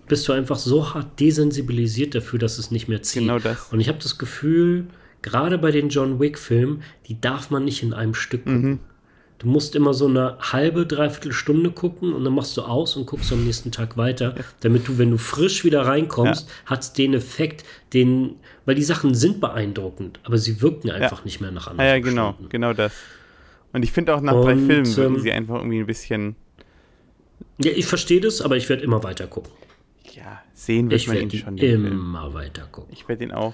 bist 0.07 0.27
du 0.27 0.33
einfach 0.33 0.57
so 0.59 0.93
hart 0.93 1.19
desensibilisiert 1.19 2.13
dafür, 2.13 2.37
dass 2.39 2.57
es 2.59 2.69
nicht 2.71 2.87
mehr 2.89 3.01
zieht. 3.01 3.21
Genau 3.23 3.39
das. 3.39 3.69
Und 3.71 3.79
ich 3.79 3.87
habe 3.87 3.97
das 3.99 4.17
Gefühl, 4.17 4.85
gerade 5.21 5.57
bei 5.57 5.71
den 5.71 5.89
John 5.89 6.19
Wick-Filmen, 6.19 6.83
die 7.07 7.19
darf 7.19 7.49
man 7.49 7.65
nicht 7.65 7.83
in 7.83 7.93
einem 7.93 8.13
Stück 8.13 8.45
gucken. 8.45 8.69
Mhm. 8.69 8.79
Du 9.39 9.47
musst 9.47 9.73
immer 9.77 9.93
so 9.93 10.05
eine 10.07 10.37
halbe, 10.39 10.85
dreiviertel 10.85 11.31
Stunde 11.31 11.71
gucken 11.71 12.11
und 12.11 12.25
dann 12.25 12.33
machst 12.35 12.57
du 12.57 12.61
aus 12.61 12.97
und 12.97 13.05
guckst 13.05 13.31
am 13.31 13.45
nächsten 13.45 13.71
Tag 13.71 13.95
weiter, 13.95 14.35
damit 14.59 14.89
du, 14.89 14.97
wenn 14.97 15.11
du 15.11 15.17
frisch 15.17 15.63
wieder 15.63 15.85
reinkommst, 15.85 16.49
hat 16.65 16.81
es 16.81 16.91
den 16.91 17.13
Effekt, 17.13 17.63
den, 17.93 18.35
weil 18.65 18.75
die 18.75 18.83
Sachen 18.83 19.15
sind 19.15 19.39
beeindruckend, 19.39 20.19
aber 20.23 20.37
sie 20.37 20.61
wirken 20.61 20.91
einfach 20.91 21.23
nicht 21.23 21.39
mehr 21.39 21.51
nach 21.51 21.67
Ah, 21.67 21.71
anderthalb 21.71 22.03
ja, 22.05 22.09
genau, 22.11 22.31
Stunden. 22.33 22.49
genau 22.49 22.73
das. 22.73 22.91
Und 23.71 23.83
ich 23.83 23.93
finde 23.93 24.13
auch 24.13 24.19
nach 24.19 24.33
drei 24.33 24.53
Und, 24.53 24.65
Filmen 24.67 24.97
wirken 24.97 25.15
ähm, 25.15 25.21
sie 25.21 25.31
einfach 25.31 25.55
irgendwie 25.55 25.79
ein 25.79 25.85
bisschen, 25.85 26.35
Ja, 27.63 27.71
ich 27.71 27.85
verstehe 27.85 28.19
das, 28.19 28.41
aber 28.41 28.57
ich 28.57 28.67
werde 28.67 28.83
immer 28.83 29.03
weiter 29.03 29.27
gucken. 29.27 29.53
ja, 30.15 30.41
sehen 30.53 30.89
wird 30.91 30.99
Ich 30.99 31.07
man 31.07 31.15
ihn 31.15 31.31
werde 31.31 31.37
schon. 31.37 31.55
den 31.55 31.81
Film. 31.83 31.85
immer 31.85 32.33
weiter 32.33 32.67
gucken. 32.69 32.91
Ich 32.91 33.07
werde 33.07 33.23
ihn 33.23 33.31
auch. 33.31 33.53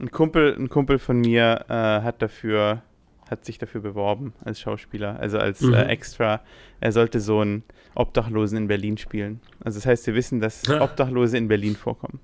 Ein 0.00 0.10
Kumpel, 0.10 0.54
ein 0.56 0.68
Kumpel 0.68 0.98
von 0.98 1.20
mir 1.20 1.64
äh, 1.68 1.72
hat 1.72 2.22
dafür, 2.22 2.82
hat 3.28 3.44
sich 3.44 3.58
dafür 3.58 3.80
beworben 3.80 4.32
als 4.44 4.60
Schauspieler, 4.60 5.18
also 5.18 5.38
als 5.38 5.60
Mhm. 5.60 5.74
äh, 5.74 5.84
Extra. 5.86 6.40
Er 6.80 6.92
sollte 6.92 7.20
so 7.20 7.40
einen 7.40 7.64
Obdachlosen 7.94 8.58
in 8.58 8.68
Berlin 8.68 8.96
spielen. 8.96 9.40
Also 9.62 9.78
das 9.78 9.86
heißt, 9.86 10.06
wir 10.06 10.14
wissen, 10.14 10.40
dass. 10.40 10.68
Obdachlose 10.68 11.36
in 11.36 11.48
Berlin 11.48 11.74
vorkommen. 11.74 12.20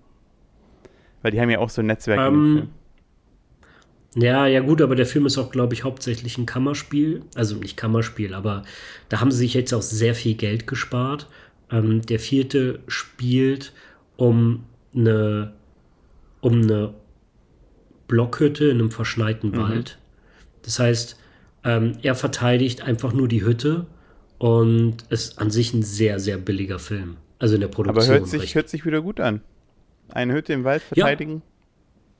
Weil 1.22 1.32
die 1.32 1.40
haben 1.40 1.50
ja 1.50 1.58
auch 1.58 1.70
so 1.70 1.82
ein 1.82 1.86
Netzwerk 1.86 2.20
Ähm. 2.20 2.68
Ja, 4.16 4.46
ja 4.46 4.60
gut, 4.60 4.80
aber 4.80 4.94
der 4.94 5.06
Film 5.06 5.26
ist 5.26 5.38
auch, 5.38 5.50
glaube 5.50 5.74
ich, 5.74 5.82
hauptsächlich 5.82 6.38
ein 6.38 6.46
Kammerspiel. 6.46 7.22
Also 7.34 7.56
nicht 7.56 7.76
Kammerspiel, 7.76 8.32
aber 8.32 8.62
da 9.08 9.20
haben 9.20 9.32
sie 9.32 9.38
sich 9.38 9.54
jetzt 9.54 9.74
auch 9.74 9.82
sehr 9.82 10.14
viel 10.14 10.34
Geld 10.34 10.68
gespart. 10.68 11.26
Ähm, 11.70 12.02
der 12.02 12.20
vierte 12.20 12.78
spielt 12.86 13.72
um 14.16 14.64
eine, 14.94 15.54
um 16.40 16.62
eine 16.62 16.94
Blockhütte 18.08 18.66
in 18.66 18.78
einem 18.80 18.90
verschneiten 18.90 19.50
Mhm. 19.50 19.56
Wald. 19.58 19.98
Das 20.62 20.78
heißt, 20.78 21.18
ähm, 21.64 21.92
er 22.02 22.14
verteidigt 22.14 22.82
einfach 22.82 23.12
nur 23.12 23.28
die 23.28 23.44
Hütte 23.44 23.86
und 24.38 24.96
ist 25.10 25.38
an 25.38 25.50
sich 25.50 25.72
ein 25.74 25.82
sehr, 25.82 26.20
sehr 26.20 26.36
billiger 26.38 26.78
Film. 26.78 27.16
Also 27.38 27.54
in 27.54 27.60
der 27.60 27.68
Produktion. 27.68 28.04
Aber 28.04 28.20
hört 28.20 28.28
sich, 28.28 28.42
recht- 28.42 28.54
hört 28.54 28.68
sich 28.68 28.84
wieder 28.86 29.02
gut 29.02 29.20
an. 29.20 29.40
Eine 30.10 30.34
Hütte 30.34 30.52
im 30.52 30.64
Wald 30.64 30.82
verteidigen. 30.82 31.42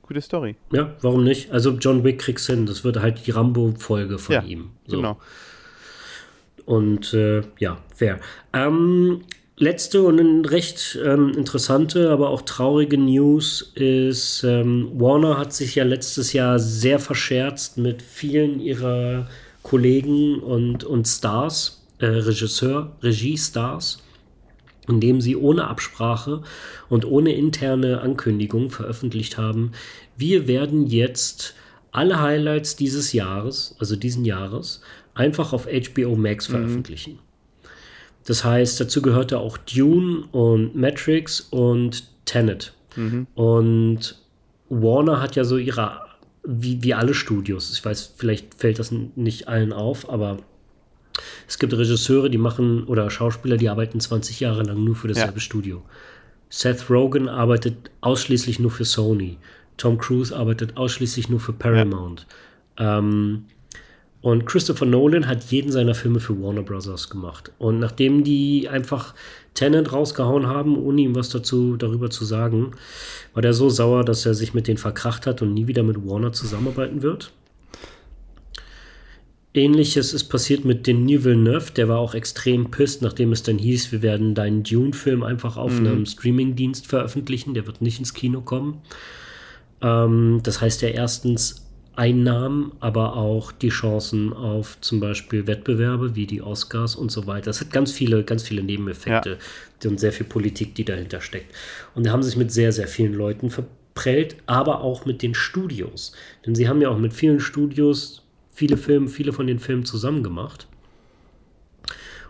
Gute 0.03 0.21
Story. 0.21 0.57
Ja, 0.73 0.95
warum 1.01 1.25
nicht? 1.25 1.51
Also 1.51 1.71
John 1.73 2.05
Wick 2.05 2.19
kriegt's 2.19 2.47
hin. 2.47 2.67
Das 2.67 2.85
wird 2.85 2.99
halt 3.01 3.27
die 3.27 3.31
Rambo-Folge 3.31 4.19
von 4.19 4.35
Ja, 4.35 4.43
ihm. 4.43 4.71
So. 4.87 4.97
Genau. 4.97 5.19
Und 6.67 7.13
äh, 7.15 7.43
ja, 7.59 7.79
fair. 7.95 8.21
Ähm, 8.53 9.23
letzte 9.57 10.03
und 10.03 10.19
eine 10.19 10.51
recht 10.51 10.99
ähm, 11.05 11.31
interessante, 11.37 12.11
aber 12.11 12.31
auch 12.31 12.43
traurige 12.43 12.99
News 12.99 13.73
ist, 13.75 14.43
ähm, 14.45 14.91
Warner 14.95 15.39
hat 15.39 15.53
sich 15.53 15.77
ja 15.77 15.85
letztes 15.85 16.33
Jahr 16.33 16.59
sehr 16.59 16.99
verscherzt 16.99 17.79
mit 17.79 18.03
vielen 18.03 18.61
ihrer 18.61 19.29
Kollegen 19.63 20.41
und, 20.41 20.85
und 20.85 21.07
Stars, 21.07 21.85
äh, 21.99 22.07
Regisseur, 22.07 22.97
Regie-Stars, 23.03 24.03
indem 24.89 25.21
sie 25.21 25.37
ohne 25.37 25.69
Absprache 25.69 26.43
und 26.89 27.05
ohne 27.05 27.35
interne 27.35 28.01
Ankündigung 28.01 28.71
veröffentlicht 28.71 29.39
haben, 29.39 29.73
wir 30.17 30.47
werden 30.47 30.87
jetzt 30.87 31.55
alle 31.93 32.21
Highlights 32.21 32.77
dieses 32.77 33.13
Jahres, 33.13 33.77
also 33.79 33.95
diesen 33.95 34.25
Jahres, 34.25 34.83
einfach 35.15 35.53
auf 35.53 35.67
HBO 35.67 36.17
Max 36.17 36.47
veröffentlichen. 36.47 37.21
Das 38.27 38.45
heißt, 38.45 38.81
dazu 38.81 39.03
gehörte 39.03 39.39
auch 39.39 39.59
Dune 39.59 40.25
und 40.33 40.75
Matrix 40.75 41.41
und 41.41 42.05
Tenet. 42.25 42.73
Und 43.35 44.17
Warner 44.71 45.21
hat 45.21 45.37
ja 45.37 45.45
so 45.45 45.57
ihre, 45.57 46.01
wie, 46.45 46.83
wie 46.83 46.95
alle 46.95 47.13
Studios, 47.15 47.73
ich 47.73 47.85
weiß, 47.85 48.15
vielleicht 48.17 48.55
fällt 48.55 48.79
das 48.79 48.93
nicht 48.93 49.49
allen 49.49 49.73
auf, 49.73 50.09
aber 50.09 50.39
es 51.47 51.59
gibt 51.59 51.73
Regisseure, 51.75 52.31
die 52.31 52.39
machen, 52.39 52.85
oder 52.85 53.11
Schauspieler, 53.11 53.57
die 53.57 53.69
arbeiten 53.69 54.01
20 54.01 54.41
Jahre 54.41 54.63
lang 54.63 54.83
nur 54.83 54.97
für 54.97 55.09
dasselbe 55.09 55.35
Ja. 55.35 55.41
Studio. 55.41 55.83
Seth 56.49 56.89
Rogen 56.89 57.29
arbeitet 57.29 57.91
ausschließlich 58.01 58.59
nur 58.61 58.71
für 58.71 58.85
Sony. 58.85 59.39
Tom 59.77 59.99
Cruise 59.99 60.35
arbeitet 60.35 60.77
ausschließlich 60.77 61.29
nur 61.29 61.41
für 61.41 61.53
Paramount. 61.53 62.27
Ähm, 62.79 63.45
und 64.25 64.47
Christopher 64.47 64.87
Nolan 64.87 65.29
hat 65.29 65.45
jeden 65.51 65.71
seiner 65.71 65.95
Filme 65.95 66.19
für 66.19 66.41
Warner 66.41 66.63
Bros. 66.63 67.11
gemacht. 67.11 67.53
Und 67.59 67.79
nachdem 67.79 68.25
die 68.25 68.71
einfach 68.71 69.15
Tenet 69.53 69.93
rausgehauen 69.93 70.47
haben, 70.47 70.79
ohne 70.79 71.03
ihm 71.03 71.15
was 71.15 71.29
dazu 71.29 71.77
darüber 71.77 72.09
zu 72.09 72.25
sagen, 72.25 72.71
war 73.35 73.43
der 73.43 73.53
so 73.53 73.69
sauer, 73.69 74.03
dass 74.03 74.25
er 74.25 74.33
sich 74.33 74.55
mit 74.55 74.67
denen 74.67 74.79
verkracht 74.79 75.27
hat 75.27 75.43
und 75.43 75.53
nie 75.53 75.67
wieder 75.67 75.83
mit 75.83 76.07
Warner 76.07 76.33
zusammenarbeiten 76.33 77.03
wird. 77.03 77.33
Ähnliches 79.53 80.15
ist 80.15 80.25
passiert 80.25 80.65
mit 80.65 80.87
dem 80.87 81.07
Denis 81.07 81.23
Villeneuve, 81.23 81.73
der 81.73 81.91
war 81.91 81.99
auch 81.99 82.15
extrem 82.15 82.71
pisst, 82.71 83.03
nachdem 83.03 83.31
es 83.31 83.43
dann 83.43 83.59
hieß, 83.59 83.93
wir 83.93 84.01
werden 84.01 84.35
deinen 84.35 84.63
Dune-Film 84.63 85.23
einfach 85.23 85.59
auf 85.59 85.77
einem 85.77 86.07
Streaming-Dienst 86.07 86.87
veröffentlichen, 86.87 87.53
der 87.53 87.67
wird 87.67 87.83
nicht 87.83 87.99
ins 87.99 88.15
Kino 88.15 88.41
kommen. 88.41 88.81
Ähm, 89.83 90.41
das 90.43 90.63
heißt 90.63 90.81
ja 90.81 90.89
erstens 90.89 91.65
Einnahmen, 91.97 92.73
aber 92.81 93.17
auch 93.17 93.53
die 93.53 93.69
Chancen 93.69 94.33
auf 94.33 94.81
zum 94.81 95.01
Beispiel 95.01 95.47
Wettbewerbe 95.47 96.15
wie 96.15 96.27
die 96.27 96.43
Oscars 96.43 96.97
und 96.97 97.11
so 97.11 97.27
weiter. 97.27 97.47
Das 97.47 97.61
hat 97.61 97.73
ganz 97.73 97.93
viele, 97.93 98.25
ganz 98.25 98.43
viele 98.43 98.63
Nebeneffekte 98.63 99.39
und 99.85 100.01
sehr 100.01 100.13
viel 100.13 100.27
Politik, 100.27 100.75
die 100.75 100.85
dahinter 100.85 101.21
steckt. 101.21 101.55
Und 101.95 102.07
da 102.07 102.13
haben 102.13 102.23
sich 102.23 102.37
mit 102.37 102.53
sehr, 102.53 102.73
sehr 102.73 102.89
vielen 102.89 103.15
Leuten 103.15 103.51
verprellt, 103.51 104.37
aber 104.47 104.81
auch 104.81 105.05
mit 105.07 105.23
den 105.23 105.35
Studios. 105.35 106.13
Denn 106.45 106.55
sie 106.55 106.69
haben 106.69 106.81
ja 106.81 106.89
auch 106.89 106.99
mit 106.99 107.13
vielen 107.13 107.41
Studios 107.41 108.23
viele 108.53 108.77
Filme, 108.77 109.09
viele 109.09 109.33
von 109.33 109.47
den 109.47 109.59
Filmen 109.59 109.85
zusammen 109.85 110.23
gemacht. 110.23 110.67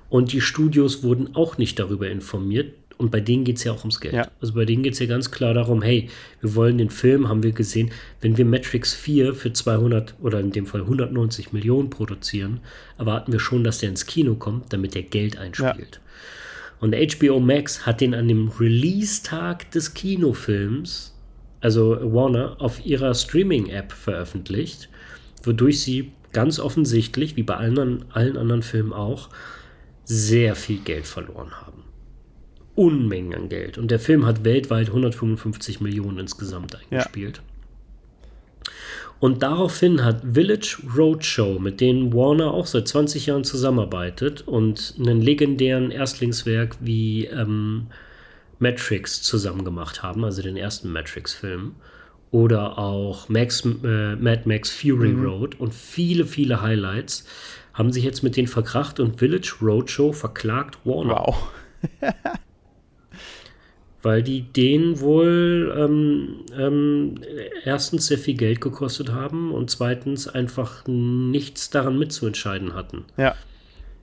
Und 0.09 0.33
die 0.33 0.41
Studios 0.41 1.03
wurden 1.03 1.35
auch 1.35 1.59
nicht 1.59 1.79
darüber 1.79 2.09
informiert. 2.09 2.75
Und 2.97 3.11
bei 3.11 3.21
denen 3.21 3.45
geht 3.45 3.57
es 3.57 3.65
ja 3.65 3.73
auch 3.73 3.81
ums 3.81 4.01
Geld. 4.01 4.15
Ja. 4.15 4.29
Also 4.41 4.55
bei 4.55 4.65
denen 4.65 4.83
geht 4.83 4.93
es 4.93 4.99
ja 5.01 5.07
ganz 5.07 5.31
klar 5.31 5.53
darum, 5.53 5.83
hey, 5.83 6.09
wir 6.41 6.55
wollen 6.55 6.79
den 6.79 6.91
Film, 6.91 7.29
haben 7.29 7.43
wir 7.43 7.53
gesehen, 7.53 7.91
wenn 8.21 8.37
wir 8.37 8.45
Matrix 8.45 8.95
4 8.95 9.35
für 9.35 9.53
200 9.53 10.15
oder 10.21 10.41
in 10.41 10.53
dem 10.53 10.67
Fall 10.67 10.83
190 10.83 11.53
Millionen 11.53 11.91
produzieren, 11.91 12.61
erwarten 12.99 13.33
wir 13.33 13.41
schon, 13.41 13.65
dass 13.65 13.79
der 13.79 13.89
ins 13.89 14.07
Kino 14.07 14.35
kommt, 14.37 14.73
damit 14.73 14.95
der 14.95 15.03
Geld 15.03 15.37
einspielt. 15.39 16.01
Und 16.81 16.95
HBO 16.95 17.41
Max 17.41 17.87
hat 17.87 18.01
den 18.01 18.15
an 18.15 18.29
dem 18.29 18.49
Release-Tag 18.49 19.71
des 19.71 19.95
Kinofilms, 19.95 21.15
also 21.61 21.99
Warner, 22.13 22.57
auf 22.61 22.85
ihrer 22.85 23.15
Streaming-App 23.15 23.93
veröffentlicht, 23.93 24.89
wodurch 25.43 25.81
sie 25.81 26.13
ganz 26.33 26.61
offensichtlich, 26.61 27.37
wie 27.37 27.43
bei 27.43 27.57
allen, 27.57 28.05
allen 28.13 28.37
anderen 28.37 28.63
Filmen 28.63 28.93
auch, 28.93 29.31
sehr 30.05 30.55
viel 30.55 30.81
Geld 30.81 31.07
verloren 31.07 31.53
haben. 31.53 31.64
Unmengen 32.75 33.35
an 33.35 33.49
Geld. 33.49 33.79
Und 33.79 33.91
der 33.91 34.01
Film 34.01 34.27
hat 34.27 34.45
weltweit 34.45 34.89
155 34.89 35.81
Millionen 35.81 36.19
insgesamt 36.19 36.77
eingespielt. 36.77 37.39
Ja. 37.39 37.55
Und 39.21 39.43
daraufhin 39.43 40.05
hat 40.05 40.23
Village 40.35 40.79
Roadshow, 40.97 41.59
mit 41.59 41.81
denen 41.81 42.13
Warner 42.13 42.53
auch 42.53 42.67
seit 42.67 42.89
20 42.89 43.27
Jahren 43.27 43.45
zusammenarbeitet 43.45 44.43
und 44.43 44.95
einen 44.99 45.21
legendären 45.21 45.91
Erstlingswerk 45.91 46.77
wie 46.81 47.27
ähm, 47.27 47.87
Matrix 48.59 49.23
zusammen 49.23 49.65
gemacht 49.65 50.03
haben, 50.03 50.25
also 50.25 50.43
den 50.43 50.57
ersten 50.57 50.91
Matrix-Film. 50.91 51.75
Oder 52.33 52.79
auch 52.79 53.29
Max, 53.29 53.65
äh, 53.65 54.17
Mad 54.17 54.43
Max 54.45 54.71
Fury 54.71 55.13
mhm. 55.13 55.25
Road 55.25 55.61
und 55.61 55.73
viele, 55.73 56.27
viele 56.27 56.61
Highlights 56.61 57.25
haben 57.73 57.93
sich 57.93 58.05
jetzt 58.05 58.23
mit 58.23 58.37
denen 58.37 58.49
verkracht 58.49 58.99
und 59.01 59.21
Village 59.21 59.55
Roadshow 59.63 60.13
verklagt 60.13 60.79
Warner. 60.85 61.15
Wow. 61.15 61.49
weil 64.05 64.23
die 64.23 64.43
denen 64.43 65.01
wohl 65.01 65.75
ähm, 65.77 66.45
ähm, 66.57 67.15
erstens 67.65 68.07
sehr 68.07 68.19
viel 68.19 68.35
Geld 68.35 68.61
gekostet 68.61 69.13
haben 69.13 69.53
und 69.53 69.71
zweitens 69.71 70.29
einfach 70.29 70.87
nichts 70.87 71.71
daran 71.71 71.99
mitzuentscheiden 71.99 72.75
hatten. 72.75 73.05
Ja. 73.17 73.35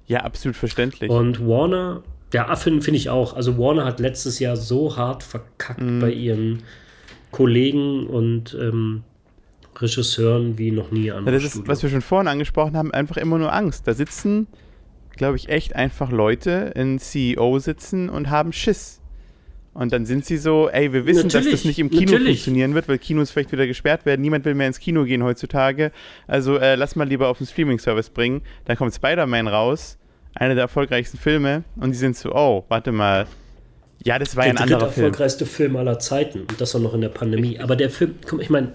Ja, 0.07 0.21
absolut 0.21 0.57
verständlich. 0.57 1.09
Und 1.09 1.39
Warner, 1.47 2.01
ja, 2.33 2.53
finde 2.55 2.81
find 2.81 2.97
ich 2.97 3.09
auch. 3.09 3.35
Also 3.35 3.57
Warner 3.57 3.85
hat 3.85 3.99
letztes 3.99 4.39
Jahr 4.39 4.57
so 4.57 4.97
hart 4.97 5.23
verkackt 5.23 5.79
mm. 5.79 5.99
bei 5.99 6.11
ihren 6.11 6.63
Kollegen 7.29 8.07
und 8.07 8.57
ähm, 8.59 9.03
Regisseuren 9.77 10.57
wie 10.57 10.71
noch 10.71 10.91
nie 10.91 11.11
an. 11.11 11.25
Ja, 11.25 11.31
das 11.31 11.43
ist, 11.43 11.67
was 11.67 11.83
wir 11.83 11.89
schon 11.89 12.01
vorhin 12.01 12.27
angesprochen 12.27 12.75
haben, 12.75 12.91
einfach 12.91 13.17
immer 13.17 13.37
nur 13.37 13.53
Angst. 13.53 13.87
Da 13.87 13.93
sitzen, 13.93 14.47
glaube 15.15 15.37
ich, 15.37 15.47
echt 15.47 15.75
einfach 15.75 16.11
Leute 16.11 16.73
in 16.75 16.97
CEO 16.97 17.59
sitzen 17.59 18.09
und 18.09 18.31
haben 18.31 18.51
Schiss. 18.51 19.00
Und 19.73 19.93
dann 19.93 20.05
sind 20.05 20.25
sie 20.25 20.37
so, 20.37 20.69
ey, 20.69 20.91
wir 20.91 21.05
wissen, 21.05 21.27
natürlich, 21.27 21.45
dass 21.45 21.61
das 21.61 21.65
nicht 21.65 21.79
im 21.79 21.89
Kino 21.89 22.11
natürlich. 22.11 22.39
funktionieren 22.39 22.75
wird, 22.75 22.89
weil 22.89 22.97
Kinos 22.97 23.31
vielleicht 23.31 23.53
wieder 23.53 23.67
gesperrt 23.67 24.05
werden. 24.05 24.21
Niemand 24.21 24.43
will 24.43 24.53
mehr 24.53 24.67
ins 24.67 24.79
Kino 24.79 25.05
gehen 25.05 25.23
heutzutage. 25.23 25.91
Also 26.27 26.57
äh, 26.57 26.75
lass 26.75 26.97
mal 26.97 27.07
lieber 27.07 27.29
auf 27.29 27.37
den 27.37 27.47
Streaming-Service 27.47 28.09
bringen. 28.09 28.41
Dann 28.65 28.75
kommt 28.75 28.93
Spider-Man 28.93 29.47
raus, 29.47 29.97
einer 30.35 30.55
der 30.55 30.63
erfolgreichsten 30.63 31.17
Filme. 31.17 31.63
Und 31.77 31.91
die 31.91 31.97
sind 31.97 32.17
so, 32.17 32.33
oh, 32.33 32.65
warte 32.67 32.91
mal. 32.91 33.27
Ja, 34.03 34.19
das 34.19 34.35
war 34.35 34.43
der 34.43 34.53
ein 34.53 34.57
anderer 34.57 34.79
Film. 34.79 34.89
Der 34.89 35.03
erfolgreichste 35.05 35.45
Film 35.45 35.77
aller 35.77 35.99
Zeiten. 35.99 36.41
Und 36.41 36.59
das 36.59 36.75
auch 36.75 36.81
noch 36.81 36.93
in 36.93 37.01
der 37.01 37.09
Pandemie. 37.09 37.59
Aber 37.59 37.77
der 37.77 37.89
Film, 37.89 38.15
komm, 38.27 38.41
ich 38.41 38.49
meine, 38.49 38.73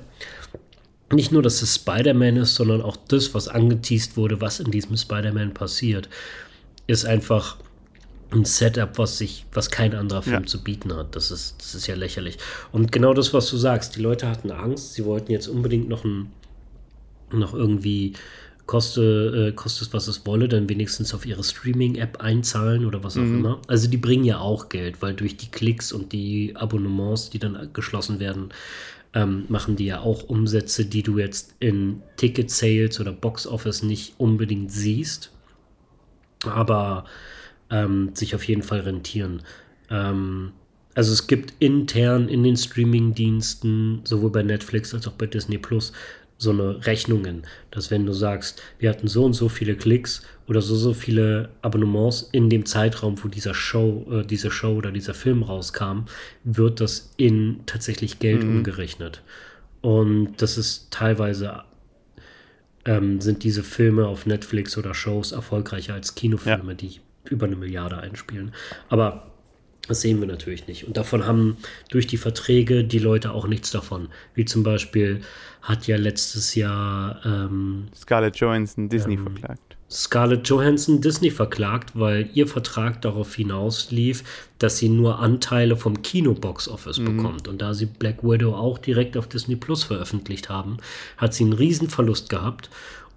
nicht 1.12 1.30
nur, 1.30 1.42
dass 1.42 1.60
es 1.60 1.74
Spider-Man 1.74 2.36
ist, 2.36 2.54
sondern 2.54 2.80
auch 2.80 2.96
das, 3.08 3.34
was 3.34 3.48
angeteased 3.48 4.16
wurde, 4.16 4.40
was 4.40 4.60
in 4.60 4.70
diesem 4.70 4.96
Spider-Man 4.96 5.52
passiert, 5.52 6.08
ist 6.86 7.04
einfach 7.04 7.58
ein 8.36 8.44
Setup, 8.44 8.98
was 8.98 9.18
sich, 9.18 9.46
was 9.52 9.70
kein 9.70 9.94
anderer 9.94 10.22
Film 10.22 10.42
ja. 10.42 10.46
zu 10.46 10.62
bieten 10.62 10.94
hat. 10.94 11.16
Das 11.16 11.30
ist, 11.30 11.56
das 11.58 11.74
ist 11.74 11.86
ja 11.86 11.94
lächerlich. 11.94 12.38
Und 12.72 12.92
genau 12.92 13.14
das, 13.14 13.34
was 13.34 13.50
du 13.50 13.56
sagst, 13.56 13.96
die 13.96 14.02
Leute 14.02 14.28
hatten 14.28 14.50
Angst, 14.50 14.94
sie 14.94 15.04
wollten 15.04 15.32
jetzt 15.32 15.48
unbedingt 15.48 15.88
noch 15.88 16.04
ein, 16.04 16.30
noch 17.32 17.54
irgendwie 17.54 18.14
koste, 18.66 19.48
äh, 19.48 19.52
kostet 19.52 19.92
was 19.92 20.08
es 20.08 20.26
wolle, 20.26 20.48
dann 20.48 20.68
wenigstens 20.68 21.14
auf 21.14 21.24
ihre 21.24 21.44
Streaming-App 21.44 22.20
einzahlen 22.20 22.84
oder 22.84 23.02
was 23.02 23.16
auch 23.16 23.22
mhm. 23.22 23.38
immer. 23.38 23.62
Also 23.68 23.88
die 23.88 23.96
bringen 23.96 24.24
ja 24.24 24.38
auch 24.38 24.68
Geld, 24.68 25.02
weil 25.02 25.14
durch 25.14 25.36
die 25.36 25.50
Klicks 25.50 25.92
und 25.92 26.12
die 26.12 26.54
Abonnements, 26.56 27.30
die 27.30 27.38
dann 27.38 27.70
geschlossen 27.72 28.18
werden, 28.18 28.50
ähm, 29.14 29.44
machen 29.48 29.76
die 29.76 29.86
ja 29.86 30.00
auch 30.00 30.24
Umsätze, 30.24 30.84
die 30.84 31.02
du 31.02 31.18
jetzt 31.18 31.54
in 31.60 32.02
Ticket-Sales 32.16 33.00
oder 33.00 33.12
Box-Office 33.12 33.82
nicht 33.82 34.14
unbedingt 34.18 34.72
siehst. 34.72 35.30
Aber 36.44 37.04
ähm, 37.70 38.10
sich 38.14 38.34
auf 38.34 38.44
jeden 38.44 38.62
Fall 38.62 38.80
rentieren. 38.80 39.42
Ähm, 39.90 40.52
also 40.94 41.12
es 41.12 41.26
gibt 41.26 41.52
intern 41.58 42.28
in 42.28 42.42
den 42.42 42.56
Streaming-Diensten, 42.56 44.00
sowohl 44.04 44.30
bei 44.30 44.42
Netflix 44.42 44.94
als 44.94 45.06
auch 45.06 45.12
bei 45.12 45.26
Disney 45.26 45.58
Plus, 45.58 45.92
so 46.38 46.50
eine 46.50 46.84
Rechnungen, 46.86 47.42
dass 47.70 47.90
wenn 47.90 48.04
du 48.04 48.12
sagst, 48.12 48.62
wir 48.78 48.90
hatten 48.90 49.08
so 49.08 49.24
und 49.24 49.32
so 49.32 49.48
viele 49.48 49.74
Klicks 49.74 50.22
oder 50.46 50.60
so 50.60 50.76
so 50.76 50.92
viele 50.92 51.48
Abonnements 51.62 52.28
in 52.32 52.50
dem 52.50 52.66
Zeitraum, 52.66 53.22
wo 53.22 53.28
dieser 53.28 53.54
Show, 53.54 54.06
äh, 54.10 54.26
diese 54.26 54.50
Show 54.50 54.74
oder 54.74 54.92
dieser 54.92 55.14
Film 55.14 55.42
rauskam, 55.42 56.04
wird 56.44 56.80
das 56.80 57.12
in 57.16 57.60
tatsächlich 57.64 58.18
Geld 58.18 58.44
mhm. 58.44 58.58
umgerechnet. 58.58 59.22
Und 59.80 60.34
das 60.38 60.58
ist 60.58 60.90
teilweise 60.90 61.62
ähm, 62.84 63.20
sind 63.20 63.42
diese 63.42 63.62
Filme 63.62 64.06
auf 64.06 64.26
Netflix 64.26 64.76
oder 64.76 64.94
Shows 64.94 65.32
erfolgreicher 65.32 65.94
als 65.94 66.14
Kinofilme, 66.14 66.72
ja. 66.72 66.74
die 66.74 67.00
über 67.30 67.46
eine 67.46 67.56
Milliarde 67.56 67.98
einspielen. 67.98 68.52
Aber 68.88 69.30
das 69.88 70.00
sehen 70.00 70.20
wir 70.20 70.26
natürlich 70.26 70.66
nicht. 70.66 70.86
Und 70.86 70.96
davon 70.96 71.26
haben 71.26 71.58
durch 71.90 72.06
die 72.06 72.16
Verträge 72.16 72.84
die 72.84 72.98
Leute 72.98 73.32
auch 73.32 73.46
nichts 73.46 73.70
davon. 73.70 74.08
Wie 74.34 74.44
zum 74.44 74.62
Beispiel 74.62 75.20
hat 75.62 75.86
ja 75.86 75.96
letztes 75.96 76.54
Jahr 76.54 77.20
ähm, 77.24 77.88
Scarlett 77.94 78.36
Johansson 78.36 78.88
Disney 78.88 79.14
ähm, 79.14 79.22
verklagt. 79.22 79.76
Scarlett 79.88 80.48
Johansson 80.48 81.00
Disney 81.00 81.30
verklagt, 81.30 81.92
weil 81.94 82.28
ihr 82.34 82.48
Vertrag 82.48 83.02
darauf 83.02 83.36
hinauslief, 83.36 84.24
dass 84.58 84.78
sie 84.78 84.88
nur 84.88 85.20
Anteile 85.20 85.76
vom 85.76 86.02
Kino-Box-Office 86.02 86.98
mhm. 86.98 87.16
bekommt. 87.16 87.48
Und 87.48 87.62
da 87.62 87.72
sie 87.72 87.86
Black 87.86 88.24
Widow 88.24 88.54
auch 88.54 88.78
direkt 88.78 89.16
auf 89.16 89.28
Disney 89.28 89.54
Plus 89.54 89.84
veröffentlicht 89.84 90.48
haben, 90.48 90.78
hat 91.16 91.34
sie 91.34 91.44
einen 91.44 91.52
Riesenverlust 91.52 92.28
gehabt. 92.28 92.68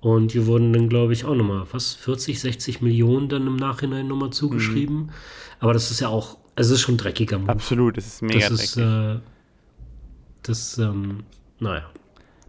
Und 0.01 0.31
hier 0.31 0.47
wurden 0.47 0.71
dann, 0.71 0.87
glaube 0.87 1.13
ich, 1.13 1.25
auch 1.25 1.35
nochmal, 1.35 1.65
was, 1.71 1.93
40, 1.93 2.39
60 2.39 2.81
Millionen 2.81 3.27
dann 3.27 3.45
im 3.47 3.57
Nachhinein 3.57 4.07
nochmal 4.07 4.29
zugeschrieben. 4.29 4.97
Mhm. 4.97 5.09
Aber 5.59 5.73
das 5.73 5.91
ist 5.91 5.99
ja 5.99 6.07
auch, 6.07 6.37
also 6.55 6.73
es 6.73 6.79
ist 6.79 6.85
schon 6.85 6.97
dreckiger 6.97 7.37
Move. 7.37 7.49
Absolut, 7.49 7.97
es 7.97 8.07
ist 8.07 8.21
mega 8.21 8.47
das 8.47 8.49
dreckig. 8.49 8.63
Ist, 8.63 8.77
äh, 8.77 9.19
das, 10.43 10.77
ähm, 10.77 11.23
naja. 11.59 11.89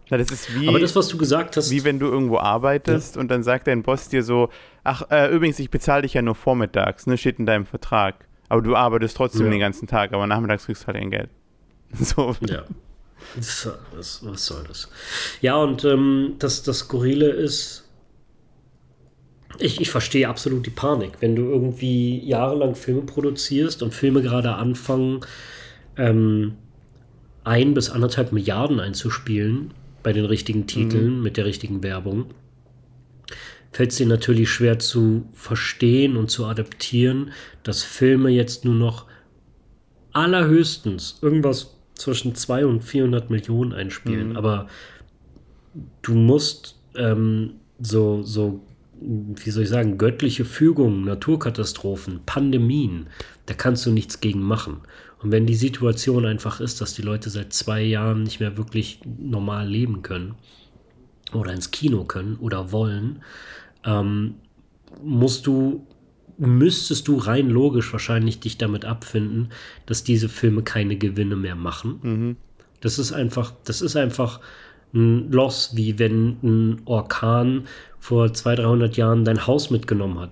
Na, 0.09 0.17
das 0.17 0.31
ist 0.31 0.59
wie, 0.59 0.67
Aber 0.67 0.79
das, 0.79 0.95
was 0.95 1.07
du 1.07 1.17
gesagt 1.17 1.57
hast. 1.57 1.71
Wie 1.71 1.83
wenn 1.83 1.99
du 1.99 2.07
irgendwo 2.07 2.37
arbeitest 2.37 3.15
ja. 3.15 3.21
und 3.21 3.29
dann 3.29 3.43
sagt 3.43 3.67
dein 3.67 3.83
Boss 3.83 4.09
dir 4.09 4.23
so, 4.23 4.49
ach, 4.83 5.03
äh, 5.09 5.33
übrigens, 5.33 5.59
ich 5.59 5.69
bezahle 5.69 6.03
dich 6.03 6.13
ja 6.13 6.21
nur 6.21 6.35
vormittags, 6.35 7.07
ne, 7.07 7.17
steht 7.17 7.39
in 7.39 7.45
deinem 7.45 7.65
Vertrag. 7.65 8.27
Aber 8.49 8.61
du 8.61 8.75
arbeitest 8.75 9.15
trotzdem 9.15 9.45
ja. 9.45 9.51
den 9.51 9.59
ganzen 9.59 9.87
Tag, 9.87 10.13
aber 10.13 10.27
nachmittags 10.27 10.65
kriegst 10.65 10.83
du 10.83 10.87
halt 10.87 10.97
dein 10.97 11.11
Geld. 11.11 11.29
So. 11.93 12.35
Ja. 12.47 12.63
Was, 13.35 14.19
was 14.23 14.45
soll 14.45 14.63
das? 14.67 14.89
Ja, 15.41 15.55
und 15.55 15.85
ähm, 15.85 16.35
das, 16.39 16.63
das 16.63 16.79
Skurrile 16.79 17.29
ist, 17.29 17.85
ich, 19.59 19.79
ich 19.79 19.89
verstehe 19.89 20.27
absolut 20.27 20.65
die 20.65 20.71
Panik. 20.71 21.13
Wenn 21.19 21.35
du 21.35 21.43
irgendwie 21.43 22.19
jahrelang 22.25 22.75
Filme 22.75 23.01
produzierst 23.01 23.83
und 23.83 23.93
Filme 23.93 24.21
gerade 24.21 24.53
anfangen, 24.55 25.21
ähm, 25.97 26.55
ein 27.43 27.73
bis 27.73 27.89
anderthalb 27.89 28.31
Milliarden 28.31 28.79
einzuspielen 28.79 29.73
bei 30.03 30.13
den 30.13 30.25
richtigen 30.25 30.67
Titeln 30.67 31.17
mhm. 31.17 31.23
mit 31.23 31.37
der 31.37 31.45
richtigen 31.45 31.83
Werbung, 31.83 32.25
fällt 33.71 33.91
es 33.91 33.97
dir 33.97 34.07
natürlich 34.07 34.49
schwer 34.49 34.79
zu 34.79 35.25
verstehen 35.33 36.17
und 36.17 36.29
zu 36.29 36.45
adaptieren, 36.45 37.31
dass 37.63 37.83
Filme 37.83 38.29
jetzt 38.29 38.65
nur 38.65 38.75
noch 38.75 39.05
allerhöchstens 40.11 41.19
irgendwas 41.21 41.77
zwischen 41.95 42.35
200 42.35 42.69
und 42.71 42.83
400 42.83 43.29
Millionen 43.29 43.73
einspielen. 43.73 44.29
Mhm. 44.29 44.37
Aber 44.37 44.67
du 46.01 46.13
musst 46.13 46.77
ähm, 46.95 47.53
so, 47.79 48.23
so, 48.23 48.61
wie 48.99 49.49
soll 49.49 49.63
ich 49.63 49.69
sagen, 49.69 49.97
göttliche 49.97 50.45
Fügungen, 50.45 51.05
Naturkatastrophen, 51.05 52.21
Pandemien, 52.25 53.07
da 53.45 53.53
kannst 53.53 53.85
du 53.85 53.91
nichts 53.91 54.19
gegen 54.19 54.41
machen. 54.41 54.81
Und 55.21 55.31
wenn 55.31 55.45
die 55.45 55.55
Situation 55.55 56.25
einfach 56.25 56.59
ist, 56.59 56.81
dass 56.81 56.95
die 56.95 57.03
Leute 57.03 57.29
seit 57.29 57.53
zwei 57.53 57.81
Jahren 57.81 58.23
nicht 58.23 58.39
mehr 58.39 58.57
wirklich 58.57 58.99
normal 59.19 59.67
leben 59.67 60.01
können 60.01 60.35
oder 61.33 61.53
ins 61.53 61.71
Kino 61.71 62.03
können 62.05 62.37
oder 62.37 62.71
wollen, 62.71 63.21
ähm, 63.85 64.35
musst 65.03 65.47
du 65.47 65.85
müsstest 66.47 67.07
du 67.07 67.17
rein 67.17 67.49
logisch 67.49 67.91
wahrscheinlich 67.93 68.39
dich 68.39 68.57
damit 68.57 68.83
abfinden, 68.83 69.49
dass 69.85 70.03
diese 70.03 70.27
Filme 70.27 70.63
keine 70.63 70.97
Gewinne 70.97 71.35
mehr 71.35 71.55
machen. 71.55 71.99
Mhm. 72.01 72.37
Das 72.81 72.97
ist 72.97 73.11
einfach, 73.11 73.53
das 73.63 73.81
ist 73.81 73.95
einfach 73.95 74.39
ein 74.93 75.31
Loss, 75.31 75.71
wie 75.75 75.99
wenn 75.99 76.37
ein 76.43 76.81
Orkan 76.85 77.67
vor 77.99 78.33
200, 78.33 78.65
300 78.65 78.97
Jahren 78.97 79.23
dein 79.23 79.45
Haus 79.45 79.69
mitgenommen 79.69 80.19
hat. 80.19 80.31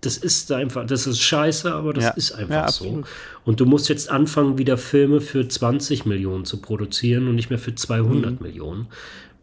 Das 0.00 0.16
ist 0.16 0.50
einfach, 0.50 0.84
das 0.84 1.06
ist 1.06 1.20
scheiße, 1.20 1.72
aber 1.72 1.92
das 1.92 2.04
ja. 2.04 2.10
ist 2.10 2.32
einfach 2.32 2.54
ja, 2.54 2.68
so. 2.68 3.02
Und 3.44 3.60
du 3.60 3.66
musst 3.66 3.88
jetzt 3.88 4.10
anfangen, 4.10 4.58
wieder 4.58 4.76
Filme 4.76 5.20
für 5.20 5.46
20 5.46 6.06
Millionen 6.06 6.44
zu 6.44 6.60
produzieren 6.60 7.28
und 7.28 7.36
nicht 7.36 7.50
mehr 7.50 7.58
für 7.58 7.74
200 7.74 8.32
mhm. 8.32 8.38
Millionen, 8.46 8.86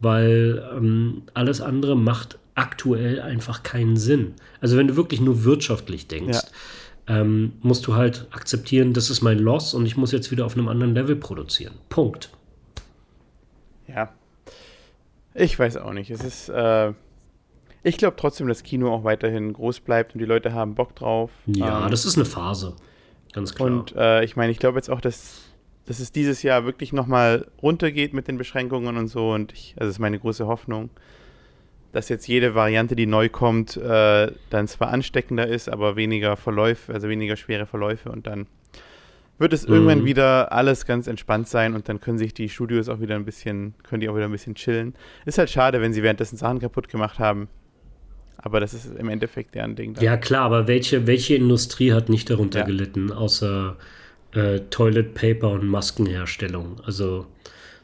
weil 0.00 0.62
ähm, 0.76 1.22
alles 1.32 1.62
andere 1.62 1.96
macht 1.96 2.38
aktuell 2.56 3.20
einfach 3.20 3.62
keinen 3.62 3.96
Sinn. 3.96 4.34
Also 4.60 4.76
wenn 4.76 4.88
du 4.88 4.96
wirklich 4.96 5.20
nur 5.20 5.44
wirtschaftlich 5.44 6.08
denkst, 6.08 6.40
ja. 7.08 7.20
ähm, 7.20 7.52
musst 7.62 7.86
du 7.86 7.94
halt 7.94 8.26
akzeptieren, 8.32 8.92
das 8.92 9.08
ist 9.10 9.22
mein 9.22 9.38
Loss 9.38 9.74
und 9.74 9.86
ich 9.86 9.96
muss 9.96 10.10
jetzt 10.10 10.32
wieder 10.32 10.44
auf 10.44 10.54
einem 10.56 10.66
anderen 10.68 10.94
Level 10.94 11.14
produzieren. 11.14 11.74
Punkt. 11.88 12.30
Ja. 13.86 14.12
Ich 15.34 15.58
weiß 15.58 15.76
auch 15.76 15.92
nicht. 15.92 16.10
Es 16.10 16.24
ist, 16.24 16.48
äh, 16.48 16.92
Ich 17.82 17.98
glaube 17.98 18.16
trotzdem, 18.16 18.48
dass 18.48 18.64
Kino 18.64 18.92
auch 18.92 19.04
weiterhin 19.04 19.52
groß 19.52 19.78
bleibt 19.80 20.14
und 20.14 20.18
die 20.18 20.24
Leute 20.26 20.52
haben 20.52 20.74
Bock 20.74 20.96
drauf. 20.96 21.30
Ja, 21.46 21.84
ähm, 21.84 21.90
das 21.90 22.04
ist 22.04 22.16
eine 22.16 22.24
Phase. 22.24 22.74
Ganz 23.32 23.54
klar. 23.54 23.68
Und 23.68 23.94
äh, 23.94 24.24
ich 24.24 24.34
meine, 24.34 24.50
ich 24.50 24.58
glaube 24.58 24.78
jetzt 24.78 24.90
auch, 24.90 25.00
dass, 25.00 25.42
dass 25.84 26.00
es 26.00 26.10
dieses 26.10 26.42
Jahr 26.42 26.64
wirklich 26.64 26.92
nochmal 26.92 27.46
runtergeht 27.62 28.12
mit 28.12 28.26
den 28.26 28.38
Beschränkungen 28.38 28.96
und 28.96 29.06
so. 29.06 29.30
Und 29.30 29.52
ich, 29.52 29.74
also 29.76 29.86
das 29.86 29.96
ist 29.96 29.98
meine 30.00 30.18
große 30.18 30.46
Hoffnung, 30.46 30.90
dass 31.96 32.08
jetzt 32.10 32.28
jede 32.28 32.54
Variante, 32.54 32.94
die 32.94 33.06
neu 33.06 33.28
kommt, 33.30 33.76
äh, 33.76 34.30
dann 34.50 34.68
zwar 34.68 34.88
ansteckender 34.90 35.46
ist, 35.46 35.68
aber 35.70 35.96
weniger 35.96 36.36
Verläufe, 36.36 36.92
also 36.92 37.08
weniger 37.08 37.36
schwere 37.36 37.64
Verläufe 37.66 38.10
und 38.10 38.26
dann 38.26 38.46
wird 39.38 39.52
es 39.52 39.64
irgendwann 39.64 40.00
Mhm. 40.00 40.04
wieder 40.04 40.52
alles 40.52 40.86
ganz 40.86 41.06
entspannt 41.06 41.48
sein 41.48 41.74
und 41.74 41.88
dann 41.88 42.00
können 42.00 42.18
sich 42.18 42.32
die 42.34 42.48
Studios 42.48 42.88
auch 42.88 43.00
wieder 43.00 43.14
ein 43.16 43.24
bisschen, 43.24 43.74
können 43.82 44.00
die 44.00 44.08
auch 44.08 44.14
wieder 44.16 44.26
ein 44.26 44.30
bisschen 44.32 44.54
chillen. 44.54 44.94
Ist 45.24 45.38
halt 45.38 45.50
schade, 45.50 45.80
wenn 45.80 45.92
sie 45.92 46.02
währenddessen 46.02 46.36
Sachen 46.36 46.58
kaputt 46.58 46.88
gemacht 46.88 47.18
haben. 47.18 47.48
Aber 48.38 48.60
das 48.60 48.74
ist 48.74 48.86
im 48.94 49.08
Endeffekt 49.08 49.54
deren 49.54 49.74
Ding. 49.76 49.94
dann. 49.94 50.04
Ja, 50.04 50.16
klar, 50.18 50.42
aber 50.44 50.68
welche, 50.68 51.06
welche 51.06 51.34
Industrie 51.34 51.92
hat 51.92 52.08
nicht 52.10 52.28
darunter 52.30 52.60
Ja. 52.60 52.64
gelitten, 52.66 53.10
außer 53.12 53.76
äh, 54.32 54.60
Toilet 54.70 55.14
Paper 55.14 55.50
und 55.50 55.66
Maskenherstellung? 55.66 56.80
Also, 56.84 57.26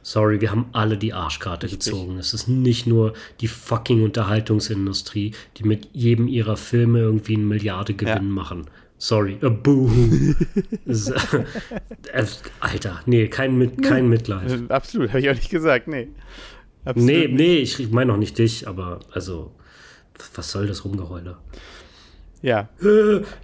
sorry, 0.03 0.41
wir 0.41 0.51
haben 0.51 0.67
alle 0.73 0.99
die 0.99 1.13
Arschkarte 1.13 1.67
Richtig. 1.67 1.93
gezogen. 1.93 2.19
Es 2.19 2.35
ist 2.35 2.49
nicht 2.49 2.87
nur 2.87 3.15
die 3.41 3.49
fucking 3.49 4.03
Unterhaltungsindustrie, 4.05 5.33
die 5.57 5.65
mit 5.65 5.89
jedem 5.93 6.29
ihrer 6.29 6.57
Filme 6.57 6.99
irgendwie 7.01 7.35
einen 7.35 7.49
Milliardegewinn 7.49 8.15
Ja. 8.15 8.21
machen. 8.23 8.67
Sorry, 8.99 9.35
boo. 9.35 9.91
Es, 10.87 11.09
äh, 11.09 11.17
äh, 12.13 12.25
Alter, 12.61 13.01
nee, 13.07 13.27
kein, 13.29 13.59
mit, 13.59 13.83
kein 13.83 14.09
Mitleid. 14.09 14.51
Äh, 14.51 14.73
Absolut, 14.73 15.09
habe 15.09 15.21
ich 15.21 15.29
auch 15.31 15.35
nicht 15.35 15.51
gesagt, 15.51 15.89
nee. 15.89 16.09
Absolut 16.85 17.07
Nee, 17.09 17.27
nicht. 17.29 17.35
nee, 17.37 17.57
ich 17.59 17.91
meine 17.91 18.13
auch 18.13 18.17
nicht 18.17 18.39
dich, 18.39 18.69
aber 18.69 19.01
also, 19.13 19.53
was 20.35 20.51
soll 20.53 20.67
das 20.69 20.85
Rumgeheule? 20.85 21.37
Ja, 22.43 22.69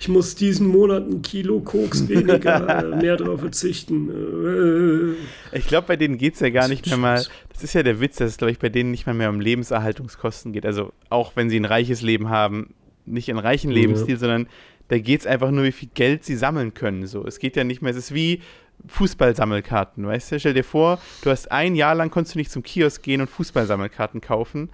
ich 0.00 0.08
muss 0.08 0.34
diesen 0.34 0.66
Monat 0.66 1.08
ein 1.08 1.22
Kilo 1.22 1.60
Koks 1.60 2.08
weniger, 2.08 2.82
äh, 2.92 2.96
mehr 2.96 3.16
drauf 3.16 3.38
verzichten. 3.40 5.16
Äh, 5.52 5.56
ich 5.56 5.68
glaube, 5.68 5.86
bei 5.86 5.96
denen 5.96 6.18
geht 6.18 6.34
es 6.34 6.40
ja 6.40 6.50
gar 6.50 6.66
nicht 6.66 6.86
mehr 6.86 6.96
mal. 6.96 7.24
Das 7.52 7.62
ist 7.62 7.74
ja 7.74 7.84
der 7.84 8.00
Witz, 8.00 8.16
dass 8.16 8.32
es, 8.32 8.36
glaube 8.38 8.50
ich, 8.50 8.58
bei 8.58 8.68
denen 8.68 8.90
nicht 8.90 9.06
mal 9.06 9.14
mehr 9.14 9.30
um 9.30 9.40
Lebenserhaltungskosten 9.40 10.52
geht. 10.52 10.66
Also 10.66 10.92
auch 11.10 11.36
wenn 11.36 11.48
sie 11.48 11.60
ein 11.60 11.64
reiches 11.64 12.02
Leben 12.02 12.28
haben, 12.28 12.74
nicht 13.06 13.30
einen 13.30 13.38
reichen 13.38 13.70
Ja. 13.70 13.76
Lebensstil, 13.76 14.18
sondern 14.18 14.48
da 14.88 14.98
geht 14.98 15.20
es 15.20 15.26
einfach 15.26 15.52
nur, 15.52 15.64
wie 15.64 15.72
viel 15.72 15.90
Geld 15.94 16.24
sie 16.24 16.36
sammeln 16.36 16.74
können. 16.74 17.06
So, 17.06 17.24
es 17.24 17.38
geht 17.38 17.56
ja 17.56 17.62
nicht 17.62 17.82
mehr, 17.82 17.92
es 17.92 17.96
ist 17.98 18.14
wie 18.14 18.40
Fußballsammelkarten, 18.86 20.06
weißt 20.06 20.32
du? 20.32 20.40
Stell 20.40 20.54
dir 20.54 20.64
vor, 20.64 20.98
du 21.22 21.30
hast 21.30 21.50
ein 21.52 21.74
Jahr 21.74 21.94
lang 21.94 22.10
konntest 22.10 22.34
du 22.34 22.38
nicht 22.38 22.50
zum 22.50 22.62
Kiosk 22.62 23.02
gehen 23.02 23.20
und 23.20 23.30
Fußballsammelkarten 23.30 24.20
kaufen. 24.20 24.70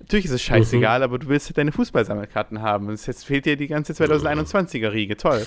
Natürlich 0.00 0.26
ist 0.26 0.30
es 0.32 0.42
scheißegal, 0.42 1.02
aber 1.02 1.18
du 1.18 1.28
willst 1.28 1.46
halt 1.48 1.58
deine 1.58 1.72
Fußballsammelkarten 1.72 2.62
haben. 2.62 2.88
Und 2.88 3.04
jetzt 3.06 3.24
fehlt 3.24 3.44
dir 3.46 3.56
die 3.56 3.66
ganze 3.66 3.92
2021er-Riege. 3.92 5.16
Toll. 5.16 5.44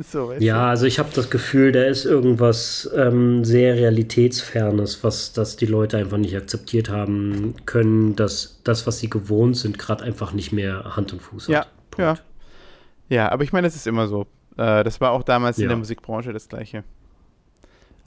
So, 0.00 0.32
ja, 0.38 0.68
also 0.68 0.86
ich 0.86 1.00
habe 1.00 1.08
das 1.12 1.28
Gefühl, 1.28 1.72
da 1.72 1.82
ist 1.82 2.04
irgendwas 2.04 2.88
ähm, 2.96 3.44
sehr 3.44 3.74
realitätsfernes, 3.74 5.02
was 5.02 5.32
das 5.32 5.56
die 5.56 5.66
Leute 5.66 5.96
einfach 5.98 6.18
nicht 6.18 6.36
akzeptiert 6.36 6.88
haben 6.88 7.54
können, 7.66 8.14
dass 8.14 8.60
das, 8.62 8.86
was 8.86 9.00
sie 9.00 9.10
gewohnt 9.10 9.56
sind, 9.56 9.76
gerade 9.76 10.04
einfach 10.04 10.32
nicht 10.32 10.52
mehr 10.52 10.94
Hand 10.96 11.12
und 11.12 11.20
Fuß 11.20 11.48
Ja, 11.48 11.60
hat. 11.60 11.68
ja. 11.98 12.18
Ja, 13.08 13.32
aber 13.32 13.42
ich 13.42 13.52
meine, 13.52 13.66
das 13.66 13.74
ist 13.74 13.86
immer 13.88 14.06
so. 14.06 14.26
Äh, 14.56 14.84
das 14.84 15.00
war 15.00 15.10
auch 15.12 15.22
damals 15.24 15.58
in 15.58 15.62
Ja. 15.64 15.68
der 15.68 15.78
Musikbranche 15.78 16.32
das 16.32 16.48
Gleiche. 16.48 16.84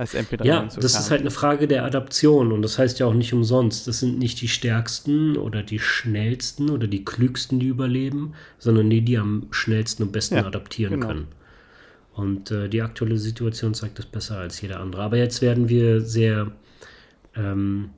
Als 0.01 0.15
MP3 0.15 0.45
Ja, 0.45 0.63
das 0.63 0.99
ist 0.99 1.11
halt 1.11 1.21
eine 1.21 1.29
Frage 1.29 1.67
der 1.67 1.85
Adaption 1.85 2.51
und 2.51 2.63
das 2.63 2.79
heißt 2.79 2.97
ja 2.97 3.05
auch 3.05 3.13
nicht 3.13 3.33
umsonst. 3.33 3.87
Das 3.87 3.99
sind 3.99 4.17
nicht 4.17 4.41
die 4.41 4.47
stärksten 4.47 5.37
oder 5.37 5.61
die 5.61 5.77
schnellsten 5.77 6.71
oder 6.71 6.87
die 6.87 7.05
klügsten, 7.05 7.59
die 7.59 7.67
überleben, 7.67 8.33
sondern 8.57 8.89
die, 8.89 9.01
die 9.03 9.19
am 9.19 9.45
schnellsten 9.51 10.01
und 10.01 10.11
besten 10.11 10.37
Ja, 10.37 10.47
adaptieren 10.47 10.93
genau. 10.95 11.05
können. 11.05 11.27
Und 12.13 12.49
äh, 12.49 12.67
die 12.67 12.81
aktuelle 12.81 13.19
Situation 13.19 13.75
zeigt 13.75 13.99
das 13.99 14.07
besser 14.07 14.39
als 14.39 14.59
jeder 14.59 14.79
andere. 14.79 15.03
Aber 15.03 15.17
jetzt 15.17 15.43
werden 15.43 15.69
wir 15.69 16.01
sehr 16.01 16.51
ähm, 17.35 17.91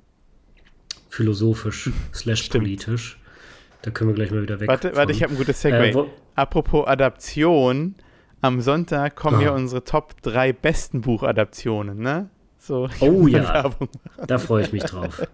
philosophisch 1.07 1.89
slash 2.13 2.49
politisch. 2.49 3.17
Da 3.81 3.91
können 3.91 4.09
wir 4.09 4.15
gleich 4.15 4.31
mal 4.31 4.41
wieder 4.41 4.59
weg. 4.59 4.67
Warte, 4.67 4.93
warte, 4.93 5.13
ich 5.13 5.23
habe 5.23 5.33
ein 5.33 5.37
gutes 5.37 5.61
Segway. 5.61 5.91
Äh, 5.91 6.05
Apropos 6.35 6.85
Adaption, 6.85 7.95
am 8.43 8.61
Sonntag 8.61 9.15
kommen 9.15 9.37
Ah. 9.37 9.39
hier 9.39 9.53
unsere 9.53 9.83
Top 9.83 10.21
3 10.21 10.53
besten 10.53 11.01
Buchadaptionen, 11.01 11.97
ne? 11.97 12.29
So, 12.59 12.87
Oh 12.99 13.25
ja. 13.27 13.71
Da 14.27 14.37
freue 14.37 14.63
ich 14.63 14.71
mich 14.71 14.83
drauf. 14.83 15.21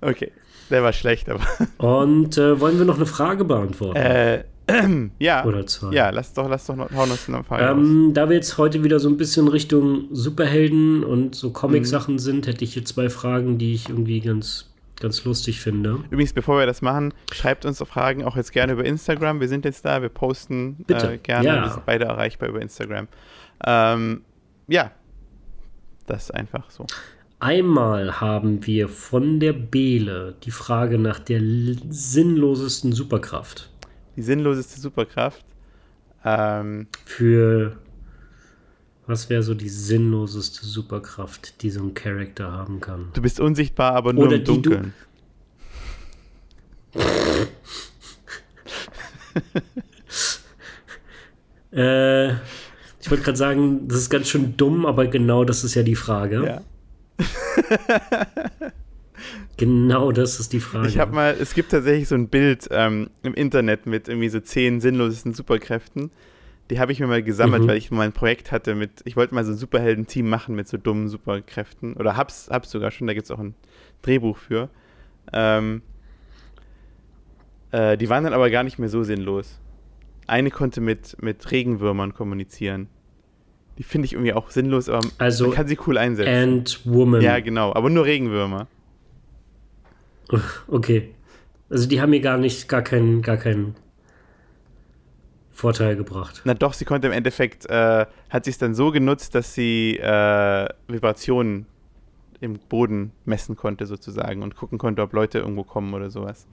Okay, 0.00 0.32
der 0.70 0.82
war 0.82 0.92
schlecht, 0.92 1.28
aber. 1.28 1.40
Und 1.78 2.36
äh, 2.38 2.58
wollen 2.60 2.78
wir 2.78 2.84
noch 2.84 2.96
eine 2.96 3.06
Frage 3.06 3.44
beantworten? 3.44 3.96
Äh, 3.96 4.44
ja. 5.18 5.44
Oder 5.44 5.66
zwei? 5.66 5.92
Ja, 5.94 6.10
lass 6.10 6.32
doch, 6.32 6.48
lass 6.48 6.66
doch 6.66 6.76
noch, 6.76 6.90
hau 6.92 7.06
noch 7.06 7.28
ein 7.28 7.44
paar 7.44 7.60
raus. 7.60 7.70
Ähm, 7.78 8.10
da 8.14 8.28
wir 8.28 8.36
jetzt 8.36 8.58
heute 8.58 8.82
wieder 8.82 8.98
so 8.98 9.08
ein 9.08 9.16
bisschen 9.16 9.48
Richtung 9.48 10.06
Superhelden 10.10 11.04
und 11.04 11.34
so 11.34 11.48
Mhm. 11.48 11.52
Comic-Sachen 11.52 12.18
sind, 12.18 12.46
hätte 12.46 12.64
ich 12.64 12.72
hier 12.74 12.84
zwei 12.84 13.08
Fragen, 13.10 13.58
die 13.58 13.74
ich 13.74 13.88
irgendwie 13.88 14.20
ganz, 14.20 14.70
ganz 15.00 15.24
lustig 15.24 15.60
finde. 15.60 16.04
Übrigens, 16.10 16.32
bevor 16.32 16.58
wir 16.58 16.66
das 16.66 16.82
machen, 16.82 17.12
schreibt 17.32 17.64
uns 17.64 17.78
Fragen 17.78 18.24
auch 18.24 18.36
jetzt 18.36 18.52
gerne 18.52 18.72
über 18.72 18.84
Instagram. 18.84 19.40
Wir 19.40 19.48
sind 19.48 19.64
jetzt 19.64 19.84
da, 19.84 20.02
wir 20.02 20.08
posten 20.08 20.76
Bitte. 20.86 21.14
Äh, 21.14 21.18
gerne. 21.18 21.48
Ja. 21.48 21.62
Wir 21.62 21.70
sind 21.70 21.86
beide 21.86 22.04
erreichbar 22.04 22.48
über 22.48 22.60
Instagram. 22.60 23.08
Ähm, 23.66 24.22
ja, 24.68 24.90
das 26.06 26.24
ist 26.24 26.30
einfach 26.32 26.70
so. 26.70 26.86
Einmal 27.40 28.20
haben 28.20 28.66
wir 28.66 28.88
von 28.88 29.40
der 29.40 29.52
Bele 29.52 30.34
die 30.44 30.50
Frage 30.50 30.98
nach 30.98 31.18
der 31.18 31.40
sinnlosesten 31.90 32.92
Superkraft. 32.92 33.70
Die 34.16 34.22
sinnloseste 34.22 34.80
Superkraft. 34.80 35.44
Ähm, 36.24 36.86
Für 37.04 37.76
was 39.06 39.28
wäre 39.30 39.42
so 39.42 39.54
die 39.54 39.68
sinnloseste 39.68 40.64
Superkraft, 40.66 41.62
die 41.62 41.70
so 41.70 41.80
ein 41.82 41.94
Charakter 41.94 42.50
haben 42.52 42.80
kann? 42.80 43.10
du 43.14 43.22
bist 43.22 43.40
unsichtbar, 43.40 43.94
aber 43.94 44.12
nur 44.12 44.26
Oder 44.26 44.36
im 44.36 44.44
du- 44.44 44.60
Dunkeln. 44.60 44.94
Äh, 51.72 52.30
ich 53.00 53.10
wollte 53.10 53.24
gerade 53.24 53.36
sagen, 53.36 53.88
das 53.88 53.98
ist 53.98 54.10
ganz 54.10 54.28
schön 54.28 54.56
dumm, 54.56 54.86
aber 54.86 55.06
genau 55.08 55.44
das 55.44 55.64
ist 55.64 55.74
ja 55.74 55.82
die 55.82 55.96
Frage. 55.96 56.44
Ja. 56.46 56.60
Genau 59.56 60.10
das 60.10 60.40
ist 60.40 60.52
die 60.52 60.58
Frage. 60.58 60.88
Ich 60.88 60.98
habe 60.98 61.14
mal, 61.14 61.36
es 61.40 61.54
gibt 61.54 61.70
tatsächlich 61.70 62.08
so 62.08 62.16
ein 62.16 62.26
Bild 62.28 62.66
ähm, 62.72 63.08
im 63.22 63.34
Internet 63.34 63.86
mit 63.86 64.08
irgendwie 64.08 64.28
so 64.28 64.40
zehn 64.40 64.80
sinnlosesten 64.80 65.32
Superkräften. 65.32 66.10
Die 66.70 66.80
habe 66.80 66.92
ich 66.92 67.00
mir 67.00 67.06
mal 67.06 67.22
gesammelt, 67.22 67.64
Mhm. 67.64 67.68
weil 67.68 67.76
ich 67.76 67.90
mal 67.90 68.02
ein 68.02 68.12
Projekt 68.12 68.50
hatte 68.50 68.74
mit, 68.74 69.02
ich 69.04 69.16
wollte 69.16 69.34
mal 69.34 69.44
so 69.44 69.52
ein 69.52 69.56
Superhelden-Team 69.58 70.28
machen 70.28 70.54
mit 70.54 70.66
so 70.66 70.76
dummen 70.78 71.08
Superkräften. 71.08 71.94
Oder 71.94 72.16
hab's, 72.16 72.48
hab's 72.50 72.70
sogar 72.70 72.90
schon, 72.90 73.06
da 73.06 73.12
gibt 73.14 73.24
es 73.24 73.30
auch 73.30 73.38
ein 73.38 73.54
Drehbuch 74.02 74.38
für. 74.38 74.70
Ähm, 75.32 75.82
äh, 77.70 77.96
die 77.98 78.08
waren 78.08 78.24
dann 78.24 78.32
aber 78.32 78.48
gar 78.50 78.62
nicht 78.62 78.78
mehr 78.78 78.88
so 78.88 79.02
sinnlos. 79.02 79.60
Eine 80.26 80.50
konnte 80.50 80.80
mit, 80.80 81.22
mit 81.22 81.50
Regenwürmern 81.50 82.14
kommunizieren. 82.14 82.88
Die 83.76 83.82
finde 83.82 84.06
ich 84.06 84.12
irgendwie 84.14 84.32
auch 84.32 84.50
sinnlos, 84.50 84.88
aber 84.88 85.06
Also 85.18 85.48
man 85.48 85.54
kann 85.56 85.66
sie 85.68 85.76
cool 85.86 85.98
einsetzen. 85.98 86.32
Ant-Woman. 86.60 87.20
ja, 87.20 87.40
genau, 87.40 87.74
aber 87.74 87.90
nur 87.90 88.04
Regenwürmer. 88.06 88.68
Okay. 90.68 91.10
Also 91.68 91.88
die 91.88 92.00
haben 92.00 92.10
mir 92.10 92.20
gar 92.20 92.38
nicht, 92.38 92.68
gar 92.68 92.82
keinen, 92.82 93.20
gar 93.20 93.36
keinen 93.36 93.74
Vorteil 95.54 95.96
gebracht. 95.96 96.42
Na 96.44 96.52
doch, 96.54 96.74
sie 96.74 96.84
konnte 96.84 97.06
im 97.06 97.12
Endeffekt, 97.12 97.64
äh, 97.70 98.06
hat 98.28 98.44
sie 98.44 98.50
es 98.50 98.58
dann 98.58 98.74
so 98.74 98.90
genutzt, 98.90 99.34
dass 99.34 99.54
sie 99.54 99.96
äh, 99.98 100.68
Vibrationen 100.88 101.66
im 102.40 102.58
Boden 102.68 103.12
messen 103.24 103.56
konnte 103.56 103.86
sozusagen 103.86 104.42
und 104.42 104.56
gucken 104.56 104.78
konnte, 104.78 105.00
ob 105.00 105.12
Leute 105.12 105.38
irgendwo 105.38 105.62
kommen 105.62 105.94
oder 105.94 106.10
sowas. 106.10 106.46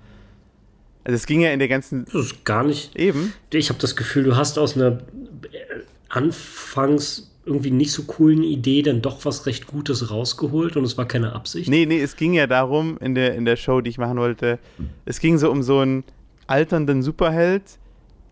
Also 1.03 1.15
es 1.15 1.25
ging 1.25 1.41
ja 1.41 1.51
in 1.51 1.57
der 1.59 1.67
ganzen 1.67 2.05
Das 2.05 2.25
ist 2.25 2.45
gar 2.45 2.63
nicht. 2.63 2.95
eben. 2.95 3.33
Ich 3.51 3.69
habe 3.69 3.79
das 3.79 3.95
Gefühl, 3.95 4.23
du 4.23 4.35
hast 4.37 4.59
aus 4.59 4.75
einer 4.77 4.91
äh, 4.91 4.99
anfangs 6.09 7.27
irgendwie 7.43 7.71
nicht 7.71 7.91
so 7.91 8.03
coolen 8.03 8.43
Idee 8.43 8.83
dann 8.83 9.01
doch 9.01 9.25
was 9.25 9.47
recht 9.47 9.65
Gutes 9.65 10.11
rausgeholt 10.11 10.77
und 10.77 10.83
es 10.83 10.95
war 10.97 11.07
keine 11.07 11.33
Absicht. 11.33 11.69
Nee, 11.69 11.87
nee, 11.87 11.99
es 11.99 12.15
ging 12.15 12.33
ja 12.33 12.45
darum 12.45 12.97
in 12.99 13.15
der, 13.15 13.33
in 13.33 13.45
der 13.45 13.55
Show, 13.55 13.81
die 13.81 13.89
ich 13.89 13.97
machen 13.97 14.17
wollte, 14.19 14.59
es 15.05 15.19
ging 15.19 15.39
so 15.39 15.49
um 15.49 15.63
so 15.63 15.79
einen 15.79 16.03
alternden 16.45 17.01
Superheld, 17.01 17.63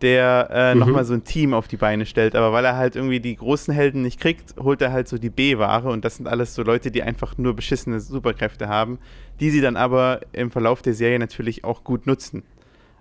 der 0.02 0.48
äh, 0.52 0.74
Mhm. 0.74 0.80
nochmal 0.80 1.06
so 1.06 1.14
ein 1.14 1.24
Team 1.24 1.54
auf 1.54 1.68
die 1.68 1.78
Beine 1.78 2.06
stellt. 2.06 2.36
Aber 2.36 2.54
weil 2.54 2.64
er 2.66 2.78
halt 2.78 2.96
irgendwie 2.96 3.20
die 3.20 3.36
großen 3.36 3.74
Helden 3.74 4.02
nicht 4.02 4.20
kriegt, 4.20 4.56
holt 4.58 4.82
er 4.82 4.92
halt 4.92 5.08
so 5.08 5.18
die 5.18 5.30
B-Ware 5.30 5.90
und 5.90 6.06
das 6.06 6.16
sind 6.18 6.28
alles 6.28 6.56
so 6.56 6.64
Leute, 6.64 6.92
die 6.92 7.04
einfach 7.04 7.38
nur 7.38 7.56
beschissene 7.56 8.00
Superkräfte 8.00 8.68
haben, 8.68 9.00
die 9.40 9.50
sie 9.50 9.62
dann 9.62 9.76
aber 9.78 10.22
im 10.32 10.52
Verlauf 10.52 10.82
der 10.82 10.94
Serie 10.94 11.20
natürlich 11.20 11.64
auch 11.64 11.84
gut 11.84 12.08
nutzen. 12.08 12.44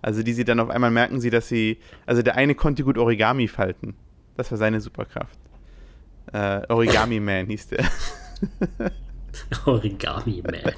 Also 0.03 0.23
die 0.23 0.33
sie 0.33 0.45
dann 0.45 0.61
auf 0.61 0.70
einmal 0.70 0.91
merken 0.93 1.20
sie, 1.20 1.31
dass 1.31 1.49
sie, 1.49 1.79
also 2.07 2.23
der 2.23 2.37
eine 2.37 2.55
konnte 2.55 2.85
gut 2.85 2.99
Origami 2.99 3.49
falten. 3.49 3.95
Das 4.37 4.51
war 4.51 4.59
seine 4.59 4.81
Superkraft. 4.81 5.39
Äh, 6.33 6.61
Origami 6.69 7.19
Man 7.20 7.47
hieß 7.47 7.69
der. 7.69 7.85
Origami 9.66 10.43
Man. 10.45 10.62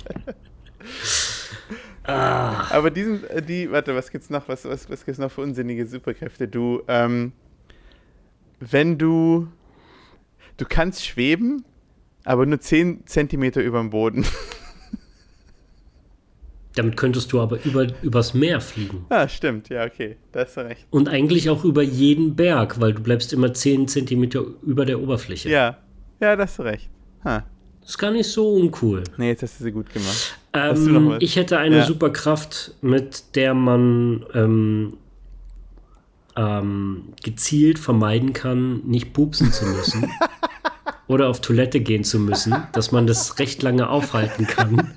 Ah, 2.05 2.67
Aber 2.71 2.91
diesen, 2.91 3.25
äh, 3.29 3.43
die, 3.43 3.71
warte, 3.71 3.95
was 3.95 4.11
gibt's 4.11 4.31
noch? 4.31 4.49
Was, 4.49 4.65
was, 4.65 4.89
was 4.89 5.05
gibt's 5.05 5.19
noch 5.19 5.31
für 5.31 5.43
unsinnige 5.43 5.87
Superkräfte? 5.87 6.49
Du, 6.49 6.83
ähm, 6.89 7.33
wenn 8.59 8.99
du, 8.99 9.49
du 10.57 10.65
kannst 10.69 11.05
schweben, 11.05 11.65
aber 12.25 12.47
nur 12.47 12.61
10 12.61 13.07
Zentimeter 13.07 13.63
über 13.63 13.79
dem 13.79 13.91
Boden. 13.91 14.25
damit 16.75 16.97
könntest 16.97 17.33
du 17.33 17.41
aber 17.41 17.63
über, 17.65 17.87
übers 18.03 18.33
Meer 18.35 18.61
fliegen. 18.61 19.05
ah, 19.09 19.29
stimmt, 19.29 19.69
ja, 19.69 19.85
okay, 19.85 20.17
da 20.33 20.41
hast 20.41 20.57
du 20.57 20.61
recht. 20.63 20.87
Und 20.91 21.09
eigentlich 21.09 21.51
auch 21.51 21.65
über 21.65 21.83
jeden 21.83 22.37
Berg, 22.37 22.81
weil 22.81 22.95
du 22.95 23.03
bleibst 23.03 23.33
immer 23.33 23.53
10 23.53 23.89
Zentimeter 23.89 24.43
über 24.63 24.85
der 24.87 25.01
Oberfläche. 25.01 25.51
Ja, 25.51 25.79
ja, 26.21 26.37
da 26.37 26.45
hast 26.45 26.59
du 26.59 26.63
recht. 26.63 26.89
Ha. 27.25 27.45
Das 27.81 27.91
ist 27.91 27.99
gar 27.99 28.11
nicht 28.11 28.29
so 28.29 28.55
uncool. 28.55 29.05
Nee, 29.17 29.29
jetzt 29.29 29.43
hast 29.43 29.59
du 29.61 29.65
sie 29.65 29.73
gut 29.73 29.93
gemacht. 29.93 30.39
Ähm, 30.53 31.17
ich 31.21 31.37
hätte 31.37 31.59
eine 31.59 31.79
Ja. 31.79 31.87
Superkraft, 31.87 32.75
mit 32.81 33.37
der 33.37 33.55
man 33.55 34.25
ähm, 34.35 34.97
ähm, 36.37 37.13
gezielt 37.23 37.79
vermeiden 37.79 38.33
kann, 38.33 38.81
nicht 38.85 39.13
pupsen 39.13 39.53
zu 39.53 39.65
müssen 39.67 40.11
oder 41.07 41.29
auf 41.29 41.41
Toilette 41.41 41.81
gehen 41.81 42.05
zu 42.05 42.19
müssen, 42.19 42.55
dass 42.73 42.93
man 42.93 43.07
das 43.07 43.39
recht 43.39 43.63
lange 43.63 43.89
aufhalten 43.89 44.47
kann. 44.47 44.93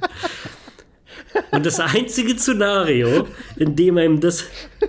Und 1.51 1.65
das 1.65 1.79
einzige 1.79 2.37
Szenario, 2.37 3.27
in 3.55 3.75
dem 3.75 3.97
einem 3.97 4.19
das, 4.19 4.45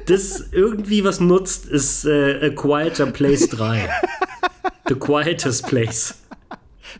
das 0.06 0.48
irgendwie 0.52 1.02
was 1.04 1.20
nutzt, 1.20 1.66
ist 1.66 2.04
äh, 2.04 2.46
A 2.46 2.50
Quieter 2.50 3.06
Place 3.06 3.48
3. 3.48 3.88
The 4.88 4.94
Quietest 4.94 5.66
Place. 5.66 6.14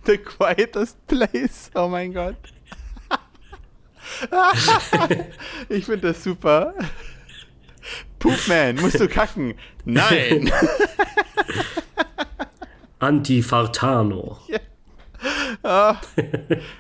The 0.07 0.19
quietest 0.19 0.97
place. 1.07 1.71
Oh 1.75 1.89
mein 1.89 2.13
Gott. 2.13 2.37
ich 5.69 5.87
finde 5.87 6.09
das 6.09 6.23
super. 6.23 6.75
Poopman, 8.19 8.77
musst 8.77 9.01
du 9.01 9.09
kacken? 9.09 9.55
Nein. 9.85 10.51
Antifartano. 12.99 14.39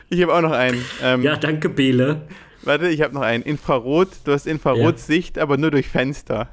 Ich 0.09 0.23
habe 0.23 0.35
auch 0.35 0.40
noch 0.40 0.52
einen. 0.52 0.82
Ähm, 1.02 1.23
Ja, 1.23 1.36
danke, 1.36 1.69
Bele. 1.69 2.27
Warte, 2.62 2.89
ich 2.89 3.02
habe 3.02 3.15
noch 3.15 3.23
einen. 3.23 3.43
Infrarot. 3.43 4.09
Du 4.24 4.32
hast 4.32 4.47
Infrarotsicht, 4.47 5.39
aber 5.39 5.56
nur 5.59 5.70
durch 5.70 5.89
Fenster. 5.89 6.48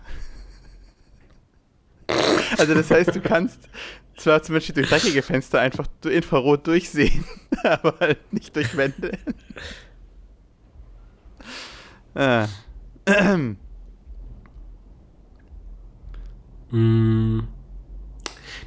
Also 2.57 2.73
das 2.73 2.91
heißt, 2.91 3.15
du 3.15 3.21
kannst 3.21 3.59
zwar 4.17 4.43
zum 4.43 4.55
Beispiel 4.55 4.75
durch 4.75 4.89
dreckige 4.89 5.21
Fenster 5.21 5.61
einfach 5.61 5.85
Infrarot 6.05 6.67
durchsehen, 6.67 7.23
aber 7.63 7.95
halt 7.99 8.33
nicht 8.33 8.53
durch 8.55 8.75
Wände. 8.75 9.17
Ah. 12.13 12.47
Mm. 16.71 17.39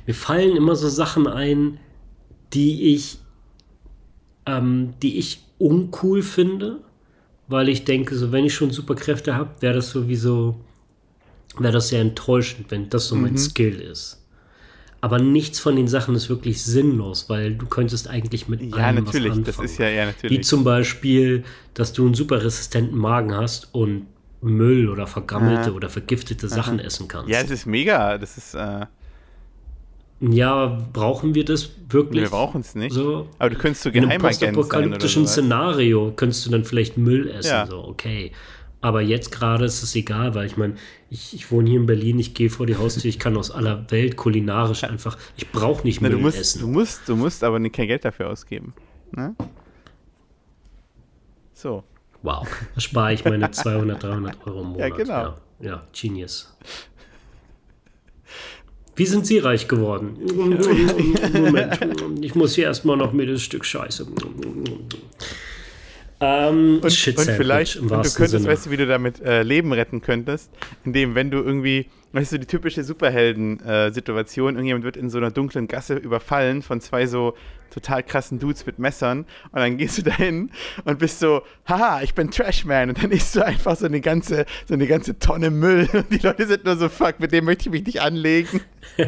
Mir 0.07 0.15
fallen 0.15 0.57
immer 0.57 0.77
so 0.77 0.89
Sachen 0.89 1.27
ein, 1.27 1.79
die 2.53 2.95
ich, 2.95 3.19
ähm, 4.47 4.95
die 5.03 5.19
ich 5.19 5.43
uncool 5.59 6.23
finde, 6.23 6.81
weil 7.49 7.69
ich 7.69 7.85
denke, 7.85 8.17
so 8.17 8.33
wenn 8.33 8.45
ich 8.45 8.55
schon 8.55 8.71
Superkräfte 8.71 9.35
habe, 9.35 9.61
wäre 9.61 9.75
das 9.75 9.91
sowieso, 9.91 10.61
wäre 11.59 11.73
das 11.73 11.89
sehr 11.89 12.01
enttäuschend, 12.01 12.71
wenn 12.71 12.91
das 12.91 13.09
so 13.09 13.17
mein 13.17 13.39
Skill 13.39 13.81
ist. 13.81 14.24
Aber 15.05 15.19
nichts 15.19 15.61
von 15.61 15.77
den 15.77 15.87
Sachen 15.87 16.15
ist 16.15 16.31
wirklich 16.31 16.63
sinnlos, 16.63 17.29
weil 17.29 17.57
du 17.57 17.67
könntest 17.67 18.09
eigentlich 18.09 18.49
mit 18.49 18.63
Ja, 18.63 18.87
allem 18.87 19.05
natürlich. 19.05 19.33
was 19.33 19.39
Das 19.41 19.49
anfangen. 19.49 19.69
ist 19.69 19.77
ja, 19.79 19.89
ja 19.91 20.03
Wie 20.05 20.07
natürlich. 20.07 20.45
zum 20.45 20.65
Beispiel, 20.65 21.45
dass 21.75 21.93
du 21.93 22.07
einen 22.07 22.15
super 22.15 22.43
resistenten 22.43 22.97
Magen 22.97 23.35
hast 23.37 23.69
und 23.75 24.07
Müll 24.41 24.89
oder 24.89 25.07
vergammelte 25.07 25.69
Aha. 25.69 25.77
oder 25.77 25.91
vergiftete 25.91 26.49
Sachen 26.49 26.79
essen 26.79 27.07
kannst. 27.07 27.29
Ja, 27.29 27.41
es 27.43 27.51
ist 27.51 27.67
mega. 27.67 28.17
Das 28.17 28.39
ist, 28.39 28.55
äh, 28.55 28.87
Ja, 30.21 30.87
brauchen 30.95 31.35
wir 31.35 31.45
das 31.45 31.69
wirklich? 31.91 32.23
wir 32.23 32.31
brauchen 32.31 32.63
es 32.63 32.75
nicht. 32.75 32.95
So, 32.95 33.29
Aber 33.39 33.51
du 33.51 33.57
könntest 33.57 33.83
so 33.83 33.91
in 33.91 33.97
einem 33.97 34.09
Geheimagent 34.09 34.41
sein 34.41 34.49
oder 34.55 34.63
postapokalyptischen. 34.63 35.27
Szenario 35.27 36.13
könntest 36.17 36.47
du 36.47 36.51
dann 36.51 36.65
vielleicht 36.65 36.97
Müll 36.97 37.29
essen, 37.29 37.49
Ja. 37.49 37.67
so, 37.67 37.85
okay. 37.85 38.33
Aber 38.85 39.01
jetzt 39.01 39.33
gerade 39.33 39.65
ist 39.65 39.83
es 39.83 39.97
egal, 39.97 40.35
weil 40.35 40.45
ich 40.45 40.59
meine, 40.59 40.75
ich, 41.09 41.33
ich 41.33 41.51
wohne 41.51 41.71
hier 41.71 41.81
in 41.81 41.87
Berlin, 41.87 42.19
ich 42.19 42.35
gehe 42.35 42.51
vor 42.51 42.67
die 42.67 42.77
Haustür, 42.77 43.07
ich 43.07 43.19
kann 43.19 43.35
aus 43.39 43.51
aller 43.51 43.91
Welt 43.91 44.19
kulinarisch 44.19 44.85
einfach, 44.85 45.17
ich 45.39 45.51
brauche 45.51 45.87
nicht 45.87 46.03
du, 46.03 46.19
musst, 46.19 46.39
essen. 46.39 46.61
du, 46.61 46.67
musst, 46.67 47.09
du 47.09 47.17
musst 47.17 47.43
aber 47.45 47.59
kein 47.71 47.87
Geld 47.87 48.05
dafür 48.05 48.29
ausgeben. 48.29 48.75
Ne? 49.13 49.35
So. 51.55 51.83
Wow, 52.21 52.47
da 52.75 52.81
spare 52.83 53.15
ich 53.15 53.25
meine 53.25 53.51
200, 53.51 54.03
300 54.03 54.47
Euro 54.47 54.61
im 54.61 54.67
Monat. 54.67 54.81
Ja, 54.91 54.95
genau. 54.95 55.15
Ja, 55.15 55.37
ja 55.61 55.83
genius. 55.99 56.55
Wie 58.97 59.07
sind 59.07 59.25
Sie 59.25 59.39
reich 59.39 59.67
geworden? 59.67 60.19
Moment, 61.33 61.79
ich 62.21 62.35
muss 62.35 62.55
hier 62.55 62.65
erstmal 62.65 62.99
noch 62.99 63.15
mir 63.15 63.27
das 63.27 63.41
Stück 63.41 63.65
Scheiße. 63.65 64.07
Ähm, 66.25 66.81
Und, 66.83 66.93
Shit 66.93 67.19
und 67.19 67.29
vielleicht, 67.31 67.77
und 67.77 67.91
du 67.91 67.97
könntest, 67.97 68.31
Sinne. 68.31 68.47
weißt 68.47 68.67
du, 68.67 68.71
wie 68.71 68.79
du 68.79 68.87
damit 68.87 69.21
äh, 69.21 69.43
Leben 69.43 69.73
retten 69.73 70.01
könntest, 70.01 70.51
indem, 70.85 71.15
wenn 71.15 71.31
du 71.31 71.39
irgendwie, 71.43 71.91
weißt 72.13 72.33
du, 72.33 72.39
die 72.39 72.47
typische 72.47 72.83
Superhelden-Situation, 72.83 74.55
irgendjemand 74.55 74.85
wird 74.85 74.97
in 74.97 75.11
so 75.11 75.19
einer 75.19 75.31
dunklen 75.31 75.69
Gasse 75.69 75.97
überfallen 75.97 76.63
von 76.63 76.81
zwei 76.81 77.07
so 77.07 77.35
total 77.71 78.03
krassen 78.05 78.39
Dudes 78.39 78.65
mit 78.65 78.79
Messern 78.79 79.27
und 79.51 79.59
dann 79.61 79.77
gehst 79.77 79.99
du 79.99 80.03
dahin 80.03 80.51
und 80.85 80.99
bist 80.99 81.19
so, 81.19 81.43
haha, 81.69 82.03
ich 82.03 82.15
bin 82.15 82.31
Trashman 82.31 82.89
und 82.91 83.03
dann 83.03 83.11
isst 83.11 83.35
du 83.37 83.45
einfach 83.45 83.77
so 83.77 83.85
eine 83.85 84.01
ganze, 84.01 84.47
so 84.67 84.75
eine 84.75 84.87
ganze 84.87 85.19
Tonne 85.19 85.51
Müll 85.51 85.89
und 85.93 86.11
die 86.11 86.19
Leute 86.19 86.47
sind 86.47 86.65
nur 86.65 86.77
so, 86.77 86.89
fuck, 86.89 87.21
mit 87.21 87.33
dem 87.33 87.45
möchte 87.45 87.65
ich 87.69 87.73
mich 87.73 87.85
nicht 87.85 88.01
anlegen. 88.01 88.61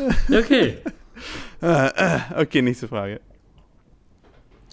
Okay. 0.32 0.78
Okay, 1.60 2.62
nächste 2.62 2.88
Frage. 2.88 3.20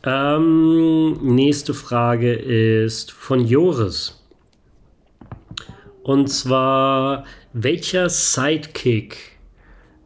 Ähm, 0.03 1.35
nächste 1.35 1.73
Frage 1.73 2.34
ist 2.34 3.11
von 3.11 3.45
Joris. 3.45 4.23
Und 6.03 6.30
zwar, 6.30 7.26
welcher 7.51 8.09
Sidekick 8.09 9.18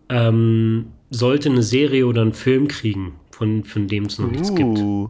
ähm, 0.09 0.93
sollte 1.11 1.49
eine 1.49 1.61
Serie 1.61 2.07
oder 2.07 2.23
einen 2.23 2.33
Film 2.33 2.67
kriegen, 2.67 3.19
von, 3.29 3.63
von 3.63 3.87
dem 3.87 4.05
es 4.05 4.17
noch 4.17 4.31
nichts 4.31 4.55
gibt? 4.55 4.79
Uh. 4.79 5.09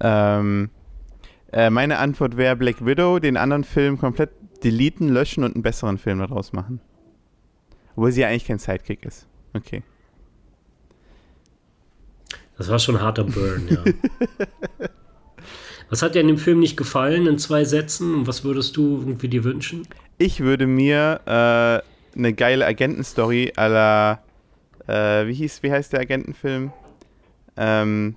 Ähm, 0.00 0.68
äh, 1.52 1.70
meine 1.70 1.98
Antwort 1.98 2.36
wäre 2.36 2.56
Black 2.56 2.84
Widow, 2.84 3.20
den 3.20 3.38
anderen 3.38 3.64
Film 3.64 3.96
komplett 3.96 4.30
deleten, 4.62 5.08
löschen 5.08 5.44
und 5.44 5.54
einen 5.54 5.62
besseren 5.62 5.96
Film 5.96 6.18
daraus 6.18 6.52
machen. 6.52 6.80
Obwohl 7.92 8.12
sie 8.12 8.22
ja 8.22 8.28
eigentlich 8.28 8.44
kein 8.44 8.58
Sidekick 8.58 9.06
ist. 9.06 9.26
Okay. 9.54 9.82
Das 12.56 12.68
war 12.68 12.78
schon 12.78 13.00
harter 13.00 13.24
Burn, 13.24 13.68
ja. 13.68 14.88
was 15.90 16.02
hat 16.02 16.14
dir 16.14 16.20
in 16.20 16.28
dem 16.28 16.38
Film 16.38 16.60
nicht 16.60 16.76
gefallen 16.76 17.26
in 17.26 17.38
zwei 17.38 17.64
Sätzen? 17.64 18.14
Und 18.14 18.26
was 18.26 18.44
würdest 18.44 18.76
du 18.76 18.98
irgendwie 18.98 19.28
dir 19.28 19.44
wünschen? 19.44 19.86
Ich 20.18 20.40
würde 20.40 20.66
mir 20.66 21.20
äh, 21.26 22.16
eine 22.16 22.32
geile 22.32 22.66
Agentenstory 22.66 23.52
la, 23.56 24.20
äh, 24.86 25.26
wie 25.26 25.34
hieß, 25.34 25.62
wie 25.62 25.72
heißt 25.72 25.92
der 25.92 26.00
Agentenfilm? 26.00 26.72
Ähm, 27.56 28.14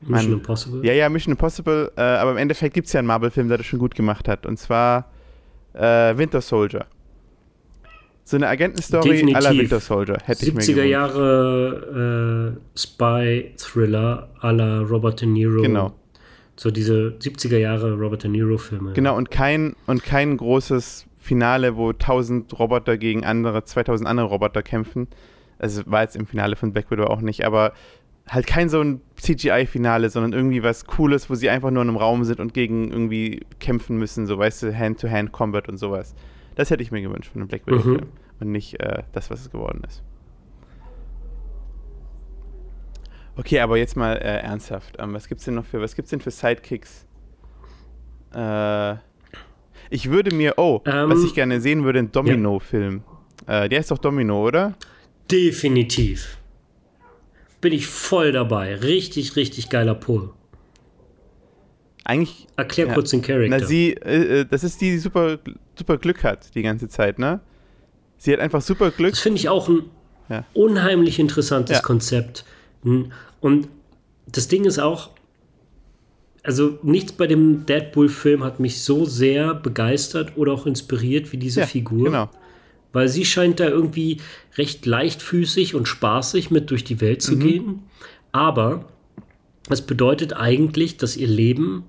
Mission 0.00 0.30
Mann. 0.30 0.40
Impossible? 0.40 0.84
ja, 0.86 0.92
ja, 0.92 1.08
Mission 1.08 1.32
Impossible, 1.32 1.92
äh, 1.96 2.00
aber 2.00 2.32
im 2.32 2.36
Endeffekt 2.36 2.74
gibt 2.74 2.86
es 2.86 2.92
ja 2.92 2.98
einen 2.98 3.08
Marvel-Film, 3.08 3.48
der 3.48 3.58
das 3.58 3.66
schon 3.66 3.78
gut 3.78 3.94
gemacht 3.94 4.28
hat. 4.28 4.46
Und 4.46 4.58
zwar 4.58 5.10
äh, 5.74 6.16
Winter 6.16 6.40
Soldier. 6.40 6.86
So 8.26 8.36
eine 8.36 8.48
Agentenstory 8.48 9.20
la. 9.20 9.50
Winter 9.50 9.80
Soldier 9.80 10.16
hätte 10.24 10.46
ich 10.46 10.54
mir 10.54 10.60
70er 10.60 10.66
gewünscht. 10.66 10.90
Jahre 10.90 12.56
äh, 12.56 12.78
Spy-Thriller 12.78 14.28
la 14.42 14.80
Robert 14.80 15.20
De 15.20 15.28
Niro. 15.28 15.60
Genau. 15.60 15.92
So 16.56 16.70
diese 16.70 17.16
70er 17.20 17.58
Jahre 17.58 17.92
Robert 17.92 18.22
De 18.22 18.30
Niro-Filme. 18.30 18.94
Genau, 18.94 19.16
und 19.16 19.30
kein, 19.30 19.76
und 19.86 20.02
kein 20.04 20.36
großes 20.36 21.06
Finale, 21.18 21.76
wo 21.76 21.90
1000 21.90 22.58
Roboter 22.58 22.96
gegen 22.96 23.24
andere, 23.24 23.64
2000 23.64 24.08
andere 24.08 24.26
Roboter 24.26 24.62
kämpfen. 24.62 25.08
Also 25.58 25.82
war 25.86 26.02
jetzt 26.02 26.16
im 26.16 26.26
Finale 26.26 26.56
von 26.56 26.72
Black 26.72 26.90
Widow 26.90 27.04
auch 27.04 27.20
nicht, 27.20 27.44
aber 27.44 27.72
halt 28.28 28.46
kein 28.46 28.68
so 28.68 28.80
ein 28.80 29.00
CGI-Finale, 29.16 30.08
sondern 30.08 30.32
irgendwie 30.32 30.62
was 30.62 30.86
Cooles, 30.86 31.28
wo 31.28 31.34
sie 31.34 31.50
einfach 31.50 31.70
nur 31.70 31.82
in 31.82 31.88
einem 31.88 31.98
Raum 31.98 32.24
sind 32.24 32.40
und 32.40 32.54
gegen 32.54 32.90
irgendwie 32.90 33.40
kämpfen 33.60 33.98
müssen, 33.98 34.26
so 34.26 34.38
weißt 34.38 34.62
du, 34.62 34.74
Hand-to-Hand-Combat 34.74 35.68
und 35.68 35.76
sowas. 35.76 36.14
Das 36.54 36.70
hätte 36.70 36.82
ich 36.82 36.90
mir 36.90 37.02
gewünscht 37.02 37.30
von 37.32 37.40
einem 37.42 37.48
Black 37.48 37.66
Widow-Film 37.66 37.94
Mhm. 37.96 38.06
und 38.40 38.52
nicht 38.52 38.78
äh, 38.80 39.02
das, 39.12 39.30
was 39.30 39.40
es 39.40 39.50
geworden 39.50 39.82
ist. 39.86 40.02
Okay, 43.36 43.58
aber 43.60 43.76
jetzt 43.78 43.96
mal 43.96 44.14
äh, 44.16 44.38
ernsthaft. 44.42 44.96
Ähm, 44.98 45.12
was 45.14 45.28
gibt's 45.28 45.44
denn 45.44 45.54
noch 45.54 45.64
für, 45.66 45.80
was 45.80 45.96
gibt's 45.96 46.10
denn 46.10 46.20
für 46.20 46.30
Sidekicks? 46.30 47.04
Äh, 48.32 48.94
ich 49.90 50.10
würde 50.10 50.32
mir, 50.34 50.54
oh, 50.56 50.80
Ähm, 50.86 51.10
was 51.10 51.22
ich 51.24 51.34
gerne 51.34 51.60
sehen 51.60 51.84
würde, 51.84 51.98
ein 51.98 52.12
Domino-Film. 52.12 53.02
Äh, 53.46 53.68
der 53.68 53.80
ist 53.80 53.90
doch 53.90 53.98
Domino, 53.98 54.46
oder? 54.46 54.74
Definitiv. 55.30 56.38
bin 57.60 57.72
ich 57.72 57.86
voll 57.86 58.30
dabei. 58.30 58.74
Richtig, 58.76 59.36
richtig 59.36 59.70
geiler 59.70 59.94
Pull. 59.94 60.30
Eigentlich. 62.04 62.46
Erklär 62.56 62.88
ja, 62.88 62.94
kurz 62.94 63.10
den 63.10 63.22
Charakter. 63.22 63.48
Na, 63.58 63.66
sie, 63.66 63.92
äh, 63.94 64.40
äh, 64.40 64.44
das 64.44 64.62
ist 64.62 64.80
die, 64.80 64.92
die 64.92 64.98
super, 64.98 65.38
super 65.76 65.96
Glück 65.96 66.22
hat 66.22 66.54
die 66.54 66.62
ganze 66.62 66.88
Zeit, 66.88 67.18
ne? 67.18 67.40
Sie 68.18 68.32
hat 68.32 68.40
einfach 68.40 68.60
super 68.60 68.90
Glück. 68.90 69.10
Das 69.10 69.20
finde 69.20 69.38
ich 69.38 69.48
auch 69.48 69.68
ein 69.68 69.84
ja. 70.28 70.44
unheimlich 70.54 71.18
interessantes 71.18 71.78
ja. 71.78 71.82
Konzept. 71.82 72.44
Und 73.40 73.68
das 74.26 74.48
Ding 74.48 74.64
ist 74.64 74.78
auch, 74.78 75.10
also 76.42 76.78
nichts 76.82 77.12
bei 77.12 77.26
dem 77.26 77.64
Deadpool-Film 77.66 78.44
hat 78.44 78.60
mich 78.60 78.82
so 78.82 79.06
sehr 79.06 79.54
begeistert 79.54 80.36
oder 80.36 80.52
auch 80.52 80.66
inspiriert 80.66 81.32
wie 81.32 81.38
diese 81.38 81.66
Figur. 81.66 82.04
Genau. 82.04 82.30
Weil 82.92 83.08
sie 83.08 83.24
scheint 83.24 83.60
da 83.60 83.66
irgendwie 83.66 84.20
recht 84.56 84.86
leichtfüßig 84.86 85.74
und 85.74 85.88
spaßig 85.88 86.50
mit 86.50 86.70
durch 86.70 86.84
die 86.84 87.00
Welt 87.00 87.22
zu 87.22 87.36
mhm. 87.36 87.40
gehen. 87.40 87.82
Aber 88.32 88.84
es 89.70 89.82
bedeutet 89.82 90.34
eigentlich, 90.34 90.98
dass 90.98 91.16
ihr 91.16 91.26
Leben 91.26 91.84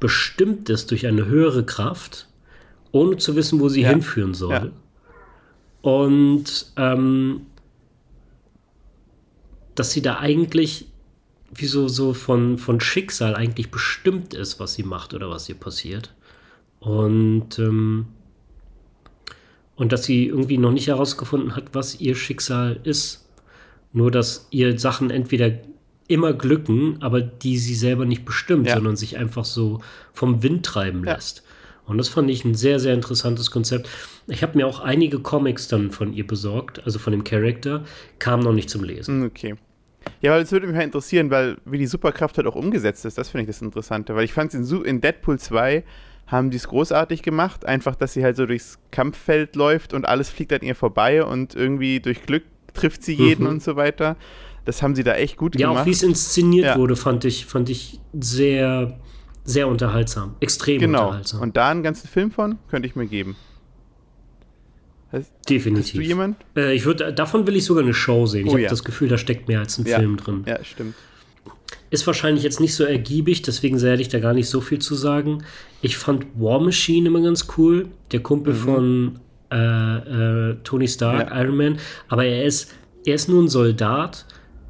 bestimmt 0.00 0.68
ist 0.68 0.90
durch 0.90 1.06
eine 1.06 1.26
höhere 1.26 1.64
Kraft, 1.64 2.28
ohne 2.92 3.16
zu 3.16 3.36
wissen, 3.36 3.60
wo 3.60 3.68
sie 3.68 3.82
ja. 3.82 3.90
hinführen 3.90 4.34
soll. 4.34 4.52
Ja. 4.52 4.70
Und 5.82 6.72
ähm, 6.76 7.46
dass 9.74 9.92
sie 9.92 10.02
da 10.02 10.18
eigentlich 10.18 10.86
wie 11.54 11.66
so, 11.66 11.88
so 11.88 12.12
von, 12.12 12.58
von 12.58 12.80
Schicksal 12.80 13.34
eigentlich 13.34 13.70
bestimmt 13.70 14.34
ist, 14.34 14.58
was 14.58 14.74
sie 14.74 14.82
macht 14.82 15.14
oder 15.14 15.30
was 15.30 15.48
ihr 15.48 15.54
passiert. 15.54 16.12
Und, 16.80 17.58
ähm, 17.58 18.06
und 19.76 19.92
dass 19.92 20.04
sie 20.04 20.26
irgendwie 20.26 20.58
noch 20.58 20.72
nicht 20.72 20.88
herausgefunden 20.88 21.54
hat, 21.56 21.74
was 21.74 22.00
ihr 22.00 22.14
Schicksal 22.14 22.80
ist. 22.82 23.28
Nur, 23.92 24.10
dass 24.10 24.48
ihr 24.50 24.78
Sachen 24.78 25.10
entweder 25.10 25.52
immer 26.08 26.32
glücken, 26.32 26.98
aber 27.00 27.20
die 27.20 27.58
sie 27.58 27.74
selber 27.74 28.04
nicht 28.04 28.24
bestimmt, 28.24 28.66
ja. 28.66 28.74
sondern 28.74 28.96
sich 28.96 29.16
einfach 29.18 29.44
so 29.44 29.80
vom 30.12 30.42
Wind 30.42 30.64
treiben 30.64 31.04
lässt. 31.04 31.38
Ja. 31.38 31.42
Und 31.86 31.98
das 31.98 32.08
fand 32.08 32.28
ich 32.30 32.44
ein 32.44 32.54
sehr, 32.54 32.80
sehr 32.80 32.94
interessantes 32.94 33.50
Konzept. 33.50 33.88
Ich 34.26 34.42
habe 34.42 34.56
mir 34.58 34.66
auch 34.66 34.80
einige 34.80 35.20
Comics 35.20 35.68
dann 35.68 35.92
von 35.92 36.12
ihr 36.12 36.26
besorgt, 36.26 36.84
also 36.84 36.98
von 36.98 37.12
dem 37.12 37.22
Charakter, 37.22 37.84
kam 38.18 38.40
noch 38.40 38.52
nicht 38.52 38.68
zum 38.68 38.82
Lesen. 38.82 39.24
Okay. 39.24 39.54
Ja, 40.20 40.32
weil 40.32 40.42
es 40.42 40.52
würde 40.52 40.66
mich 40.66 40.76
mal 40.76 40.82
interessieren, 40.82 41.30
weil 41.30 41.56
wie 41.64 41.78
die 41.78 41.86
Superkraft 41.86 42.36
halt 42.36 42.46
auch 42.46 42.54
umgesetzt 42.54 43.04
ist, 43.04 43.18
das 43.18 43.28
finde 43.28 43.42
ich 43.42 43.48
das 43.48 43.62
Interessante. 43.62 44.14
Weil 44.14 44.24
ich 44.24 44.32
fand 44.32 44.52
es 44.52 44.70
in, 44.70 44.84
in, 44.84 45.00
Deadpool 45.00 45.38
2 45.38 45.84
haben 46.26 46.50
die 46.50 46.56
es 46.56 46.66
großartig 46.68 47.22
gemacht, 47.22 47.64
einfach, 47.64 47.94
dass 47.94 48.12
sie 48.12 48.24
halt 48.24 48.36
so 48.36 48.46
durchs 48.46 48.78
Kampffeld 48.90 49.54
läuft 49.54 49.94
und 49.94 50.06
alles 50.06 50.28
fliegt 50.28 50.52
an 50.52 50.62
ihr 50.62 50.74
vorbei 50.74 51.24
und 51.24 51.54
irgendwie 51.54 52.00
durch 52.00 52.22
Glück 52.22 52.42
trifft 52.74 53.04
sie 53.04 53.14
jeden 53.14 53.44
mhm. 53.44 53.50
und 53.50 53.62
so 53.62 53.76
weiter. 53.76 54.16
Das 54.66 54.82
haben 54.82 54.94
sie 54.94 55.04
da 55.04 55.14
echt 55.14 55.36
gut 55.36 55.58
ja, 55.58 55.68
gemacht. 55.68 55.76
Ja, 55.76 55.82
auch 55.82 55.86
wie 55.86 55.92
es 55.92 56.02
inszeniert 56.02 56.66
ja. 56.66 56.76
wurde, 56.76 56.96
fand 56.96 57.24
ich, 57.24 57.46
fand 57.46 57.70
ich 57.70 58.00
sehr, 58.12 58.98
sehr 59.44 59.68
unterhaltsam. 59.68 60.34
Extrem 60.40 60.80
genau. 60.80 61.04
unterhaltsam. 61.04 61.40
Und 61.40 61.56
da 61.56 61.70
einen 61.70 61.82
ganzen 61.82 62.08
Film 62.08 62.30
von 62.32 62.58
könnte 62.68 62.88
ich 62.88 62.96
mir 62.96 63.06
geben. 63.06 63.36
Hast, 65.12 65.32
Definitiv. 65.48 65.84
Hast 65.84 65.94
du 65.94 66.00
jemand? 66.00 66.36
Äh, 66.56 66.74
ich 66.74 66.84
würd, 66.84 67.16
davon 67.16 67.46
will 67.46 67.54
ich 67.54 67.64
sogar 67.64 67.84
eine 67.84 67.94
Show 67.94 68.26
sehen. 68.26 68.46
Ich 68.46 68.48
oh, 68.48 68.54
habe 68.54 68.62
ja. 68.62 68.68
das 68.68 68.82
Gefühl, 68.82 69.08
da 69.08 69.18
steckt 69.18 69.46
mehr 69.46 69.60
als 69.60 69.78
ein. 69.78 69.86
Film 69.86 70.16
drin. 70.16 70.44
Ja, 70.46 70.62
stimmt. 70.64 70.94
Ist 71.90 72.04
wahrscheinlich 72.08 72.42
jetzt 72.42 72.58
nicht 72.60 72.74
so 72.74 72.82
ergiebig, 72.82 73.42
deswegen 73.42 73.80
werde 73.80 74.02
ich 74.02 74.08
da 74.08 74.18
gar 74.18 74.34
nicht 74.34 74.48
so 74.48 74.60
viel 74.60 74.80
zu 74.80 74.96
sagen. 74.96 75.44
Ich 75.80 75.96
fand 75.96 76.26
War 76.34 76.60
Machine 76.60 77.06
immer 77.06 77.22
ganz 77.22 77.46
cool, 77.56 77.88
der 78.10 78.20
Kumpel 78.20 78.54
mhm. 78.54 78.58
von 78.58 79.20
äh, 79.52 80.50
äh, 80.50 80.56
Tony 80.64 80.88
Stark, 80.88 81.30
ja. 81.30 81.42
Iron 81.42 81.56
Man. 81.56 81.78
Aber 82.08 82.24
er 82.24 82.44
ist, 82.44 82.74
er 83.04 83.14
ist 83.14 83.28
nur 83.28 83.42
ein 83.42 83.48
Soldat, 83.48 84.26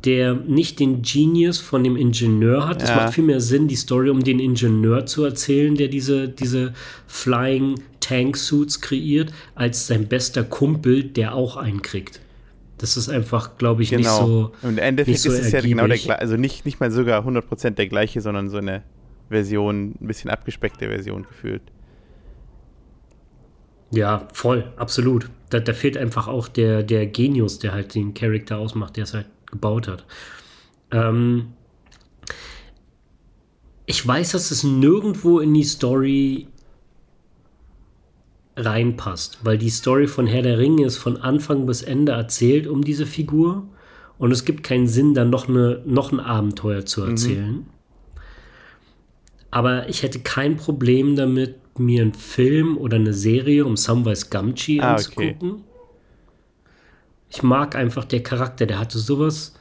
der 0.07 0.35
nicht 0.35 0.79
den 0.79 1.03
Genius 1.03 1.59
von 1.59 1.83
dem 1.83 1.97
Ingenieur 1.97 2.69
hat. 2.69 2.81
Es 2.81 2.89
ja. 2.89 2.97
macht 2.97 3.15
viel 3.15 3.25
mehr 3.25 3.41
Sinn, 3.41 3.67
die 3.67 3.75
Story 3.75 4.09
um 4.09 4.23
den 4.23 4.39
Ingenieur 4.39 5.05
zu 5.05 5.25
erzählen, 5.25 5.75
der 5.75 5.89
diese, 5.89 6.29
diese 6.29 6.73
Flying 7.09 7.75
Tank-Suits 7.99 8.81
kreiert, 8.81 9.33
als 9.57 9.89
sein 9.89 10.07
bester 10.07 10.45
Kumpel, 10.45 11.03
der 11.03 11.35
auch 11.35 11.57
einen 11.57 11.83
kriegt. 11.83 12.21
Das 12.79 12.97
ist 12.97 13.09
einfach, 13.09 13.59
glaube 13.59 13.83
ich, 13.83 13.91
genau. 13.91 13.99
nicht 13.99 14.11
so. 14.11 14.53
Und 14.63 14.71
im 14.71 14.79
Endeffekt 14.79 15.19
so 15.19 15.31
ist 15.31 15.41
es 15.41 15.53
ergiebig. 15.53 15.77
ja 15.77 15.83
genau 15.83 15.89
der 15.89 15.99
gleiche, 15.99 16.21
also 16.21 16.37
nicht, 16.37 16.65
nicht 16.65 16.79
mal 16.79 16.91
sogar 16.93 17.27
100% 17.27 17.71
der 17.71 17.89
gleiche, 17.89 18.21
sondern 18.21 18.49
so 18.49 18.59
eine 18.59 18.83
Version, 19.29 19.97
ein 20.01 20.07
bisschen 20.07 20.31
abgespeckte 20.31 20.87
Version 20.87 21.27
gefühlt. 21.27 21.63
Ja, 23.91 24.29
voll, 24.33 24.73
absolut. 24.77 25.31
Da, 25.51 25.59
da 25.59 25.73
fehlt 25.73 25.97
einfach 25.97 26.29
auch 26.29 26.47
der, 26.47 26.85
der 26.85 27.07
Genius, 27.07 27.59
der 27.59 27.73
halt 27.73 27.95
den 27.95 28.15
Charakter 28.15 28.59
ausmacht, 28.59 28.97
der 28.97 29.05
es 29.05 29.15
halt 29.15 29.27
gebaut 29.47 29.89
hat. 29.89 30.05
Ähm, 30.91 31.53
ich 33.87 34.07
weiß, 34.07 34.33
dass 34.33 34.51
es 34.51 34.65
nirgendwo 34.65 35.41
in 35.41 35.55
die 35.55 35.65
Story 35.65 36.49
reinpasst, 38.57 39.41
weil 39.43 39.59
die 39.59 39.71
Story 39.71 40.07
von 40.07 40.27
Herr 40.27 40.43
der 40.43 40.59
Ringe 40.59 40.87
ist 40.87 40.97
von 40.97 41.19
Anfang 41.19 41.67
bis 41.67 41.83
Ende 41.83 42.13
erzählt 42.13 42.67
um 42.67 42.83
diese 42.83 43.07
Figur 43.07 43.69
und 44.19 44.33
es 44.33 44.45
gibt 44.45 44.63
keinen 44.63 44.89
Sinn, 44.89 45.15
dann 45.15 45.31
noch, 45.31 45.49
eine, 45.49 45.83
noch 45.85 46.11
ein 46.11 46.21
Abenteuer 46.21 46.87
zu 46.87 47.03
mhm. 47.03 47.11
erzählen. 47.11 47.53
Mhm. 47.53 47.67
Aber 49.51 49.89
ich 49.89 50.03
hätte 50.03 50.21
kein 50.21 50.57
Problem 50.57 51.17
damit, 51.17 51.57
mir 51.79 52.03
einen 52.03 52.15
Film 52.15 52.79
oder 52.79 52.97
eine 52.97 53.13
Serie 53.13 53.67
um 53.67 53.77
Samwise 53.77 54.29
Gamgee 54.31 54.81
ah, 54.81 54.93
anzugucken. 54.93 55.53
Okay. 55.53 55.63
Ich 57.31 57.43
mag 57.43 57.75
einfach 57.75 58.05
der 58.05 58.23
Charakter, 58.23 58.67
der 58.67 58.79
hatte 58.79 58.99
sowas, 58.99 59.55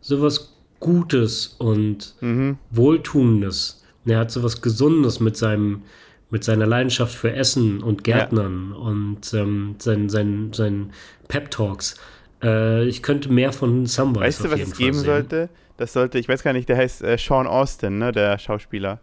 sowas 0.00 0.54
Gutes 0.80 1.56
und 1.58 2.14
mhm. 2.20 2.56
Wohltuendes. 2.70 3.84
Er 4.06 4.18
hat 4.18 4.30
sowas 4.30 4.62
Gesundes 4.62 5.20
mit 5.20 5.36
seinem, 5.36 5.82
mit 6.30 6.42
seiner 6.42 6.66
Leidenschaft 6.66 7.14
für 7.14 7.32
Essen 7.32 7.82
und 7.82 8.02
Gärtnern 8.02 8.70
ja. 8.72 8.76
und 8.78 9.34
ähm, 9.34 9.76
seinen 9.78 10.08
sein, 10.08 10.52
sein 10.54 10.92
Pep-Talks. 11.28 11.96
Äh, 12.42 12.86
ich 12.86 13.02
könnte 13.02 13.30
mehr 13.30 13.52
von 13.52 13.84
Samwise 13.86 14.20
Weißt 14.24 14.44
du, 14.44 14.50
was 14.50 14.60
es 14.60 14.76
geben 14.76 14.94
sehen. 14.94 15.04
sollte? 15.04 15.48
Das 15.76 15.92
sollte, 15.92 16.18
ich 16.18 16.28
weiß 16.28 16.42
gar 16.42 16.54
nicht, 16.54 16.68
der 16.68 16.78
heißt 16.78 17.02
äh, 17.02 17.18
Sean 17.18 17.46
Austin, 17.46 17.98
ne, 17.98 18.10
der 18.12 18.38
Schauspieler. 18.38 19.00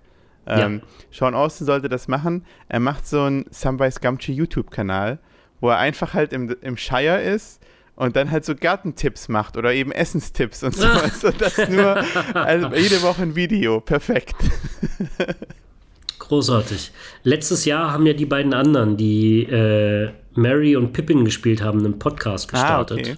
Ähm, 0.47 0.81
ja. 0.81 0.87
Sean 1.11 1.35
Austin 1.35 1.67
sollte 1.67 1.89
das 1.89 2.07
machen. 2.07 2.43
Er 2.69 2.79
macht 2.79 3.07
so 3.07 3.21
einen 3.21 3.45
Samwise 3.51 3.99
Gamgee 3.99 4.31
YouTube-Kanal, 4.31 5.19
wo 5.59 5.69
er 5.69 5.77
einfach 5.77 6.13
halt 6.13 6.33
im, 6.33 6.55
im 6.61 6.77
Shire 6.77 7.21
ist 7.21 7.56
und 7.97 8.15
dann 8.15 8.31
halt 8.31 8.45
so 8.45 8.55
Gartentipps 8.55 9.27
macht 9.27 9.57
oder 9.57 9.73
eben 9.73 9.91
Essenstipps 9.91 10.63
und 10.63 10.75
so. 10.75 10.85
also 10.85 11.31
das 11.31 11.57
nur 11.67 11.97
also 12.33 12.67
jede 12.75 13.01
Woche 13.01 13.23
ein 13.23 13.35
Video. 13.35 13.81
Perfekt. 13.81 14.35
Großartig. 16.19 16.91
Letztes 17.23 17.65
Jahr 17.65 17.91
haben 17.91 18.05
ja 18.05 18.13
die 18.13 18.25
beiden 18.25 18.53
anderen, 18.53 18.97
die 18.97 19.43
äh, 19.43 20.11
Mary 20.35 20.75
und 20.75 20.93
Pippin 20.93 21.25
gespielt 21.25 21.63
haben, 21.63 21.79
einen 21.79 21.97
Podcast 21.97 22.51
gestartet. 22.51 22.97
Ah, 22.97 23.01
okay. 23.01 23.17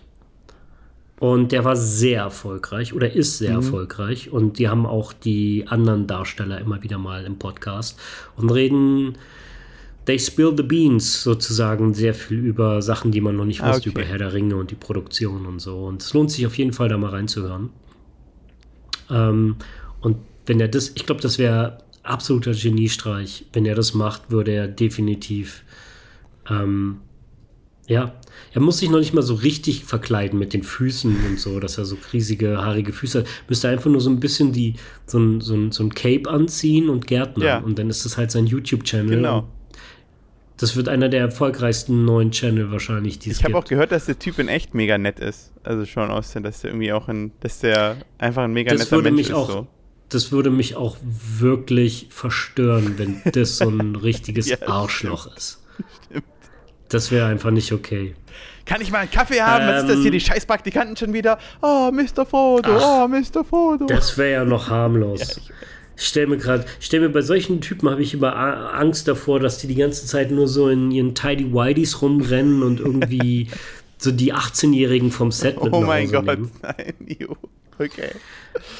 Und 1.20 1.52
der 1.52 1.66
war 1.66 1.76
sehr 1.76 2.22
erfolgreich 2.22 2.94
oder 2.94 3.12
ist 3.12 3.38
sehr 3.38 3.52
mhm. 3.52 3.58
erfolgreich. 3.58 4.32
Und 4.32 4.60
die 4.60 4.70
haben 4.70 4.86
auch 4.86 5.12
die 5.12 5.66
anderen 5.68 6.08
Darsteller 6.08 6.60
immer 6.62 6.82
wieder 6.84 6.98
mal 6.98 7.26
im 7.26 7.38
Podcast 7.38 8.00
und 8.38 8.50
reden, 8.50 9.18
they 10.10 10.18
spill 10.18 10.52
the 10.58 10.64
beans 10.64 11.22
sozusagen 11.22 11.94
sehr 11.94 12.16
viel 12.16 12.40
über 12.40 12.82
Sachen, 12.82 13.12
die 13.12 13.22
man 13.22 13.36
noch 13.36 13.46
nicht 13.46 13.62
ah, 13.62 13.70
wusste, 13.70 13.92
okay. 13.92 14.00
über 14.00 14.10
Herr 14.10 14.18
der 14.18 14.34
Ringe 14.34 14.56
und 14.56 14.72
die 14.72 14.76
Produktion 14.76 15.46
und 15.46 15.60
so. 15.60 15.86
Und 15.86 16.02
es 16.02 16.12
lohnt 16.16 16.32
sich 16.32 16.48
auf 16.48 16.58
jeden 16.58 16.74
Fall, 16.74 16.90
da 16.90 16.98
mal 16.98 17.12
reinzuhören. 17.12 17.70
Ähm, 19.12 19.58
und 20.02 20.18
wenn 20.48 20.60
er 20.60 20.68
das, 20.68 20.94
ich 20.96 21.06
glaube, 21.06 21.22
das 21.22 21.38
wäre 21.38 21.84
absoluter 22.02 22.54
Geniestreich. 22.54 23.46
Wenn 23.54 23.68
er 23.68 23.76
das 23.76 23.94
macht, 23.94 24.32
würde 24.32 24.52
er 24.52 24.68
definitiv, 24.68 25.64
ähm, 26.50 27.02
ja, 27.88 28.16
er 28.54 28.62
muss 28.62 28.80
sich 28.80 28.90
noch 28.90 28.98
nicht 28.98 29.14
mal 29.14 29.22
so 29.22 29.36
richtig 29.36 29.86
verkleiden 29.86 30.40
mit 30.40 30.54
den 30.54 30.64
Füßen 30.64 31.16
und 31.28 31.40
so, 31.40 31.60
dass 31.60 31.78
er 31.78 31.86
so 31.86 31.98
riesige, 32.14 32.58
haarige 32.58 32.94
Füße 32.94 33.20
hat. 33.20 33.28
Müsste 33.48 33.70
einfach 33.70 33.92
nur 33.92 34.02
so 34.02 34.10
ein 34.10 34.20
bisschen 34.20 34.54
die, 34.54 34.74
so 35.06 35.20
ein, 35.20 35.40
so 35.40 35.54
ein, 35.54 35.72
so 35.72 35.84
ein 35.84 35.94
Cape 35.94 36.28
anziehen 36.28 36.90
und 36.90 37.06
Gärtner. 37.06 37.46
Ja. 37.46 37.58
Und 37.60 37.78
dann 37.78 37.92
ist 37.92 38.06
das 38.06 38.18
halt 38.18 38.32
sein 38.32 38.48
YouTube-Channel. 38.48 39.18
Genau. 39.18 39.48
Das 40.60 40.76
wird 40.76 40.90
einer 40.90 41.10
der 41.10 41.22
erfolgreichsten 41.22 42.06
neuen 42.06 42.32
Channel 42.32 42.72
wahrscheinlich, 42.72 43.18
die 43.18 43.32
es 43.32 43.40
Ich 43.40 43.46
habe 43.46 43.58
auch 43.58 43.66
gehört, 43.66 43.92
dass 43.92 44.06
der 44.06 44.20
Typ 44.20 44.40
in 44.40 44.50
echt 44.50 44.74
mega 44.74 44.98
nett 44.98 45.20
ist. 45.20 45.54
Also 45.64 45.86
Sean 45.86 46.12
Austin, 46.12 46.44
dass 46.44 46.62
der 46.62 46.72
irgendwie 46.72 46.92
auch 46.92 47.08
ein, 47.08 47.32
dass 47.40 47.60
der 47.60 47.98
einfach 48.18 48.44
ein 48.44 48.52
mega 48.52 48.72
das 48.72 48.80
netter 48.82 48.92
würde 48.92 49.12
Mensch 49.12 49.18
mich 49.18 49.30
ist. 49.30 49.36
Auch, 49.36 49.50
so 49.50 49.68
das 50.10 50.32
würde 50.32 50.50
mich 50.50 50.76
auch 50.76 50.98
wirklich 51.02 52.08
verstören, 52.10 52.96
wenn 52.98 53.22
das 53.32 53.58
so 53.58 53.70
ein 53.70 53.96
richtiges 53.96 54.50
ja, 54.50 54.58
Arschloch 54.68 55.24
stimmt. 55.24 55.38
ist. 55.38 55.60
Stimmt. 56.10 56.26
Das 56.90 57.12
wäre 57.12 57.28
einfach 57.28 57.52
nicht 57.52 57.72
okay. 57.72 58.16
Kann 58.66 58.82
ich 58.82 58.92
mal 58.92 59.00
einen 59.00 59.12
Kaffee 59.12 59.42
haben? 59.42 59.64
Ähm, 59.64 59.70
Was 59.70 59.84
ist 59.84 59.90
das 59.90 59.98
hier? 59.98 60.08
Ähm, 60.08 60.12
die 60.12 60.20
Scheißpraktikanten 60.20 60.98
schon 60.98 61.14
wieder? 61.14 61.38
Oh, 61.62 61.92
Mr. 61.92 62.26
Foto, 62.26 62.78
ach, 62.78 63.06
oh, 63.06 63.08
Mr. 63.08 63.44
Foto. 63.44 63.86
Das 63.86 64.18
wäre 64.18 64.42
ja 64.42 64.46
noch 64.46 64.70
harmlos. 64.70 65.20
Ja, 65.20 65.56
stelle 66.08 66.28
mir 66.28 66.38
gerade, 66.38 66.66
stell 66.80 67.00
mir 67.02 67.10
bei 67.10 67.22
solchen 67.22 67.62
Typen 67.62 67.90
habe 67.90 68.02
ich 68.02 68.14
immer 68.14 68.36
Angst 68.74 69.08
davor, 69.08 69.40
dass 69.40 69.58
die 69.58 69.68
die 69.68 69.76
ganze 69.76 70.06
Zeit 70.06 70.32
nur 70.32 70.48
so 70.48 70.70
in 70.70 70.92
ihren 70.92 71.14
Tidy 71.16 71.54
Whiteys 71.54 72.02
rumrennen 72.02 72.64
und 72.64 72.80
irgendwie 72.80 73.48
so 73.98 74.12
die 74.12 74.34
18-Jährigen 74.34 75.12
vom 75.12 75.32
Set 75.32 75.62
mit 75.64 75.74
Oh 75.74 75.82
mein 75.82 76.12
Gott, 76.12 76.26
nehmen. 76.26 76.52
nein, 76.62 76.94
jo. 77.20 77.36
Okay. 77.78 78.10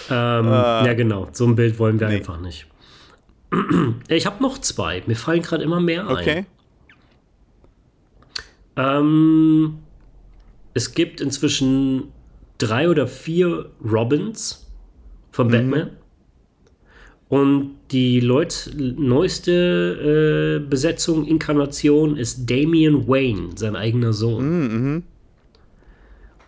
Ähm, 0.10 0.48
Ah. 0.48 0.84
Ja, 0.86 0.94
genau. 0.94 1.28
So 1.32 1.46
ein 1.46 1.56
Bild 1.56 1.80
wollen 1.80 2.00
wir 2.00 2.08
Nee. 2.10 2.16
einfach 2.18 2.40
nicht. 2.40 2.66
Ich 4.10 4.26
habe 4.26 4.42
noch 4.44 4.58
zwei. 4.60 5.02
Mir 5.08 5.16
fallen 5.16 5.42
gerade 5.42 5.64
immer 5.64 5.80
mehr 5.80 6.08
ein. 6.08 6.16
Okay. 6.18 6.46
Ähm, 8.76 9.80
es 10.74 10.94
gibt 10.94 11.22
inzwischen 11.22 12.12
drei 12.58 12.90
oder 12.90 13.08
vier 13.08 13.72
Robins 13.84 14.68
von 15.32 15.48
Mhm. 15.48 15.52
Batman. 15.52 15.90
Und 17.30 17.76
die 17.92 18.20
Leut 18.20 18.72
neueste 18.76 20.62
äh, 20.64 20.68
Besetzung, 20.68 21.26
Inkarnation 21.26 22.18
ist 22.18 22.50
Damian 22.50 23.08
Wayne, 23.08 23.52
sein 23.56 23.76
eigener 23.76 24.14
Sohn. 24.14 24.94
Mhm, 24.94 25.04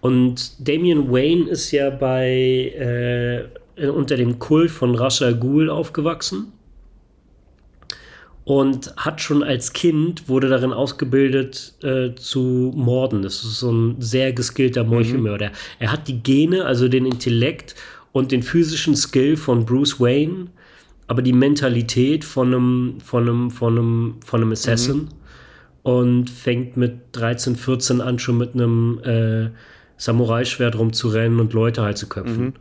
Und 0.02 0.68
Damian 0.68 1.12
Wayne 1.12 1.48
ist 1.48 1.72
ja 1.72 1.92
bei 1.92 3.48
äh, 3.78 3.88
unter 3.90 4.18
dem 4.18 4.40
Kult 4.40 4.72
von 4.72 4.96
Ra's 4.96 5.22
al 5.22 5.36
Ghul 5.36 5.70
aufgewachsen 5.70 6.52
und 8.44 8.96
hat 8.98 9.22
schon 9.22 9.44
als 9.44 9.74
Kind 9.74 10.28
wurde 10.28 10.50
darin 10.50 10.74
ausgebildet 10.74 11.76
äh, 11.84 12.16
zu 12.16 12.74
morden. 12.76 13.22
Das 13.22 13.44
ist 13.44 13.60
so 13.60 13.72
ein 13.72 13.96
sehr 14.02 14.34
geskillter 14.34 14.84
Meuchelmörder. 14.84 15.52
Er 15.78 15.92
hat 15.92 16.08
die 16.08 16.24
Gene, 16.24 16.66
also 16.66 16.88
den 16.88 17.06
Intellekt 17.06 17.76
und 18.12 18.32
den 18.32 18.42
physischen 18.42 18.96
Skill 18.96 19.38
von 19.38 19.66
Bruce 19.66 20.00
Wayne, 20.00 20.48
aber 21.12 21.22
die 21.22 21.34
Mentalität 21.34 22.24
von 22.24 22.54
einem 22.54 23.02
von 23.04 23.28
einem 23.28 23.52
von 23.52 23.78
einem 23.78 24.16
von 24.24 24.42
einem 24.42 24.54
Assassin 24.54 25.10
und 25.84 26.30
fängt 26.30 26.78
mit 26.78 27.00
13, 27.12 27.58
14 27.58 28.00
an 28.00 28.18
schon 28.18 28.38
mit 28.38 28.54
einem 28.54 29.02
äh, 29.04 29.50
Samurai-Schwert 29.98 30.78
rumzurennen 30.78 31.42
und 31.42 31.52
Leute 31.52 31.82
halt 31.82 31.98
zu 31.98 32.08
köpfen. 32.08 32.54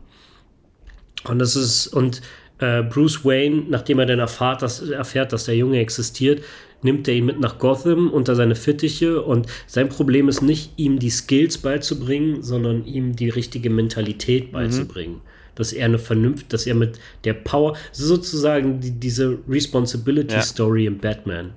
Und 1.29 1.39
das 1.39 1.55
ist, 1.55 1.87
und 1.87 2.21
äh, 2.59 2.83
Bruce 2.83 3.23
Wayne, 3.23 3.67
nachdem 3.69 3.99
er 3.99 4.05
dann 4.05 4.19
erfahrt, 4.19 4.63
dass, 4.63 4.81
erfährt, 4.81 5.31
dass 5.31 5.45
der 5.45 5.55
Junge 5.55 5.79
existiert, 5.79 6.43
nimmt 6.81 7.07
er 7.07 7.13
ihn 7.13 7.27
mit 7.27 7.39
nach 7.39 7.57
Gotham 7.57 8.09
unter 8.09 8.35
seine 8.35 8.55
Fittiche 8.55 9.21
und 9.21 9.47
sein 9.65 9.87
Problem 9.87 10.27
ist 10.27 10.41
nicht, 10.41 10.73
ihm 10.75 10.99
die 10.99 11.09
Skills 11.09 11.57
beizubringen, 11.57 12.43
sondern 12.43 12.83
ihm 12.83 13.15
die 13.15 13.29
richtige 13.29 13.69
Mentalität 13.69 14.51
beizubringen. 14.51 15.21
Dass 15.55 15.73
er 15.73 15.85
eine 15.85 15.99
Vernunft, 15.99 16.53
dass 16.53 16.65
er 16.65 16.75
mit 16.75 16.99
der 17.23 17.33
Power, 17.33 17.75
sozusagen 17.91 18.79
die, 18.79 18.91
diese 18.91 19.39
Responsibility-Story 19.47 20.85
im 20.85 20.97
Batman 20.97 21.53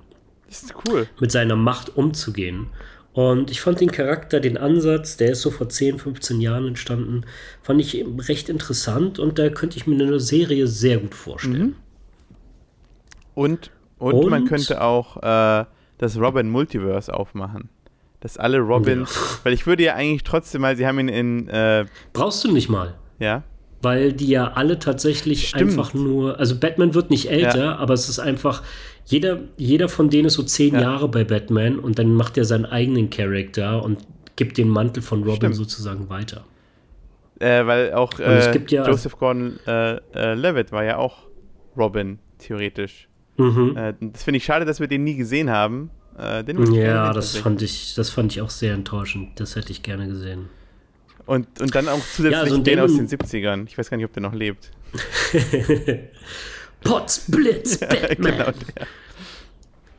Das 0.47 0.63
ist 0.63 0.73
cool. 0.87 1.07
mit 1.19 1.31
seiner 1.31 1.55
Macht 1.55 1.95
umzugehen. 1.95 2.67
Und 3.13 3.49
ich 3.49 3.61
fand 3.61 3.79
den 3.79 3.91
Charakter, 3.91 4.41
den 4.41 4.57
Ansatz, 4.57 5.15
der 5.15 5.31
ist 5.31 5.41
so 5.41 5.49
vor 5.49 5.69
10, 5.69 5.99
15 5.99 6.41
Jahren 6.41 6.67
entstanden, 6.67 7.21
fand 7.61 7.79
ich 7.79 8.05
recht 8.27 8.49
interessant 8.49 9.19
und 9.19 9.39
da 9.39 9.47
könnte 9.47 9.77
ich 9.77 9.87
mir 9.87 9.95
eine 9.95 10.19
Serie 10.19 10.67
sehr 10.67 10.97
gut 10.97 11.15
vorstellen. 11.15 11.77
Und, 13.33 13.71
und, 13.99 14.13
Und? 14.15 14.29
man 14.29 14.45
könnte 14.45 14.81
auch 14.81 15.17
äh, 15.23 15.65
das 15.97 16.17
Robin 16.17 16.49
Multiverse 16.49 17.13
aufmachen. 17.13 17.69
Dass 18.19 18.37
alle 18.37 18.59
Robins, 18.59 19.39
weil 19.43 19.53
ich 19.53 19.65
würde 19.67 19.83
ja 19.83 19.93
eigentlich 19.93 20.23
trotzdem 20.23 20.61
mal, 20.61 20.75
sie 20.75 20.85
haben 20.85 20.99
ihn 20.99 21.07
in, 21.09 21.47
äh, 21.47 21.85
Brauchst 22.11 22.43
du 22.43 22.51
nicht 22.51 22.67
mal, 22.69 22.95
ja, 23.19 23.43
weil 23.85 24.11
die 24.11 24.27
ja 24.27 24.51
alle 24.55 24.77
tatsächlich 24.79 25.47
Stimmt. 25.47 25.71
einfach 25.71 25.93
nur, 25.93 26.37
also 26.39 26.57
Batman 26.59 26.93
wird 26.93 27.09
nicht 27.09 27.29
älter, 27.31 27.57
Ja. 27.63 27.75
aber 27.77 27.93
es 27.93 28.09
ist 28.09 28.19
einfach, 28.19 28.61
jeder, 29.05 29.39
jeder 29.55 29.87
von 29.87 30.09
denen 30.09 30.25
ist 30.25 30.33
so 30.33 30.43
zehn 30.43 30.73
Ja. 30.73 30.81
Jahre 30.81 31.07
bei 31.07 31.23
Batman 31.23 31.79
und 31.79 31.97
dann 31.99 32.13
macht 32.13 32.37
er 32.37 32.43
seinen 32.43 32.65
eigenen 32.65 33.09
Charakter 33.09 33.81
und 33.83 33.99
gibt 34.35 34.57
den 34.57 34.67
Mantel 34.67 35.01
von 35.01 35.19
Robin 35.23 35.35
Stimmt. 35.37 35.55
sozusagen 35.55 36.09
weiter. 36.09 36.43
äh, 37.39 37.65
weil 37.65 37.93
auch 37.93 38.17
es 38.19 38.47
äh, 38.47 38.51
gibt 38.51 38.71
ja- 38.71 38.85
Joseph 38.87 39.17
Gordon-Levitt 39.17 40.71
war 40.71 40.83
ja 40.83 40.97
auch 40.97 41.27
Robin, 41.77 42.19
theoretisch. 42.39 43.07
Mhm. 43.37 43.75
Äh, 43.77 43.93
das 43.99 44.23
finde 44.23 44.37
ich 44.37 44.45
schade, 44.45 44.65
dass 44.65 44.79
wir 44.79 44.87
den 44.87 45.03
nie 45.03 45.15
gesehen 45.15 45.49
haben. 45.49 45.89
Äh, 46.17 46.43
Ja, 46.73 47.11
das 47.11 47.35
fand 47.37 47.61
ich, 47.61 47.93
das 47.95 48.09
fand 48.09 48.31
ich 48.31 48.41
auch 48.41 48.49
sehr 48.49 48.73
enttäuschend. 48.73 49.37
Das 49.39 49.55
hätte 49.57 49.71
ich 49.71 49.83
gerne 49.83 50.07
gesehen. 50.07 50.47
Und, 51.25 51.47
und 51.59 51.73
dann 51.73 51.87
auch 51.87 51.99
zusätzlich 52.15 52.31
Ja, 52.43 52.47
so 52.47 52.57
den 52.59 52.79
aus 52.79 52.95
den 52.95 53.07
70ern. 53.07 53.65
Ich 53.67 53.77
weiß 53.77 53.89
gar 53.89 53.97
nicht, 53.97 54.05
ob 54.05 54.13
der 54.13 54.21
noch 54.21 54.33
lebt. 54.33 54.69
Potz, 56.83 57.25
Blitz, 57.27 57.77
Batman. 57.79 58.37
genau, 58.37 58.51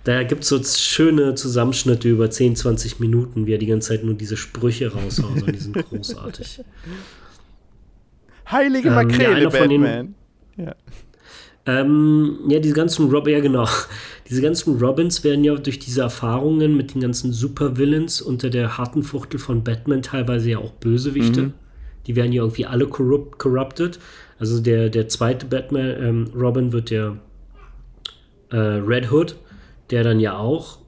Da 0.04 0.22
gibt 0.22 0.44
es 0.44 0.48
so 0.50 0.62
schöne 0.62 1.34
Zusammenschnitte 1.34 2.08
über 2.08 2.30
10, 2.30 2.54
20 2.56 3.00
Minuten, 3.00 3.46
wie 3.46 3.54
er 3.54 3.58
die 3.58 3.66
ganze 3.66 3.88
Zeit 3.88 4.04
nur 4.04 4.14
diese 4.14 4.36
Sprüche 4.36 4.92
raushaut 4.92 5.42
und 5.42 5.52
die 5.52 5.58
sind 5.58 5.74
großartig. 5.76 6.60
Heilige 8.50 8.88
Ähm, 8.88 8.94
ja, 8.94 9.02
Makrele, 9.02 9.34
einer 9.36 9.50
von 9.50 9.68
den- 9.68 9.82
Batman. 9.82 10.14
Ja. 10.56 10.74
Ähm, 11.66 12.38
ja, 12.48 12.60
diese 12.60 12.74
ganzen 12.74 13.10
Rob, 13.10 13.26
ja 13.26 13.40
genau. 13.40 13.68
Diese 14.28 14.42
ganzen 14.42 14.78
Robins 14.80 15.22
werden 15.22 15.44
ja 15.44 15.54
durch 15.54 15.78
diese 15.78 16.00
Erfahrungen 16.00 16.76
mit 16.76 16.94
den 16.94 17.00
ganzen 17.00 17.32
Supervillains 17.32 18.20
unter 18.20 18.50
der 18.50 18.76
harten 18.76 19.04
Fuchtel 19.04 19.38
von 19.38 19.62
Batman 19.62 20.02
teilweise 20.02 20.50
ja 20.50 20.58
auch 20.58 20.72
Bösewichte. 20.72 21.42
Mhm. 21.42 21.52
Die 22.08 22.16
werden 22.16 22.32
ja 22.32 22.42
irgendwie 22.42 22.66
alle 22.66 22.88
corrupt, 22.88 23.38
corrupted. 23.38 24.00
Also 24.40 24.60
der, 24.60 24.90
der 24.90 25.06
zweite 25.08 25.46
Batman, 25.46 25.94
ähm, 26.00 26.30
Robin 26.34 26.72
wird 26.72 26.90
der 26.90 27.18
äh, 28.50 28.56
Red 28.56 29.12
Hood, 29.12 29.36
der 29.90 30.02
dann 30.02 30.18
ja 30.18 30.36
auch 30.36 30.78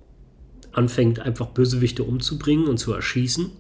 anfängt, 0.73 1.21
einfach 1.21 1.47
Bösewichte 1.47 2.03
umzubringen 2.03 2.67
und 2.67 2.79
zu 2.79 2.93
erschießen. 2.93 3.51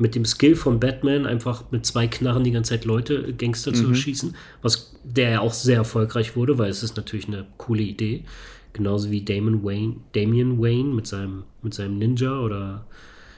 Mit 0.00 0.14
dem 0.14 0.24
Skill 0.24 0.56
von 0.56 0.80
Batman 0.80 1.26
einfach 1.26 1.70
mit 1.70 1.86
zwei 1.86 2.08
Knarren 2.08 2.42
die 2.42 2.50
ganze 2.50 2.70
Zeit 2.70 2.84
Leute, 2.84 3.14
äh, 3.14 3.32
Gangster 3.32 3.72
zu 3.72 3.88
erschießen. 3.88 4.34
Was 4.62 4.96
der 5.04 5.30
ja 5.30 5.40
auch 5.40 5.52
sehr 5.52 5.76
erfolgreich 5.76 6.36
wurde, 6.36 6.58
weil 6.58 6.70
es 6.70 6.82
ist 6.82 6.96
natürlich 6.96 7.28
eine 7.28 7.46
coole 7.58 7.82
Idee. 7.82 8.24
Genauso 8.72 9.10
wie 9.10 9.24
Damon 9.24 9.64
Wayne, 9.64 9.96
Damian 10.12 10.60
Wayne 10.60 10.94
mit 10.94 11.06
seinem, 11.06 11.44
mit 11.62 11.74
seinem 11.74 11.98
Ninja 11.98 12.40
oder 12.40 12.86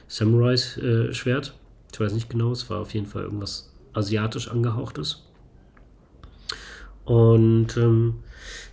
Samurai-Schwert. 0.07 1.53
ich 1.91 1.99
weiß 1.99 2.13
nicht 2.13 2.29
genau, 2.29 2.51
es 2.51 2.69
war 2.69 2.79
auf 2.79 2.93
jeden 2.93 3.07
Fall 3.07 3.23
irgendwas 3.23 3.73
asiatisch 3.93 4.47
angehauchtes. 4.49 5.23
Und 7.05 7.75
ähm, 7.77 8.15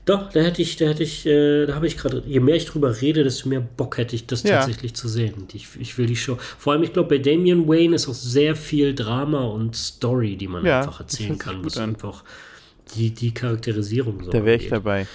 doch, 0.06 0.30
da 0.30 0.40
hätte 0.40 0.62
ich, 0.62 0.76
da 0.76 0.86
hätte 0.86 1.02
ich, 1.02 1.26
äh, 1.26 1.66
da 1.66 1.74
habe 1.74 1.86
ich 1.86 1.96
gerade, 1.96 2.22
je 2.26 2.40
mehr 2.40 2.56
ich 2.56 2.64
drüber 2.66 3.00
rede, 3.00 3.22
desto 3.22 3.48
mehr 3.48 3.60
Bock 3.60 3.98
hätte 3.98 4.16
ich 4.16 4.26
das 4.26 4.42
Ja. 4.42 4.56
tatsächlich 4.56 4.94
zu 4.94 5.08
sehen. 5.08 5.46
Ich, 5.52 5.68
ich 5.78 5.96
will 5.98 6.06
die 6.06 6.16
Show. 6.16 6.36
Vor 6.58 6.72
allem, 6.72 6.82
ich 6.82 6.92
glaube, 6.92 7.10
bei 7.10 7.18
Damian 7.18 7.68
Wayne 7.68 7.94
ist 7.94 8.08
auch 8.08 8.14
sehr 8.14 8.56
viel 8.56 8.94
Drama 8.94 9.44
und 9.44 9.76
Story, 9.76 10.36
die 10.36 10.48
man 10.48 10.64
Ja, 10.64 10.80
einfach 10.80 11.02
das 11.02 11.12
erzählen 11.12 11.38
kann. 11.38 11.64
Was 11.64 11.76
an. 11.76 11.90
einfach 11.90 12.24
die, 12.96 13.10
die 13.10 13.32
Charakterisierung 13.32 14.24
so 14.24 14.30
Da 14.30 14.44
wäre 14.44 14.56
ich 14.60 14.68
dabei. 14.68 15.06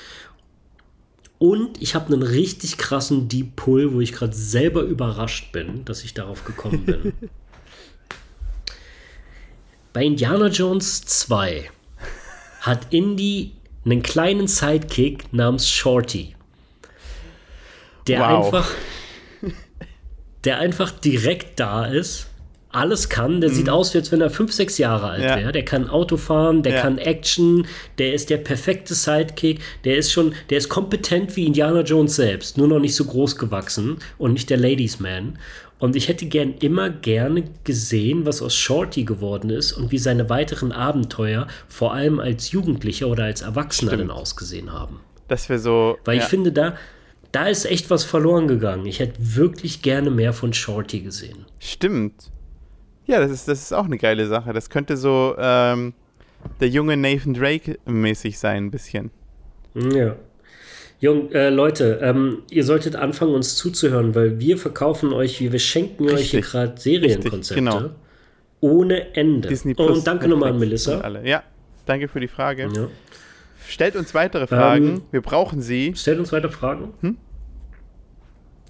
Und 1.37 1.81
ich 1.81 1.95
habe 1.95 2.13
einen 2.13 2.23
richtig 2.23 2.77
krassen 2.77 3.27
Deep 3.27 3.57
Pull, 3.57 3.91
wo 3.93 3.99
ich 3.99 4.13
gerade 4.13 4.33
selber 4.35 4.83
überrascht 4.83 5.51
bin, 5.51 5.83
dass 5.83 6.03
ich 6.05 6.13
darauf 6.13 6.45
gekommen 6.45 6.85
bin. 6.85 7.13
Bei 9.93 10.03
Indiana 10.03 10.47
Jones 10.47 11.01
2 11.05 11.69
hat 12.61 12.93
Indy 12.93 13.51
einen 13.85 14.01
kleinen 14.03 14.47
Sidekick 14.47 15.31
namens 15.33 15.69
Shorty. 15.69 16.35
Der 18.07 18.19
Wow. 18.19 18.45
einfach 18.45 18.71
der 20.43 20.59
einfach 20.59 20.91
direkt 20.91 21.59
da 21.59 21.85
ist, 21.85 22.27
alles 22.69 23.07
kann, 23.09 23.39
der 23.41 23.49
sieht 23.49 23.69
aus, 23.69 23.93
wie 23.93 23.99
als 23.99 24.11
wenn 24.11 24.19
er 24.21 24.29
fünf, 24.29 24.51
sechs 24.51 24.77
Jahre 24.77 25.07
alt 25.09 25.21
Mhm. 25.21 25.27
Ja. 25.27 25.37
wäre. 25.37 25.51
Der 25.53 25.63
kann 25.65 25.89
Auto 25.89 26.17
fahren, 26.17 26.61
der 26.61 26.73
Ja. 26.73 26.81
kann 26.81 26.97
Action, 26.99 27.65
der 27.97 28.13
ist 28.13 28.29
der 28.29 28.37
perfekte 28.37 28.93
Sidekick, 28.93 29.59
der 29.85 29.95
ist 29.97 30.11
schon, 30.11 30.35
der 30.49 30.57
ist 30.59 30.67
kompetent 30.69 31.35
wie 31.35 31.45
Indiana 31.45 31.81
Jones 31.81 32.15
selbst, 32.17 32.57
nur 32.57 32.67
noch 32.67 32.79
nicht 32.79 32.93
so 32.95 33.05
groß 33.05 33.37
gewachsen 33.37 33.97
und 34.17 34.33
nicht 34.33 34.49
der 34.49 34.57
Ladies 34.57 34.99
Man. 34.99 35.39
Und 35.85 35.95
ich 35.95 36.07
hätte 36.07 36.25
gern 36.25 36.55
immer 36.61 36.89
gerne 36.89 37.43
gesehen, 37.63 38.25
was 38.25 38.41
aus 38.41 38.55
Shorty 38.55 39.03
geworden 39.03 39.51
ist 39.51 39.71
und 39.71 39.91
wie 39.91 39.99
seine 39.99 40.31
weiteren 40.31 40.71
Abenteuer 40.71 41.45
vor 41.67 41.93
allem 41.93 42.19
als 42.19 42.51
Jugendlicher 42.51 43.07
oder 43.07 43.25
als 43.25 43.43
Erwachsener 43.43 43.91
Stimmt. 43.91 44.09
dann 44.09 44.17
ausgesehen 44.17 44.73
haben. 44.73 44.99
Das 45.27 45.47
wäre 45.47 45.59
so. 45.59 45.99
Weil 46.03 46.17
ja. 46.17 46.23
ich 46.23 46.27
finde, 46.27 46.51
da, 46.51 46.75
da 47.31 47.45
ist 47.45 47.65
echt 47.65 47.91
was 47.91 48.03
verloren 48.03 48.47
gegangen. 48.47 48.87
Ich 48.87 48.99
hätte 48.99 49.13
wirklich 49.19 49.83
gerne 49.83 50.09
mehr 50.09 50.33
von 50.33 50.53
Shorty 50.53 51.01
gesehen. 51.01 51.45
Stimmt. 51.59 52.31
Ja, 53.05 53.19
das 53.19 53.29
ist, 53.29 53.47
das 53.47 53.61
ist 53.61 53.71
auch 53.71 53.85
eine 53.85 53.99
geile 53.99 54.25
Sache. 54.25 54.53
Das 54.53 54.71
könnte 54.71 54.97
so 54.97 55.35
ähm, 55.37 55.93
der 56.61 56.69
junge 56.69 56.97
Nathan 56.97 57.35
Drake 57.35 57.77
mäßig 57.85 58.39
sein, 58.39 58.65
ein 58.65 58.71
bisschen. 58.71 59.11
Ja. 59.75 60.15
Jung, 60.99 61.31
äh, 61.33 61.49
Leute, 61.49 61.99
ähm, 62.01 62.43
ihr 62.49 62.63
solltet 62.63 62.95
anfangen, 62.95 63.33
uns 63.33 63.55
zuzuhören, 63.57 64.15
weil 64.15 64.39
wir 64.39 64.57
verkaufen 64.57 65.11
euch, 65.13 65.39
wir 65.41 65.59
schenken 65.59 66.05
euch 66.05 66.31
hier 66.31 66.39
Richtig. 66.39 66.45
gerade 66.51 66.79
Serienkonzepte. 66.81 67.55
genau. 67.55 67.89
Ohne 68.61 69.13
Ende. 69.15 69.49
Disney 69.49 69.73
Plus. 69.73 69.97
Und 69.99 70.07
danke 70.07 70.27
nochmal 70.27 70.51
an 70.53 70.59
Melissa. 70.59 70.99
Alle. 71.01 71.27
Ja, 71.27 71.43
danke 71.85 72.07
für 72.07 72.19
die 72.19 72.27
Frage. 72.29 72.69
Ja. 72.73 72.87
Stellt 73.67 73.95
uns 73.95 74.13
weitere 74.13 74.47
Fragen. 74.47 74.87
Ähm, 74.87 75.01
Wir 75.11 75.21
brauchen 75.21 75.61
sie. 75.61 75.93
Stellt 75.95 76.19
uns 76.19 76.31
weiter 76.31 76.49
Fragen. 76.49 76.93
Hm? 77.01 77.17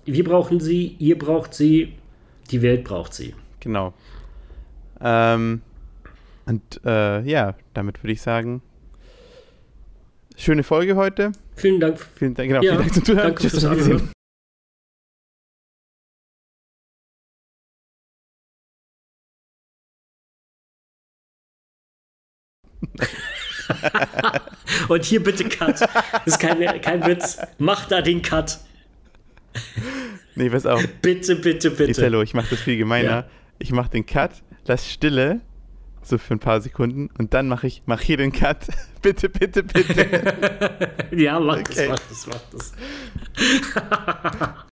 Wir 0.06 0.24
brauchen 0.24 0.60
sie, 0.60 0.96
ihr 1.00 1.18
braucht 1.18 1.54
sie, 1.54 1.94
die 2.52 2.62
Welt 2.62 2.84
braucht 2.84 3.14
sie. 3.14 3.34
Genau. 3.60 3.94
Ähm, 5.02 5.62
Und 6.46 6.82
äh, 6.86 7.22
ja, 7.22 7.56
damit 7.74 8.04
würde 8.04 8.14
ich 8.14 8.22
sagen, 8.22 8.62
schöne 10.36 10.64
Folge 10.64 10.96
heute. 10.96 11.32
Vielen 11.56 11.80
Dank. 11.80 12.06
Vielen 12.16 12.34
Dank, 12.34 12.50
genau, 12.50 12.62
ja, 12.62 12.72
vielen 12.74 12.82
Dank 12.82 12.94
zum 12.94 13.04
Zuhören. 13.04 13.28
Danke 13.28 13.42
Tschüss, 13.42 13.52
fürs 13.52 13.72
Wiedersehen. 13.72 14.12
Und 24.88 25.06
hier 25.06 25.24
bitte 25.24 25.46
Cut. 25.46 25.82
Das 25.82 25.90
ist 26.26 26.40
keine, 26.40 26.80
kein 26.80 27.06
Witz. 27.06 27.38
Mach 27.58 27.88
da 27.88 28.02
den 28.02 28.22
Cut. 28.22 28.60
Nee, 30.36 30.50
pass 30.50 30.66
auf. 30.66 30.86
Bitte, 31.02 31.36
bitte, 31.36 31.72
bitte. 31.72 31.92
Italo, 31.92 32.22
ich 32.22 32.34
mach 32.34 32.48
das 32.50 32.60
viel 32.60 32.78
gemeiner. 32.78 33.10
Ja. 33.10 33.26
Ich 33.58 33.72
mach 33.72 33.88
den 33.88 34.06
Cut, 34.06 34.44
lass 34.66 34.92
Stille, 34.92 35.40
so 36.08 36.18
für 36.18 36.36
ein 36.36 36.40
paar 36.40 36.62
Sekunden, 36.62 37.10
und 37.18 37.34
dann 37.34 37.48
mache 37.48 37.68
ich, 37.68 37.84
mach 37.86 38.02
hier 38.02 38.18
den 38.18 38.32
Cut. 38.32 38.68
bitte, 39.02 39.30
bitte, 39.30 39.64
bitte. 39.64 40.92
ja, 41.12 41.40
mach 41.40 41.60
okay. 41.60 41.88
das, 41.90 42.28
mach 42.28 42.42
das, 42.52 42.72
mach 43.36 43.92
das. 44.34 44.54